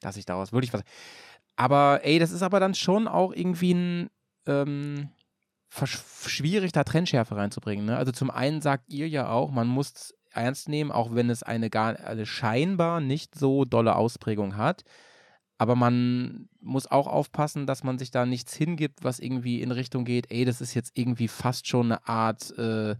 dass 0.00 0.16
ich 0.16 0.24
daraus 0.24 0.50
wirklich 0.50 0.72
was. 0.72 0.82
Aber 1.54 2.00
ey, 2.02 2.18
das 2.18 2.30
ist 2.32 2.40
aber 2.42 2.60
dann 2.60 2.74
schon 2.74 3.06
auch 3.06 3.30
irgendwie 3.34 3.74
ein 3.74 4.10
ähm, 4.46 5.10
schwierig, 5.84 6.72
da 6.72 6.84
Trennschärfe 6.84 7.36
reinzubringen. 7.36 7.86
Ne? 7.86 7.96
Also 7.96 8.12
zum 8.12 8.30
einen 8.30 8.60
sagt 8.60 8.90
ihr 8.90 9.08
ja 9.08 9.30
auch, 9.30 9.50
man 9.50 9.68
muss 9.68 9.92
es 9.94 10.14
ernst 10.30 10.68
nehmen, 10.68 10.90
auch 10.90 11.14
wenn 11.14 11.30
es 11.30 11.42
eine 11.42 11.70
gar 11.70 11.98
eine 11.98 12.26
scheinbar 12.26 13.00
nicht 13.00 13.34
so 13.34 13.64
dolle 13.64 13.96
Ausprägung 13.96 14.56
hat. 14.56 14.84
Aber 15.58 15.76
man 15.76 16.48
muss 16.60 16.90
auch 16.90 17.06
aufpassen, 17.06 17.66
dass 17.66 17.84
man 17.84 17.98
sich 17.98 18.10
da 18.10 18.26
nichts 18.26 18.54
hingibt, 18.54 19.04
was 19.04 19.20
irgendwie 19.20 19.62
in 19.62 19.70
Richtung 19.70 20.04
geht, 20.04 20.30
ey, 20.30 20.44
das 20.44 20.60
ist 20.60 20.74
jetzt 20.74 20.92
irgendwie 20.94 21.28
fast 21.28 21.68
schon 21.68 21.92
eine 21.92 22.08
Art, 22.08 22.50
äh, 22.58 22.96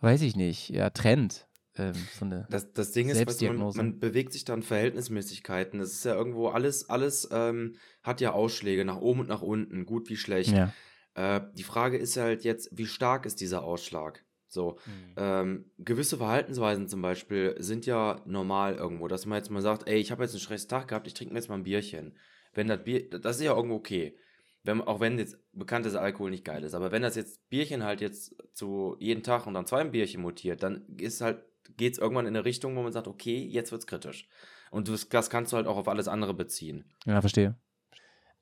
weiß 0.00 0.22
ich 0.22 0.34
nicht, 0.34 0.70
ja, 0.70 0.90
Trend. 0.90 1.46
Ähm, 1.76 1.92
so 2.18 2.24
eine 2.24 2.46
Das, 2.48 2.72
das 2.72 2.92
Ding 2.92 3.10
ist, 3.10 3.42
man, 3.42 3.58
man 3.58 3.98
bewegt 3.98 4.32
sich 4.32 4.44
dann 4.44 4.62
Verhältnismäßigkeiten. 4.62 5.78
Das 5.78 5.92
ist 5.92 6.04
ja 6.04 6.14
irgendwo 6.14 6.48
alles, 6.48 6.88
alles 6.88 7.28
ähm, 7.30 7.76
hat 8.02 8.20
ja 8.20 8.32
Ausschläge 8.32 8.84
nach 8.84 8.96
oben 8.96 9.20
und 9.20 9.28
nach 9.28 9.42
unten, 9.42 9.84
gut 9.84 10.08
wie 10.08 10.16
schlecht. 10.16 10.52
ja. 10.52 10.72
Äh, 11.14 11.40
die 11.54 11.62
Frage 11.62 11.96
ist 11.98 12.16
halt 12.16 12.44
jetzt, 12.44 12.68
wie 12.72 12.86
stark 12.86 13.26
ist 13.26 13.40
dieser 13.40 13.62
Ausschlag? 13.62 14.24
So, 14.50 14.80
ähm, 15.16 15.70
gewisse 15.78 16.16
Verhaltensweisen 16.16 16.88
zum 16.88 17.00
Beispiel 17.02 17.54
sind 17.60 17.86
ja 17.86 18.20
normal 18.26 18.74
irgendwo, 18.74 19.06
dass 19.06 19.24
man 19.24 19.38
jetzt 19.38 19.48
mal 19.48 19.62
sagt, 19.62 19.86
ey, 19.86 19.98
ich 19.98 20.10
habe 20.10 20.24
jetzt 20.24 20.32
einen 20.32 20.40
stressigen 20.40 20.70
Tag 20.70 20.88
gehabt, 20.88 21.06
ich 21.06 21.14
trinke 21.14 21.32
mir 21.32 21.38
jetzt 21.38 21.48
mal 21.48 21.54
ein 21.54 21.62
Bierchen. 21.62 22.16
Wenn 22.52 22.66
das 22.66 22.82
Bier, 22.82 23.08
das 23.10 23.36
ist 23.36 23.44
ja 23.44 23.54
irgendwo 23.54 23.76
okay. 23.76 24.16
Wenn, 24.64 24.80
auch 24.80 24.98
wenn 24.98 25.18
jetzt 25.18 25.38
bekannt 25.52 25.86
ist, 25.86 25.94
Alkohol 25.94 26.30
nicht 26.30 26.44
geil 26.44 26.64
ist. 26.64 26.74
Aber 26.74 26.90
wenn 26.90 27.02
das 27.02 27.14
jetzt 27.14 27.48
Bierchen 27.48 27.84
halt 27.84 28.00
jetzt 28.00 28.34
zu 28.52 28.96
jeden 28.98 29.22
Tag 29.22 29.46
und 29.46 29.54
dann 29.54 29.66
zwei 29.66 29.84
Bierchen 29.84 30.20
mutiert, 30.20 30.64
dann 30.64 30.84
ist 30.98 31.20
halt, 31.20 31.44
geht 31.76 31.92
es 31.92 31.98
irgendwann 32.00 32.26
in 32.26 32.34
eine 32.34 32.44
Richtung, 32.44 32.74
wo 32.74 32.82
man 32.82 32.92
sagt, 32.92 33.06
okay, 33.06 33.38
jetzt 33.38 33.70
wird's 33.70 33.86
kritisch. 33.86 34.28
Und 34.72 34.88
das, 34.88 35.08
das 35.08 35.30
kannst 35.30 35.52
du 35.52 35.56
halt 35.58 35.68
auch 35.68 35.76
auf 35.76 35.88
alles 35.88 36.08
andere 36.08 36.34
beziehen. 36.34 36.84
Ja, 37.06 37.20
verstehe. 37.20 37.56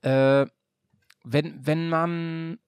Äh, 0.00 0.46
wenn, 1.32 1.66
wenn 1.66 1.88
man 1.88 2.58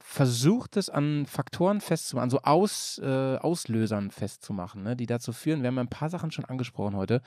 versucht, 0.00 0.76
es 0.76 0.90
an 0.90 1.26
Faktoren 1.26 1.80
festzumachen, 1.80 2.30
so 2.30 2.40
Aus, 2.42 3.00
äh, 3.02 3.36
Auslösern 3.36 4.10
festzumachen, 4.10 4.82
ne, 4.82 4.96
die 4.96 5.06
dazu 5.06 5.32
führen, 5.32 5.62
wir 5.62 5.68
haben 5.68 5.78
ein 5.78 5.88
paar 5.88 6.10
Sachen 6.10 6.30
schon 6.32 6.44
angesprochen 6.44 6.96
heute, 6.96 7.22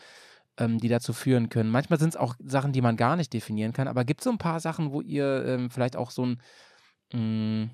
ähm, 0.58 0.78
die 0.78 0.90
dazu 0.90 1.14
führen 1.14 1.50
können. 1.50 1.70
Manchmal 1.70 2.00
sind 2.00 2.10
es 2.10 2.18
auch 2.18 2.36
Sachen, 2.44 2.74
die 2.74 2.82
man 2.82 2.98
gar 2.98 3.16
nicht 3.16 3.34
definieren 3.34 3.74
kann, 3.74 3.88
aber 3.88 4.04
gibt 4.04 4.22
es 4.22 4.26
so 4.26 4.32
ein 4.32 4.38
paar 4.38 4.60
Sachen, 4.60 4.92
wo 4.92 5.02
ihr 5.02 5.46
ähm, 5.46 5.70
vielleicht 5.70 5.96
auch 5.96 6.12
so 6.12 6.26
ein, 6.26 6.42
mh, 7.14 7.70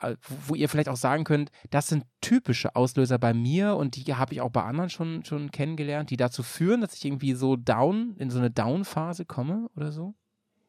äh, 0.00 0.16
wo 0.46 0.54
ihr 0.54 0.68
vielleicht 0.68 0.88
auch 0.88 0.96
sagen 0.96 1.24
könnt, 1.24 1.50
das 1.70 1.88
sind 1.88 2.04
typische 2.20 2.74
Auslöser 2.74 3.18
bei 3.18 3.32
mir 3.32 3.76
und 3.76 3.96
die 3.96 4.14
habe 4.14 4.34
ich 4.34 4.40
auch 4.40 4.50
bei 4.50 4.62
anderen 4.62 4.90
schon, 4.90 5.24
schon 5.24 5.50
kennengelernt, 5.52 6.10
die 6.10 6.16
dazu 6.16 6.42
führen, 6.42 6.80
dass 6.80 6.94
ich 6.94 7.04
irgendwie 7.04 7.34
so 7.34 7.56
down, 7.56 8.16
in 8.18 8.30
so 8.30 8.38
eine 8.38 8.50
Down-Phase 8.50 9.24
komme 9.24 9.68
oder 9.76 9.92
so? 9.92 10.14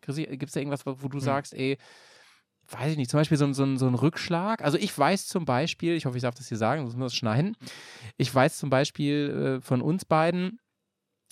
Chrissy, 0.01 0.25
gibt 0.25 0.45
es 0.49 0.51
da 0.53 0.59
irgendwas, 0.59 0.85
wo 0.85 1.07
du 1.07 1.19
sagst, 1.19 1.53
ey, 1.53 1.77
weiß 2.69 2.91
ich 2.91 2.97
nicht, 2.97 3.11
zum 3.11 3.19
Beispiel 3.19 3.37
so, 3.37 3.45
ein- 3.45 3.53
so, 3.53 3.75
so 3.75 3.87
ein 3.87 3.95
Rückschlag. 3.95 4.61
Also 4.63 4.77
ich 4.77 4.97
weiß 4.97 5.27
zum 5.27 5.45
Beispiel, 5.45 5.93
ich 5.95 6.05
hoffe, 6.05 6.17
ich 6.17 6.23
darf 6.23 6.35
das 6.35 6.47
hier 6.47 6.57
sagen, 6.57 6.81
sonst 6.83 6.95
muss 6.97 7.11
ich 7.13 7.17
schneiden. 7.17 7.55
Ich 8.17 8.33
weiß 8.33 8.57
zum 8.57 8.69
Beispiel 8.69 9.57
äh, 9.59 9.61
von 9.61 9.81
uns 9.81 10.05
beiden, 10.05 10.59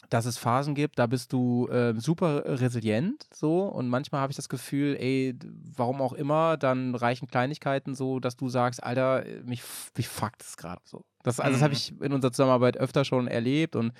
dass 0.10 0.26
es 0.26 0.38
Phasen 0.38 0.76
gibt, 0.76 0.98
da 0.98 1.08
bist 1.08 1.32
du 1.34 1.68
äh, 1.68 1.94
super 2.00 2.44
resilient 2.60 3.28
so 3.34 3.66
und 3.66 3.90
manchmal 3.90 4.22
habe 4.22 4.32
ich 4.32 4.38
das 4.38 4.50
Gefühl, 4.50 4.96
ey, 5.00 5.36
warum 5.76 6.02
auch 6.02 6.14
immer, 6.14 6.58
dann 6.58 6.96
reichen 6.96 7.28
Kleinigkeiten 7.28 7.94
so, 7.96 8.20
dass 8.20 8.36
du 8.36 8.50
sagst, 8.50 8.82
Alter, 8.82 9.26
äh, 9.26 9.44
mich, 9.44 9.62
mich 9.96 10.08
fuckt 10.08 10.42
es 10.42 10.58
gerade 10.58 10.82
so. 10.86 11.04
Das, 11.24 11.40
also 11.40 11.54
das 11.56 11.62
habe 11.62 11.74
Mhm. 11.74 11.78
ich 11.78 12.02
in 12.02 12.14
unserer 12.14 12.32
Zusammenarbeit 12.32 12.78
öfter 12.78 13.06
schon 13.06 13.28
erlebt 13.28 13.76
und 13.76 13.92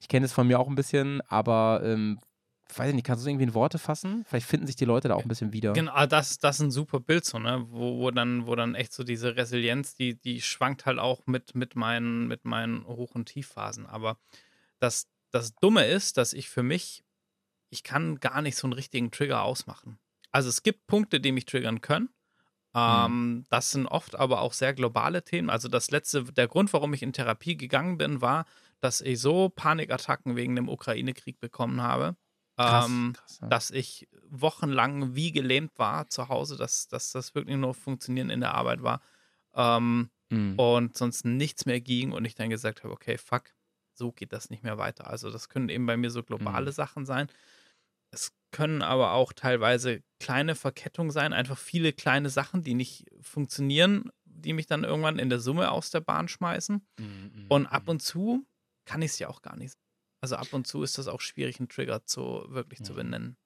ich 0.00 0.08
kenne 0.08 0.26
es 0.26 0.32
von 0.32 0.46
mir 0.46 0.58
auch 0.58 0.66
ein 0.68 0.74
bisschen, 0.74 1.20
aber 1.28 1.82
ähm, 1.84 2.18
weiß 2.74 2.88
ich 2.88 2.94
nicht, 2.94 3.04
kannst 3.06 3.22
du 3.22 3.26
es 3.26 3.30
irgendwie 3.30 3.44
in 3.44 3.54
Worte 3.54 3.78
fassen? 3.78 4.24
Vielleicht 4.26 4.46
finden 4.46 4.66
sich 4.66 4.76
die 4.76 4.84
Leute 4.84 5.08
da 5.08 5.14
auch 5.14 5.22
ein 5.22 5.28
bisschen 5.28 5.52
wieder. 5.52 5.72
Genau, 5.72 6.06
das, 6.06 6.38
das 6.38 6.56
ist 6.56 6.62
ein 6.62 6.70
super 6.70 7.00
Bild, 7.00 7.24
so, 7.24 7.38
ne? 7.38 7.64
Wo, 7.68 7.98
wo, 8.00 8.10
dann, 8.10 8.46
wo 8.46 8.54
dann 8.54 8.74
echt 8.74 8.92
so 8.92 9.04
diese 9.04 9.36
Resilienz, 9.36 9.94
die, 9.94 10.20
die 10.20 10.40
schwankt 10.40 10.86
halt 10.86 10.98
auch 10.98 11.26
mit, 11.26 11.54
mit, 11.54 11.76
meinen, 11.76 12.26
mit 12.26 12.44
meinen 12.44 12.86
Hoch- 12.86 13.14
und 13.14 13.26
Tiefphasen. 13.26 13.86
Aber 13.86 14.18
das, 14.78 15.08
das 15.30 15.54
Dumme 15.56 15.84
ist, 15.86 16.16
dass 16.16 16.32
ich 16.32 16.48
für 16.48 16.62
mich, 16.62 17.04
ich 17.70 17.82
kann 17.82 18.20
gar 18.20 18.42
nicht 18.42 18.56
so 18.56 18.66
einen 18.66 18.72
richtigen 18.74 19.10
Trigger 19.10 19.42
ausmachen. 19.42 19.98
Also 20.32 20.48
es 20.48 20.62
gibt 20.62 20.86
Punkte, 20.86 21.20
die 21.20 21.32
mich 21.32 21.46
triggern 21.46 21.80
können. 21.80 22.08
Ähm, 22.74 23.44
Das 23.50 23.70
sind 23.70 23.86
oft 23.86 24.16
aber 24.16 24.40
auch 24.40 24.52
sehr 24.52 24.74
globale 24.74 25.22
Themen. 25.22 25.48
Also 25.48 25.68
das 25.68 25.90
letzte, 25.90 26.24
der 26.24 26.48
Grund, 26.48 26.72
warum 26.72 26.92
ich 26.92 27.02
in 27.02 27.12
Therapie 27.12 27.56
gegangen 27.56 27.98
bin, 27.98 28.20
war, 28.20 28.46
dass 28.80 29.00
ich 29.00 29.20
so 29.20 29.48
Panikattacken 29.48 30.34
wegen 30.36 30.56
dem 30.56 30.68
Ukraine-Krieg 30.68 31.40
bekommen 31.40 31.80
habe. 31.82 32.16
Krass, 32.56 32.86
ähm, 32.86 33.12
krass, 33.12 33.38
ja. 33.40 33.50
dass 33.50 33.70
ich 33.70 34.08
wochenlang 34.28 35.14
wie 35.14 35.32
gelähmt 35.32 35.72
war 35.78 36.08
zu 36.08 36.28
Hause, 36.28 36.56
dass, 36.56 36.88
dass 36.88 37.12
das 37.12 37.34
wirklich 37.34 37.56
nur 37.56 37.74
Funktionieren 37.74 38.30
in 38.30 38.40
der 38.40 38.54
Arbeit 38.54 38.82
war 38.82 39.02
ähm, 39.54 40.10
Mhm. 40.30 40.58
und 40.58 40.96
sonst 40.96 41.24
nichts 41.24 41.66
mehr 41.66 41.80
ging 41.80 42.12
und 42.12 42.24
ich 42.24 42.34
dann 42.34 42.50
gesagt 42.50 42.84
habe, 42.84 42.92
okay, 42.94 43.18
fuck, 43.18 43.44
so 43.94 44.12
geht 44.12 44.32
das 44.32 44.50
nicht 44.50 44.62
mehr 44.64 44.78
weiter. 44.78 45.08
Also 45.08 45.30
das 45.30 45.48
können 45.48 45.68
eben 45.68 45.86
bei 45.86 45.96
mir 45.96 46.10
so 46.10 46.22
globale 46.22 46.70
Mhm. 46.70 46.72
Sachen 46.72 47.06
sein. 47.06 47.28
Es 48.10 48.32
können 48.52 48.82
aber 48.82 49.12
auch 49.12 49.32
teilweise 49.32 50.02
kleine 50.20 50.54
Verkettungen 50.54 51.10
sein, 51.10 51.32
einfach 51.32 51.58
viele 51.58 51.92
kleine 51.92 52.30
Sachen, 52.30 52.62
die 52.62 52.74
nicht 52.74 53.06
funktionieren, 53.20 54.10
die 54.24 54.52
mich 54.52 54.66
dann 54.66 54.84
irgendwann 54.84 55.18
in 55.18 55.28
der 55.30 55.40
Summe 55.40 55.70
aus 55.72 55.90
der 55.90 56.00
Bahn 56.00 56.28
schmeißen. 56.28 56.86
Mhm, 56.98 57.48
Und 57.48 57.66
ab 57.66 57.88
und 57.88 58.02
zu 58.02 58.46
kann 58.86 59.02
ich 59.02 59.12
es 59.12 59.18
ja 59.20 59.28
auch 59.28 59.42
gar 59.42 59.56
nicht. 59.56 59.76
Also 60.24 60.36
ab 60.36 60.54
und 60.54 60.66
zu 60.66 60.82
ist 60.82 60.96
das 60.96 61.06
auch 61.06 61.20
schwierig, 61.20 61.60
einen 61.60 61.68
Trigger 61.68 62.06
zu 62.06 62.46
wirklich 62.48 62.82
zu 62.82 62.94
Mhm. 62.94 62.96
benennen. 62.96 63.36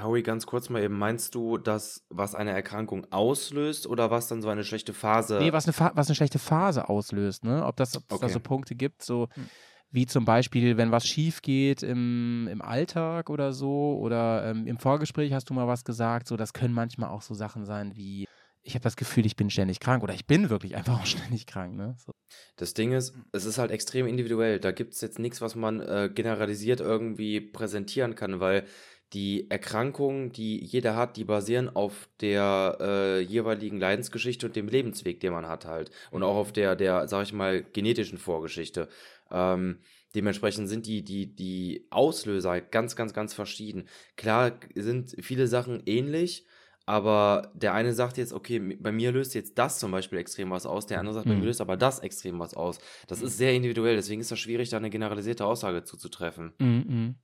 Howie, 0.00 0.22
ganz 0.22 0.46
kurz 0.46 0.68
mal 0.70 0.80
eben, 0.80 0.96
meinst 0.96 1.34
du, 1.34 1.58
dass 1.58 2.04
was 2.08 2.36
eine 2.36 2.52
Erkrankung 2.52 3.04
auslöst 3.12 3.88
oder 3.88 4.12
was 4.12 4.28
dann 4.28 4.40
so 4.40 4.48
eine 4.48 4.62
schlechte 4.62 4.92
Phase? 4.92 5.40
Nee, 5.40 5.52
was 5.52 5.64
eine, 5.64 5.72
Pha- 5.72 5.90
was 5.96 6.06
eine 6.06 6.14
schlechte 6.14 6.38
Phase 6.38 6.88
auslöst, 6.88 7.42
ne? 7.42 7.66
Ob 7.66 7.74
das, 7.76 7.96
ob 7.96 8.04
es 8.04 8.08
da 8.10 8.14
Okay. 8.26 8.32
so 8.32 8.38
Punkte 8.38 8.76
gibt, 8.76 9.02
so 9.02 9.26
Hm. 9.34 9.48
wie 9.90 10.06
zum 10.06 10.24
Beispiel, 10.24 10.76
wenn 10.76 10.92
was 10.92 11.04
schief 11.04 11.42
geht 11.42 11.82
im, 11.82 12.46
im 12.48 12.62
Alltag 12.62 13.28
oder 13.28 13.52
so, 13.52 13.98
oder 13.98 14.44
ähm, 14.48 14.68
im 14.68 14.78
Vorgespräch 14.78 15.32
hast 15.32 15.50
du 15.50 15.54
mal 15.54 15.66
was 15.66 15.82
gesagt, 15.84 16.28
so 16.28 16.36
das 16.36 16.52
können 16.52 16.72
manchmal 16.74 17.10
auch 17.10 17.22
so 17.22 17.34
Sachen 17.34 17.64
sein 17.64 17.96
wie, 17.96 18.28
ich 18.62 18.74
habe 18.74 18.82
das 18.82 18.96
Gefühl, 18.96 19.26
ich 19.26 19.36
bin 19.36 19.50
ständig 19.50 19.80
krank 19.80 20.02
oder 20.02 20.14
ich 20.14 20.26
bin 20.26 20.50
wirklich 20.50 20.76
einfach 20.76 21.00
auch 21.00 21.06
ständig 21.06 21.46
krank, 21.46 21.76
ne? 21.76 21.96
So. 21.98 22.12
Das 22.56 22.74
Ding 22.74 22.92
ist, 22.92 23.14
es 23.32 23.44
ist 23.44 23.58
halt 23.58 23.70
extrem 23.70 24.06
individuell. 24.06 24.60
Da 24.60 24.72
gibt 24.72 24.94
es 24.94 25.00
jetzt 25.00 25.18
nichts, 25.18 25.40
was 25.40 25.54
man 25.54 25.80
äh, 25.80 26.10
generalisiert 26.14 26.80
irgendwie 26.80 27.40
präsentieren 27.40 28.14
kann, 28.14 28.40
weil 28.40 28.64
die 29.12 29.50
Erkrankungen, 29.50 30.30
die 30.30 30.64
jeder 30.64 30.94
hat, 30.94 31.16
die 31.16 31.24
basieren 31.24 31.68
auf 31.68 32.08
der 32.20 32.78
äh, 32.80 33.20
jeweiligen 33.20 33.80
Leidensgeschichte 33.80 34.46
und 34.46 34.54
dem 34.54 34.68
Lebensweg, 34.68 35.18
den 35.20 35.32
man 35.32 35.48
hat 35.48 35.64
halt. 35.64 35.90
Und 36.12 36.22
auch 36.22 36.36
auf 36.36 36.52
der, 36.52 36.76
der, 36.76 37.08
sag 37.08 37.24
ich 37.24 37.32
mal, 37.32 37.62
genetischen 37.62 38.18
Vorgeschichte. 38.18 38.88
Ähm, 39.32 39.80
dementsprechend 40.14 40.68
sind 40.68 40.86
die, 40.86 41.02
die, 41.02 41.34
die 41.34 41.86
Auslöser 41.90 42.60
ganz, 42.60 42.94
ganz, 42.94 43.12
ganz 43.12 43.34
verschieden. 43.34 43.88
Klar 44.16 44.60
sind 44.76 45.16
viele 45.20 45.48
Sachen 45.48 45.82
ähnlich, 45.86 46.46
aber 46.90 47.52
der 47.54 47.72
eine 47.72 47.94
sagt 47.94 48.18
jetzt, 48.18 48.32
okay, 48.32 48.58
bei 48.58 48.90
mir 48.90 49.12
löst 49.12 49.36
jetzt 49.36 49.56
das 49.56 49.78
zum 49.78 49.92
Beispiel 49.92 50.18
extrem 50.18 50.50
was 50.50 50.66
aus, 50.66 50.86
der 50.86 50.98
andere 50.98 51.14
sagt, 51.14 51.26
bei 51.28 51.34
Mhm. 51.34 51.38
mir 51.38 51.46
löst 51.46 51.60
aber 51.60 51.76
das 51.76 52.00
extrem 52.00 52.40
was 52.40 52.52
aus. 52.52 52.80
Das 53.06 53.22
ist 53.22 53.36
sehr 53.36 53.54
individuell, 53.54 53.94
deswegen 53.94 54.20
ist 54.20 54.32
das 54.32 54.40
schwierig, 54.40 54.70
da 54.70 54.76
eine 54.78 54.90
generalisierte 54.90 55.44
Aussage 55.46 55.84
zuzutreffen. 55.84 56.52
Mhm, 56.58 56.84
mhm. 56.88 57.14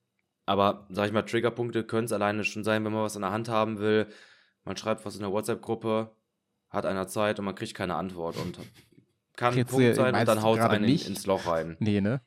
Aber, 0.45 0.87
sag 0.91 1.07
ich 1.09 1.13
mal, 1.13 1.23
Triggerpunkte 1.23 1.83
können 1.83 2.05
es 2.05 2.13
alleine 2.13 2.45
schon 2.45 2.63
sein, 2.63 2.85
wenn 2.85 2.93
man 2.93 3.03
was 3.03 3.17
in 3.17 3.23
der 3.23 3.33
Hand 3.33 3.49
haben 3.49 3.81
will. 3.81 4.07
Man 4.65 4.77
schreibt 4.77 5.05
was 5.05 5.17
in 5.17 5.23
der 5.23 5.33
WhatsApp-Gruppe, 5.33 6.13
hat 6.71 6.87
einer 6.87 7.09
Zeit 7.09 7.41
und 7.41 7.45
man 7.45 7.57
kriegt 7.57 7.75
keine 7.75 7.97
Antwort 7.97 8.37
und 8.37 8.61
kann 9.35 9.53
ein 9.53 9.67
Punkt 9.67 9.97
sein 9.97 10.15
und 10.15 10.29
dann 10.29 10.43
haut 10.43 10.61
es 10.61 10.65
einen 10.65 10.85
in, 10.85 10.91
mich? 10.93 11.09
ins 11.09 11.27
Loch 11.27 11.45
rein. 11.49 11.77
Nee, 11.81 12.01
ne? 12.01 12.21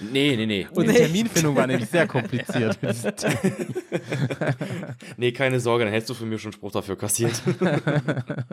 Nee, 0.00 0.36
nee, 0.36 0.46
nee. 0.46 0.68
Und 0.72 0.86
die 0.86 0.92
Nee. 0.92 0.98
Terminfindung 0.98 1.56
war 1.56 1.66
nämlich 1.66 1.88
sehr 1.88 2.06
kompliziert. 2.06 2.78
nee, 5.16 5.32
keine 5.32 5.60
Sorge, 5.60 5.84
dann 5.84 5.92
hättest 5.92 6.10
du 6.10 6.14
von 6.14 6.28
mir 6.28 6.38
schon 6.38 6.50
einen 6.52 6.58
Spruch 6.58 6.72
dafür 6.72 6.96
kassiert. 6.96 7.40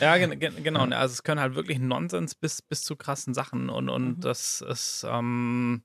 Ja, 0.00 0.16
gen 0.18 0.38
gen 0.40 0.62
genau. 0.64 0.80
Also 0.84 1.12
es 1.12 1.22
können 1.22 1.40
halt 1.40 1.54
wirklich 1.54 1.78
Nonsens 1.78 2.34
bis, 2.34 2.62
bis 2.62 2.82
zu 2.82 2.96
krassen 2.96 3.34
Sachen 3.34 3.68
und, 3.68 3.88
und 3.88 4.04
Mhm. 4.16 4.20
das 4.20 4.60
ist, 4.62 5.06
ähm, 5.08 5.82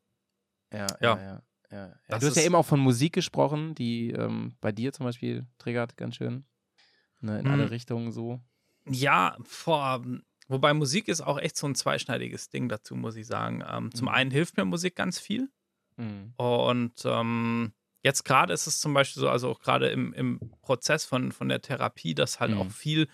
Ja, 0.73 0.79
ja, 0.79 0.87
Ja. 1.01 1.17
ja. 1.17 1.41
ja, 1.71 1.87
ja. 2.09 2.19
Du 2.19 2.27
hast 2.27 2.35
ja 2.37 2.43
eben 2.43 2.55
auch 2.55 2.65
von 2.65 2.79
Musik 2.79 3.13
gesprochen, 3.13 3.75
die 3.75 4.11
ähm, 4.11 4.55
bei 4.61 4.71
dir 4.71 4.93
zum 4.93 5.05
Beispiel 5.05 5.45
triggert 5.57 5.97
ganz 5.97 6.15
schön. 6.15 6.45
Ne, 7.21 7.39
in 7.39 7.45
Mhm. 7.45 7.51
alle 7.51 7.71
Richtungen 7.71 8.11
so. 8.11 8.39
ja, 8.87 9.35
vor, 9.43 10.03
wobei 10.49 10.73
Musik 10.73 11.07
ist 11.09 11.21
auch 11.21 11.39
echt 11.39 11.57
so 11.57 11.67
ein 11.67 11.75
zweischneidiges 11.75 12.49
Ding 12.49 12.69
dazu, 12.69 12.95
muss 12.95 13.15
ich 13.15 13.27
sagen. 13.27 13.63
Ähm, 13.67 13.93
zum 13.95 14.07
Mhm. 14.07 14.13
einen 14.13 14.31
hilft 14.31 14.57
mir 14.57 14.65
Musik 14.65 14.95
ganz 14.95 15.19
viel 15.19 15.49
Mhm. 15.97 16.33
und 16.37 16.93
ähm, 17.05 17.73
jetzt 18.03 18.23
gerade 18.25 18.53
ist 18.53 18.67
es 18.67 18.79
zum 18.79 18.93
Beispiel 18.93 19.21
so, 19.21 19.29
also 19.29 19.49
auch 19.49 19.59
gerade 19.59 19.89
im, 19.89 20.13
im 20.13 20.41
Prozess 20.61 21.05
von, 21.05 21.31
von 21.31 21.49
der 21.49 21.61
Therapie, 21.61 22.15
dass 22.15 22.39
halt 22.39 22.53
Mhm. 22.53 22.59
auch 22.59 22.71
viel 22.71 23.07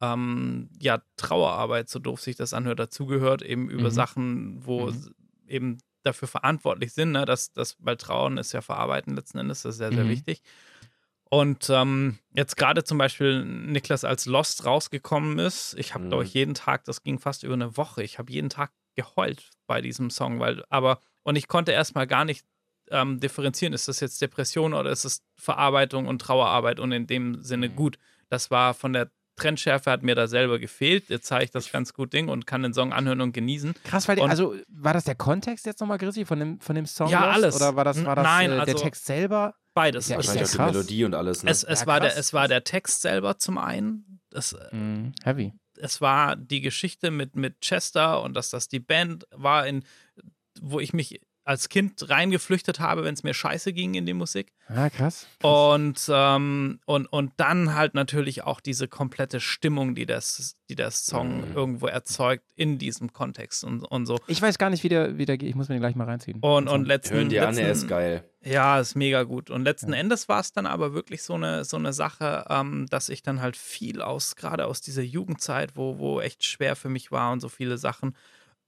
ähm, 0.00 0.70
ja, 0.80 1.02
Trauerarbeit, 1.16 1.88
so 1.88 1.98
doof 1.98 2.20
sich 2.20 2.36
das 2.36 2.54
anhört, 2.54 2.80
dazugehört, 2.80 3.42
eben 3.42 3.70
über 3.70 3.90
Mhm. 3.90 3.94
Sachen, 3.94 4.66
wo 4.66 4.86
Mhm. 4.86 5.14
eben 5.46 5.78
dafür 6.02 6.28
verantwortlich 6.28 6.92
sind, 6.94 7.12
ne? 7.12 7.24
dass, 7.26 7.52
dass, 7.52 7.76
weil 7.80 7.96
Trauern 7.96 8.38
ist 8.38 8.52
ja 8.52 8.62
verarbeiten 8.62 9.14
letzten 9.14 9.38
Endes, 9.38 9.62
das 9.62 9.74
ist 9.74 9.78
sehr, 9.78 9.92
sehr 9.92 10.08
wichtig. 10.08 10.42
Und 11.34 11.70
ähm, 11.70 12.18
jetzt 12.34 12.58
gerade 12.58 12.84
zum 12.84 12.98
Beispiel 12.98 13.42
Niklas 13.42 14.04
als 14.04 14.26
Lost 14.26 14.66
rausgekommen 14.66 15.38
ist, 15.38 15.74
ich 15.78 15.94
habe, 15.94 16.04
Mhm. 16.04 16.08
glaube 16.10 16.24
ich, 16.24 16.34
jeden 16.34 16.52
Tag, 16.52 16.84
das 16.84 17.02
ging 17.04 17.18
fast 17.18 17.42
über 17.42 17.54
eine 17.54 17.74
Woche, 17.78 18.02
ich 18.02 18.18
habe 18.18 18.30
jeden 18.30 18.50
Tag 18.50 18.70
geheult 18.96 19.48
bei 19.66 19.80
diesem 19.80 20.10
Song, 20.10 20.40
weil, 20.40 20.62
aber, 20.68 20.98
und 21.22 21.36
ich 21.36 21.48
konnte 21.48 21.72
erstmal 21.72 22.06
gar 22.06 22.26
nicht 22.26 22.44
ähm, 22.90 23.18
differenzieren, 23.18 23.72
ist 23.72 23.88
das 23.88 24.00
jetzt 24.00 24.20
Depression 24.20 24.74
oder 24.74 24.90
ist 24.90 25.06
es 25.06 25.22
Verarbeitung 25.38 26.06
und 26.06 26.18
Trauerarbeit 26.20 26.78
und 26.78 26.92
in 26.92 27.06
dem 27.06 27.40
Sinne 27.42 27.70
Mhm. 27.70 27.76
gut. 27.76 27.98
Das 28.28 28.50
war 28.50 28.74
von 28.74 28.92
der 28.92 29.10
Trendschärfe 29.36 29.90
hat 29.90 30.02
mir 30.02 30.14
da 30.14 30.26
selber 30.26 30.58
gefehlt. 30.58 31.08
Jetzt 31.08 31.28
zeige 31.28 31.44
ich 31.44 31.50
das 31.50 31.72
ganz 31.72 31.94
gut 31.94 32.12
Ding 32.12 32.28
und 32.28 32.46
kann 32.46 32.62
den 32.62 32.74
Song 32.74 32.92
anhören 32.92 33.22
und 33.22 33.32
genießen. 33.32 33.72
Krass, 33.84 34.06
weil 34.08 34.20
Und- 34.20 34.28
also 34.28 34.54
war 34.68 34.92
das 34.92 35.04
der 35.04 35.14
Kontext 35.14 35.64
jetzt 35.64 35.80
nochmal, 35.80 35.96
Grissi, 35.96 36.26
von 36.26 36.38
dem, 36.38 36.60
von 36.60 36.74
dem 36.76 36.84
Song? 36.84 37.08
Ja, 37.08 37.24
Lost? 37.24 37.34
alles. 37.36 37.56
Oder 37.56 37.74
war 37.76 37.84
das, 37.84 38.04
war 38.04 38.16
das 38.16 38.24
Nein, 38.24 38.50
äh, 38.50 38.54
der 38.56 38.60
also- 38.74 38.78
Text 38.84 39.06
selber? 39.06 39.54
Beides. 39.74 40.08
Ja- 40.08 40.16
Wahrscheinlich 40.16 40.48
auch 40.48 40.66
die. 40.68 40.72
Melodie 40.72 41.04
und 41.04 41.14
alles. 41.14 41.42
Ne? 41.42 41.50
es, 41.50 41.64
es, 41.64 41.80
Ja, 41.80 41.86
war 41.86 42.00
der, 42.00 42.16
es 42.16 42.32
war 42.32 42.48
der 42.48 42.64
Text 42.64 43.02
selber 43.02 43.38
zum 43.38 43.58
einen. 43.58 44.20
Das, 44.30 44.54
Mhm. 44.72 45.12
Heavy. 45.24 45.52
es 45.78 46.00
war 46.00 46.36
die 46.36 46.60
Geschichte 46.60 47.10
mit, 47.10 47.36
mit 47.36 47.60
Chester 47.60 48.22
und 48.22 48.34
dass 48.34 48.50
das 48.50 48.68
die 48.68 48.80
Band 48.80 49.26
war, 49.30 49.66
in, 49.66 49.84
wo 50.60 50.80
ich 50.80 50.92
mich 50.92 51.20
als 51.44 51.68
Kind 51.68 52.08
reingeflüchtet 52.08 52.78
habe, 52.80 53.04
wenn 53.04 53.14
es 53.14 53.22
mir 53.24 53.34
scheiße 53.34 53.72
ging 53.72 53.94
in 53.94 54.06
die 54.06 54.14
Musik. 54.14 54.52
Ah, 54.68 54.88
krass. 54.90 55.26
Und, 55.42 56.00
ähm, 56.08 56.78
und, 56.86 57.06
und 57.06 57.32
dann 57.36 57.74
halt 57.74 57.94
natürlich 57.94 58.44
auch 58.44 58.60
diese 58.60 58.86
komplette 58.88 59.40
Stimmung, 59.40 59.94
die, 59.94 60.06
das, 60.06 60.56
die 60.68 60.76
der 60.76 60.90
Song 60.90 61.48
Mhm. 61.48 61.56
irgendwo 61.56 61.86
erzeugt 61.88 62.44
in 62.54 62.78
diesem 62.78 63.12
Kontext 63.12 63.64
und, 63.64 63.82
und 63.84 64.06
so. 64.06 64.18
Ich 64.28 64.40
weiß 64.40 64.56
gar 64.58 64.70
nicht, 64.70 64.84
wie 64.84 64.88
der, 64.88 65.18
wie 65.18 65.26
der 65.26 65.36
geht. 65.36 65.48
Ich 65.48 65.54
muss 65.54 65.68
mir 65.68 65.74
den 65.74 65.80
gleich 65.80 65.96
mal 65.96 66.04
reinziehen. 66.04 66.38
Und, 66.40 66.68
und 66.68 66.86
letzten, 66.86 67.14
Hören 67.16 67.28
die 67.28 67.40
an, 67.40 67.56
er 67.58 67.68
letzten, 67.68 67.84
ist 67.86 67.88
geil. 67.88 68.24
Ja, 68.44 68.78
ist 68.80 68.94
mega 68.94 69.24
gut. 69.24 69.50
Und 69.50 69.64
letzten 69.64 69.92
Ja. 69.92 69.98
Endes 69.98 70.28
war 70.28 70.40
es 70.40 70.52
dann 70.52 70.66
aber 70.66 70.94
wirklich 70.94 71.22
so 71.22 71.34
eine, 71.34 71.64
so 71.64 71.76
eine 71.76 71.92
Sache, 71.92 72.44
ähm, 72.48 72.86
dass 72.88 73.08
ich 73.08 73.22
dann 73.22 73.40
halt 73.40 73.56
viel 73.56 74.00
aus, 74.00 74.36
gerade 74.36 74.66
aus 74.66 74.80
dieser 74.80 75.02
Jugendzeit, 75.02 75.76
wo, 75.76 75.98
wo 75.98 76.20
echt 76.20 76.44
schwer 76.44 76.76
für 76.76 76.88
mich 76.88 77.10
war 77.12 77.32
und 77.32 77.40
so 77.40 77.48
viele 77.48 77.78
Sachen, 77.78 78.16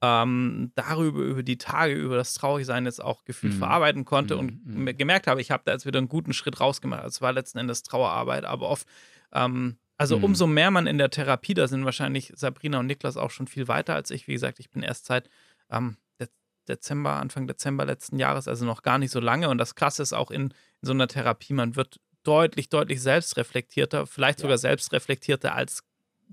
ähm, 0.06 0.70
darüber, 0.74 1.20
über 1.20 1.42
die 1.42 1.56
Tage, 1.56 1.94
über 1.94 2.16
das 2.16 2.34
Traurigsein 2.34 2.84
jetzt 2.84 3.02
auch 3.02 3.24
gefühlt 3.24 3.54
Mhm. 3.54 3.58
verarbeiten 3.58 4.04
konnte 4.04 4.34
Mhm, 4.34 4.40
und 4.40 4.66
mhm. 4.66 4.96
gemerkt 4.98 5.26
habe, 5.26 5.40
ich 5.40 5.50
habe 5.50 5.62
da 5.64 5.72
jetzt 5.72 5.86
wieder 5.86 5.98
einen 5.98 6.08
guten 6.08 6.32
Schritt 6.34 6.60
rausgemacht. 6.60 7.02
Also 7.02 7.16
Es 7.16 7.22
war 7.22 7.32
letzten 7.32 7.58
Endes 7.58 7.82
Trauerarbeit, 7.82 8.44
aber 8.44 8.68
oft, 8.68 8.86
ähm, 9.32 9.76
also 9.96 10.18
Mhm. 10.18 10.24
umso 10.24 10.46
mehr 10.46 10.70
man 10.70 10.86
in 10.86 10.98
der 10.98 11.10
Therapie, 11.10 11.54
da 11.54 11.68
sind 11.68 11.84
wahrscheinlich 11.84 12.32
Sabrina 12.36 12.80
und 12.80 12.86
Niklas 12.86 13.16
auch 13.16 13.30
schon 13.30 13.46
viel 13.46 13.68
weiter 13.68 13.94
als 13.94 14.10
ich. 14.10 14.26
Wie 14.28 14.32
gesagt, 14.32 14.58
ich 14.60 14.70
bin 14.70 14.82
erst 14.82 15.06
seit 15.06 15.30
ähm, 15.70 15.96
De- 16.20 16.28
Dezember, 16.68 17.12
Anfang 17.14 17.46
Dezember 17.46 17.84
letzten 17.86 18.18
Jahres, 18.18 18.48
also 18.48 18.64
noch 18.66 18.82
gar 18.82 18.98
nicht 18.98 19.12
so 19.12 19.20
lange. 19.20 19.48
Und 19.48 19.58
das 19.58 19.74
Krasse 19.74 20.02
ist 20.02 20.12
auch 20.12 20.30
in, 20.30 20.42
in 20.46 20.52
so 20.82 20.92
einer 20.92 21.08
Therapie, 21.08 21.52
man 21.54 21.76
wird 21.76 22.00
deutlich, 22.24 22.68
deutlich 22.68 23.00
selbstreflektierter, 23.02 24.06
vielleicht 24.06 24.40
sogar 24.40 24.58
selbstreflektierter 24.58 25.54
als 25.54 25.82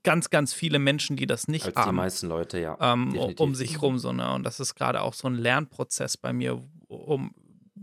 ganz, 0.04 0.30
ganz 0.30 0.54
viele 0.54 0.80
Menschen, 0.80 1.16
die 1.16 1.28
das 1.28 1.48
nicht 1.48 1.66
Als 1.66 1.76
die 1.76 1.80
haben 1.82 1.96
meisten 1.96 2.28
Leute, 2.28 2.60
ja. 2.60 2.78
ähm, 2.80 3.16
um 3.38 3.56
sich 3.56 3.82
rum 3.82 4.00
so, 4.00 4.12
ne? 4.14 4.34
Und 4.34 4.44
das 4.44 4.60
ist 4.60 4.76
gerade 4.76 5.02
auch 5.02 5.14
so 5.14 5.28
ein 5.28 5.36
Lernprozess 5.36 6.18
bei 6.18 6.34
mir, 6.34 6.62
um 6.88 7.34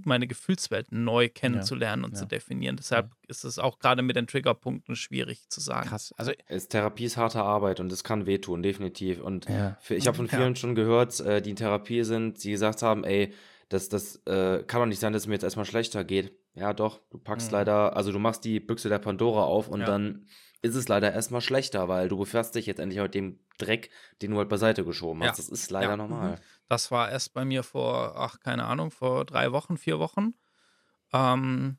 meine 0.05 0.27
Gefühlswelt 0.29 0.93
neu 0.93 1.29
kennenzulernen 1.29 2.05
und 2.05 2.13
ja. 2.13 2.19
zu 2.21 2.27
definieren. 2.27 2.77
Deshalb 2.77 3.11
ist 3.27 3.45
es 3.45 3.59
auch 3.59 3.79
gerade 3.81 4.03
mit 4.03 4.15
den 4.17 4.27
Triggerpunkten 4.29 4.95
schwierig 4.97 5.49
zu 5.49 5.61
sagen. 5.61 5.89
Krass. 5.89 6.15
Also, 6.17 6.33
Es, 6.47 6.69
Therapie 6.69 7.05
ist 7.05 7.17
harte 7.17 7.43
Arbeit 7.43 7.81
und 7.81 7.91
es 7.93 8.05
kann 8.05 8.25
wehtun, 8.27 8.63
definitiv. 8.63 9.21
Und 9.21 9.49
ja. 9.49 9.77
für, 9.81 9.97
ich 9.97 10.07
habe 10.07 10.17
von 10.17 10.27
Ja. 10.27 10.39
vielen 10.39 10.57
schon 10.57 10.75
gehört, 10.77 11.19
äh, 11.21 11.43
die 11.43 11.51
in 11.51 11.57
Therapie 11.57 12.05
sind, 12.05 12.43
die 12.45 12.51
gesagt 12.53 12.83
haben, 12.83 13.03
ey, 13.05 13.33
das, 13.71 13.89
das 13.89 14.17
äh, 14.27 14.63
kann 14.67 14.81
doch 14.81 14.87
nicht 14.87 15.01
sein, 15.01 15.13
dass 15.13 15.23
es 15.23 15.27
mir 15.29 15.35
jetzt 15.35 15.43
erstmal 15.43 15.67
schlechter 15.67 16.05
geht. 16.05 16.33
Ja, 16.55 16.73
doch, 16.73 17.01
du 17.11 17.19
packst 17.19 17.49
Mhm. 17.51 17.55
leider, 17.59 17.97
also 17.97 18.13
du 18.13 18.19
machst 18.19 18.45
die 18.45 18.61
Büchse 18.61 18.89
der 18.89 18.99
Pandora 18.99 19.43
auf 19.45 19.69
und 19.69 19.81
Ja. 19.81 19.87
dann 19.87 20.27
ist 20.63 20.75
es 20.75 20.89
leider 20.89 21.13
erstmal 21.13 21.41
schlechter, 21.41 21.89
weil 21.89 22.09
du 22.09 22.17
befährst 22.19 22.55
dich 22.55 22.67
jetzt 22.67 22.79
endlich 22.81 23.01
mit 23.01 23.15
dem 23.15 23.39
Dreck, 23.59 23.91
den 24.23 24.33
du 24.33 24.39
halt 24.39 24.49
beiseite 24.49 24.85
geschoben 24.85 25.23
hast. 25.23 25.27
Ja. 25.39 25.45
Das 25.45 25.49
ist 25.49 25.71
leider 25.71 25.91
Ja. 25.91 25.97
normal. 25.97 26.41
Das 26.69 26.91
war 26.91 27.11
erst 27.11 27.33
bei 27.35 27.45
mir 27.45 27.63
vor, 27.63 28.15
ach, 28.17 28.41
keine 28.41 28.65
Ahnung, 28.65 28.91
vor 28.91 29.25
drei 29.25 29.53
Wochen, 29.53 29.77
vier 29.79 29.99
Wochen. 29.99 30.35
Ähm, 31.13 31.79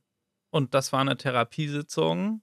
und 0.49 0.73
das 0.73 0.91
war 0.93 1.01
eine 1.01 1.18
Therapiesitzung. 1.18 2.41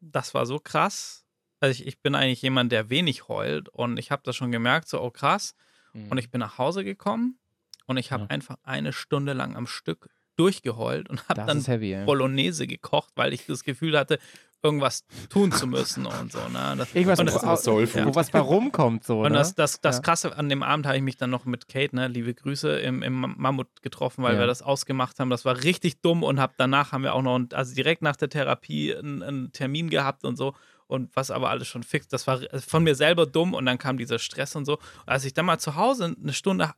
Das 0.00 0.34
war 0.34 0.46
so 0.46 0.58
krass. 0.58 1.24
Also 1.60 1.72
ich, 1.80 1.86
ich 1.86 2.00
bin 2.00 2.14
eigentlich 2.14 2.42
jemand, 2.42 2.72
der 2.72 2.90
wenig 2.90 3.28
heult 3.28 3.68
und 3.68 3.98
ich 3.98 4.10
habe 4.10 4.22
das 4.24 4.34
schon 4.36 4.50
gemerkt, 4.50 4.88
so, 4.88 5.00
oh 5.00 5.10
krass. 5.10 5.54
Mhm. 5.92 6.08
Und 6.10 6.18
ich 6.18 6.30
bin 6.30 6.40
nach 6.40 6.58
Hause 6.58 6.84
gekommen 6.84 7.38
und 7.86 7.96
ich 7.98 8.10
habe 8.10 8.24
Ja. 8.24 8.30
einfach 8.30 8.56
eine 8.62 8.92
Stunde 8.92 9.32
lang 9.32 9.54
am 9.56 9.66
Stück 9.66 10.08
durchgeheult 10.36 11.08
und 11.10 11.28
habe 11.28 11.44
dann 11.46 11.60
heavy. 11.64 12.04
Bolognese 12.04 12.66
gekocht, 12.66 13.12
weil 13.16 13.32
ich 13.32 13.46
das 13.46 13.62
Gefühl 13.64 13.98
hatte, 13.98 14.18
irgendwas 14.62 15.04
tun 15.28 15.52
zu 15.52 15.66
müssen 15.66 16.06
und 16.06 16.32
so. 16.32 16.38
Ne? 16.48 16.74
Das, 16.76 16.94
Irgendwas, 16.94 17.18
und 17.18 17.26
das, 17.26 17.62
Soul 17.64 17.88
wo, 17.92 18.04
wo 18.06 18.14
was 18.14 18.30
bei 18.30 18.38
rumkommt, 18.38 19.04
so. 19.04 19.20
und 19.22 19.32
ne? 19.32 19.38
das, 19.38 19.54
das, 19.54 19.80
das 19.80 19.96
Ja. 19.96 20.02
Krasse 20.02 20.36
an 20.36 20.48
dem 20.48 20.62
Abend 20.62 20.86
habe 20.86 20.96
ich 20.96 21.02
mich 21.02 21.16
dann 21.16 21.30
noch 21.30 21.44
mit 21.44 21.68
Kate, 21.68 21.94
ne, 21.96 22.08
liebe 22.08 22.32
Grüße, 22.32 22.78
im, 22.80 23.02
im 23.02 23.34
Mammut 23.36 23.82
getroffen, 23.82 24.22
weil 24.22 24.34
Ja. 24.34 24.40
wir 24.40 24.46
das 24.46 24.62
ausgemacht 24.62 25.18
haben. 25.18 25.30
Das 25.30 25.44
war 25.44 25.62
richtig 25.64 26.00
dumm 26.00 26.22
und 26.22 26.40
hab, 26.40 26.56
danach 26.56 26.92
haben 26.92 27.02
wir 27.02 27.14
auch 27.14 27.22
noch, 27.22 27.40
also 27.52 27.74
direkt 27.74 28.02
nach 28.02 28.16
der 28.16 28.28
Therapie 28.28 28.94
einen, 28.94 29.22
einen 29.22 29.52
Termin 29.52 29.90
gehabt 29.90 30.24
und 30.24 30.36
so. 30.36 30.54
Und 30.86 31.14
was 31.16 31.30
aber 31.30 31.48
alles 31.48 31.68
schon 31.68 31.82
fix, 31.84 32.06
das 32.08 32.26
war 32.26 32.40
von 32.66 32.84
mir 32.84 32.94
selber 32.94 33.24
dumm 33.26 33.54
und 33.54 33.64
dann 33.64 33.78
kam 33.78 33.96
dieser 33.96 34.18
Stress 34.18 34.54
und 34.56 34.66
so. 34.66 34.74
Und 34.74 34.82
als 35.06 35.24
ich 35.24 35.32
dann 35.32 35.46
mal 35.46 35.58
zu 35.58 35.74
Hause 35.76 36.14
eine 36.22 36.32
Stunde, 36.34 36.70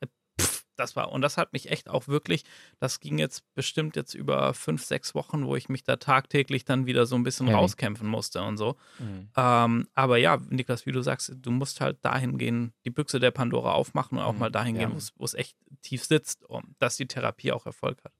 das 0.76 0.96
war, 0.96 1.12
und 1.12 1.22
das 1.22 1.36
hat 1.36 1.52
mich 1.52 1.70
echt 1.70 1.88
auch 1.88 2.08
wirklich, 2.08 2.44
das 2.80 3.00
ging 3.00 3.18
jetzt 3.18 3.44
bestimmt 3.54 3.96
jetzt 3.96 4.14
über 4.14 4.54
fünf, 4.54 4.84
sechs 4.84 5.14
Wochen, 5.14 5.46
wo 5.46 5.54
ich 5.56 5.68
mich 5.68 5.84
da 5.84 5.96
tagtäglich 5.96 6.64
dann 6.64 6.86
wieder 6.86 7.06
so 7.06 7.14
ein 7.16 7.22
bisschen 7.22 7.46
Heavy. 7.46 7.58
rauskämpfen 7.58 8.08
musste 8.08 8.42
und 8.42 8.56
so. 8.56 8.76
Mhm. 8.98 9.28
Ähm, 9.36 9.88
aber 9.94 10.16
ja, 10.18 10.38
Niklas, 10.50 10.86
wie 10.86 10.92
du 10.92 11.00
sagst, 11.02 11.32
du 11.36 11.50
musst 11.50 11.80
halt 11.80 12.04
dahin 12.04 12.38
gehen, 12.38 12.72
die 12.84 12.90
Büchse 12.90 13.20
der 13.20 13.30
Pandora 13.30 13.72
aufmachen 13.72 14.18
und 14.18 14.24
auch 14.24 14.32
Mhm, 14.32 14.38
mal 14.38 14.50
dahin 14.50 14.76
ja. 14.76 14.86
gehen, 14.88 14.98
wo 15.16 15.24
es- 15.24 15.34
echt 15.34 15.56
tief 15.82 16.04
sitzt, 16.04 16.44
um, 16.48 16.74
dass 16.78 16.96
die 16.96 17.06
Therapie 17.06 17.52
auch 17.52 17.66
Erfolg 17.66 18.02
hat. 18.04 18.12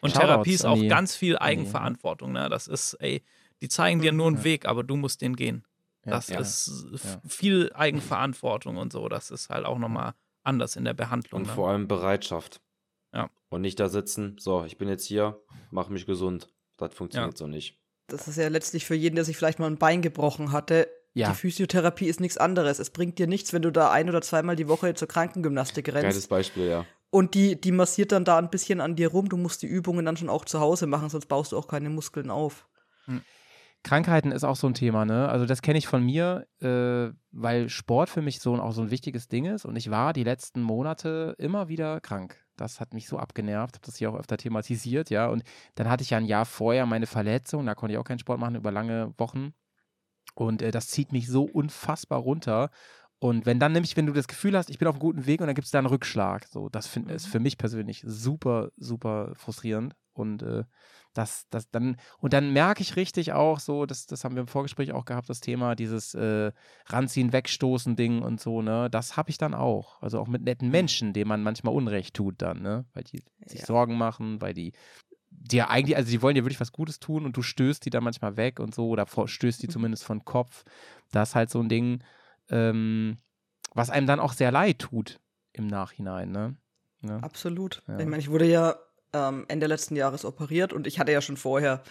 Und 0.00 0.10
Shoutouts 0.10 0.26
Therapie 0.28 0.52
ist 0.54 0.64
auch 0.64 0.74
die- 0.78 0.88
ganz 0.88 1.14
viel 1.14 1.38
Eigenverantwortung. 1.38 2.32
Ne? 2.32 2.48
Das 2.48 2.66
ist, 2.68 2.94
ey, 2.94 3.22
die 3.60 3.68
zeigen 3.68 4.00
dir 4.00 4.12
nur 4.12 4.26
einen 4.26 4.36
Ja. 4.38 4.44
Weg, 4.44 4.66
aber 4.66 4.82
du 4.82 4.96
musst 4.96 5.20
den 5.20 5.36
gehen. 5.36 5.64
Ja, 6.04 6.12
Das 6.12 6.28
ist 6.30 7.20
viel 7.28 7.70
Eigenverantwortung 7.74 8.76
und 8.76 8.92
so. 8.92 9.08
Das 9.08 9.30
ist 9.30 9.50
halt 9.50 9.64
auch 9.66 9.78
nochmal 9.78 10.14
anders 10.42 10.76
in 10.76 10.84
der 10.84 10.94
Behandlung. 10.94 11.42
Und 11.42 11.46
ne? 11.48 11.54
vor 11.54 11.68
allem 11.68 11.88
Bereitschaft. 11.88 12.60
Ja. 13.12 13.30
Und 13.48 13.62
nicht 13.62 13.78
da 13.78 13.88
sitzen, 13.88 14.36
so, 14.38 14.64
ich 14.64 14.78
bin 14.78 14.88
jetzt 14.88 15.04
hier, 15.04 15.40
mach 15.70 15.88
mich 15.88 16.06
gesund. 16.06 16.48
Das 16.78 16.94
funktioniert 16.94 17.34
Ja. 17.34 17.36
so 17.38 17.46
nicht. 17.46 17.78
Das 18.08 18.28
ist 18.28 18.36
ja 18.36 18.48
letztlich 18.48 18.84
für 18.84 18.94
jeden, 18.94 19.14
der 19.14 19.24
sich 19.24 19.36
vielleicht 19.36 19.58
mal 19.58 19.66
ein 19.66 19.78
Bein 19.78 20.02
gebrochen 20.02 20.52
hatte. 20.52 20.88
Ja. 21.14 21.28
Die 21.28 21.34
Physiotherapie 21.34 22.06
ist 22.06 22.20
nichts 22.20 22.38
anderes. 22.38 22.78
Es 22.78 22.90
bringt 22.90 23.18
dir 23.18 23.26
nichts, 23.26 23.52
wenn 23.52 23.62
du 23.62 23.70
da 23.70 23.90
ein 23.90 24.08
oder 24.08 24.22
zweimal 24.22 24.56
die 24.56 24.68
Woche 24.68 24.94
zur 24.94 25.08
Krankengymnastik 25.08 25.86
Geiles 25.86 26.02
rennst. 26.02 26.28
Beispiel, 26.28 26.66
ja. 26.66 26.86
Und 27.10 27.34
die, 27.34 27.60
die 27.60 27.72
massiert 27.72 28.12
dann 28.12 28.24
da 28.24 28.38
ein 28.38 28.48
bisschen 28.48 28.80
an 28.80 28.96
dir 28.96 29.08
rum. 29.08 29.28
Du 29.28 29.36
musst 29.36 29.60
die 29.62 29.66
Übungen 29.66 30.06
dann 30.06 30.16
schon 30.16 30.30
auch 30.30 30.46
zu 30.46 30.60
Hause 30.60 30.86
machen, 30.86 31.10
sonst 31.10 31.26
baust 31.26 31.52
du 31.52 31.58
auch 31.58 31.68
keine 31.68 31.90
Muskeln 31.90 32.30
auf. 32.30 32.66
Krankheiten 33.84 34.30
ist 34.30 34.44
auch 34.44 34.56
so 34.56 34.68
ein 34.68 34.74
Thema, 34.74 35.04
ne? 35.04 35.28
Also 35.28 35.44
das 35.44 35.60
kenne 35.60 35.78
ich 35.78 35.88
von 35.88 36.04
mir, 36.04 36.46
äh, 36.60 37.12
weil 37.32 37.68
Sport 37.68 38.10
für 38.10 38.22
mich 38.22 38.40
so 38.40 38.54
auch 38.54 38.72
so 38.72 38.82
ein 38.82 38.90
wichtiges 38.90 39.28
Ding 39.28 39.44
ist 39.46 39.64
und 39.64 39.76
ich 39.76 39.90
war 39.90 40.12
die 40.12 40.22
letzten 40.24 40.62
Monate 40.62 41.34
immer 41.38 41.68
wieder 41.68 42.00
krank. 42.00 42.38
Das 42.56 42.80
hat 42.80 42.94
mich 42.94 43.08
so 43.08 43.18
abgenervt, 43.18 43.74
habe 43.74 43.86
das 43.86 43.96
hier 43.96 44.10
auch 44.10 44.18
öfter 44.18 44.36
thematisiert, 44.36 45.10
ja. 45.10 45.28
Und 45.28 45.42
dann 45.74 45.88
hatte 45.88 46.02
ich 46.02 46.10
ja 46.10 46.18
ein 46.18 46.26
Jahr 46.26 46.44
vorher 46.44 46.86
meine 46.86 47.06
Verletzung, 47.06 47.66
da 47.66 47.74
konnte 47.74 47.94
ich 47.94 47.98
auch 47.98 48.04
keinen 48.04 48.20
Sport 48.20 48.38
machen 48.38 48.54
über 48.54 48.70
lange 48.70 49.14
Wochen. 49.18 49.52
Und 50.34 50.62
äh, 50.62 50.70
das 50.70 50.88
zieht 50.88 51.12
mich 51.12 51.28
so 51.28 51.44
unfassbar 51.44 52.20
runter. 52.20 52.70
Und 53.18 53.46
wenn 53.46 53.60
dann 53.60 53.72
nämlich, 53.72 53.96
wenn 53.96 54.06
du 54.06 54.12
das 54.12 54.28
Gefühl 54.28 54.56
hast, 54.56 54.70
ich 54.70 54.78
bin 54.78 54.88
auf 54.88 54.94
einem 54.94 55.00
guten 55.00 55.26
Weg 55.26 55.40
und 55.40 55.46
dann 55.46 55.54
gibt 55.54 55.66
es 55.66 55.70
da 55.70 55.78
einen 55.78 55.86
Rückschlag, 55.86 56.46
so, 56.46 56.68
das 56.68 56.86
find, 56.86 57.10
ist 57.10 57.26
für 57.26 57.40
mich 57.40 57.58
persönlich 57.58 58.02
super, 58.06 58.70
super 58.76 59.32
frustrierend. 59.36 59.94
Und 60.14 60.42
äh, 60.42 60.64
das, 61.14 61.46
das 61.50 61.70
dann, 61.70 61.96
und 62.18 62.32
dann 62.32 62.52
merke 62.52 62.82
ich 62.82 62.96
richtig 62.96 63.32
auch 63.32 63.60
so, 63.60 63.86
das, 63.86 64.06
das 64.06 64.24
haben 64.24 64.34
wir 64.34 64.40
im 64.40 64.46
Vorgespräch 64.46 64.92
auch 64.92 65.04
gehabt, 65.04 65.28
das 65.28 65.40
Thema, 65.40 65.74
dieses 65.74 66.14
äh, 66.14 66.52
Ranziehen, 66.86 67.32
Wegstoßen 67.32 67.96
Ding 67.96 68.22
und 68.22 68.40
so, 68.40 68.62
ne, 68.62 68.88
das 68.90 69.16
habe 69.16 69.30
ich 69.30 69.38
dann 69.38 69.54
auch. 69.54 70.00
Also 70.02 70.18
auch 70.18 70.28
mit 70.28 70.42
netten 70.42 70.70
Menschen, 70.70 71.12
denen 71.12 71.28
man 71.28 71.42
manchmal 71.42 71.74
Unrecht 71.74 72.14
tut 72.14 72.40
dann, 72.40 72.62
ne? 72.62 72.84
Weil 72.94 73.04
die 73.04 73.22
sich 73.46 73.60
Ja. 73.60 73.66
Sorgen 73.66 73.98
machen, 73.98 74.40
weil 74.40 74.54
die 74.54 74.72
dir 75.30 75.70
eigentlich, 75.70 75.96
also 75.96 76.10
die 76.10 76.22
wollen 76.22 76.34
dir 76.34 76.44
wirklich 76.44 76.60
was 76.60 76.72
Gutes 76.72 77.00
tun 77.00 77.24
und 77.24 77.36
du 77.36 77.42
stößt 77.42 77.84
die 77.84 77.90
dann 77.90 78.04
manchmal 78.04 78.36
weg 78.36 78.60
und 78.60 78.74
so, 78.74 78.88
oder 78.88 79.06
vor, 79.06 79.28
stößt 79.28 79.62
die 79.62 79.68
zumindest 79.68 80.04
von 80.04 80.24
Kopf. 80.24 80.64
Das 81.10 81.30
ist 81.30 81.34
halt 81.34 81.50
so 81.50 81.60
ein 81.60 81.68
Ding, 81.68 82.02
ähm, 82.48 83.18
was 83.74 83.90
einem 83.90 84.06
dann 84.06 84.20
auch 84.20 84.32
sehr 84.32 84.52
leid 84.52 84.78
tut 84.78 85.20
im 85.52 85.66
Nachhinein, 85.66 86.30
ne? 86.30 86.56
ne? 87.00 87.22
Absolut. 87.22 87.82
Ja. 87.88 87.98
Ich 87.98 88.06
meine, 88.06 88.18
ich 88.18 88.30
wurde 88.30 88.46
ja 88.46 88.76
ähm, 89.12 89.44
Ende 89.48 89.66
letzten 89.66 89.96
Jahres 89.96 90.24
operiert 90.24 90.72
und 90.72 90.86
ich 90.86 90.98
hatte 90.98 91.12
ja 91.12 91.20
schon 91.20 91.36
vorher, 91.36 91.82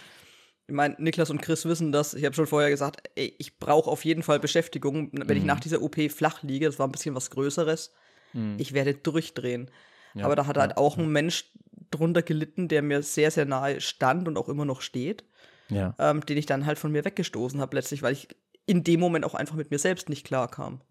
ich 0.68 0.74
meine, 0.76 0.96
Niklas 1.00 1.30
und 1.30 1.42
Chris 1.42 1.66
wissen 1.66 1.92
das, 1.92 2.14
ich 2.14 2.26
habe 2.26 2.36
schon 2.36 2.48
vorher 2.48 2.70
gesagt, 2.70 3.04
ey, 3.16 3.36
ich 3.38 3.60
brauche 3.60 3.90
auf 3.90 4.06
jeden 4.06 4.24
Fall 4.24 4.40
Beschäftigung, 4.40 5.10
wenn 5.14 5.38
ich 5.38 5.44
Mhm. 5.44 5.48
nach 5.48 5.60
dieser 5.60 5.82
OP 5.82 6.10
flach 6.10 6.44
liege, 6.44 6.66
das 6.66 6.80
war 6.80 6.88
ein 6.88 6.92
bisschen 6.92 7.16
was 7.16 7.30
Größeres, 7.30 7.94
Mhm. 8.34 8.58
ich 8.60 8.74
werde 8.74 8.94
durchdrehen. 8.94 9.70
Ja, 10.16 10.26
Aber 10.26 10.36
da 10.36 10.46
hat 10.48 10.58
ja, 10.58 10.62
halt 10.62 10.78
auch 10.78 10.98
ein 10.98 11.10
Mensch 11.10 11.52
drunter 11.90 12.22
gelitten, 12.22 12.68
der 12.68 12.82
mir 12.82 13.02
sehr, 13.04 13.32
sehr 13.32 13.46
nahe 13.46 13.82
stand 13.82 14.28
und 14.28 14.38
auch 14.38 14.50
immer 14.50 14.66
noch 14.66 14.82
steht, 14.82 15.24
Ja. 15.70 15.96
ähm, 16.00 16.26
den 16.26 16.38
ich 16.38 16.46
dann 16.46 16.66
halt 16.66 16.80
von 16.80 16.92
mir 16.92 17.06
weggestoßen 17.06 17.60
habe 17.62 17.76
letztlich, 17.76 18.02
weil 18.02 18.14
ich 18.14 18.28
in 18.66 18.84
dem 18.84 19.00
Moment 19.00 19.26
auch 19.26 19.34
einfach 19.36 19.56
mit 19.56 19.72
mir 19.72 19.80
selbst 19.80 20.10
nicht 20.10 20.26
klar 20.26 20.50
kam. 20.50 20.82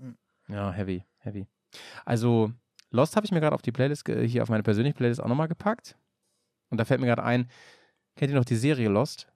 Ja, 0.49 0.73
heavy, 0.73 1.05
heavy. 1.19 1.47
Also, 2.05 2.53
Lost 2.91 3.15
habe 3.17 3.25
ich 3.25 3.33
mir 3.33 3.41
gerade 3.41 3.55
auf 3.55 3.63
die 3.63 3.73
Playlist, 3.73 4.09
hier 4.09 4.43
auf 4.43 4.49
meine 4.49 4.63
persönliche 4.65 4.97
Playlist 4.97 5.23
auch 5.23 5.29
nochmal 5.29 5.49
gepackt. 5.49 5.97
Und 6.71 6.79
da 6.79 6.85
fällt 6.85 7.01
mir 7.01 7.07
gerade 7.07 7.23
ein, 7.25 7.49
kennt 8.17 8.31
ihr 8.33 8.37
noch 8.39 8.45
die 8.45 8.57
Serie 8.57 8.89
Lost? 8.89 9.27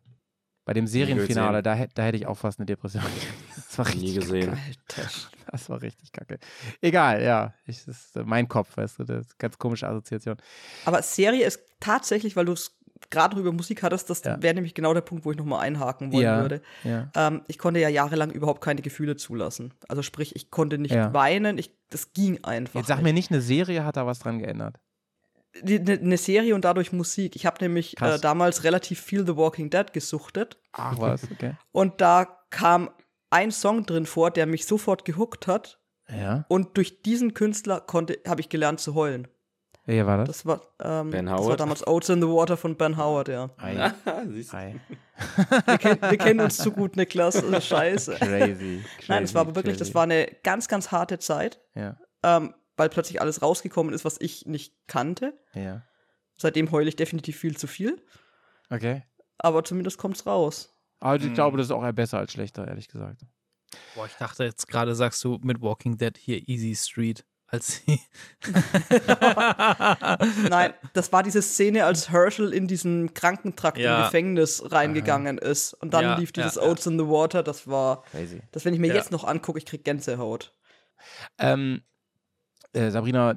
Bei 0.66 0.72
dem 0.72 0.86
Serienfinale, 0.86 1.62
da, 1.62 1.86
da 1.94 2.02
hätte 2.04 2.16
ich 2.16 2.26
auch 2.26 2.38
fast 2.38 2.58
eine 2.58 2.66
Depression. 2.66 3.02
Das 3.56 3.78
war 3.78 3.86
Nie 3.96 4.06
richtig, 4.06 4.14
gesehen. 4.20 4.50
Alter. 4.50 5.10
das 5.50 5.68
war 5.68 5.82
richtig 5.82 6.12
kacke. 6.12 6.38
Egal, 6.80 7.22
ja. 7.24 7.54
Ich, 7.66 7.84
das 7.84 8.04
ist 8.04 8.16
äh, 8.16 8.22
mein 8.24 8.46
Kopf, 8.46 8.76
weißt 8.76 9.00
du, 9.00 9.04
das 9.04 9.26
ist 9.26 9.38
ganz 9.38 9.58
komische 9.58 9.88
Assoziation. 9.88 10.36
Aber 10.84 11.02
Serie 11.02 11.44
ist 11.44 11.60
tatsächlich, 11.80 12.36
weil 12.36 12.44
du 12.44 12.52
es 12.52 12.76
gerade 13.10 13.36
über 13.38 13.50
Musik 13.52 13.82
hattest, 13.82 14.10
das 14.10 14.22
Ja. 14.22 14.40
wäre 14.40 14.54
nämlich 14.54 14.74
genau 14.74 14.94
der 14.94 15.00
Punkt, 15.00 15.24
wo 15.24 15.32
ich 15.32 15.36
nochmal 15.36 15.60
einhaken 15.60 16.12
wollen 16.12 16.22
Ja, 16.22 16.40
würde. 16.40 16.62
ja. 16.84 17.10
Ähm, 17.16 17.42
ich 17.48 17.58
konnte 17.58 17.80
ja 17.80 17.88
jahrelang 17.88 18.30
überhaupt 18.30 18.60
keine 18.62 18.80
Gefühle 18.80 19.16
zulassen. 19.16 19.74
Also 19.88 20.02
sprich, 20.02 20.36
ich 20.36 20.52
konnte 20.52 20.78
nicht 20.78 20.94
Ja. 20.94 21.12
weinen, 21.12 21.58
ich, 21.58 21.72
das 21.90 22.12
ging 22.12 22.44
einfach. 22.44 22.78
Jetzt 22.78 22.86
sag 22.88 23.02
mir 23.02 23.12
nicht, 23.12 23.32
eine 23.32 23.40
Serie 23.40 23.84
hat 23.84 23.96
da 23.96 24.06
was 24.06 24.20
dran 24.20 24.38
geändert. 24.38 24.78
Eine 25.62 25.98
ne 26.00 26.16
Serie 26.16 26.54
und 26.54 26.64
dadurch 26.64 26.92
Musik. 26.92 27.36
Ich 27.36 27.46
habe 27.46 27.58
nämlich 27.60 28.00
äh, 28.02 28.18
damals 28.18 28.64
relativ 28.64 29.00
viel 29.00 29.24
The 29.26 29.36
Walking 29.36 29.70
Dead 29.70 29.92
gesuchtet 29.92 30.56
Ach 30.72 30.98
was, 30.98 31.24
okay. 31.30 31.54
und 31.72 32.00
da 32.00 32.26
kam 32.50 32.90
ein 33.30 33.50
Song 33.52 33.84
drin 33.86 34.06
vor, 34.06 34.30
der 34.30 34.46
mich 34.46 34.66
sofort 34.66 35.04
gehuckt 35.04 35.46
hat 35.46 35.78
Ja. 36.08 36.44
und 36.48 36.76
durch 36.76 37.02
diesen 37.02 37.34
Künstler 37.34 37.80
konnte 37.80 38.18
habe 38.26 38.40
ich 38.40 38.48
gelernt 38.48 38.80
zu 38.80 38.94
heulen. 38.94 39.28
Wer 39.86 40.06
war 40.06 40.16
das? 40.18 40.28
Das 40.28 40.46
war, 40.46 40.62
ähm, 40.82 41.10
Ben 41.10 41.26
das 41.26 41.34
war 41.34 41.44
Howard? 41.44 41.60
damals 41.60 41.86
Oats 41.86 42.08
in 42.08 42.20
the 42.22 42.26
Water 42.28 42.56
von 42.56 42.74
Ben 42.76 42.96
Howard, 42.96 43.28
ja. 43.28 43.50
Ei, 43.58 43.92
Siehst 44.32 44.52
du? 44.52 44.56
ei. 44.56 44.80
Wir, 45.66 45.78
kennen- 45.78 46.00
wir 46.00 46.18
kennen 46.18 46.40
uns 46.40 46.56
zu 46.56 46.72
gut, 46.72 46.96
Niklas. 46.96 47.42
Scheiße. 47.66 48.14
Crazy, 48.14 48.82
Nein, 49.08 49.24
es 49.24 49.34
war 49.34 49.42
crazy, 49.44 49.50
aber 49.50 49.54
wirklich, 49.56 49.74
crazy. 49.76 49.78
das 49.90 49.94
war 49.94 50.04
eine 50.04 50.26
ganz, 50.42 50.68
ganz 50.68 50.90
harte 50.90 51.18
Zeit, 51.18 51.60
Ja, 51.74 51.96
ähm, 52.22 52.54
weil 52.76 52.88
plötzlich 52.88 53.20
alles 53.20 53.42
rausgekommen 53.42 53.92
ist, 53.94 54.04
was 54.04 54.20
ich 54.20 54.46
nicht 54.46 54.74
kannte. 54.86 55.38
ja. 55.54 55.82
Seitdem 56.36 56.72
heule 56.72 56.88
ich 56.88 56.96
definitiv 56.96 57.38
viel 57.38 57.56
zu 57.56 57.68
viel, 57.68 58.02
Okay. 58.68 59.04
aber 59.38 59.62
zumindest 59.62 59.98
kommt's 59.98 60.26
raus. 60.26 60.74
Aber 60.98 61.14
ich 61.16 61.22
Hm. 61.22 61.34
glaube, 61.34 61.56
das 61.58 61.66
ist 61.66 61.70
auch 61.70 61.84
eher 61.84 61.92
besser 61.92 62.18
als 62.18 62.32
schlechter, 62.32 62.66
ehrlich 62.66 62.88
gesagt. 62.88 63.20
Boah, 63.94 64.06
ich 64.06 64.14
dachte 64.14 64.42
jetzt 64.42 64.66
gerade, 64.66 64.96
sagst 64.96 65.22
du 65.22 65.38
mit 65.42 65.60
Walking 65.60 65.96
Dead 65.96 66.16
hier 66.18 66.48
Easy 66.48 66.74
Street. 66.74 67.24
Als 67.46 67.82
sie. 67.86 68.00
Nein, 70.48 70.74
das 70.92 71.12
war 71.12 71.22
diese 71.22 71.42
Szene, 71.42 71.84
als 71.84 72.10
Herschel 72.10 72.52
in 72.52 72.66
diesen 72.66 73.14
Krankentrakt 73.14 73.78
im 73.78 73.84
Ja. 73.84 74.04
Gefängnis 74.04 74.62
reingegangen 74.72 75.38
ist. 75.38 75.74
Und 75.74 75.94
dann 75.94 76.04
Ja, 76.04 76.18
lief 76.18 76.32
dieses 76.32 76.56
ja, 76.56 76.62
ja. 76.62 76.68
Oats 76.68 76.86
in 76.86 76.98
the 76.98 77.06
Water. 77.06 77.42
Das 77.42 77.66
war, 77.68 78.02
Crazy. 78.10 78.42
das, 78.52 78.64
wenn 78.64 78.74
ich 78.74 78.80
mir 78.80 78.88
Ja. 78.88 78.94
jetzt 78.94 79.10
noch 79.12 79.24
angucke, 79.24 79.58
ich 79.58 79.66
krieg 79.66 79.84
Gänsehaut. 79.84 80.52
Ähm, 81.38 81.82
äh, 82.74 82.90
Sabrina, 82.90 83.36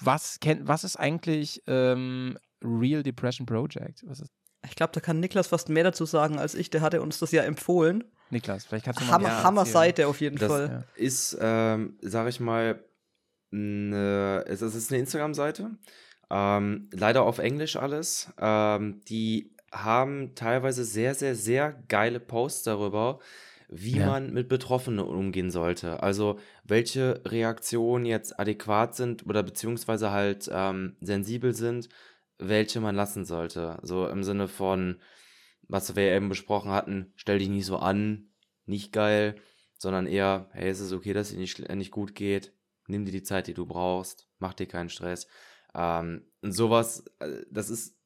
was, 0.00 0.40
kennt, 0.40 0.66
was 0.66 0.84
ist 0.84 0.96
eigentlich 0.96 1.62
ähm, 1.66 2.38
Real 2.62 3.02
Depression 3.02 3.46
Project? 3.46 4.02
Was 4.06 4.20
ist, 4.20 4.30
Ich 4.68 4.76
glaube, 4.76 4.92
da 4.92 5.00
kann 5.00 5.20
Niklas 5.20 5.48
fast 5.48 5.68
mehr 5.68 5.84
dazu 5.84 6.04
sagen 6.06 6.38
als 6.38 6.54
ich. 6.54 6.70
Der 6.70 6.80
hatte 6.80 7.02
uns 7.02 7.18
das 7.18 7.32
ja 7.32 7.42
empfohlen. 7.42 8.04
Niklas, 8.30 8.64
vielleicht 8.66 8.84
kannst 8.84 9.00
du 9.00 9.04
mal 9.04 9.12
Hammer, 9.12 9.28
mehr 9.28 9.42
Hammer. 9.42 9.66
Seite 9.66 10.06
auf 10.06 10.20
jeden 10.20 10.36
Das- 10.38 10.48
Fall. 10.48 10.84
ist, 10.94 11.36
ähm, 11.40 11.98
sag 12.00 12.28
ich 12.28 12.38
mal, 12.40 12.82
eine, 13.52 14.44
es 14.46 14.62
es 14.62 14.74
ist 14.74 14.90
eine 14.92 15.00
Instagram-Seite. 15.00 15.70
Ähm, 16.30 16.88
leider 16.92 17.22
auf 17.24 17.38
Englisch 17.38 17.76
alles. 17.76 18.30
Ähm, 18.38 19.00
die 19.08 19.52
haben 19.72 20.34
teilweise 20.36 20.84
sehr, 20.84 21.14
sehr, 21.14 21.34
sehr 21.34 21.72
geile 21.88 22.20
Posts 22.20 22.62
darüber, 22.64 23.18
wie 23.72 23.98
Ja. 23.98 24.06
man 24.06 24.32
mit 24.32 24.48
Betroffenen 24.48 24.98
umgehen 24.98 25.50
sollte. 25.50 26.02
Also 26.02 26.38
welche 26.64 27.22
Reaktionen 27.24 28.04
jetzt 28.04 28.38
adäquat 28.38 28.96
sind 28.96 29.24
oder 29.26 29.42
beziehungsweise 29.42 30.10
halt 30.10 30.50
ähm, 30.52 30.96
sensibel 31.00 31.54
sind, 31.54 31.88
welche 32.38 32.80
man 32.80 32.96
lassen 32.96 33.24
sollte. 33.24 33.78
So 33.82 34.08
im 34.08 34.24
Sinne 34.24 34.48
von, 34.48 35.00
was 35.68 35.94
wir 35.94 36.12
eben 36.12 36.28
besprochen 36.28 36.72
hatten, 36.72 37.12
stell 37.14 37.38
dich 37.38 37.48
nicht 37.48 37.66
so 37.66 37.76
an, 37.78 38.30
nicht 38.66 38.92
geil, 38.92 39.36
sondern 39.78 40.06
eher, 40.06 40.48
hey, 40.52 40.68
es 40.68 40.80
ist 40.80 40.92
okay, 40.92 41.12
dass 41.12 41.28
es 41.28 41.34
dir 41.34 41.40
nicht, 41.40 41.56
schl- 41.56 41.72
nicht 41.74 41.92
gut 41.92 42.14
geht, 42.14 42.52
nimm 42.88 43.04
dir 43.04 43.12
die 43.12 43.22
Zeit, 43.22 43.46
die 43.46 43.54
du 43.54 43.66
brauchst, 43.66 44.28
mach 44.40 44.54
dir 44.54 44.66
keinen 44.66 44.88
Stress. 44.88 45.28
Ähm, 45.74 46.26
und 46.42 46.52
sowas, 46.52 47.04
äh, 47.20 47.44
das 47.50 47.70
ist 47.70 47.99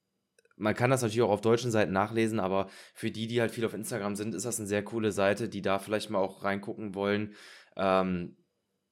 man 0.56 0.74
kann 0.74 0.90
das 0.90 1.02
natürlich 1.02 1.22
auch 1.22 1.30
auf 1.30 1.40
deutschen 1.40 1.70
Seiten 1.70 1.92
nachlesen, 1.92 2.38
aber 2.40 2.68
für 2.94 3.10
die, 3.10 3.26
die 3.26 3.40
halt 3.40 3.50
viel 3.50 3.64
auf 3.64 3.74
Instagram 3.74 4.14
sind, 4.16 4.34
ist 4.34 4.44
das 4.46 4.58
eine 4.58 4.68
sehr 4.68 4.84
coole 4.84 5.10
Seite, 5.12 5.48
die 5.48 5.62
da 5.62 5.78
vielleicht 5.78 6.10
mal 6.10 6.18
auch 6.20 6.44
reingucken 6.44 6.94
wollen. 6.94 7.34
Ähm, 7.76 8.36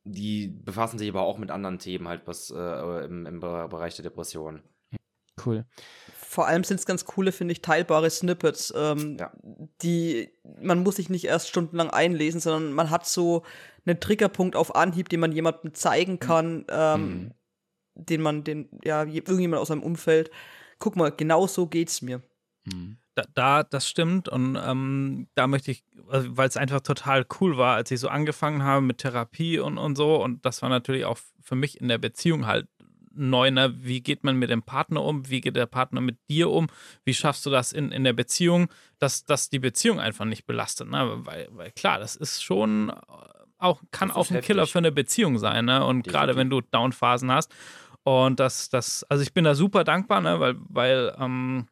die 0.05 0.49
befassen 0.49 0.99
sich 0.99 1.09
aber 1.09 1.23
auch 1.23 1.39
mit 1.39 1.53
anderen 1.53 1.79
Themen 1.79 2.09
halt 2.09 2.23
was 2.27 2.51
äh, 2.51 3.05
im, 3.05 3.27
im 3.27 3.39
Bereich 3.41 3.95
der 3.95 4.03
Depression. 4.03 4.63
Cool. 5.47 5.65
Vor 6.13 6.47
allem 6.47 6.65
sind 6.65 6.79
es 6.81 6.87
ganz 6.87 7.05
coole, 7.05 7.31
finde 7.33 7.53
ich, 7.53 7.63
teilbare 7.63 8.11
Snippets, 8.11 8.73
ähm, 8.77 9.17
Ja. 9.21 9.33
die 9.83 10.31
man 10.61 10.83
muss 10.83 10.97
sich 10.97 11.09
nicht 11.09 11.25
erst 11.25 11.49
stundenlang 11.49 11.91
einlesen, 11.91 12.41
sondern 12.41 12.73
man 12.73 12.91
hat 12.91 13.07
so 13.07 13.45
einen 13.87 14.01
Triggerpunkt 14.01 14.57
auf 14.57 14.75
Anhieb, 14.75 15.09
den 15.09 15.21
man 15.21 15.33
jemandem 15.33 15.73
zeigen 15.75 16.19
kann, 16.19 16.67
ähm, 16.69 17.03
Mhm. 17.07 17.33
den 17.95 18.21
man, 18.23 18.45
den, 18.45 18.69
ja, 18.85 19.05
je- 19.05 19.19
irgendjemand 19.21 19.61
aus 19.63 19.69
seinem 19.69 19.83
Umfeld. 19.83 20.31
Guck 20.83 20.97
mal, 20.97 21.13
genau 21.13 21.47
so 21.47 21.69
geht's 21.69 22.03
mir. 22.03 22.23
Mhm. 22.65 22.97
Da, 23.15 23.23
da 23.35 23.63
das 23.63 23.89
stimmt 23.89 24.29
und 24.29 24.57
ähm, 24.61 25.29
da 25.37 25.47
möchte 25.47 25.71
ich, 25.71 25.85
also, 26.09 26.37
weil 26.37 26.49
es 26.49 26.57
einfach 26.57 26.81
total 26.81 27.25
cool 27.41 27.57
war, 27.57 27.77
als 27.77 27.93
ich 27.93 28.01
so 28.01 28.09
angefangen 28.09 28.65
habe 28.65 28.81
mit 28.81 28.99
Therapie 28.99 29.61
und, 29.61 29.79
und 29.79 29.95
so 29.95 30.21
und 30.21 30.45
das 30.45 30.61
war 30.61 30.71
natürlich 30.71 31.05
auch 31.05 31.19
für 31.41 31.55
mich 31.55 31.81
in 31.81 31.87
der 31.87 31.99
Beziehung 31.99 32.47
halt 32.49 32.67
neu, 33.15 33.53
ne? 33.53 33.73
wie 33.77 34.01
geht 34.01 34.25
man 34.25 34.37
mit 34.37 34.51
dem 34.51 34.65
Partner 34.65 35.05
um, 35.05 35.29
wie 35.31 35.41
geht 35.41 35.55
der 35.55 35.67
Partner 35.67 36.01
mit 36.01 36.19
dir 36.29 36.51
um, 36.51 36.67
wie 37.05 37.15
schaffst 37.15 37.47
du 37.47 37.51
das 37.51 37.73
in, 37.73 37.93
in 37.93 38.03
der 38.03 38.15
Beziehung, 38.15 38.69
dass, 38.99 39.25
dass 39.25 39.51
die 39.51 39.61
Beziehung 39.61 40.01
einfach 40.01 40.25
nicht 40.25 40.47
belastet, 40.47 40.89
ne? 40.89 41.21
weil, 41.25 41.47
weil 41.53 41.71
klar, 41.71 42.01
das 42.01 42.17
ist 42.17 42.43
schon 42.43 42.91
auch, 43.59 43.81
kann 43.93 44.09
Das 44.09 44.17
auch 44.17 44.31
ein 44.33 44.41
Killer 44.41 44.63
heftig. 44.63 44.73
für 44.73 44.79
eine 44.79 44.91
Beziehung 44.91 45.39
sein 45.39 45.67
ne? 45.67 45.85
und 45.85 46.03
gerade 46.03 46.35
wenn 46.35 46.51
du 46.51 46.61
Downphasen 46.61 47.31
hast 47.31 47.55
und 48.05 48.41
das, 48.41 48.69
das, 48.69 49.05
also 49.05 49.23
ich 49.23 49.33
bin 49.33 49.45
da 49.45 49.55
super 49.55 49.85
dankbar, 49.85 50.21
ne? 50.21 50.41
weil, 50.41 50.57
weil 50.69 51.15
ähm, 51.19 51.69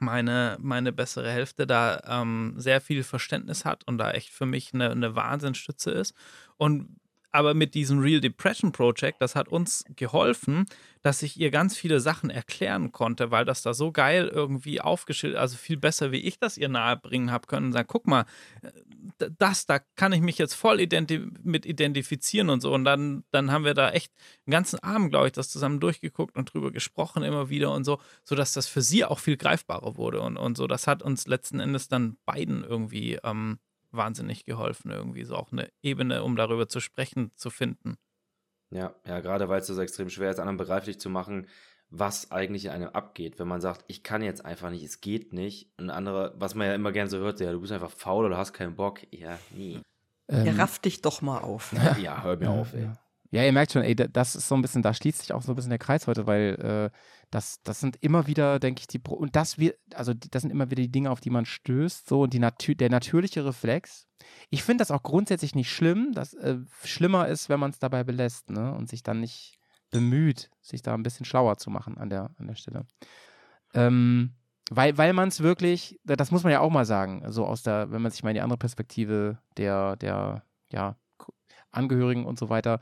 meine, 0.00 0.56
meine 0.60 0.92
bessere 0.92 1.30
Hälfte 1.30 1.66
da 1.66 2.00
ähm, 2.06 2.54
sehr 2.56 2.80
viel 2.80 3.02
Verständnis 3.02 3.64
hat 3.64 3.84
und 3.86 3.98
da 3.98 4.10
echt 4.10 4.30
für 4.30 4.46
mich 4.46 4.74
eine, 4.74 4.90
eine 4.90 5.14
Wahnsinnsstütze 5.16 5.90
ist. 5.90 6.14
Und 6.56 6.96
aber 7.32 7.54
mit 7.54 7.74
diesem 7.74 7.98
Real 8.00 8.20
Depression 8.20 8.72
Project, 8.72 9.20
das 9.20 9.34
hat 9.34 9.48
uns 9.48 9.84
geholfen, 9.96 10.66
dass 11.02 11.22
ich 11.22 11.38
ihr 11.38 11.50
ganz 11.50 11.76
viele 11.76 12.00
Sachen 12.00 12.30
erklären 12.30 12.92
konnte, 12.92 13.30
weil 13.30 13.44
das 13.44 13.62
da 13.62 13.74
so 13.74 13.92
geil 13.92 14.28
irgendwie 14.32 14.80
aufgeschildert, 14.80 15.40
also 15.40 15.56
viel 15.56 15.76
besser, 15.76 16.10
wie 16.12 16.20
ich 16.20 16.38
das 16.38 16.56
ihr 16.56 16.68
nahebringen 16.68 17.30
habe 17.30 17.46
können 17.46 17.66
und 17.66 17.72
sagen, 17.72 17.88
guck 17.88 18.06
mal, 18.06 18.24
äh, 18.62 19.30
das, 19.38 19.66
da 19.66 19.80
kann 19.96 20.12
ich 20.12 20.20
mich 20.20 20.38
jetzt 20.38 20.54
voll 20.54 20.80
identi 20.80 21.20
mit 21.42 21.66
identifizieren 21.66 22.50
und 22.50 22.60
so. 22.60 22.72
Und 22.72 22.84
dann, 22.84 23.24
dann 23.30 23.50
haben 23.50 23.64
wir 23.64 23.74
da 23.74 23.90
echt 23.90 24.12
den 24.46 24.52
ganzen 24.52 24.78
Abend, 24.82 25.10
glaube 25.10 25.26
ich, 25.26 25.32
das 25.32 25.48
zusammen 25.50 25.80
durchgeguckt 25.80 26.36
und 26.36 26.52
drüber 26.52 26.72
gesprochen 26.72 27.22
immer 27.22 27.50
wieder 27.50 27.72
und 27.72 27.84
so, 27.84 27.98
sodass 28.24 28.52
das 28.52 28.66
für 28.66 28.82
sie 28.82 29.04
auch 29.04 29.18
viel 29.18 29.36
greifbarer 29.36 29.96
wurde. 29.96 30.20
Und, 30.20 30.36
und 30.36 30.56
so, 30.56 30.66
das 30.66 30.86
hat 30.86 31.02
uns 31.02 31.26
letzten 31.26 31.60
Endes 31.60 31.88
dann 31.88 32.16
beiden 32.26 32.64
irgendwie 32.64 33.18
ähm, 33.22 33.58
wahnsinnig 33.90 34.44
geholfen, 34.44 34.90
irgendwie 34.90 35.24
so 35.24 35.36
auch 35.36 35.52
eine 35.52 35.68
Ebene, 35.82 36.22
um 36.22 36.36
darüber 36.36 36.68
zu 36.68 36.80
sprechen, 36.80 37.32
zu 37.36 37.50
finden. 37.50 37.96
Ja, 38.70 38.94
ja, 39.06 39.20
gerade 39.20 39.48
weil 39.48 39.60
es 39.60 39.66
so 39.66 39.80
extrem 39.80 40.10
schwer 40.10 40.30
ist, 40.30 40.38
anderen 40.38 40.58
begreiflich 40.58 41.00
zu 41.00 41.08
machen, 41.08 41.46
was 41.90 42.30
eigentlich 42.30 42.66
in 42.66 42.70
einem 42.70 42.90
abgeht. 42.90 43.38
Wenn 43.38 43.48
man 43.48 43.62
sagt, 43.62 43.84
ich 43.88 44.02
kann 44.02 44.22
jetzt 44.22 44.44
einfach 44.44 44.70
nicht, 44.70 44.84
es 44.84 45.00
geht 45.00 45.32
nicht. 45.32 45.70
Und 45.78 45.88
andere, 45.88 46.34
was 46.36 46.54
man 46.54 46.66
ja 46.66 46.74
immer 46.74 46.92
gerne 46.92 47.08
so 47.08 47.16
hört, 47.18 47.40
ja, 47.40 47.50
du 47.50 47.60
bist 47.60 47.72
einfach 47.72 47.90
faul 47.90 48.26
oder 48.26 48.36
hast 48.36 48.52
keinen 48.52 48.76
Bock. 48.76 49.00
Ja, 49.10 49.38
nie. 49.54 49.80
Ja, 50.30 50.44
Ähm, 50.44 50.60
raff 50.60 50.78
dich 50.78 51.00
doch 51.00 51.22
mal 51.22 51.38
auf. 51.38 51.72
Ja, 51.98 52.22
hör 52.22 52.36
mir 52.36 52.50
auf, 52.50 52.74
ey. 52.74 52.82
Ja. 52.82 52.98
Ja, 53.30 53.44
ihr 53.44 53.52
merkt 53.52 53.72
schon, 53.72 53.82
ey, 53.82 53.94
da- 53.94 54.06
das 54.06 54.34
ist 54.34 54.48
so 54.48 54.54
ein 54.54 54.62
bisschen, 54.62 54.82
da 54.82 54.94
schließt 54.94 55.20
sich 55.20 55.32
auch 55.32 55.42
so 55.42 55.52
ein 55.52 55.56
bisschen 55.56 55.70
der 55.70 55.78
Kreis 55.78 56.06
heute, 56.06 56.26
weil 56.26 56.90
äh, 56.92 56.96
das, 57.30 57.60
das 57.62 57.80
sind 57.80 57.96
immer 58.00 58.26
wieder, 58.26 58.58
denke 58.58 58.80
ich, 58.80 58.86
die 58.86 58.98
Pro 58.98 59.14
und 59.14 59.36
das 59.36 59.58
wir, 59.58 59.74
also 59.94 60.14
das 60.14 60.42
sind 60.42 60.50
immer 60.50 60.70
wieder 60.70 60.82
die 60.82 60.90
Dinge, 60.90 61.10
auf 61.10 61.20
die 61.20 61.30
man 61.30 61.44
stößt, 61.44 62.08
so 62.08 62.22
und 62.22 62.32
die 62.32 62.38
natür 62.38 62.74
der 62.74 62.90
natürliche 62.90 63.44
Reflex. 63.44 64.06
Ich 64.50 64.62
finde 64.62 64.82
das 64.82 64.90
auch 64.90 65.02
grundsätzlich 65.02 65.54
nicht 65.54 65.70
schlimm, 65.70 66.12
dass 66.12 66.34
äh, 66.34 66.58
schlimmer 66.84 67.28
ist, 67.28 67.48
wenn 67.48 67.60
man 67.60 67.70
es 67.70 67.78
dabei 67.78 68.02
belässt, 68.04 68.50
ne, 68.50 68.74
und 68.74 68.88
sich 68.88 69.02
dann 69.02 69.20
nicht 69.20 69.58
bemüht, 69.90 70.50
sich 70.60 70.82
da 70.82 70.94
ein 70.94 71.02
bisschen 71.02 71.26
schlauer 71.26 71.56
zu 71.56 71.70
machen 71.70 71.98
an 71.98 72.10
der, 72.10 72.30
an 72.38 72.46
der 72.46 72.54
Stelle. 72.54 72.86
Ähm, 73.74 74.34
weil, 74.70 74.98
weil 74.98 75.12
man 75.12 75.28
es 75.28 75.40
wirklich, 75.42 75.98
das 76.04 76.30
muss 76.30 76.42
man 76.42 76.52
ja 76.52 76.60
auch 76.60 76.70
mal 76.70 76.84
sagen, 76.84 77.24
so 77.30 77.46
aus 77.46 77.62
der, 77.62 77.90
wenn 77.90 78.02
man 78.02 78.10
sich 78.10 78.22
mal 78.22 78.30
in 78.30 78.34
die 78.34 78.40
andere 78.42 78.58
Perspektive 78.58 79.38
der, 79.56 79.96
der, 79.96 80.44
ja, 80.70 80.96
Angehörigen 81.78 82.26
und 82.26 82.38
so 82.38 82.48
weiter 82.48 82.80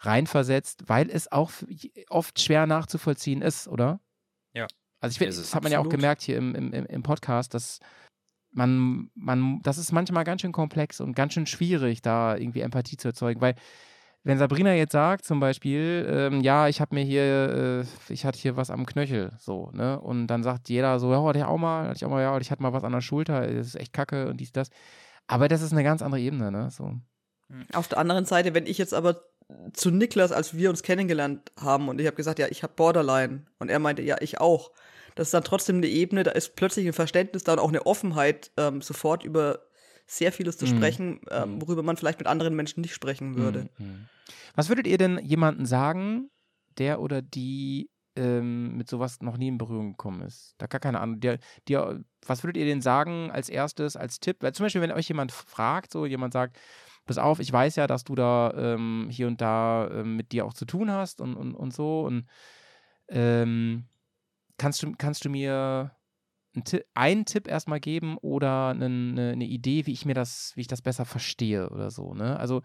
reinversetzt, 0.00 0.88
weil 0.88 1.10
es 1.10 1.30
auch 1.32 1.50
oft 2.08 2.40
schwer 2.40 2.66
nachzuvollziehen 2.66 3.42
ist, 3.42 3.68
oder? 3.68 4.00
Ja. 4.54 4.66
Also 5.00 5.12
ich 5.12 5.18
finde, 5.18 5.36
das 5.36 5.54
hat 5.54 5.62
man 5.62 5.72
ja 5.72 5.78
auch 5.78 5.88
gemerkt 5.90 6.22
hier 6.22 6.36
im, 6.38 6.54
im, 6.54 6.72
im- 6.72 6.86
im 6.86 7.02
Podcast, 7.02 7.52
dass 7.54 7.80
man, 8.52 9.10
man, 9.14 9.60
das 9.62 9.76
ist 9.78 9.92
manchmal 9.92 10.24
ganz 10.24 10.40
schön 10.40 10.52
komplex 10.52 11.00
und 11.00 11.14
ganz 11.14 11.34
schön 11.34 11.46
schwierig, 11.46 12.00
da 12.02 12.36
irgendwie 12.36 12.60
Empathie 12.60 12.96
zu 12.96 13.08
erzeugen, 13.08 13.40
weil 13.40 13.54
wenn 14.24 14.38
Sabrina 14.38 14.74
jetzt 14.74 14.90
sagt, 14.92 15.24
zum 15.24 15.38
Beispiel, 15.38 16.04
ähm, 16.10 16.40
ja, 16.40 16.66
ich 16.66 16.80
habe 16.80 16.96
mir 16.96 17.04
hier, 17.04 17.84
äh, 18.08 18.12
ich 18.12 18.24
hatte 18.24 18.38
hier 18.40 18.56
was 18.56 18.70
am 18.70 18.84
Knöchel, 18.84 19.32
so, 19.38 19.70
ne? 19.72 20.00
Und 20.00 20.26
dann 20.26 20.42
sagt 20.42 20.68
jeder 20.68 20.98
so, 20.98 21.12
ja, 21.12 21.22
hatte 21.22 21.38
ich 21.38 21.44
auch 21.44 21.58
mal, 21.58 21.84
hatte 21.86 21.96
ich 21.98 22.04
auch 22.04 22.10
mal, 22.10 22.22
ja, 22.22 22.36
ich 22.38 22.50
hatte 22.50 22.60
mal 22.60 22.72
was 22.72 22.82
an 22.82 22.90
der 22.90 23.02
Schulter, 23.02 23.46
das 23.46 23.68
ist 23.68 23.76
echt 23.76 23.92
kacke 23.92 24.26
und 24.28 24.38
dies, 24.40 24.50
das. 24.50 24.70
Aber 25.28 25.46
das 25.46 25.62
ist 25.62 25.70
eine 25.72 25.84
ganz 25.84 26.02
andere 26.02 26.20
Ebene, 26.20 26.50
ne? 26.50 26.70
So. 26.70 26.94
Auf 27.72 27.88
der 27.88 27.98
anderen 27.98 28.24
Seite, 28.24 28.54
wenn 28.54 28.66
ich 28.66 28.78
jetzt 28.78 28.94
aber 28.94 29.22
zu 29.72 29.90
Niklas, 29.90 30.32
als 30.32 30.56
wir 30.56 30.70
uns 30.70 30.82
kennengelernt 30.82 31.52
haben 31.60 31.88
und 31.88 32.00
ich 32.00 32.06
habe 32.06 32.16
gesagt, 32.16 32.38
ja, 32.40 32.48
ich 32.48 32.62
habe 32.62 32.72
Borderline 32.74 33.46
und 33.58 33.68
er 33.68 33.78
meinte, 33.78 34.02
ja, 34.02 34.16
ich 34.20 34.40
auch. 34.40 34.72
Das 35.14 35.28
ist 35.28 35.34
dann 35.34 35.44
trotzdem 35.44 35.76
eine 35.76 35.86
Ebene, 35.86 36.24
da 36.24 36.32
ist 36.32 36.56
plötzlich 36.56 36.86
ein 36.86 36.92
Verständnis 36.92 37.44
da 37.44 37.52
und 37.52 37.58
auch 37.60 37.68
eine 37.68 37.86
Offenheit, 37.86 38.50
ähm, 38.56 38.82
sofort 38.82 39.24
über 39.24 39.60
sehr 40.06 40.32
vieles 40.32 40.58
zu 40.58 40.66
Mhm. 40.66 40.76
sprechen, 40.76 41.20
ähm, 41.30 41.62
worüber 41.62 41.82
man 41.82 41.96
vielleicht 41.96 42.18
mit 42.18 42.28
anderen 42.28 42.54
Menschen 42.54 42.80
nicht 42.80 42.94
sprechen 42.94 43.36
würde. 43.36 43.68
Mhm. 43.78 44.08
Was 44.54 44.68
würdet 44.68 44.86
ihr 44.86 44.98
denn 44.98 45.18
jemandem 45.24 45.66
sagen, 45.66 46.30
der 46.78 47.00
oder 47.00 47.22
die 47.22 47.90
ähm, 48.16 48.76
mit 48.76 48.88
sowas 48.88 49.20
noch 49.20 49.36
nie 49.36 49.48
in 49.48 49.58
Berührung 49.58 49.92
gekommen 49.92 50.22
ist? 50.22 50.54
Da 50.58 50.66
gar 50.66 50.80
keine 50.80 51.00
Ahnung. 51.00 51.20
Der, 51.20 51.38
der, 51.68 52.00
was 52.26 52.42
würdet 52.42 52.56
ihr 52.56 52.64
denen 52.64 52.82
sagen 52.82 53.30
als 53.30 53.48
erstes, 53.48 53.96
als 53.96 54.20
Tipp? 54.20 54.38
Weil 54.40 54.54
zum 54.54 54.64
Beispiel, 54.64 54.80
wenn 54.80 54.92
euch 54.92 55.08
jemand 55.08 55.32
fragt, 55.32 55.92
so 55.92 56.06
jemand 56.06 56.32
sagt, 56.32 56.56
pass 57.06 57.18
auf, 57.18 57.38
ich 57.40 57.52
weiß 57.52 57.76
ja, 57.76 57.86
dass 57.86 58.04
du 58.04 58.14
da 58.14 58.52
ähm, 58.56 59.08
hier 59.10 59.26
und 59.26 59.40
da 59.40 59.88
ähm, 59.90 60.16
mit 60.16 60.32
dir 60.32 60.44
auch 60.44 60.54
zu 60.54 60.64
tun 60.64 60.90
hast 60.90 61.20
und, 61.20 61.34
und, 61.36 61.54
und 61.54 61.72
so. 61.72 62.02
Und 62.02 62.26
ähm, 63.08 63.84
kannst, 64.58 64.82
du, 64.82 64.92
kannst 64.96 65.24
du 65.24 65.30
mir 65.30 65.92
einen, 66.54 66.64
Ti- 66.64 66.84
einen 66.94 67.24
Tipp 67.24 67.46
erstmal 67.48 67.80
geben 67.80 68.18
oder 68.18 68.68
eine, 68.70 68.86
eine, 68.86 69.30
eine 69.32 69.44
Idee, 69.44 69.86
wie 69.86 69.92
ich 69.92 70.04
mir 70.04 70.14
das, 70.14 70.52
wie 70.56 70.62
ich 70.62 70.66
das 70.68 70.82
besser 70.82 71.04
verstehe 71.04 71.70
oder 71.70 71.90
so, 71.90 72.14
ne? 72.14 72.38
Also 72.38 72.62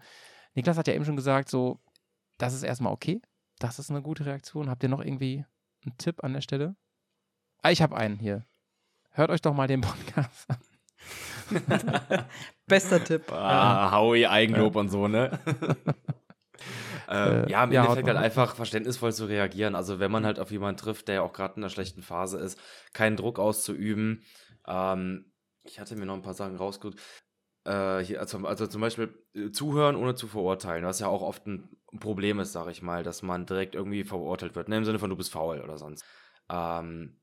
Niklas 0.54 0.76
hat 0.76 0.88
ja 0.88 0.94
eben 0.94 1.04
schon 1.04 1.16
gesagt, 1.16 1.48
so, 1.48 1.80
das 2.38 2.52
ist 2.54 2.62
erstmal 2.62 2.92
okay. 2.92 3.22
Das 3.58 3.78
ist 3.78 3.90
eine 3.90 4.02
gute 4.02 4.26
Reaktion. 4.26 4.68
Habt 4.68 4.82
ihr 4.82 4.88
noch 4.88 5.00
irgendwie 5.00 5.44
einen 5.84 5.96
Tipp 5.96 6.24
an 6.24 6.32
der 6.32 6.40
Stelle? 6.40 6.74
Ah, 7.62 7.70
ich 7.70 7.80
habe 7.80 7.96
einen 7.96 8.18
hier. 8.18 8.44
Hört 9.12 9.30
euch 9.30 9.40
doch 9.40 9.54
mal 9.54 9.68
den 9.68 9.80
Podcast 9.82 10.50
an. 10.50 10.58
Bester 12.66 13.02
Tipp. 13.02 13.30
Ah, 13.30 13.90
Howie, 13.92 14.26
Eigenlob 14.26 14.76
und 14.76 14.88
so, 14.88 15.08
ne? 15.08 15.38
ähm, 17.08 17.44
Äh, 17.46 17.50
ja, 17.50 17.64
im 17.64 17.72
ja, 17.72 17.82
Endeffekt 17.84 18.08
halt 18.08 18.18
einfach 18.18 18.54
verständnisvoll 18.56 19.12
zu 19.12 19.26
reagieren. 19.26 19.74
Also 19.74 19.98
wenn 20.00 20.10
man 20.10 20.24
halt 20.24 20.38
auf 20.38 20.50
jemanden 20.50 20.78
trifft, 20.80 21.08
der 21.08 21.16
ja 21.16 21.22
auch 21.22 21.32
gerade 21.32 21.54
in 21.56 21.62
einer 21.62 21.70
schlechten 21.70 22.02
Phase 22.02 22.38
ist, 22.38 22.58
keinen 22.92 23.16
Druck 23.16 23.38
auszuüben. 23.38 24.24
Ähm, 24.66 25.32
ich 25.64 25.80
hatte 25.80 25.96
mir 25.96 26.06
noch 26.06 26.14
ein 26.14 26.22
paar 26.22 26.34
Sachen 26.34 26.56
rausgeguckt. 26.56 27.00
Äh, 27.64 28.00
hier, 28.00 28.20
also, 28.20 28.38
also 28.46 28.66
zum 28.66 28.80
Beispiel 28.80 29.14
äh, 29.34 29.50
zuhören, 29.50 29.96
ohne 29.96 30.14
zu 30.14 30.26
verurteilen, 30.26 30.84
was 30.84 30.98
ja 31.00 31.06
auch 31.08 31.22
oft 31.22 31.46
ein 31.46 31.68
Problem 32.00 32.40
ist, 32.40 32.52
sag 32.52 32.68
ich 32.68 32.82
mal, 32.82 33.02
dass 33.04 33.22
man 33.22 33.46
direkt 33.46 33.74
irgendwie 33.74 34.04
verurteilt 34.04 34.56
wird, 34.56 34.68
ne? 34.68 34.78
im 34.78 34.84
Sinne 34.84 34.98
von 34.98 35.10
du 35.10 35.16
bist 35.16 35.30
faul 35.32 35.60
oder 35.60 35.78
sonst. 35.78 36.04
Ähm, 36.50 37.20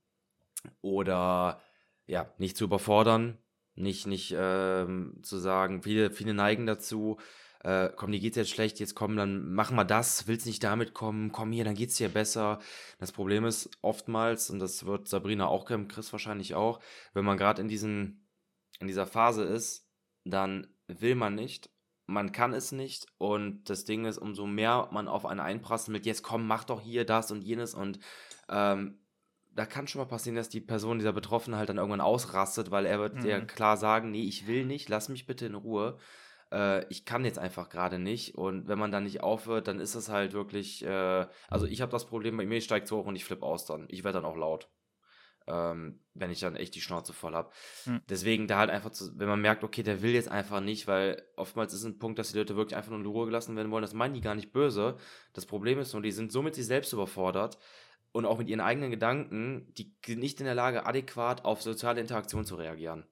oder 0.82 1.62
ja, 2.06 2.34
nicht 2.38 2.58
zu 2.58 2.66
überfordern, 2.66 3.38
nicht, 3.80 4.08
nicht 4.08 4.36
ähm, 4.38 5.20
zu 5.24 5.38
sagen, 5.38 5.84
viele, 5.84 6.12
viele 6.12 6.34
neigen 6.34 6.66
dazu, 6.66 7.18
äh, 7.64 7.90
komm, 7.96 8.12
dir 8.12 8.20
geht's 8.20 8.38
jetzt 8.38 8.52
schlecht, 8.52 8.80
jetzt 8.80 8.96
komm, 8.96 9.18
dann 9.18 9.54
mach 9.54 9.72
mal 9.72 9.84
das, 9.84 10.28
willst 10.28 10.46
nicht 10.46 10.64
damit 10.64 10.94
kommen, 10.94 11.32
komm 11.32 11.52
hier, 11.52 11.66
dann 11.66 11.76
geht's 11.76 11.98
dir 11.98 12.10
besser. 12.10 12.60
Das 13.00 13.12
Problem 13.12 13.46
ist 13.46 13.70
oftmals, 13.82 14.50
und 14.50 14.60
das 14.60 14.86
wird 14.86 15.08
Sabrina 15.08 15.48
auch 15.48 15.66
kennen, 15.66 15.88
Chris 15.88 16.12
wahrscheinlich 16.12 16.56
auch, 16.56 16.80
wenn 17.14 17.26
man 17.26 17.38
gerade 17.38 17.62
in 17.62 17.70
in 18.80 18.88
dieser 18.88 19.08
Phase 19.08 19.44
ist, 19.44 19.90
dann 20.24 20.68
will 20.88 21.16
man 21.16 21.36
nicht, 21.36 21.70
man 22.06 22.32
kann 22.32 22.54
es 22.54 22.72
nicht 22.72 23.08
und 23.18 23.70
das 23.70 23.86
Ding 23.86 24.06
ist, 24.06 24.18
umso 24.18 24.48
mehr 24.48 24.90
man 24.92 25.08
auf 25.08 25.26
einen 25.26 25.40
einprasselt 25.40 25.94
mit, 25.94 26.06
jetzt 26.06 26.24
komm, 26.24 26.48
mach 26.48 26.64
doch 26.64 26.82
hier 26.82 27.06
das 27.06 27.32
und 27.32 27.44
jenes 27.44 27.74
und 27.74 28.00
ähm, 28.50 29.00
da 29.56 29.66
kann 29.66 29.88
schon 29.88 30.00
mal 30.02 30.08
passieren, 30.08 30.36
dass 30.36 30.50
die 30.50 30.62
Person, 30.62 31.00
dieser 31.00 31.14
Betroffene 31.14 31.58
halt 31.58 31.70
dann 31.70 31.78
irgendwann 31.78 32.02
ausrastet, 32.02 32.72
weil 32.72 32.86
er 32.86 33.00
wird 33.00 33.16
Mhm. 33.16 33.22
dir 33.22 33.42
klar 33.42 33.78
sagen, 33.78 34.12
nee, 34.12 34.24
ich 34.24 34.48
will 34.48 34.66
nicht, 34.66 34.90
lass 34.90 35.10
mich 35.10 35.26
bitte 35.26 35.46
in 35.46 35.56
Ruhe. 35.56 35.98
Äh, 36.52 36.86
ich 36.90 37.06
kann 37.06 37.26
jetzt 37.26 37.40
einfach 37.40 37.70
gerade 37.70 38.00
nicht. 38.00 38.36
Und 38.36 38.68
wenn 38.68 38.80
man 38.80 38.92
dann 38.92 39.04
nicht 39.04 39.22
aufhört, 39.22 39.68
dann 39.68 39.80
ist 39.80 39.96
es 39.96 40.10
halt 40.10 40.34
wirklich, 40.34 40.84
äh, 40.86 41.28
also 41.50 41.66
ich 41.66 41.82
habe 41.82 41.92
das 41.92 42.06
Problem, 42.08 42.38
bei 42.38 42.46
mir 42.46 42.62
steigt 42.62 42.86
es 42.86 42.92
hoch 42.92 43.06
und 43.06 43.16
ich 43.16 43.26
flippe 43.26 43.46
aus 43.46 43.66
dann. 43.66 43.86
Ich 43.90 44.04
werde 44.04 44.20
dann 44.22 44.26
auch 44.32 44.38
laut. 44.38 44.70
ähm, 45.48 46.00
wenn 46.14 46.30
ich 46.32 46.42
dann 46.42 46.56
echt 46.56 46.76
die 46.76 46.82
Schnauze 46.82 47.12
voll 47.12 47.34
habe. 47.34 47.50
Hm. 47.86 48.02
Deswegen 48.08 48.48
da 48.48 48.60
halt 48.60 48.70
einfach, 48.70 48.92
zu, 48.92 49.18
wenn 49.18 49.28
man 49.28 49.42
merkt, 49.42 49.64
okay, 49.64 49.82
der 49.82 50.02
will 50.04 50.12
jetzt 50.12 50.30
einfach 50.30 50.60
nicht, 50.60 50.86
weil 50.88 51.24
oftmals 51.38 51.74
ist 51.74 51.86
ein 51.86 51.98
Punkt, 51.98 52.20
dass 52.20 52.32
die 52.32 52.38
Leute 52.38 52.56
wirklich 52.56 52.76
einfach 52.78 52.92
nur 52.92 53.00
in 53.00 53.06
Ruhe 53.08 53.26
gelassen 53.26 53.56
werden 53.56 53.72
wollen. 53.72 53.82
Das 53.82 53.94
meinen 53.94 54.14
die 54.14 54.22
gar 54.22 54.36
nicht 54.36 54.52
böse. 54.52 54.98
Das 55.34 55.48
Problem 55.48 55.80
ist 55.80 55.94
nur, 55.94 56.04
die 56.04 56.12
sind 56.12 56.32
so 56.32 56.44
mit 56.44 56.54
sich 56.54 56.68
selbst 56.68 56.94
überfordert 56.94 57.58
und 58.12 58.26
auch 58.26 58.38
mit 58.38 58.50
ihren 58.50 58.62
eigenen 58.62 58.92
Gedanken, 58.92 59.74
die 59.76 59.96
sind 60.06 60.20
nicht 60.20 60.40
in 60.40 60.46
der 60.46 60.56
Lage, 60.56 60.86
adäquat 60.86 61.46
auf 61.46 61.62
soziale 61.62 62.02
Interaktion 62.02 62.46
zu 62.46 62.56
reagieren. 62.56 63.06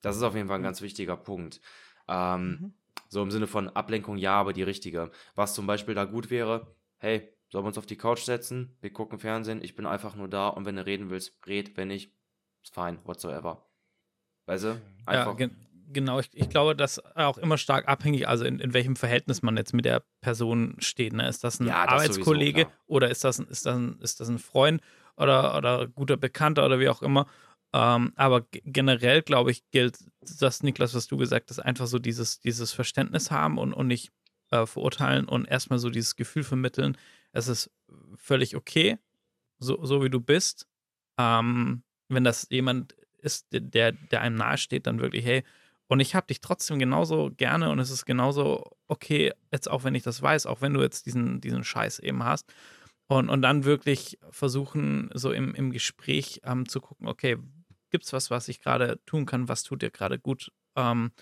Das 0.00 0.16
ist 0.16 0.22
auf 0.22 0.34
jeden 0.34 0.48
Fall 0.48 0.58
ein 0.58 0.62
ganz 0.62 0.80
wichtiger 0.82 1.16
Punkt. 1.16 1.60
Ähm, 2.08 2.58
Mhm. 2.60 2.74
So 3.10 3.22
im 3.22 3.30
Sinne 3.30 3.46
von 3.46 3.68
Ablenkung, 3.68 4.16
ja, 4.16 4.32
aber 4.34 4.52
die 4.52 4.62
richtige. 4.64 5.10
Was 5.36 5.54
zum 5.54 5.66
Beispiel 5.66 5.94
da 5.94 6.04
gut 6.04 6.30
wäre, 6.30 6.74
hey, 6.98 7.32
sollen 7.50 7.64
wir 7.64 7.68
uns 7.68 7.78
auf 7.78 7.86
die 7.86 7.96
Couch 7.96 8.20
setzen, 8.22 8.76
wir 8.80 8.92
gucken 8.92 9.18
Fernsehen, 9.20 9.62
ich 9.62 9.76
bin 9.76 9.86
einfach 9.86 10.16
nur 10.16 10.26
da 10.28 10.48
und 10.48 10.64
wenn 10.64 10.74
du 10.74 10.84
reden 10.84 11.10
willst, 11.10 11.38
red, 11.46 11.76
wenn 11.76 11.88
nicht, 11.88 12.12
ist 12.62 12.74
fine, 12.74 12.98
whatsoever. 13.04 13.64
Weißt 14.46 14.64
du? 14.64 14.68
Ja, 14.68 14.80
Einfach. 15.06 15.36
gen 15.36 15.54
genau. 15.94 16.20
Ich, 16.20 16.28
ich 16.34 16.50
glaube, 16.50 16.76
das 16.76 17.02
auch 17.16 17.38
immer 17.38 17.56
stark 17.56 17.88
abhängig, 17.88 18.28
also 18.28 18.44
in, 18.44 18.58
in 18.60 18.74
welchem 18.74 18.96
Verhältnis 18.96 19.40
man 19.42 19.56
jetzt 19.56 19.72
mit 19.72 19.86
der 19.86 20.02
Person 20.20 20.76
steht. 20.80 21.14
Ne? 21.14 21.26
Ist 21.26 21.42
das 21.44 21.60
ein 21.60 21.66
Ja, 21.66 21.86
das 21.86 21.92
sowieso, 22.04 22.20
Arbeitskollege 22.20 22.64
klar. 22.66 22.72
oder 22.86 23.10
ist 23.10 23.24
das, 23.24 23.38
ein- 23.38 23.46
ist, 23.48 23.64
das 23.64 23.76
ein, 23.76 23.98
ist 24.00 24.20
das 24.20 24.28
ein 24.28 24.38
Freund 24.38 24.82
oder, 25.16 25.56
oder 25.56 25.86
guter 25.88 26.18
Bekannter 26.18 26.66
oder 26.66 26.78
wie 26.80 26.88
auch 26.90 27.00
immer? 27.00 27.26
Ähm, 27.72 28.12
aber 28.16 28.46
generell, 28.50 29.22
glaube 29.22 29.50
ich, 29.50 29.68
gilt 29.70 29.96
das, 30.40 30.62
Niklas, 30.62 30.94
was 30.94 31.06
du 31.06 31.16
gesagt 31.16 31.50
hast, 31.50 31.60
einfach 31.60 31.86
so 31.86 31.98
dieses, 31.98 32.38
dieses 32.40 32.72
Verständnis 32.72 33.30
haben 33.30 33.56
und, 33.58 33.72
und 33.72 33.86
nicht 33.86 34.12
äh, 34.50 34.66
verurteilen 34.66 35.24
und 35.26 35.46
erstmal 35.46 35.78
so 35.78 35.88
dieses 35.90 36.14
Gefühl 36.16 36.44
vermitteln, 36.44 36.96
es 37.32 37.48
ist 37.48 37.70
völlig 38.16 38.54
okay, 38.54 38.98
so, 39.58 39.84
so 39.84 40.04
wie 40.04 40.10
du 40.10 40.20
bist. 40.20 40.68
Ähm, 41.18 41.82
wenn 42.08 42.22
das 42.22 42.46
jemand 42.50 42.94
ist, 43.18 43.46
der, 43.50 43.92
der 43.92 44.20
einem 44.20 44.36
nahesteht, 44.36 44.86
dann 44.86 45.00
wirklich, 45.00 45.24
hey, 45.24 45.42
und 45.88 46.00
ich 46.00 46.14
habe 46.14 46.26
dich 46.26 46.40
trotzdem 46.40 46.78
genauso 46.78 47.30
gerne 47.36 47.70
und 47.70 47.78
es 47.78 47.90
ist 47.90 48.06
genauso 48.06 48.70
okay, 48.88 49.32
jetzt 49.52 49.70
auch 49.70 49.84
wenn 49.84 49.94
ich 49.94 50.02
das 50.02 50.22
weiß, 50.22 50.46
auch 50.46 50.60
wenn 50.60 50.74
du 50.74 50.82
jetzt 50.82 51.06
diesen, 51.06 51.40
diesen 51.40 51.64
Scheiß 51.64 51.98
eben 52.00 52.24
hast. 52.24 52.52
Und, 53.06 53.28
und 53.28 53.42
dann 53.42 53.64
wirklich 53.64 54.18
versuchen, 54.30 55.10
so 55.14 55.30
im, 55.32 55.54
im 55.54 55.70
Gespräch 55.72 56.40
ähm, 56.44 56.68
zu 56.68 56.80
gucken, 56.80 57.06
okay, 57.06 57.36
gibt 57.90 58.04
es 58.06 58.12
was, 58.14 58.30
was 58.30 58.48
ich 58.48 58.60
gerade 58.60 58.98
tun 59.04 59.26
kann, 59.26 59.48
was 59.48 59.62
tut 59.62 59.82
dir 59.82 59.90
gerade 59.90 60.18
gut? 60.18 60.50
Ähm, 60.74 61.12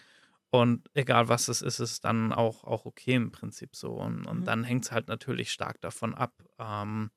und 0.51 0.89
egal 0.95 1.29
was 1.29 1.49
es 1.49 1.63
ist, 1.63 1.81
ist 1.81 1.93
es 1.93 2.01
dann 2.01 2.33
auch, 2.33 2.65
auch 2.65 2.85
okay 2.85 3.15
im 3.15 3.33
Prinzip 3.33 3.75
so. 3.75 3.93
Und, 3.95 4.27
und 4.27 4.41
Mhm. 4.41 4.45
dann 4.45 4.65
hängt 4.65 4.85
es 4.85 4.93
halt 4.93 5.09
natürlich 5.09 5.51
stark 5.51 5.81
davon 5.81 6.15
ab, 6.15 6.35
ähm, 6.59 7.11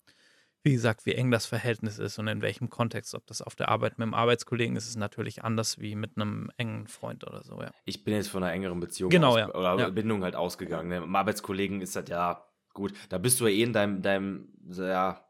wie 0.65 0.73
gesagt, 0.73 1.05
wie 1.05 1.13
eng 1.13 1.29
das 1.29 1.45
Verhältnis 1.45 1.99
ist 1.99 2.17
und 2.17 2.27
in 2.27 2.41
welchem 2.41 2.71
Kontext. 2.71 3.13
Ob 3.13 3.25
das 3.27 3.41
auf 3.43 3.55
der 3.55 3.69
Arbeit 3.69 3.99
mit 3.99 4.03
einem 4.03 4.15
Arbeitskollegen 4.15 4.75
ist, 4.75 4.87
ist 4.87 4.97
natürlich 4.97 5.43
anders 5.43 5.79
wie 5.79 5.93
mit 5.95 6.17
einem 6.17 6.51
engen 6.57 6.87
Freund 6.87 7.23
oder 7.25 7.43
so, 7.43 7.61
ja. 7.61 7.69
Ich 7.85 8.03
bin 8.03 8.15
jetzt 8.15 8.29
von 8.29 8.43
einer 8.43 8.51
engeren 8.51 8.79
Beziehung 8.79 9.11
Genau, 9.11 9.33
aus, 9.33 9.37
ja. 9.39 9.53
oder 9.53 9.77
Ja. 9.79 9.89
Bindung 9.89 10.23
halt 10.23 10.35
ausgegangen. 10.35 10.89
Ne? 10.89 10.97
Im 10.97 11.15
Arbeitskollegen 11.15 11.81
ist 11.81 11.95
das 11.95 12.09
ja 12.09 12.43
gut. 12.73 12.93
Da 13.09 13.19
bist 13.19 13.39
du 13.39 13.45
ja 13.47 13.53
eh 13.53 13.61
in 13.63 13.73
deinem, 13.73 14.01
deinem, 14.01 14.49
ja, 14.71 15.23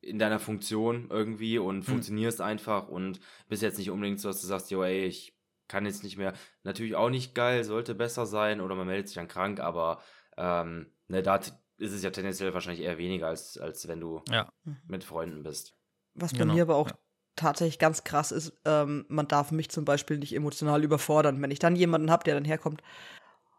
in 0.00 0.18
deiner 0.18 0.40
Funktion 0.40 1.06
irgendwie 1.08 1.58
Hm. 1.58 1.64
und 1.64 1.82
funktionierst 1.84 2.40
einfach 2.40 2.88
und 2.88 3.20
bist 3.48 3.62
jetzt 3.62 3.78
nicht 3.78 3.90
unbedingt 3.90 4.18
so, 4.18 4.28
dass 4.28 4.40
du 4.40 4.48
sagst, 4.48 4.72
jo, 4.72 4.82
ey, 4.82 5.04
ich 5.04 5.36
kann 5.68 5.86
jetzt 5.86 6.02
nicht 6.02 6.16
mehr. 6.16 6.32
Natürlich 6.64 6.96
auch 6.96 7.10
nicht 7.10 7.36
geil, 7.36 7.62
sollte 7.62 7.94
besser 7.94 8.26
sein 8.26 8.60
oder 8.60 8.74
man 8.74 8.88
meldet 8.88 9.06
sich 9.06 9.14
dann 9.14 9.28
krank, 9.28 9.60
aber 9.60 10.00
ähm, 10.36 10.86
ne, 11.06 11.22
da 11.22 11.38
ist 11.80 11.92
es 11.92 12.02
ja 12.02 12.10
tendenziell 12.10 12.52
wahrscheinlich 12.54 12.84
eher 12.84 12.98
weniger, 12.98 13.28
als, 13.28 13.58
als 13.58 13.88
wenn 13.88 14.00
du 14.00 14.22
Ja. 14.28 14.52
mit 14.86 15.04
Freunden 15.04 15.42
bist. 15.42 15.74
Was 16.14 16.32
bei 16.32 16.38
Genau, 16.38 16.54
mir 16.54 16.62
aber 16.62 16.76
auch 16.76 16.88
ja. 16.88 16.98
tatsächlich 17.36 17.78
ganz 17.78 18.04
krass 18.04 18.32
ist, 18.32 18.52
ähm, 18.64 19.06
man 19.08 19.28
darf 19.28 19.50
mich 19.50 19.70
zum 19.70 19.84
Beispiel 19.84 20.18
nicht 20.18 20.34
emotional 20.34 20.84
überfordern. 20.84 21.40
Wenn 21.40 21.50
ich 21.50 21.58
dann 21.58 21.76
jemanden 21.76 22.10
habe, 22.10 22.24
der 22.24 22.34
dann 22.34 22.44
herkommt, 22.44 22.82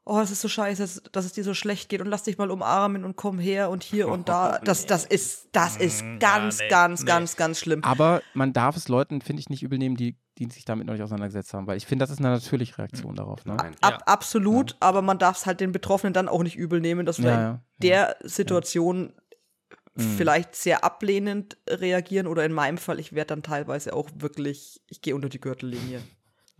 oh, 0.03 0.19
es 0.19 0.31
ist 0.31 0.41
so 0.41 0.47
scheiße, 0.47 1.01
dass- 1.11 1.25
es 1.25 1.33
dir 1.33 1.43
so 1.43 1.53
schlecht 1.53 1.89
geht 1.89 2.01
und 2.01 2.07
lass 2.07 2.23
dich 2.23 2.37
mal 2.37 2.49
umarmen 2.51 3.05
und 3.05 3.15
komm 3.15 3.37
her 3.39 3.69
und 3.69 3.83
hier 3.83 4.09
und 4.09 4.27
da. 4.29 4.59
Das, 4.63 4.85
das 4.85 5.05
ist, 5.05 5.49
das 5.51 5.77
ist 5.77 6.03
Mm, 6.03 6.19
ganz, 6.19 6.59
ja, 6.59 6.65
nee, 6.65 6.69
ganz, 6.69 6.99
nee. 7.01 7.05
ganz, 7.07 7.35
ganz 7.35 7.59
schlimm. 7.59 7.83
Aber 7.83 8.21
man 8.33 8.51
darf 8.53 8.75
es 8.75 8.87
Leuten, 8.87 9.21
finde 9.21 9.39
ich, 9.41 9.49
nicht 9.49 9.63
übel 9.63 9.77
nehmen, 9.77 9.95
die, 9.95 10.17
die 10.37 10.49
sich 10.49 10.65
damit 10.65 10.87
noch 10.87 10.93
nicht 10.93 11.03
auseinandergesetzt 11.03 11.53
haben, 11.53 11.67
weil 11.67 11.77
ich 11.77 11.85
finde, 11.85 12.03
das 12.03 12.09
ist 12.11 12.19
eine 12.19 12.29
natürliche 12.29 12.77
Reaktion 12.79 13.15
darauf. 13.15 13.45
Ne? 13.45 13.55
Nein. 13.55 13.75
Ab, 13.81 14.03
absolut, 14.05 14.75
aber 14.79 15.01
man 15.01 15.19
darf 15.19 15.37
es 15.37 15.45
halt 15.45 15.59
den 15.59 15.71
Betroffenen 15.71 16.13
dann 16.13 16.27
auch 16.27 16.41
nicht 16.43 16.55
übel 16.55 16.79
nehmen, 16.81 17.05
dass 17.05 17.19
wir 17.21 17.29
Ja, 17.29 17.35
in 17.37 17.49
ja, 17.51 17.59
der 17.79 18.15
Situation 18.23 19.13
Mhm. 19.93 20.01
vielleicht 20.17 20.55
sehr 20.55 20.85
ablehnend 20.85 21.57
reagieren 21.69 22.25
oder 22.25 22.45
in 22.45 22.53
meinem 22.53 22.77
Fall, 22.77 22.97
ich 22.99 23.11
werde 23.13 23.27
dann 23.27 23.43
teilweise 23.43 23.93
auch 23.93 24.09
wirklich, 24.15 24.81
ich 24.87 25.01
gehe 25.01 25.13
unter 25.13 25.27
die 25.27 25.41
Gürtellinie. 25.41 26.01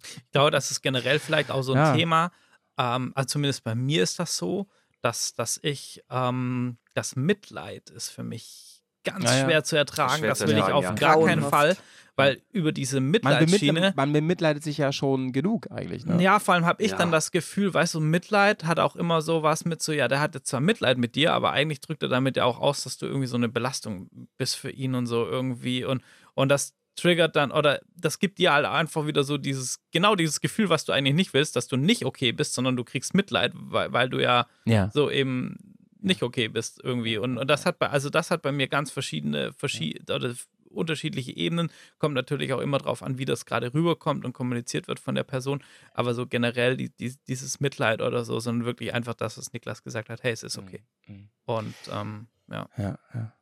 Ich 0.04 0.32
glaube, 0.32 0.52
das 0.52 0.70
ist 0.70 0.82
generell 0.82 1.18
vielleicht 1.18 1.50
auch 1.50 1.62
so 1.62 1.72
ein 1.72 1.78
Ja. 1.78 1.96
Thema. 1.96 2.32
Ähm, 2.78 3.12
also 3.16 3.28
zumindest 3.28 3.64
bei 3.64 3.76
mir 3.76 4.04
ist 4.04 4.20
das 4.20 4.38
so, 4.38 4.68
dass, 5.02 5.34
dass 5.34 5.60
ich, 5.64 6.04
ähm, 6.10 6.78
das 6.94 7.16
Mitleid 7.16 7.90
ist 7.90 8.10
für 8.10 8.24
mich 8.24 8.82
ganz 9.04 9.24
Ja, 9.26 9.36
ja. 9.38 9.46
schwer 9.46 9.64
zu 9.64 9.76
ertragen. 9.76 10.20
Schwer 10.20 10.30
das 10.30 10.40
zu 10.40 10.48
will 10.48 10.58
ich 10.58 10.64
auf 10.64 10.84
ja. 10.84 10.92
gar 10.94 11.20
keinen. 11.26 11.42
Fall, 11.44 11.76
weil 12.16 12.42
über 12.52 12.72
diese 12.72 13.00
Man, 13.00 13.10
Mitleidsschiene. 13.12 13.74
bemitleidet, 13.74 13.96
man 13.98 14.14
bemitleidet 14.14 14.64
sich 14.64 14.78
ja 14.78 14.92
schon 14.92 15.32
genug 15.32 15.72
eigentlich. 15.72 16.06
Ne? 16.06 16.22
Ja, 16.22 16.38
vor 16.40 16.54
allem 16.54 16.66
habe 16.66 16.84
ich 16.84 16.92
Ja. 16.92 16.98
dann 16.98 17.12
das 17.12 17.32
Gefühl, 17.32 17.74
weißt 17.74 17.96
du, 17.96 18.00
Mitleid 18.00 18.66
hat 18.66 18.80
auch 18.80 18.96
immer 18.96 19.22
so 19.24 19.42
was 19.42 19.66
mit 19.66 19.82
so, 19.82 19.92
ja, 19.92 20.08
der 20.08 20.20
hatte 20.20 20.44
zwar 20.44 20.60
Mitleid 20.60 21.00
mit 21.00 21.16
dir, 21.16 21.34
aber 21.34 21.52
eigentlich 21.52 21.80
drückt 21.82 22.04
er 22.04 22.10
damit 22.10 22.38
ja 22.38 22.44
auch 22.46 22.60
aus, 22.60 22.84
dass 22.84 22.98
du 22.98 23.08
irgendwie 23.08 23.28
so 23.28 23.38
eine 23.38 23.50
Belastung 23.50 24.08
bist 24.38 24.56
für 24.56 24.70
ihn 24.70 24.94
und 24.94 25.08
so 25.08 25.26
irgendwie 25.26 25.84
und, 25.84 26.04
und 26.36 26.50
das 26.50 26.76
triggert 26.96 27.36
dann 27.36 27.52
oder 27.52 27.80
das 27.96 28.20
gibt 28.20 28.38
dir 28.38 28.54
halt 28.54 28.66
einfach 28.66 29.08
wieder 29.08 29.24
so 29.24 29.38
dieses, 29.38 29.80
genau 29.92 30.16
dieses 30.16 30.42
Gefühl, 30.42 30.70
was 30.70 30.86
du 30.86 30.92
eigentlich 30.92 31.16
nicht 31.16 31.34
willst, 31.34 31.56
dass 31.56 31.68
du 31.68 31.78
nicht 31.78 32.06
okay 32.06 32.32
bist, 32.32 32.54
sondern 32.54 32.76
du 32.76 32.84
kriegst 32.84 33.14
Mitleid, 33.14 33.54
weil, 33.56 33.92
weil 33.94 34.10
du 34.10 34.20
ja 34.22 34.48
Ja. 34.66 34.90
so 34.94 35.10
eben 35.10 35.58
nicht 36.00 36.24
okay 36.24 36.48
bist 36.48 36.82
irgendwie. 36.84 37.18
Und, 37.18 37.38
und 37.38 37.48
das 37.48 37.66
hat 37.66 37.80
bei, 37.80 37.90
also 37.90 38.10
das 38.10 38.32
hat 38.32 38.42
bei 38.42 38.52
mir 38.52 38.68
ganz 38.68 38.92
verschiedene, 38.92 39.54
verschied 39.54 40.10
oder 40.12 40.34
unterschiedliche 40.70 41.36
Ebenen. 41.36 41.70
Kommt 42.00 42.16
natürlich 42.16 42.54
auch 42.54 42.60
immer 42.62 42.78
drauf 42.78 43.04
an, 43.04 43.18
wie 43.18 43.26
das 43.26 43.46
gerade 43.46 43.74
rüberkommt 43.74 44.26
und 44.26 44.34
kommuniziert 44.34 44.88
wird 44.88 45.00
von 45.00 45.16
der 45.16 45.24
Person. 45.24 45.64
Aber 45.94 46.14
so 46.14 46.26
generell 46.28 46.78
die, 46.78 46.90
die, 46.90 47.14
dieses 47.28 47.60
Mitleid 47.60 48.02
oder 48.02 48.24
so, 48.26 48.40
sondern 48.40 48.66
wirklich 48.66 48.94
einfach 48.94 49.14
das, 49.14 49.38
was 49.38 49.54
Niklas 49.54 49.84
gesagt 49.84 50.10
hat, 50.10 50.24
hey, 50.24 50.32
es 50.32 50.44
ist 50.44 50.58
okay. 50.58 50.82
Mhm. 51.08 51.30
Und 51.46 51.76
ähm, 51.92 52.28
ja. 52.50 52.68
Ja, 52.78 53.00
ja. 53.14 53.34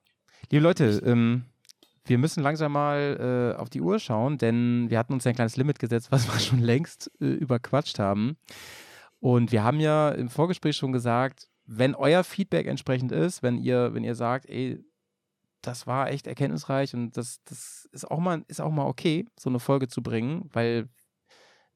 Liebe 0.51 0.63
Leute, 0.63 0.85
ähm, 1.05 1.45
wir 2.05 2.17
müssen 2.17 2.43
langsam 2.43 2.71
mal 2.71 3.53
äh, 3.55 3.59
auf 3.59 3.69
die 3.69 3.81
Uhr 3.81 3.99
schauen, 3.99 4.37
denn 4.37 4.89
wir 4.89 4.97
hatten 4.97 5.13
uns 5.13 5.25
ein 5.27 5.35
kleines 5.35 5.57
Limit 5.57 5.79
gesetzt, 5.79 6.11
was 6.11 6.31
wir 6.31 6.39
schon 6.39 6.59
längst 6.59 7.11
äh, 7.21 7.25
überquatscht 7.25 7.99
haben. 7.99 8.37
Und 9.19 9.51
wir 9.51 9.63
haben 9.63 9.79
ja 9.79 10.09
im 10.09 10.29
Vorgespräch 10.29 10.75
schon 10.75 10.93
gesagt, 10.93 11.49
wenn 11.65 11.93
euer 11.93 12.23
Feedback 12.23 12.67
entsprechend 12.67 13.11
ist, 13.11 13.43
wenn 13.43 13.57
ihr, 13.57 13.93
wenn 13.93 14.03
ihr 14.03 14.15
sagt, 14.15 14.47
ey, 14.49 14.83
das 15.61 15.87
war 15.87 16.09
echt 16.09 16.25
erkenntnisreich 16.25 16.93
und 16.93 17.15
das, 17.17 17.43
das 17.43 17.87
ist 17.91 18.09
auch 18.09 18.19
mal, 18.19 18.43
ist 18.47 18.61
auch 18.61 18.71
mal 18.71 18.85
okay, 18.85 19.25
so 19.37 19.49
eine 19.49 19.59
Folge 19.59 19.87
zu 19.87 20.01
bringen, 20.01 20.49
weil, 20.53 20.87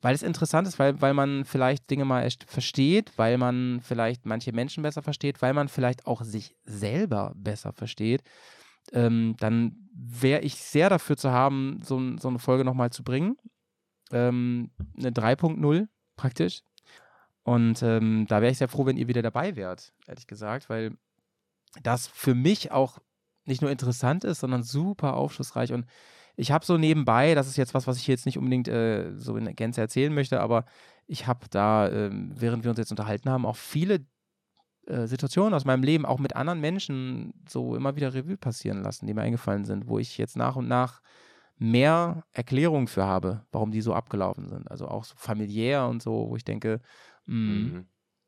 weil 0.02 0.16
es 0.16 0.24
interessant 0.24 0.68
ist, 0.68 0.80
weil, 0.80 1.02
weil 1.02 1.14
man 1.14 1.44
vielleicht 1.46 1.90
Dinge 1.90 2.06
mal 2.06 2.24
echt 2.24 2.50
versteht, 2.50 3.12
weil 3.18 3.38
man 3.38 3.82
vielleicht 3.82 4.26
manche 4.26 4.54
Menschen 4.54 4.84
besser 4.84 5.02
versteht, 5.02 5.42
weil 5.42 5.54
man 5.54 5.68
vielleicht 5.68 6.08
auch 6.08 6.24
sich 6.24 6.56
selber 6.64 7.34
besser 7.36 7.74
versteht, 7.74 8.24
ähm, 8.92 9.36
dann 9.40 9.90
wäre 9.94 10.42
ich 10.42 10.56
sehr 10.56 10.90
dafür 10.90 11.18
zu 11.18 11.32
haben, 11.32 11.80
so, 11.84 12.18
so 12.18 12.28
eine 12.28 12.40
Folge 12.40 12.66
nochmal 12.66 12.90
zu 12.92 13.04
bringen. 13.04 13.38
Ähm, 14.12 14.72
eine 14.98 15.12
3.0 15.12 15.88
praktisch. 16.16 16.62
Und 17.44 17.84
ähm, 17.84 18.26
da 18.28 18.42
wäre 18.42 18.52
ich 18.52 18.58
sehr 18.58 18.70
froh, 18.70 18.86
wenn 18.86 18.98
ihr 18.98 19.08
wieder 19.08 19.22
dabei 19.22 19.56
wärt, 19.56 19.94
ehrlich 20.08 20.28
gesagt, 20.28 20.70
weil 20.70 20.98
das 21.82 22.08
für 22.08 22.36
mich 22.36 22.72
auch 22.72 23.00
nicht 23.46 23.62
nur 23.62 23.72
interessant 23.72 24.24
ist, 24.24 24.40
sondern 24.40 24.64
super 24.64 25.16
aufschlussreich. 25.16 25.74
Und 25.74 25.86
ich 26.36 26.52
habe 26.52 26.66
so 26.66 26.78
nebenbei, 26.78 27.36
das 27.36 27.48
ist 27.48 27.58
jetzt 27.58 27.74
was, 27.74 27.86
was 27.86 27.98
ich 27.98 28.08
jetzt 28.08 28.26
nicht 28.26 28.38
unbedingt 28.38 28.68
äh, 28.68 29.12
so 29.16 29.36
in 29.36 29.54
Gänze 29.56 29.82
erzählen 29.82 30.14
möchte, 30.14 30.40
aber 30.40 30.66
ich 31.06 31.28
habe 31.28 31.48
da, 31.50 31.90
ähm, 31.90 32.32
während 32.36 32.64
wir 32.64 32.72
uns 32.72 32.80
jetzt 32.80 32.92
unterhalten 32.92 33.30
haben, 33.30 33.46
auch 33.46 33.58
viele 33.58 34.06
äh, 34.88 35.08
Situationen 35.08 35.54
aus 35.54 35.66
meinem 35.66 35.84
Leben, 35.84 36.06
auch 36.06 36.20
mit 36.20 36.36
anderen 36.36 36.60
Menschen, 36.62 37.34
so 37.48 37.76
immer 37.76 37.96
wieder 37.96 38.14
Revue 38.14 38.38
passieren 38.38 38.82
lassen, 38.84 39.08
die 39.08 39.14
mir 39.14 39.22
eingefallen 39.22 39.66
sind, 39.66 39.88
wo 39.88 40.00
ich 40.00 40.18
jetzt 40.18 40.38
nach 40.38 40.56
und 40.56 40.68
nach 40.68 41.02
mehr 41.58 42.26
Erklärungen 42.32 42.88
für 42.88 43.04
habe, 43.06 43.46
warum 43.52 43.72
die 43.72 43.82
so 43.82 43.94
abgelaufen 43.94 44.48
sind. 44.50 44.70
Also 44.70 44.88
auch 44.88 45.04
so 45.06 45.14
familiär 45.18 45.88
und 45.88 46.02
so, 46.02 46.30
wo 46.30 46.36
ich 46.36 46.44
denke, 46.44 46.82
mh, 47.28 47.36
Mhm. 47.36 47.88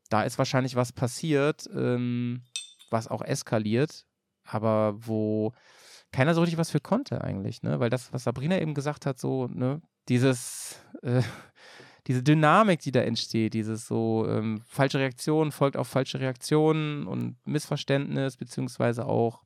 da 0.09 0.23
ist 0.23 0.37
wahrscheinlich 0.37 0.75
was 0.75 0.93
passiert, 0.93 1.67
ähm, 1.73 2.43
was 2.91 3.07
auch 3.07 3.21
eskaliert, 3.23 4.05
aber 4.43 4.95
wo 5.07 5.53
keiner 6.11 6.33
so 6.33 6.41
richtig 6.41 6.57
was 6.59 6.71
für 6.71 6.79
konnte 6.79 7.21
eigentlich, 7.21 7.63
ne? 7.63 7.79
Weil 7.79 7.89
das, 7.89 8.13
was 8.13 8.23
Sabrina 8.23 8.59
eben 8.59 8.73
gesagt 8.73 9.05
hat, 9.05 9.19
so, 9.19 9.47
ne, 9.47 9.81
dieses, 10.07 10.79
äh, 11.01 11.21
diese 12.07 12.21
Dynamik, 12.21 12.81
die 12.81 12.91
da 12.91 13.01
entsteht, 13.01 13.53
dieses 13.53 13.87
so 13.87 14.27
ähm, 14.27 14.61
falsche 14.67 14.99
Reaktion 14.99 15.51
folgt 15.51 15.75
auf 15.75 15.87
falsche 15.87 16.19
Reaktionen 16.19 17.07
und 17.07 17.37
Missverständnis, 17.45 18.37
beziehungsweise 18.37 19.05
auch 19.05 19.43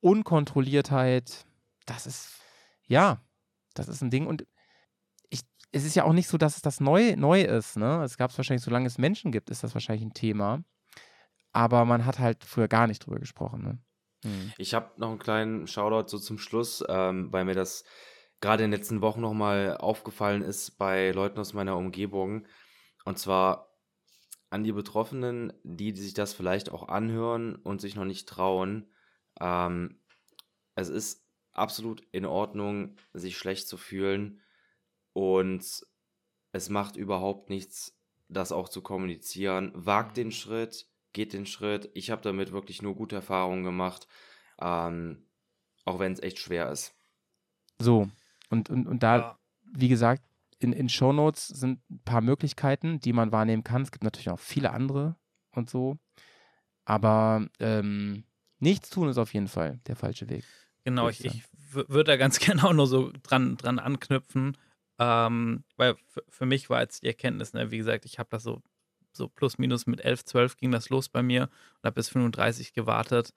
Unkontrolliertheit, 0.00 1.46
das 1.86 2.06
ist, 2.06 2.40
ja, 2.86 3.22
das 3.74 3.88
ist 3.88 4.02
ein 4.02 4.10
Ding 4.10 4.26
und 4.26 4.46
ich, 5.30 5.40
es 5.72 5.84
ist 5.84 5.96
ja 5.96 6.04
auch 6.04 6.12
nicht 6.12 6.28
so, 6.28 6.36
dass 6.36 6.56
es 6.56 6.62
das 6.62 6.80
neu, 6.80 7.16
neu 7.16 7.42
ist. 7.42 7.76
Ne? 7.76 8.02
Es 8.04 8.18
gab 8.18 8.30
es 8.30 8.38
wahrscheinlich, 8.38 8.64
solange 8.64 8.86
es 8.86 8.98
Menschen 8.98 9.32
gibt, 9.32 9.48
ist 9.50 9.62
das 9.62 9.74
wahrscheinlich 9.74 10.04
ein 10.04 10.14
Thema. 10.14 10.62
Aber 11.52 11.86
man 11.86 12.04
hat 12.04 12.18
halt 12.18 12.44
früher 12.44 12.68
gar 12.68 12.86
nicht 12.86 13.06
drüber 13.06 13.18
gesprochen. 13.18 13.62
Ne? 13.62 13.78
Hm. 14.24 14.52
Ich 14.58 14.74
habe 14.74 14.90
noch 14.96 15.08
einen 15.08 15.18
kleinen 15.18 15.66
Shoutout 15.66 16.08
so 16.08 16.18
zum 16.18 16.38
Schluss, 16.38 16.84
ähm, 16.86 17.32
weil 17.32 17.46
mir 17.46 17.54
das 17.54 17.84
gerade 18.40 18.64
in 18.64 18.70
den 18.70 18.78
letzten 18.78 19.00
Wochen 19.00 19.20
nochmal 19.20 19.76
aufgefallen 19.76 20.42
ist 20.42 20.78
bei 20.78 21.10
Leuten 21.12 21.38
aus 21.38 21.52
meiner 21.52 21.76
Umgebung. 21.76 22.46
Und 23.04 23.18
zwar 23.18 23.74
an 24.50 24.64
die 24.64 24.72
Betroffenen, 24.72 25.52
die, 25.64 25.92
die 25.92 26.00
sich 26.00 26.14
das 26.14 26.34
vielleicht 26.34 26.70
auch 26.70 26.88
anhören 26.88 27.56
und 27.56 27.80
sich 27.80 27.96
noch 27.96 28.04
nicht 28.04 28.28
trauen. 28.28 28.90
Ähm, 29.40 30.00
es 30.74 30.88
ist 30.88 31.26
absolut 31.52 32.02
in 32.12 32.24
Ordnung, 32.26 32.96
sich 33.12 33.36
schlecht 33.36 33.68
zu 33.68 33.76
fühlen. 33.76 34.40
Und 35.12 35.86
es 36.52 36.68
macht 36.68 36.96
überhaupt 36.96 37.48
nichts, 37.48 37.98
das 38.28 38.52
auch 38.52 38.68
zu 38.68 38.82
kommunizieren. 38.82 39.72
Wagt 39.74 40.16
den 40.16 40.32
Schritt, 40.32 40.86
geht 41.12 41.32
den 41.32 41.46
Schritt. 41.46 41.90
Ich 41.94 42.10
habe 42.10 42.22
damit 42.22 42.52
wirklich 42.52 42.82
nur 42.82 42.94
gute 42.94 43.16
Erfahrungen 43.16 43.64
gemacht, 43.64 44.06
ähm, 44.60 45.26
auch 45.84 45.98
wenn 45.98 46.12
es 46.12 46.20
echt 46.20 46.38
schwer 46.38 46.70
ist. 46.70 46.94
So, 47.78 48.08
und, 48.48 48.70
und, 48.70 48.86
und 48.86 49.02
da, 49.02 49.16
Ja. 49.16 49.38
wie 49.72 49.88
gesagt, 49.88 50.22
in, 50.58 50.72
in 50.72 50.88
Shownotes 50.88 51.48
sind 51.48 51.80
ein 51.90 52.00
paar 52.04 52.20
Möglichkeiten, 52.22 52.98
die 53.00 53.12
man 53.12 53.32
wahrnehmen 53.32 53.64
kann. 53.64 53.82
Es 53.82 53.90
gibt 53.92 54.04
natürlich 54.04 54.30
auch 54.30 54.38
viele 54.40 54.70
andere 54.70 55.16
und 55.52 55.68
so. 55.68 55.98
Aber 56.84 57.46
ähm, 57.58 58.24
nichts 58.58 58.90
tun 58.90 59.08
ist 59.08 59.18
auf 59.18 59.34
jeden 59.34 59.48
Fall 59.48 59.80
der 59.86 59.96
falsche 59.96 60.28
Weg. 60.28 60.44
Genau, 60.84 61.08
ich, 61.08 61.24
ich 61.24 61.44
würde 61.72 62.04
da 62.04 62.16
ganz 62.16 62.38
gerne 62.38 62.64
auch 62.64 62.72
nur 62.72 62.86
so 62.86 63.12
dran, 63.22 63.56
dran 63.56 63.78
anknüpfen, 63.78 64.56
ähm, 64.98 65.64
weil 65.76 65.96
für, 66.06 66.24
für 66.28 66.46
mich 66.46 66.70
war 66.70 66.80
jetzt 66.80 67.02
die 67.02 67.08
Erkenntnis, 67.08 67.52
ne, 67.52 67.70
wie 67.70 67.78
gesagt, 67.78 68.04
ich 68.04 68.18
habe 68.18 68.28
das 68.30 68.44
so, 68.44 68.62
so 69.12 69.28
plus 69.28 69.58
minus 69.58 69.86
mit 69.86 70.00
11, 70.00 70.24
12 70.24 70.56
ging 70.56 70.70
das 70.70 70.88
los 70.88 71.08
bei 71.08 71.22
mir 71.22 71.44
und 71.44 71.84
habe 71.84 71.94
bis 71.94 72.08
35 72.08 72.72
gewartet. 72.72 73.34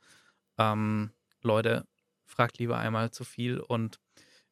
Ähm, 0.58 1.12
Leute, 1.42 1.88
fragt 2.26 2.60
lieber 2.60 2.78
einmal 2.78 3.12
zu 3.12 3.24
viel 3.24 3.60
und 3.60 4.00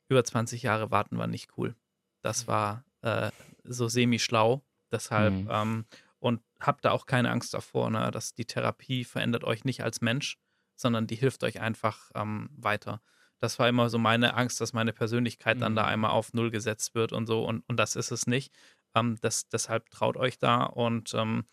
über 0.09 0.23
20 0.23 0.63
Jahre 0.63 0.91
warten 0.91 1.17
war 1.17 1.27
nicht 1.27 1.57
cool. 1.57 1.75
Das 2.23 2.47
war 2.47 2.85
äh, 3.01 3.31
so 3.63 3.87
semi-schlau, 3.87 4.63
deshalb 4.91 5.33
Mhm. 5.33 5.47
ähm, 5.49 5.85
und 6.19 6.41
habt 6.59 6.83
da 6.85 6.91
auch 6.91 7.05
keine 7.05 7.29
Angst 7.31 7.53
davor, 7.53 7.89
ne, 7.91 8.09
dass 8.11 8.33
die 8.33 8.45
Therapie 8.45 9.03
verändert 9.03 9.43
euch 9.43 9.65
nicht 9.65 9.83
als 9.83 10.01
Mensch, 10.01 10.37
sondern 10.75 11.07
die 11.07 11.15
hilft 11.15 11.43
euch 11.43 11.59
einfach 11.61 12.11
ähm, 12.15 12.49
weiter. 12.57 13.01
Das 13.39 13.59
war 13.59 13.69
immer 13.69 13.89
so 13.89 13.99
meine 13.99 14.33
Angst, 14.33 14.59
dass 14.61 14.73
meine 14.73 14.93
Persönlichkeit 14.93 15.61
dann 15.61 15.75
da 15.75 15.83
Mhm. 15.83 15.89
einmal 15.89 16.11
auf 16.11 16.33
Null 16.33 16.49
gesetzt 16.49 16.95
wird 16.95 17.13
und 17.13 17.27
so. 17.27 17.45
Und, 17.45 17.63
und 17.67 17.77
das 17.77 17.95
ist 17.95 18.09
es 18.11 18.25
nicht. 18.25 18.51
Ähm, 18.95 19.17
das, 19.21 19.47
deshalb 19.49 19.91
traut 19.91 20.17
euch 20.17 20.39
da. 20.39 20.63
Und 20.63 21.13
ähm, 21.13 21.45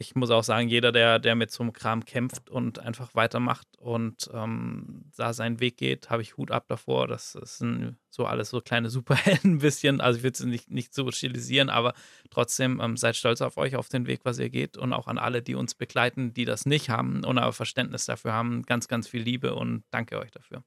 ich 0.00 0.14
muss 0.14 0.30
auch 0.30 0.44
sagen, 0.44 0.68
jeder, 0.68 0.92
der, 0.92 1.18
der 1.18 1.34
mit 1.34 1.50
so 1.50 1.64
einem 1.64 1.72
Kram 1.72 2.04
kämpft 2.04 2.48
und 2.50 2.78
einfach 2.78 3.14
weitermacht 3.16 3.66
und 3.78 4.30
ähm, 4.32 5.10
da 5.16 5.32
seinen 5.32 5.58
Weg 5.58 5.76
geht, 5.76 6.08
habe 6.08 6.22
ich 6.22 6.36
Hut 6.36 6.52
ab 6.52 6.66
davor. 6.68 7.08
Das 7.08 7.32
sind 7.32 7.96
so 8.08 8.24
alles 8.24 8.50
so 8.50 8.60
kleine 8.60 8.90
Superhelden 8.90 9.54
ein 9.54 9.58
bisschen. 9.58 10.00
Also 10.00 10.18
ich 10.18 10.22
will 10.22 10.30
es 10.30 10.40
nicht, 10.40 10.70
nicht 10.70 10.94
so 10.94 11.10
stilisieren, 11.10 11.68
aber 11.68 11.94
trotzdem 12.30 12.80
ähm, 12.80 12.96
seid 12.96 13.16
stolz 13.16 13.40
auf 13.40 13.56
euch, 13.56 13.74
auf 13.74 13.88
den 13.88 14.06
Weg, 14.06 14.20
was 14.22 14.38
ihr 14.38 14.50
geht 14.50 14.76
und 14.76 14.92
auch 14.92 15.08
an 15.08 15.18
alle, 15.18 15.42
die 15.42 15.56
uns 15.56 15.74
begleiten, 15.74 16.32
die 16.32 16.44
das 16.44 16.64
nicht 16.64 16.90
haben 16.90 17.24
und 17.24 17.36
aber 17.36 17.52
Verständnis 17.52 18.06
dafür 18.06 18.32
haben. 18.32 18.62
Ganz, 18.62 18.86
ganz 18.86 19.08
viel 19.08 19.22
Liebe 19.22 19.56
und 19.56 19.82
danke 19.90 20.20
euch 20.20 20.30
dafür. 20.30 20.62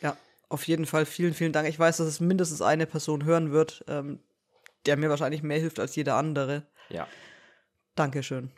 Ja, 0.00 0.16
auf 0.48 0.66
jeden 0.66 0.86
Fall 0.86 1.04
vielen, 1.04 1.34
vielen 1.34 1.52
Dank. 1.52 1.68
Ich 1.68 1.78
weiß, 1.78 1.98
dass 1.98 2.06
es 2.06 2.20
mindestens 2.20 2.62
eine 2.62 2.86
Person 2.86 3.26
hören 3.26 3.52
wird, 3.52 3.84
ähm, 3.88 4.20
der 4.86 4.96
mir 4.96 5.10
wahrscheinlich 5.10 5.42
mehr 5.42 5.60
hilft 5.60 5.78
als 5.78 5.94
jeder 5.96 6.16
andere. 6.16 6.66
Ja, 6.88 7.06
Dankeschön. 7.94 8.50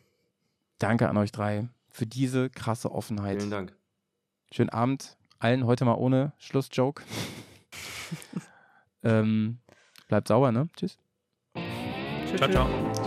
Danke 0.83 1.09
an 1.09 1.17
euch 1.17 1.31
drei 1.31 1.69
für 1.91 2.07
diese 2.07 2.51
krasse 2.51 2.91
Offenheit. 2.91 3.39
vielen 3.39 3.51
Dank. 3.51 3.77
Schönen 4.51 4.71
Abend 4.71 5.17
allen. 5.39 5.65
Heute 5.65 5.85
mal 5.85 5.95
ohne 5.95 6.33
Schlussjoke. 6.39 7.05
ähm, 9.05 9.61
bleibt 10.09 10.27
sauber, 10.27 10.51
ne? 10.51 10.69
Tschüss. 10.77 10.99
Tschüss, 11.55 12.37
Ciao, 12.37 12.49
tschüss. 12.49 12.55
ciao. 12.55 13.02